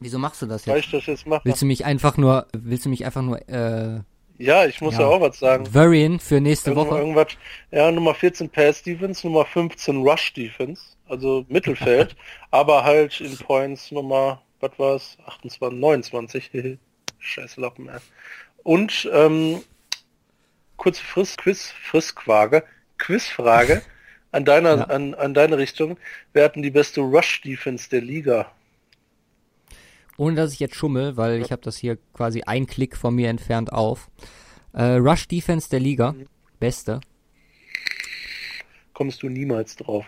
Wieso 0.01 0.19
machst 0.19 0.41
du 0.41 0.47
das 0.47 0.65
jetzt? 0.65 0.77
ich 0.85 0.91
das 0.91 1.05
jetzt 1.05 1.25
machen? 1.27 1.41
Willst 1.45 1.61
du 1.61 1.65
mich 1.65 1.85
einfach 1.85 2.17
nur, 2.17 2.47
willst 2.53 2.85
du 2.85 2.89
mich 2.89 3.05
einfach 3.05 3.21
nur, 3.21 3.37
äh, 3.47 4.01
Ja, 4.39 4.65
ich 4.65 4.81
muss 4.81 4.95
ja, 4.95 5.01
Ja. 5.01 5.07
auch 5.07 5.21
was 5.21 5.37
sagen. 5.37 5.71
worryen 5.73 6.19
für 6.19 6.41
nächste 6.41 6.71
Irgend- 6.71 6.87
Woche? 6.89 6.97
Irgendwas, 6.99 7.27
ja, 7.69 7.91
Nummer 7.91 8.15
14 8.15 8.49
Pass 8.49 8.81
Defense, 8.81 9.25
Nummer 9.27 9.45
15 9.45 9.97
Rush 10.01 10.33
Defense, 10.33 10.81
also 11.07 11.45
Mittelfeld, 11.47 12.15
aber 12.51 12.83
halt 12.83 13.21
in 13.21 13.37
Points 13.37 13.91
Nummer, 13.91 14.41
was 14.59 14.71
war's, 14.77 15.17
28, 15.27 15.79
29, 15.79 16.49
scheiß 17.19 17.57
Lappen, 17.57 17.87
ey. 17.89 17.99
Und, 18.63 19.07
ähm, 19.13 19.61
kurze 20.77 21.03
Friss, 21.03 21.37
Quiz, 21.37 21.71
Frissfrage, 21.83 22.63
Quizfrage 22.97 23.83
an 24.31 24.45
deiner, 24.45 24.77
Ja. 24.77 24.83
an, 24.85 25.13
an 25.13 25.33
deine 25.35 25.59
Richtung. 25.59 25.97
Wer 26.33 26.45
hat 26.45 26.55
denn 26.55 26.63
die 26.63 26.71
beste 26.71 27.01
Rush 27.01 27.41
Defense 27.41 27.89
der 27.91 28.01
Liga? 28.01 28.51
Ohne 30.21 30.35
dass 30.35 30.53
ich 30.53 30.59
jetzt 30.59 30.75
schummel, 30.75 31.17
weil 31.17 31.41
ich 31.41 31.51
habe 31.51 31.63
das 31.63 31.77
hier 31.77 31.97
quasi 32.13 32.43
ein 32.43 32.67
Klick 32.67 32.95
von 32.95 33.15
mir 33.15 33.27
entfernt 33.29 33.73
auf. 33.73 34.07
Äh, 34.71 34.83
Rush 34.97 35.27
Defense 35.27 35.67
der 35.67 35.79
Liga, 35.79 36.11
Mhm. 36.11 36.27
beste. 36.59 37.01
Kommst 38.93 39.23
du 39.23 39.29
niemals 39.29 39.75
drauf. 39.77 40.05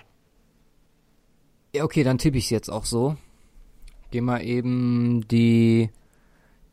Ja, 1.75 1.83
okay, 1.83 2.03
dann 2.03 2.19
tippe 2.19 2.37
ich 2.37 2.51
jetzt 2.51 2.69
auch 2.69 2.85
so. 2.85 3.17
Geh 4.11 4.21
mal 4.21 4.43
eben 4.45 5.27
die 5.29 5.89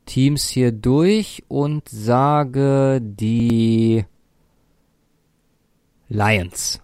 Teams 0.05 0.51
hier 0.51 0.71
durch 0.71 1.43
und 1.49 1.89
sage 1.89 3.01
die 3.03 4.05
Lions. 6.11 6.83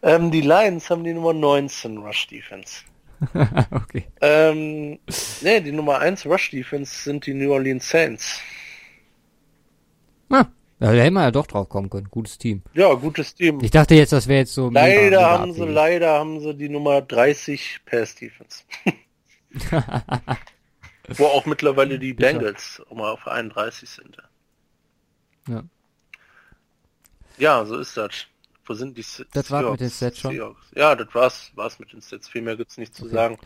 Ähm, 0.00 0.30
die 0.30 0.40
Lions 0.40 0.88
haben 0.88 1.04
die 1.04 1.12
Nummer 1.12 1.34
19 1.34 1.98
Rush 1.98 2.26
Defense. 2.28 2.84
okay. 3.72 4.06
Ähm, 4.20 4.98
nee, 5.40 5.60
die 5.60 5.72
Nummer 5.72 5.98
1 5.98 6.26
Rush 6.26 6.50
Defense 6.50 6.94
sind 7.04 7.26
die 7.26 7.34
New 7.34 7.52
Orleans 7.52 7.88
Saints. 7.88 8.40
Ah, 10.30 10.46
da 10.78 10.90
hätten 10.92 11.14
wir 11.14 11.22
ja 11.22 11.30
doch 11.30 11.46
drauf 11.46 11.68
kommen 11.68 11.88
können. 11.88 12.08
Gutes 12.10 12.36
Team. 12.38 12.62
Ja, 12.74 12.92
gutes 12.94 13.34
Team. 13.34 13.60
Ich 13.62 13.70
dachte 13.70 13.94
jetzt, 13.94 14.12
das 14.12 14.28
wäre 14.28 14.40
jetzt 14.40 14.54
so. 14.54 14.68
Leider 14.70 15.02
mega 15.02 15.30
haben 15.30 15.52
sie, 15.52 15.60
abwegig. 15.60 15.74
leider 15.74 16.12
haben 16.18 16.40
sie 16.40 16.54
die 16.54 16.68
Nummer 16.68 17.00
30 17.00 17.80
Pass 17.86 18.14
Defense. 18.14 18.64
Wo 21.08 21.26
auch 21.26 21.46
mittlerweile 21.46 21.98
die. 21.98 22.12
Bengals 22.12 22.82
mal 22.92 23.12
auf 23.12 23.26
31 23.26 23.88
sind. 23.88 24.16
Ja. 25.48 25.62
Ja, 27.38 27.64
so 27.64 27.78
ist 27.78 27.96
das. 27.96 28.26
Wo 28.66 28.74
sind 28.74 28.96
die 28.98 29.02
Se- 29.02 29.26
Das 29.32 29.50
war's 29.50 29.70
mit 29.70 29.80
den? 29.80 29.90
Stats 29.90 30.18
schon? 30.18 30.32
Seahawks. 30.32 30.66
Ja, 30.74 30.94
das 30.94 31.08
war's, 31.14 31.50
war's 31.54 31.78
mit 31.78 31.92
den 31.92 32.02
Stats. 32.02 32.28
Viel 32.28 32.42
mehr 32.42 32.56
gibt's 32.56 32.76
nicht 32.78 32.94
zu 32.94 33.04
Okay. 33.04 33.14
sagen. 33.14 33.38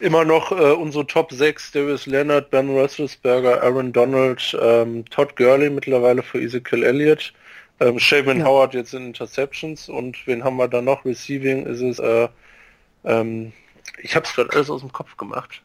Immer 0.00 0.24
noch 0.24 0.52
äh, 0.52 0.72
unsere 0.72 1.06
Top 1.06 1.32
6, 1.32 1.72
Darius 1.72 2.06
Leonard, 2.06 2.50
Ben 2.50 2.68
Roethlisberger, 2.68 3.62
Aaron 3.62 3.92
Donald, 3.92 4.56
ähm, 4.60 5.04
Todd 5.10 5.34
Gurley 5.36 5.70
mittlerweile 5.70 6.22
für 6.22 6.40
Ezekiel 6.40 6.82
Elliott, 6.82 7.32
ähm, 7.80 7.98
Shaven 7.98 8.40
Ja. 8.40 8.44
Howard 8.46 8.74
jetzt 8.74 8.94
in 8.94 9.06
Interceptions 9.08 9.88
und 9.88 10.26
wen 10.26 10.44
haben 10.44 10.56
wir 10.56 10.68
da 10.68 10.80
noch? 10.82 11.04
Receiving 11.04 11.66
ist 11.66 11.80
es, 11.80 11.98
äh, 11.98 12.28
ähm, 13.04 13.52
ich 14.02 14.14
hab's 14.16 14.34
gerade 14.34 14.50
alles 14.52 14.68
aus 14.70 14.80
dem 14.80 14.92
Kopf 14.92 15.16
gemacht. 15.16 15.62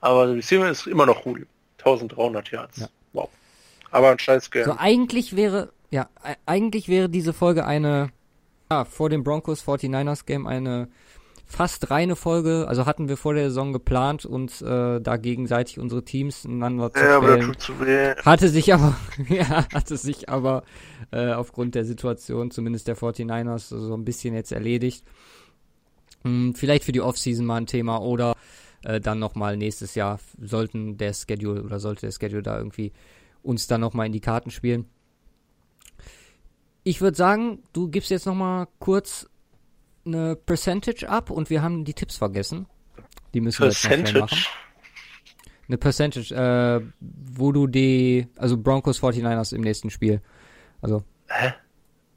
Aber 0.00 0.28
Receiving 0.34 0.68
ist 0.68 0.86
immer 0.86 1.06
noch 1.06 1.24
Julio. 1.26 1.46
1300 1.78 2.50
Yards. 2.50 2.78
Ja. 2.78 2.88
Wow. 3.12 3.28
Aber 3.90 4.10
ein 4.10 4.18
scheiß 4.18 4.50
Game. 4.50 4.64
So, 4.64 4.74
eigentlich 4.78 5.36
wäre, 5.36 5.72
ja, 5.90 6.08
e- 6.24 6.34
eigentlich 6.46 6.88
wäre 6.88 7.08
diese 7.08 7.32
Folge 7.32 7.64
eine, 7.66 8.10
ja, 8.70 8.84
vor 8.84 9.10
dem 9.10 9.24
Broncos 9.24 9.62
49ers 9.64 10.26
Game 10.26 10.46
eine 10.46 10.88
fast 11.48 11.90
reine 11.90 12.14
Folge. 12.14 12.66
Also 12.68 12.86
hatten 12.86 13.08
wir 13.08 13.16
vor 13.16 13.34
der 13.34 13.44
Saison 13.44 13.72
geplant, 13.72 14.26
uns 14.26 14.60
äh, 14.62 15.00
da 15.00 15.16
gegenseitig 15.16 15.78
unsere 15.78 16.04
Teams 16.04 16.44
einander 16.44 16.92
zu 16.92 17.00
ja, 17.02 17.16
aber 17.16 17.28
stellen. 17.28 17.46
tut 17.46 17.60
zu 17.60 17.80
weh. 17.80 18.14
Hatte 18.24 18.48
sich 18.48 18.72
aber, 18.72 18.96
ja, 19.28 19.66
hatte 19.72 19.96
sich 19.96 20.28
aber 20.28 20.62
äh, 21.10 21.32
aufgrund 21.32 21.74
der 21.74 21.84
Situation, 21.84 22.50
zumindest 22.50 22.86
der 22.86 22.96
49ers, 22.96 23.74
so 23.76 23.94
ein 23.94 24.04
bisschen 24.04 24.34
jetzt 24.34 24.52
erledigt. 24.52 25.04
Hm, 26.22 26.54
vielleicht 26.54 26.84
für 26.84 26.92
die 26.92 27.00
Offseason 27.00 27.46
mal 27.46 27.56
ein 27.56 27.66
Thema 27.66 28.02
oder 28.02 28.34
äh, 28.84 29.00
dann 29.00 29.18
nochmal 29.18 29.56
nächstes 29.56 29.94
Jahr 29.94 30.20
sollten 30.40 30.98
der 30.98 31.14
Schedule 31.14 31.62
oder 31.62 31.80
sollte 31.80 32.06
der 32.06 32.12
Schedule 32.12 32.42
da 32.42 32.58
irgendwie 32.58 32.92
uns 33.42 33.66
dann 33.66 33.80
nochmal 33.80 34.06
in 34.06 34.12
die 34.12 34.20
Karten 34.20 34.50
spielen. 34.50 34.86
Ich 36.88 37.02
würde 37.02 37.18
sagen, 37.18 37.62
du 37.74 37.88
gibst 37.90 38.10
jetzt 38.10 38.24
nochmal 38.24 38.66
kurz 38.78 39.28
eine 40.06 40.36
Percentage 40.36 41.06
ab 41.06 41.28
und 41.28 41.50
wir 41.50 41.60
haben 41.60 41.84
die 41.84 41.92
Tipps 41.92 42.16
vergessen. 42.16 42.64
Die 43.34 43.42
müssen 43.42 43.60
wir 43.60 43.68
jetzt 43.68 43.84
noch 43.84 43.90
machen. 43.90 44.04
Percentage. 44.04 44.46
Eine 45.68 45.76
Percentage, 45.76 46.34
äh, 46.34 46.80
wo 46.98 47.52
du 47.52 47.66
die, 47.66 48.26
also 48.36 48.56
Broncos 48.56 49.02
49ers 49.02 49.54
im 49.54 49.60
nächsten 49.60 49.90
Spiel. 49.90 50.22
Also, 50.80 51.04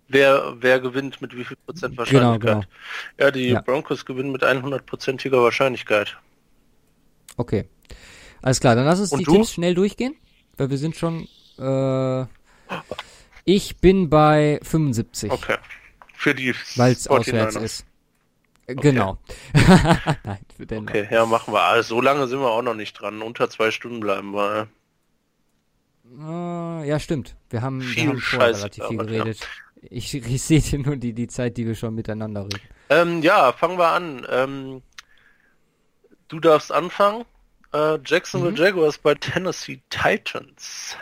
Wer, 0.07 0.55
wer 0.61 0.79
gewinnt 0.79 1.21
mit 1.21 1.35
wie 1.35 1.43
viel 1.43 1.57
Prozent 1.65 1.97
Genau, 1.97 1.99
Wahrscheinlichkeit? 1.99 2.39
genau. 2.39 2.63
Ja, 3.19 3.31
die 3.31 3.49
Ja. 3.49 3.61
Broncos 3.61 4.05
gewinnen 4.05 4.31
mit 4.31 4.41
100%iger 4.41 5.43
Wahrscheinlichkeit. 5.43 6.17
okay. 7.35 7.67
Alles 8.41 8.61
klar, 8.61 8.75
dann 8.75 8.85
lass 8.85 9.01
uns 9.01 9.11
Und 9.11 9.19
die 9.19 9.25
du? 9.25 9.33
Tipps 9.33 9.51
schnell 9.51 9.75
durchgehen, 9.75 10.15
weil 10.55 10.69
wir 10.69 10.77
sind 10.77 10.95
schon, 10.95 11.27
äh, 11.59 12.25
ich 13.45 13.77
bin 13.77 14.09
bei 14.09 14.59
75, 14.63 15.31
Okay. 15.31 15.57
Für 16.15 16.35
die 16.35 16.53
weil 16.75 16.91
es 16.93 17.09
49ers. 17.09 17.19
auswärts 17.19 17.55
ist. 17.55 17.85
Äh, 18.67 18.75
Genau. 18.75 19.17
Nein, 20.23 20.37
für 20.55 20.65
Denver. 20.65 20.91
Okay, 20.91 21.07
ja, 21.11 21.25
machen 21.25 21.53
wir. 21.53 21.61
Also, 21.61 21.95
so 21.95 22.01
lange 22.01 22.27
sind 22.27 22.39
wir 22.39 22.49
auch 22.51 22.61
noch 22.61 22.75
nicht 22.75 22.93
dran. 22.93 23.21
Unter 23.21 23.49
zwei 23.49 23.71
Stunden 23.71 23.99
bleiben 23.99 24.33
wir. 24.33 24.67
Äh, 26.19 26.87
ja, 26.87 26.99
stimmt. 26.99 27.35
Wir 27.49 27.61
haben, 27.61 27.81
wir 27.81 27.87
Viel 27.87 28.09
haben 28.09 28.19
vorher 28.19 28.47
relativ 28.55 28.85
viel 28.85 28.97
gelabert, 28.97 29.15
ja. 29.17 29.23
geredet. 29.23 29.47
Ich, 29.81 30.13
ich 30.35 30.41
sehe 30.43 30.79
nur 30.79 30.95
die, 30.95 31.13
die 31.13 31.27
Zeit, 31.27 31.57
die 31.57 31.65
wir 31.65 31.75
schon 31.75 31.95
miteinander 31.95 32.43
reden. 32.43 32.61
Ähm, 32.89 33.21
ja, 33.23 33.51
fangen 33.53 33.77
wir 33.77 33.87
an. 33.89 34.25
Ähm, 34.29 34.81
du 36.27 36.39
darfst 36.39 36.71
anfangen. 36.71 37.25
Äh, 37.73 37.97
Jacksonville 38.05 38.51
Mhm. 38.51 38.57
Jaguars 38.57 38.97
bei 38.97 39.15
Tennessee 39.15 39.81
Titans. 39.89 40.95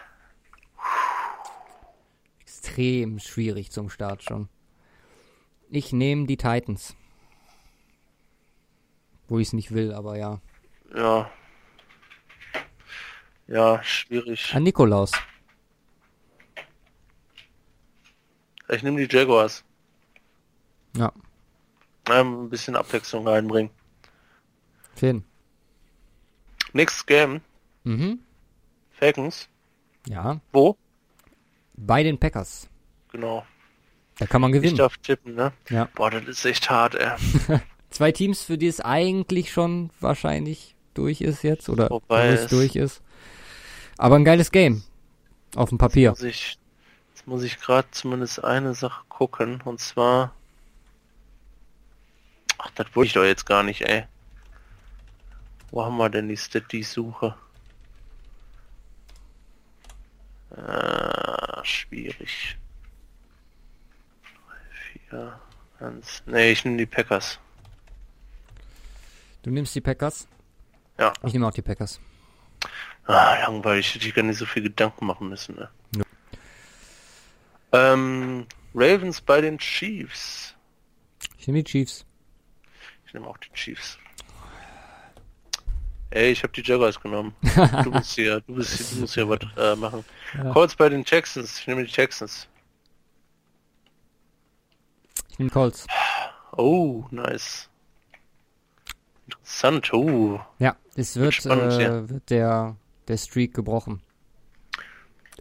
Extrem 2.59 3.19
schwierig 3.19 3.71
zum 3.71 3.89
Start 3.89 4.21
schon. 4.21 4.49
Ich 5.69 5.93
nehme 5.93 6.27
die 6.27 6.35
Titans. 6.35 6.93
Wo 9.29 9.39
ich 9.39 9.47
es 9.47 9.53
nicht 9.53 9.71
will, 9.71 9.93
aber 9.93 10.17
ja. 10.17 10.41
Ja. 10.93 11.31
Ja, 13.47 13.81
schwierig. 13.81 14.53
An 14.53 14.63
Nikolaus. 14.63 15.13
Ich 18.67 18.83
nehme 18.83 19.07
die 19.07 19.17
Jaguars. 19.17 19.63
Ja. 20.97 21.13
Ähm, 22.09 22.43
ein 22.43 22.49
bisschen 22.49 22.75
Abwechslung 22.75 23.25
reinbringen. 23.25 23.71
Finn. 24.95 25.23
Nächstes 26.73 27.05
Game. 27.05 27.39
Mhm. 27.85 28.19
Falcons. 28.91 29.47
Ja. 30.07 30.41
Wo? 30.51 30.77
Bei 31.85 32.03
den 32.03 32.17
Packers. 32.17 32.67
Genau. 33.11 33.45
Da 34.17 34.25
kann 34.25 34.41
man 34.41 34.53
Ich 34.53 34.61
gewinnen. 34.61 34.75
darf 34.75 34.97
tippen, 34.97 35.35
ne? 35.35 35.53
Ja. 35.69 35.87
Boah, 35.95 36.11
das 36.11 36.25
ist 36.25 36.45
echt 36.45 36.69
hart, 36.69 36.95
ey. 36.95 37.11
Zwei 37.89 38.11
Teams, 38.11 38.43
für 38.43 38.57
die 38.57 38.67
es 38.67 38.81
eigentlich 38.81 39.51
schon 39.51 39.89
wahrscheinlich 39.99 40.75
durch 40.93 41.21
ist 41.21 41.43
jetzt 41.43 41.69
oder 41.69 41.87
Vorbei 41.87 42.29
wo 42.29 42.33
es 42.33 42.47
durch 42.47 42.75
ist. 42.75 43.01
Aber 43.97 44.15
ein 44.17 44.25
geiles 44.25 44.51
Game. 44.51 44.83
Auf 45.55 45.69
dem 45.69 45.77
Papier. 45.77 46.11
Muss 46.11 46.21
ich, 46.23 46.59
jetzt 47.09 47.25
muss 47.25 47.43
ich 47.43 47.59
gerade 47.59 47.87
zumindest 47.91 48.43
eine 48.43 48.75
Sache 48.75 49.03
gucken, 49.09 49.61
und 49.63 49.79
zwar... 49.79 50.33
Ach, 52.57 52.69
das 52.75 52.87
wollte 52.93 53.07
ich 53.07 53.13
doch 53.13 53.23
jetzt 53.23 53.45
gar 53.45 53.63
nicht, 53.63 53.81
ey. 53.81 54.03
Wo 55.71 55.83
haben 55.83 55.97
wir 55.97 56.09
denn 56.09 56.27
die 56.27 56.37
Stat, 56.37 56.71
die 56.71 56.79
ich 56.81 56.89
suche? 56.89 57.35
Äh, 60.51 61.63
schwierig. 61.63 62.57
3, 65.09 65.09
4, 65.09 65.39
1. 65.79 66.23
Nee, 66.25 66.51
ich 66.51 66.65
nehme 66.65 66.77
die 66.77 66.85
Packers. 66.85 67.39
Du 69.43 69.51
nimmst 69.51 69.75
die 69.75 69.81
Packers? 69.81 70.27
Ja. 70.97 71.13
Ich 71.23 71.33
nehme 71.33 71.47
auch 71.47 71.53
die 71.53 71.61
Packers. 71.61 71.99
Ah, 73.05 73.39
langweilig, 73.41 73.95
hätte 73.95 74.07
ich 74.07 74.13
gar 74.13 74.23
nicht 74.23 74.37
so 74.37 74.45
viel 74.45 74.63
Gedanken 74.63 75.05
machen 75.05 75.29
müssen, 75.29 75.55
ne? 75.55 75.69
Ja. 75.95 76.03
Ähm, 77.93 78.45
Ravens 78.75 79.21
bei 79.21 79.41
den 79.41 79.57
Chiefs. 79.57 80.55
Ich 81.37 81.47
nehme 81.47 81.63
die 81.63 81.71
Chiefs. 81.71 82.05
Ich 83.05 83.13
nehme 83.13 83.27
auch 83.27 83.37
die 83.37 83.51
Chiefs. 83.53 83.97
Ey, 86.11 86.31
ich 86.31 86.41
habe 86.43 86.51
die 86.53 86.63
Jaguars 86.63 86.99
genommen. 86.99 87.35
Du 87.83 87.91
musst 87.91 88.15
hier, 88.15 88.41
du 88.41 88.55
bist 88.55 88.77
hier, 88.77 88.95
du 88.95 89.01
musst 89.01 89.13
hier 89.13 89.29
was 89.29 89.39
äh, 89.57 89.75
machen. 89.75 90.03
Ja. 90.35 90.51
Colts 90.53 90.75
bei 90.75 90.89
den 90.89 91.05
Texans. 91.05 91.59
Ich 91.59 91.67
nehme 91.67 91.83
die 91.85 91.91
Texans. 91.91 92.47
Ich 95.29 95.39
nehme 95.39 95.51
Colts. 95.51 95.85
Oh, 96.57 97.05
nice. 97.11 97.69
Interessant. 99.27 99.93
Oh, 99.93 100.39
Ja, 100.57 100.75
es 100.95 101.15
wird, 101.15 101.35
spannend, 101.35 101.73
äh, 101.73 101.83
ja. 101.83 102.09
wird 102.09 102.29
der, 102.29 102.75
der 103.07 103.17
Streak 103.17 103.53
gebrochen. 103.53 104.01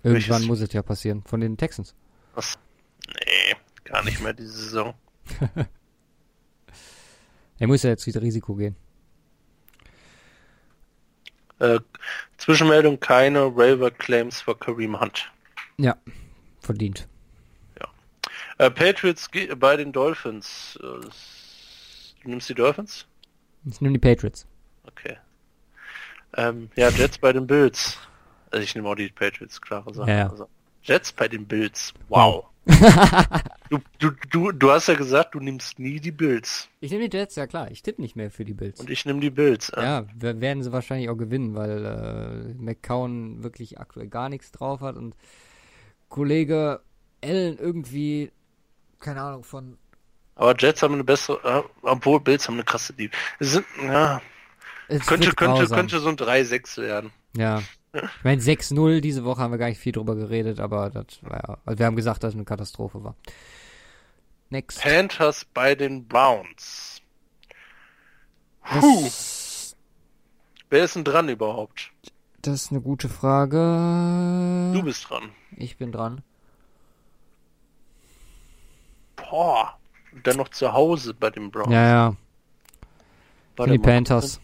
Irgendwann 0.03 0.31
Welches? 0.31 0.47
muss 0.47 0.61
es 0.61 0.73
ja 0.73 0.83
passieren. 0.83 1.23
Von 1.25 1.41
den 1.41 1.57
Texans. 1.57 1.95
was? 2.35 2.59
Nee, 3.09 3.57
gar 3.85 4.05
nicht 4.05 4.21
mehr 4.21 4.35
diese 4.35 4.53
Saison. 4.53 4.95
Er 7.61 7.67
muss 7.67 7.83
ja 7.83 7.91
jetzt 7.91 8.07
wieder 8.07 8.23
Risiko 8.23 8.55
gehen. 8.55 8.77
Äh, 11.59 11.81
Zwischenmeldung, 12.37 13.01
keine 13.01 13.45
Raver 13.45 13.91
Claims 13.91 14.41
für 14.41 14.55
Kareem 14.55 15.01
Hunt. 15.01 15.31
Ja, 15.77 15.97
verdient. 16.61 17.09
Äh, 18.59 18.71
Patriots 18.71 19.31
bei 19.57 19.77
den 19.77 19.93
Dolphins. 19.93 20.79
Äh, 20.83 21.07
du 22.23 22.29
nimmst 22.29 22.49
die 22.49 22.55
Dolphins? 22.55 23.07
Ich 23.65 23.81
nehme 23.81 23.95
die 23.95 24.01
Patriots. 24.01 24.47
Okay. 24.87 25.17
Ähm, 26.37 26.69
ja, 26.75 26.89
Jets 26.91 27.19
bei 27.19 27.33
den 27.33 27.47
Bills. 27.47 27.99
Also 28.51 28.65
ich 28.65 28.75
nehme 28.75 28.89
auch 28.89 28.97
die 28.97 29.09
Patriots, 29.11 29.61
klare 29.61 29.95
Sache. 29.95 30.11
Ja, 30.11 30.17
ja. 30.17 30.31
Also, 30.31 30.49
Jets 30.83 31.13
bei 31.13 31.29
den 31.29 31.47
Bills. 31.47 31.95
Wow. 32.09 32.47
Du, 33.71 33.79
du, 33.99 34.11
du, 34.31 34.53
du 34.53 34.71
hast 34.71 34.89
ja 34.89 34.95
gesagt, 34.95 35.35
du 35.35 35.41
nimmst 35.41 35.79
nie 35.79 36.01
die 36.01 36.11
Bills. 36.13 36.69
Ich 36.81 36.91
nehme 36.91 37.09
die 37.09 37.17
Jets, 37.17 37.35
ja 37.37 37.47
klar. 37.47 37.71
Ich 37.71 37.83
tippe 37.83 38.01
nicht 38.03 38.17
mehr 38.17 38.31
für 38.31 38.45
die 38.45 38.55
Bills. 38.55 38.81
Und 38.81 38.91
ich 38.91 39.05
nehme 39.07 39.21
die 39.21 39.31
Bills. 39.31 39.71
Äh, 39.71 39.83
Ja, 39.83 40.05
wer- 40.15 40.41
werden 40.41 40.63
sie 40.63 40.73
wahrscheinlich 40.73 41.09
auch 41.11 41.17
gewinnen, 41.17 41.55
weil 41.55 41.85
äh, 41.85 42.55
McCown 42.63 43.43
wirklich 43.43 43.79
aktuell 43.81 44.09
gar 44.09 44.29
nichts 44.29 44.53
drauf 44.53 44.81
hat 44.81 44.97
und 44.97 45.15
Kollege 46.09 46.81
Allen 47.23 47.59
irgendwie, 47.59 48.31
keine 49.01 49.21
Ahnung, 49.23 49.45
von. 49.45 49.77
Aber 50.37 50.55
Jets 50.57 50.83
haben 50.83 50.95
eine 50.95 51.05
bessere, 51.05 51.41
äh, 51.43 51.63
obwohl 51.83 52.21
Bills 52.21 52.47
haben 52.47 52.55
eine 52.55 52.65
krasse 52.65 52.93
Dieb. 52.93 53.13
Es 53.41 53.53
sind, 53.53 53.65
ja, 53.83 54.23
Es 54.87 55.05
könnte, 55.07 55.33
könnte, 55.35 55.57
grausam. 55.63 55.77
könnte 55.77 55.99
so 55.99 56.09
ein 56.09 56.17
3-6 56.17 56.81
werden. 56.81 57.11
Ja. 57.37 57.63
Ich 58.19 58.25
meine, 58.25 58.41
6-0, 58.43 59.01
diese 59.01 59.25
Woche 59.25 59.41
haben 59.41 59.51
wir 59.53 59.59
gar 59.59 59.69
nicht 59.69 59.81
viel 59.81 59.93
drüber 59.93 60.15
geredet, 60.15 60.61
aber 60.61 60.91
das 60.91 61.07
war 61.23 61.37
ja. 61.37 61.59
Also 61.65 61.79
wir 61.79 61.87
haben 61.87 61.97
gesagt, 61.97 62.23
dass 62.23 62.31
es 62.31 62.35
eine 62.35 62.45
Katastrophe 62.45 63.03
war. 63.05 63.15
Next. 64.51 64.81
Panthers 64.81 65.45
bei 65.53 65.75
den 65.75 66.07
Browns. 66.07 67.03
Puh, 68.63 69.03
Das, 69.05 69.77
wer 70.71 70.85
ist 70.85 70.97
denn 70.97 71.05
dran 71.05 71.29
überhaupt? 71.29 71.91
das 72.43 72.63
ist 72.65 72.71
eine 72.71 72.81
gute 72.81 73.09
Frage. 73.09 73.57
Du 74.75 74.83
bist 74.83 75.09
dran. 75.11 75.31
Ich 75.57 75.77
bin 75.77 75.93
dran. 75.93 76.23
Boah. 79.17 79.75
Und 80.13 80.27
dann 80.27 80.37
noch 80.37 80.49
zu 80.49 80.73
Hause 80.73 81.13
bei 81.15 81.31
den 81.31 81.51
Browns. 81.51 81.73
Ja, 81.73 81.87
ja. 81.89 82.17
Warte 83.57 83.73
die 83.73 83.79
mal. 83.79 83.85
Panthers. 83.85 84.41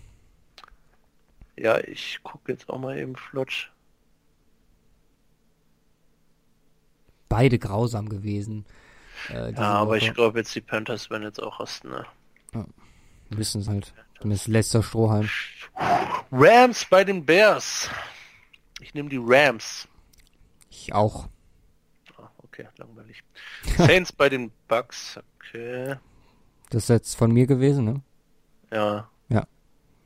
Ja, 1.56 1.78
ich 1.78 2.20
gucke 2.22 2.52
jetzt 2.52 2.68
auch 2.68 2.78
mal 2.78 2.98
eben 2.98 3.16
flott. 3.16 3.70
Beide 7.28 7.58
grausam 7.58 8.08
gewesen. 8.08 8.64
Äh, 9.30 9.52
Ja, 9.52 9.74
aber 9.74 9.90
Woche. 9.96 9.98
ich 9.98 10.14
glaube 10.14 10.38
jetzt 10.38 10.54
die 10.54 10.60
Panthers 10.60 11.10
werden 11.10 11.22
jetzt 11.22 11.42
auch 11.42 11.60
rasten, 11.60 11.90
ne? 11.90 12.06
müssen 13.30 13.62
es 13.62 13.68
halt. 13.68 13.92
Zumindest 14.20 14.46
letzter 14.46 14.82
Strohhalm. 14.82 15.28
Rams 16.30 16.84
bei 16.84 17.02
den 17.02 17.24
Bears. 17.26 17.90
Ich 18.80 18.94
nehme 18.94 19.08
die 19.08 19.20
Rams. 19.20 19.88
Ich 20.70 20.92
auch. 20.94 21.28
Ah, 22.16 22.28
okay, 22.38 22.68
langweilig. 22.76 23.24
Saints 23.76 24.12
bei 24.12 24.28
den 24.28 24.52
Bucks. 24.68 25.18
Okay. 25.38 25.96
Das 26.70 26.84
ist 26.84 26.88
jetzt 26.90 27.14
von 27.16 27.32
mir 27.32 27.46
gewesen, 27.46 27.84
ne? 27.84 28.02
Ja. 28.70 29.08
Ja. 29.28 29.46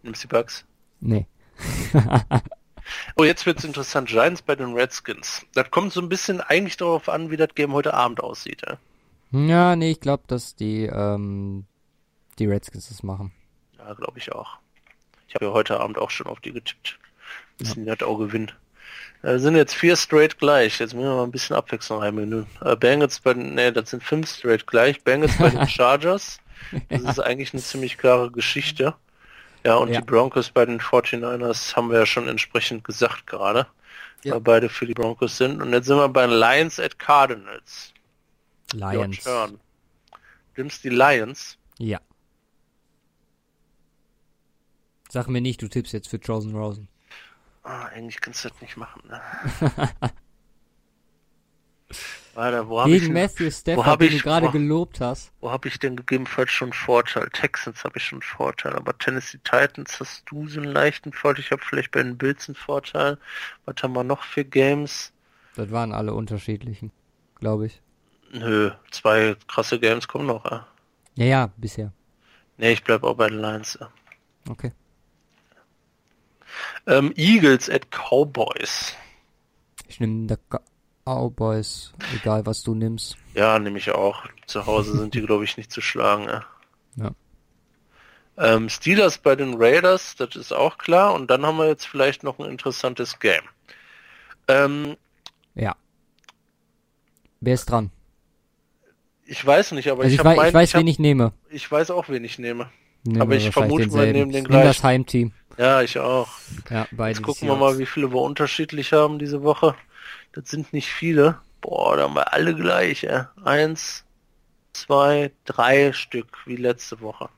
Nimmst 0.02 0.22
die 0.22 0.26
Bucks? 0.28 0.64
Nee. 1.00 1.26
Oh, 3.16 3.24
jetzt 3.24 3.44
wird's 3.44 3.64
interessant. 3.64 4.08
Giants 4.08 4.40
bei 4.42 4.56
den 4.56 4.72
Redskins. 4.74 5.44
Das 5.54 5.70
kommt 5.70 5.92
so 5.92 6.00
ein 6.00 6.08
bisschen 6.08 6.40
eigentlich 6.40 6.76
darauf 6.76 7.08
an, 7.08 7.30
wie 7.30 7.36
das 7.36 7.54
Game 7.54 7.72
heute 7.72 7.92
Abend 7.94 8.20
aussieht. 8.20 8.62
Ja, 8.66 8.78
Ja, 9.32 9.76
nee, 9.76 9.90
ich 9.90 10.00
glaube, 10.00 10.22
dass 10.26 10.56
die, 10.56 10.84
ähm, 10.86 11.66
die 12.38 12.46
Redskins 12.46 12.88
das 12.88 13.02
machen. 13.02 13.32
ja 13.78 13.92
glaube 13.94 14.18
ich 14.18 14.32
auch. 14.32 14.58
Ich 15.28 15.34
habe 15.34 15.46
ja 15.46 15.52
heute 15.52 15.80
Abend 15.80 15.98
auch 15.98 16.10
schon 16.10 16.26
auf 16.26 16.40
die 16.40 16.52
getippt. 16.52 16.98
Wissen 17.58 17.84
die 17.84 17.90
hat 17.90 18.02
auch 18.02 18.16
gewinnen. 18.16 18.52
Äh, 19.22 19.38
sind 19.38 19.56
jetzt 19.56 19.74
vier 19.74 19.96
straight 19.96 20.38
gleich. 20.38 20.78
Jetzt 20.78 20.94
müssen 20.94 21.08
wir 21.08 21.16
mal 21.16 21.24
ein 21.24 21.30
bisschen 21.32 21.56
Abwechslung 21.56 21.98
reinbringen. 21.98 22.46
Äh, 22.62 22.76
Bengals 22.76 23.20
bei 23.20 23.34
den, 23.34 23.54
nee, 23.54 23.70
das 23.70 23.90
sind 23.90 24.02
fünf 24.02 24.30
straight 24.30 24.66
gleich. 24.66 25.02
Bengals 25.02 25.36
bei 25.36 25.50
den 25.50 25.68
Chargers. 25.68 26.38
Das 26.88 27.02
ist 27.02 27.18
eigentlich 27.20 27.52
eine 27.52 27.60
ziemlich 27.62 27.98
klare 27.98 28.30
Geschichte. 28.30 28.94
Ja, 29.64 29.76
und 29.76 29.92
Ja. 29.92 30.00
die 30.00 30.06
Broncos 30.06 30.50
bei 30.50 30.64
den 30.64 30.80
49ers 30.80 31.74
haben 31.76 31.90
wir 31.90 31.98
ja 32.00 32.06
schon 32.06 32.28
entsprechend 32.28 32.84
gesagt 32.84 33.26
gerade. 33.26 33.66
Ja. 34.24 34.34
Weil 34.34 34.40
beide 34.40 34.68
für 34.68 34.86
die 34.86 34.94
Broncos 34.94 35.36
sind. 35.36 35.62
Und 35.62 35.72
jetzt 35.72 35.86
sind 35.86 35.96
wir 35.96 36.08
bei 36.08 36.26
Lions 36.26 36.80
at 36.80 36.98
Cardinals. 36.98 37.92
Lions. 38.72 39.24
nimmst 40.56 40.82
die 40.84 40.88
Lions. 40.88 41.56
Ja. 41.78 42.00
Sag 45.10 45.28
mir 45.28 45.40
nicht, 45.40 45.62
du 45.62 45.68
tippst 45.68 45.92
jetzt 45.92 46.08
für 46.08 46.18
Chosen 46.18 46.54
Rosen. 46.54 46.88
Ah, 47.62 47.86
eigentlich 47.86 48.20
kannst 48.20 48.44
du 48.44 48.48
das 48.48 48.60
nicht 48.60 48.76
machen, 48.76 49.02
ne? 49.08 49.20
Warte, 52.38 52.68
wo 52.68 52.80
ich, 52.82 52.86
Gegen 52.86 53.06
denn- 53.06 53.14
Matthew 53.24 53.50
Stafford, 53.50 54.00
den 54.00 54.08
ich- 54.12 54.18
du 54.18 54.22
gerade 54.22 54.46
wo- 54.46 54.50
gelobt 54.52 55.00
hast. 55.00 55.32
wo 55.40 55.50
habe 55.50 55.66
ich 55.66 55.80
denn 55.80 55.96
gegebenenfalls 55.96 56.52
schon 56.52 56.72
Vorteil? 56.72 57.28
Texans 57.32 57.82
habe 57.82 57.98
ich 57.98 58.04
schon 58.04 58.22
Vorteil, 58.22 58.76
aber 58.76 58.96
Tennessee 58.96 59.38
Titans 59.42 59.98
hast 59.98 60.22
du 60.30 60.46
so 60.46 60.60
einen 60.60 60.70
leichten 60.70 61.12
Vorteil. 61.12 61.40
Ich 61.44 61.50
habe 61.50 61.62
vielleicht 61.68 61.90
bei 61.90 62.00
den 62.00 62.16
Bills 62.16 62.46
einen 62.48 62.54
Vorteil. 62.54 63.18
Was 63.64 63.82
haben 63.82 63.92
wir 63.94 64.04
noch 64.04 64.22
für 64.22 64.44
Games? 64.44 65.12
Das 65.56 65.72
waren 65.72 65.92
alle 65.92 66.14
unterschiedlichen, 66.14 66.92
glaube 67.40 67.66
ich. 67.66 67.82
Nö, 68.30 68.70
zwei 68.92 69.34
krasse 69.48 69.80
Games 69.80 70.06
kommen 70.06 70.26
noch. 70.26 70.44
Äh. 70.44 70.60
Ja, 71.16 71.24
ja, 71.24 71.50
bisher. 71.56 71.92
Nee, 72.56 72.70
ich 72.70 72.84
bleib 72.84 73.02
auch 73.02 73.14
bei 73.16 73.28
den 73.30 73.40
Lions. 73.40 73.74
Äh. 73.74 73.86
Okay. 74.48 74.70
Ähm, 76.86 77.12
Eagles 77.16 77.68
at 77.68 77.90
Cowboys. 77.90 78.94
Ich 79.88 79.98
nehme 79.98 80.28
der 80.28 80.38
Cowboys, 81.08 81.92
egal 82.14 82.44
was 82.46 82.62
du 82.62 82.74
nimmst. 82.74 83.16
Ja, 83.34 83.58
nehme 83.58 83.78
ich 83.78 83.90
auch. 83.92 84.24
Zu 84.46 84.66
Hause 84.66 84.96
sind 84.98 85.14
die, 85.14 85.22
glaube 85.22 85.44
ich, 85.44 85.56
nicht 85.56 85.72
zu 85.72 85.80
schlagen. 85.80 86.28
Äh. 86.28 86.40
Ja. 86.96 87.10
Ähm, 88.36 88.68
Steelers 88.68 89.18
bei 89.18 89.34
den 89.34 89.54
Raiders, 89.56 90.14
das 90.16 90.36
ist 90.36 90.52
auch 90.52 90.78
klar. 90.78 91.14
Und 91.14 91.30
dann 91.30 91.44
haben 91.46 91.56
wir 91.58 91.66
jetzt 91.66 91.86
vielleicht 91.86 92.22
noch 92.22 92.38
ein 92.38 92.46
interessantes 92.50 93.18
Game. 93.18 93.42
Ähm, 94.48 94.96
Ja. 95.54 95.74
Wer 97.40 97.54
ist 97.54 97.66
dran? 97.70 97.90
ich 99.30 99.44
weiß 99.44 99.72
nicht, 99.72 99.90
aber 99.90 100.04
Also 100.04 100.14
ich, 100.14 100.14
ich, 100.14 100.18
hab 100.20 100.26
wei 100.26 100.36
mein, 100.36 100.48
ich 100.48 100.54
weiß, 100.54 100.68
ich, 100.70 100.74
hab, 100.74 100.80
wen 100.80 100.86
ich 100.86 100.98
nehme. 100.98 101.32
ich 101.50 101.70
weiß 101.70 101.90
auch, 101.90 102.08
wen 102.08 102.24
ich 102.24 102.38
nehme. 102.38 102.70
Nehmen 103.04 103.20
aber 103.20 103.32
wir 103.32 103.38
ich 103.38 103.50
vermute 103.50 103.82
denselben. 103.84 104.12
nehmen 104.12 104.32
den 104.32 104.44
Ich 104.44 104.48
nehme 104.50 104.64
das 104.64 104.76
gleichen. 104.76 104.82
Heimteam. 104.86 105.32
Ja, 105.58 105.82
ich 105.82 105.98
auch. 105.98 106.28
Ja, 106.70 106.86
Jetzt 107.06 107.22
gucken 107.22 107.46
wir 107.48 107.56
mal, 107.56 107.78
wie 107.78 107.86
viele 107.86 108.10
wir 108.12 108.20
unterschiedlich 108.22 108.92
haben 108.92 109.18
diese 109.18 109.42
Woche. 109.42 109.74
Das 110.32 110.48
sind 110.50 110.72
nicht 110.72 110.88
viele. 110.92 111.40
Boah, 111.60 111.96
da 111.96 112.04
haben 112.04 112.14
wir 112.14 112.32
alle 112.32 112.54
gleich. 112.54 113.04
Ey. 113.04 113.22
Eins, 113.44 114.04
zwei, 114.72 115.32
drei 115.44 115.92
Stück, 115.92 116.38
wie 116.46 116.56
letzte 116.56 117.00
Woche. 117.00 117.28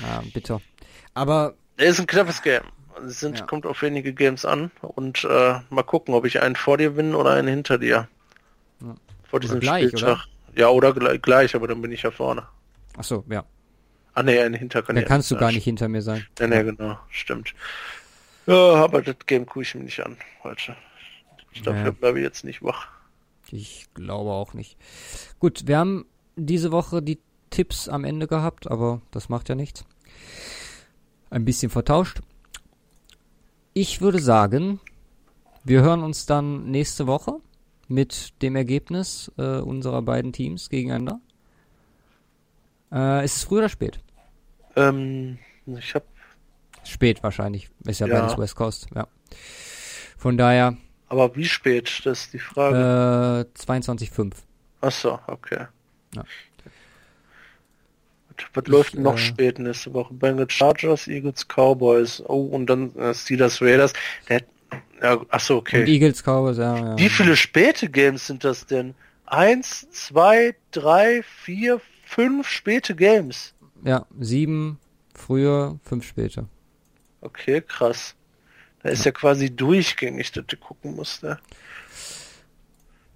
Ja, 0.00 0.22
bitter. 0.32 0.60
Aber 1.14 1.54
Es 1.76 1.90
ist 1.90 2.00
ein 2.00 2.06
knappes 2.06 2.42
Game. 2.42 2.62
Es 3.06 3.20
sind, 3.20 3.38
Ja. 3.40 3.46
kommt 3.46 3.66
auf 3.66 3.82
wenige 3.82 4.12
Games 4.12 4.44
an. 4.44 4.70
Und 4.80 5.24
äh, 5.24 5.60
mal 5.70 5.82
gucken, 5.82 6.14
ob 6.14 6.24
ich 6.24 6.40
einen 6.42 6.56
vor 6.56 6.78
dir 6.78 6.90
bin 6.90 7.14
oder 7.14 7.30
einen 7.32 7.48
hinter 7.48 7.78
dir. 7.78 8.08
Ja. 8.80 8.94
Vor 9.28 9.40
diesem 9.40 9.60
gleich, 9.60 9.86
Spieltag. 9.88 10.26
Ja, 10.54 10.68
oder 10.68 10.92
gleich, 10.92 11.22
gleich, 11.22 11.54
aber 11.54 11.68
dann 11.68 11.80
bin 11.80 11.92
ich 11.92 12.02
ja 12.02 12.10
vorne. 12.10 12.46
ach 12.98 13.04
so, 13.04 13.24
ja. 13.30 13.44
Ah 14.14 14.22
nee, 14.22 14.38
einen 14.38 14.52
hinter 14.54 14.82
kann 14.82 14.96
Dann 14.96 15.06
kannst 15.06 15.30
du 15.30 15.34
nicht 15.36 15.40
gar 15.40 15.52
nicht 15.52 15.64
hinter 15.64 15.88
mir 15.88 16.02
sein. 16.02 16.26
Ja, 16.38 16.46
nee, 16.46 16.62
genau, 16.62 16.98
stimmt. 17.10 17.54
Ja, 18.46 18.74
aber 18.74 19.00
das 19.00 19.16
Game 19.26 19.46
gucke 19.46 19.62
ich 19.62 19.74
mir 19.74 19.84
nicht 19.84 20.04
an 20.04 20.18
heute. 20.44 20.76
Ich 21.52 21.62
glaube, 21.62 21.78
Ja. 21.78 21.88
ich 21.88 21.94
bleibe 21.96 22.20
jetzt 22.20 22.44
nicht 22.44 22.62
wach. 22.62 22.88
Ich 23.50 23.86
glaube 23.94 24.30
auch 24.30 24.54
nicht. 24.54 24.76
Gut, 25.38 25.66
wir 25.66 25.78
haben 25.78 26.06
diese 26.36 26.72
Woche 26.72 27.02
die 27.02 27.18
Tipps 27.50 27.88
am 27.88 28.04
Ende 28.04 28.26
gehabt, 28.26 28.70
aber 28.70 29.02
das 29.10 29.28
macht 29.28 29.48
ja 29.48 29.54
nichts. 29.54 29.84
Ein 31.30 31.44
bisschen 31.44 31.70
vertauscht. 31.70 32.20
Ich 33.74 34.00
würde 34.00 34.20
sagen, 34.20 34.80
wir 35.64 35.82
hören 35.82 36.02
uns 36.02 36.26
dann 36.26 36.70
nächste 36.70 37.06
Woche 37.06 37.36
mit 37.88 38.40
dem 38.42 38.56
Ergebnis 38.56 39.30
äh, 39.36 39.58
unserer 39.58 40.02
beiden 40.02 40.32
Teams 40.32 40.68
gegeneinander. 40.70 41.20
Äh, 42.90 43.24
ist 43.24 43.36
es 43.36 43.44
früh 43.44 43.58
oder 43.58 43.68
spät? 43.68 44.00
Ähm, 44.76 45.38
ich 45.66 45.94
habe 45.94 46.04
Spät 46.84 47.22
wahrscheinlich. 47.22 47.70
Ist 47.84 48.00
ja, 48.00 48.06
Ja. 48.06 48.20
beides 48.20 48.38
West 48.38 48.56
Coast, 48.56 48.88
ja. 48.94 49.06
Von 50.18 50.36
daher 50.36 50.76
Aber 51.12 51.36
wie 51.36 51.44
spät? 51.44 52.00
Das 52.04 52.20
ist 52.20 52.32
die 52.32 52.38
Frage. 52.38 53.46
äh, 53.54 53.60
22,5. 53.60 54.32
Ach 54.80 54.90
so, 54.90 55.18
okay. 55.26 55.66
Ja. 56.14 56.24
Was, 58.28 58.46
was 58.54 58.66
läuft 58.66 58.94
noch 58.94 59.16
äh, 59.16 59.18
spät 59.18 59.58
nächste 59.58 59.92
Woche? 59.92 60.14
Bengals 60.14 60.54
Chargers, 60.54 61.06
Eagles, 61.08 61.46
Cowboys. 61.46 62.22
Oh, 62.26 62.46
und 62.46 62.64
dann 62.64 62.96
äh, 62.96 63.12
Steelers 63.12 63.60
Raiders. 63.60 63.92
Der, 64.30 64.40
ja, 65.02 65.20
ach 65.28 65.40
so, 65.40 65.56
Und 65.56 65.60
okay. 65.60 65.84
Eagles 65.84 66.22
Cowboys, 66.22 66.56
ja, 66.56 66.78
ja. 66.78 66.98
Wie 66.98 67.10
viele 67.10 67.36
späte 67.36 67.90
Games 67.90 68.26
sind 68.26 68.42
das 68.42 68.64
denn? 68.64 68.94
Eins, 69.26 69.86
zwei, 69.90 70.54
drei, 70.70 71.22
vier, 71.42 71.82
fünf 72.06 72.48
späte 72.48 72.94
Games. 72.94 73.52
Ja, 73.84 74.06
sieben 74.18 74.78
früher, 75.14 75.78
fünf 75.84 76.06
später. 76.06 76.48
Okay, 77.20 77.60
krass. 77.60 78.14
Da 78.82 78.90
ist 78.90 79.04
ja 79.04 79.12
quasi 79.12 79.54
durchgängig, 79.54 80.32
dass 80.32 80.46
du 80.46 80.56
gucken 80.56 80.96
musst. 80.96 81.22
Ne? 81.22 81.38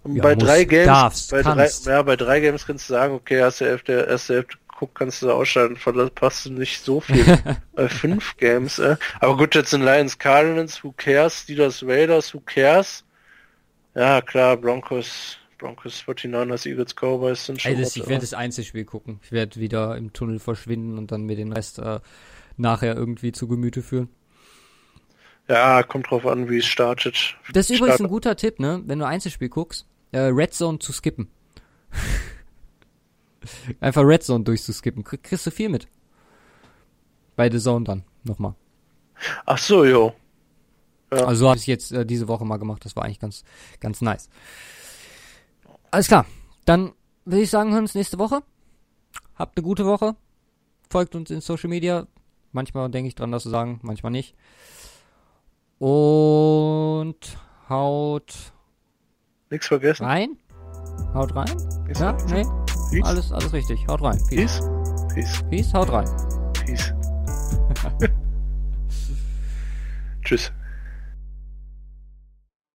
Und 0.05 0.17
Ja, 0.17 0.23
bei 0.23 0.35
drei 0.37 0.65
Games, 0.65 0.87
darfst, 0.87 1.31
bei 1.31 1.43
drei, 1.43 1.55
kannst. 1.55 1.87
ja, 1.87 2.03
bei 2.03 2.17
drei 2.17 2.41
Games 2.41 2.67
kannst 2.67 2.89
du 2.89 2.95
sagen, 2.95 3.15
okay, 3.15 3.43
hast 3.43 3.61
du 3.61 3.65
Hälfte, 3.65 4.07
erste 4.09 4.35
Hälfte 4.35 4.57
guck, 4.79 4.95
kannst 4.95 5.23
du 5.23 5.31
ausschalten, 5.31 5.77
verpasst 5.77 6.47
du 6.47 6.53
nicht 6.53 6.85
so 6.85 7.01
viel. 7.01 7.25
bei 7.75 7.89
fünf 7.89 8.37
Games, 8.37 8.79
äh. 8.79 8.97
Aber 9.21 9.37
gut, 9.37 9.55
jetzt 9.55 9.71
sind 9.71 9.83
Lions 9.83 10.19
Cardinals, 10.19 10.85
who 10.85 10.93
cares? 10.97 11.41
Steelers 11.41 11.83
Raiders, 11.83 12.33
who 12.35 12.41
cares? 12.41 13.05
Ja, 13.95 14.21
klar, 14.21 14.57
Broncos, 14.57 15.39
Broncos 15.59 16.05
49ers, 16.07 16.69
Eagles, 16.69 16.95
Cowboys 16.95 17.47
sind 17.47 17.61
schon 17.61 17.81
was, 17.81 17.97
ich 17.97 18.07
werde 18.07 18.21
das 18.21 18.35
Einzelspiel 18.35 18.85
gucken. 18.85 19.21
Ich 19.23 19.33
werde 19.33 19.59
wieder 19.59 19.97
im 19.97 20.13
Tunnel 20.13 20.39
verschwinden 20.39 20.99
und 20.99 21.11
dann 21.11 21.23
mir 21.23 21.37
den 21.37 21.53
Rest 21.53 21.79
äh, 21.79 22.01
nachher 22.57 22.95
irgendwie 22.95 23.33
zu 23.33 23.49
Gemüte 23.49 23.83
führen. 23.83 24.11
Ja, 25.49 25.83
kommt 25.83 26.11
drauf 26.11 26.27
an, 26.27 26.49
wie 26.49 26.59
es 26.59 26.67
startet. 26.67 27.37
Das 27.53 27.71
ist 27.71 27.79
übrigens 27.79 28.01
ein 28.01 28.09
guter 28.09 28.37
Tipp, 28.37 28.59
ne? 28.59 28.83
Wenn 28.85 28.99
du 28.99 29.07
Einzelspiel 29.07 29.49
guckst, 29.49 29.87
äh, 30.13 30.19
Red 30.19 30.55
Zone 30.55 30.79
zu 30.79 30.93
skippen. 30.93 31.29
Einfach 33.81 34.03
Red 34.03 34.25
Zone 34.25 34.45
durchzuskippen. 34.45 35.05
Krieg, 35.05 35.23
kriegst 35.23 35.47
du 35.47 35.51
viel 35.51 35.69
mit. 35.69 35.89
Bei 37.37 37.51
The 37.51 37.59
Zone 37.59 37.85
dann, 37.85 38.05
nochmal. 38.25 38.55
Ach 39.45 39.59
so, 39.59 39.85
jo. 39.85 40.15
Ja. 41.13 41.27
Also 41.27 41.41
so 41.41 41.49
habe 41.49 41.59
ich 41.59 41.67
jetzt 41.67 41.93
äh, 41.93 42.05
diese 42.05 42.29
Woche 42.29 42.45
mal 42.45 42.57
gemacht. 42.57 42.85
Das 42.85 42.97
war 42.97 43.05
eigentlich 43.05 43.21
ganz, 43.21 43.45
ganz 43.81 44.01
nice. 44.01 44.29
Alles 45.91 46.09
klar. 46.09 46.27
Dann 46.65 46.93
würde 47.25 47.43
ich 47.43 47.51
sagen, 47.51 47.71
hören 47.71 47.81
wir 47.81 47.83
uns 47.83 47.95
nächste 47.95 48.19
Woche. 48.19 48.43
Habt 49.37 49.57
eine 49.57 49.65
gute 49.65 49.87
Woche. 49.87 50.17
Folgt 50.91 51.15
uns 51.15 51.31
in 51.31 51.41
Social 51.41 51.69
Media. 51.69 52.07
Manchmal 52.53 52.91
denke 52.91 53.09
ich 53.09 53.15
dran, 53.15 53.33
das 53.33 53.45
zu 53.45 53.51
sagen, 53.51 53.81
manchmal 53.83 54.13
nicht. 54.13 54.35
Und 55.79 57.37
haut 57.69 58.35
Nichts 59.51 59.67
vergessen. 59.67 60.05
rein. 60.07 60.37
Haut 61.15 61.35
rein. 61.35 61.51
Nichts 61.85 62.01
Ja, 62.01 62.17
vergessen. 62.19 62.49
nee. 62.91 63.01
Peace. 63.01 63.07
Alles, 63.09 63.33
alles 63.33 63.53
richtig. 63.53 63.87
Haut 63.89 64.03
rein. 64.03 64.19
Peace. 64.29 64.61
Peace. 64.61 65.15
Peace. 65.15 65.43
Peace, 65.51 65.75
haut 65.75 65.91
rein. 65.93 66.09
Peace. 66.65 66.93
Tschüss. 70.23 70.53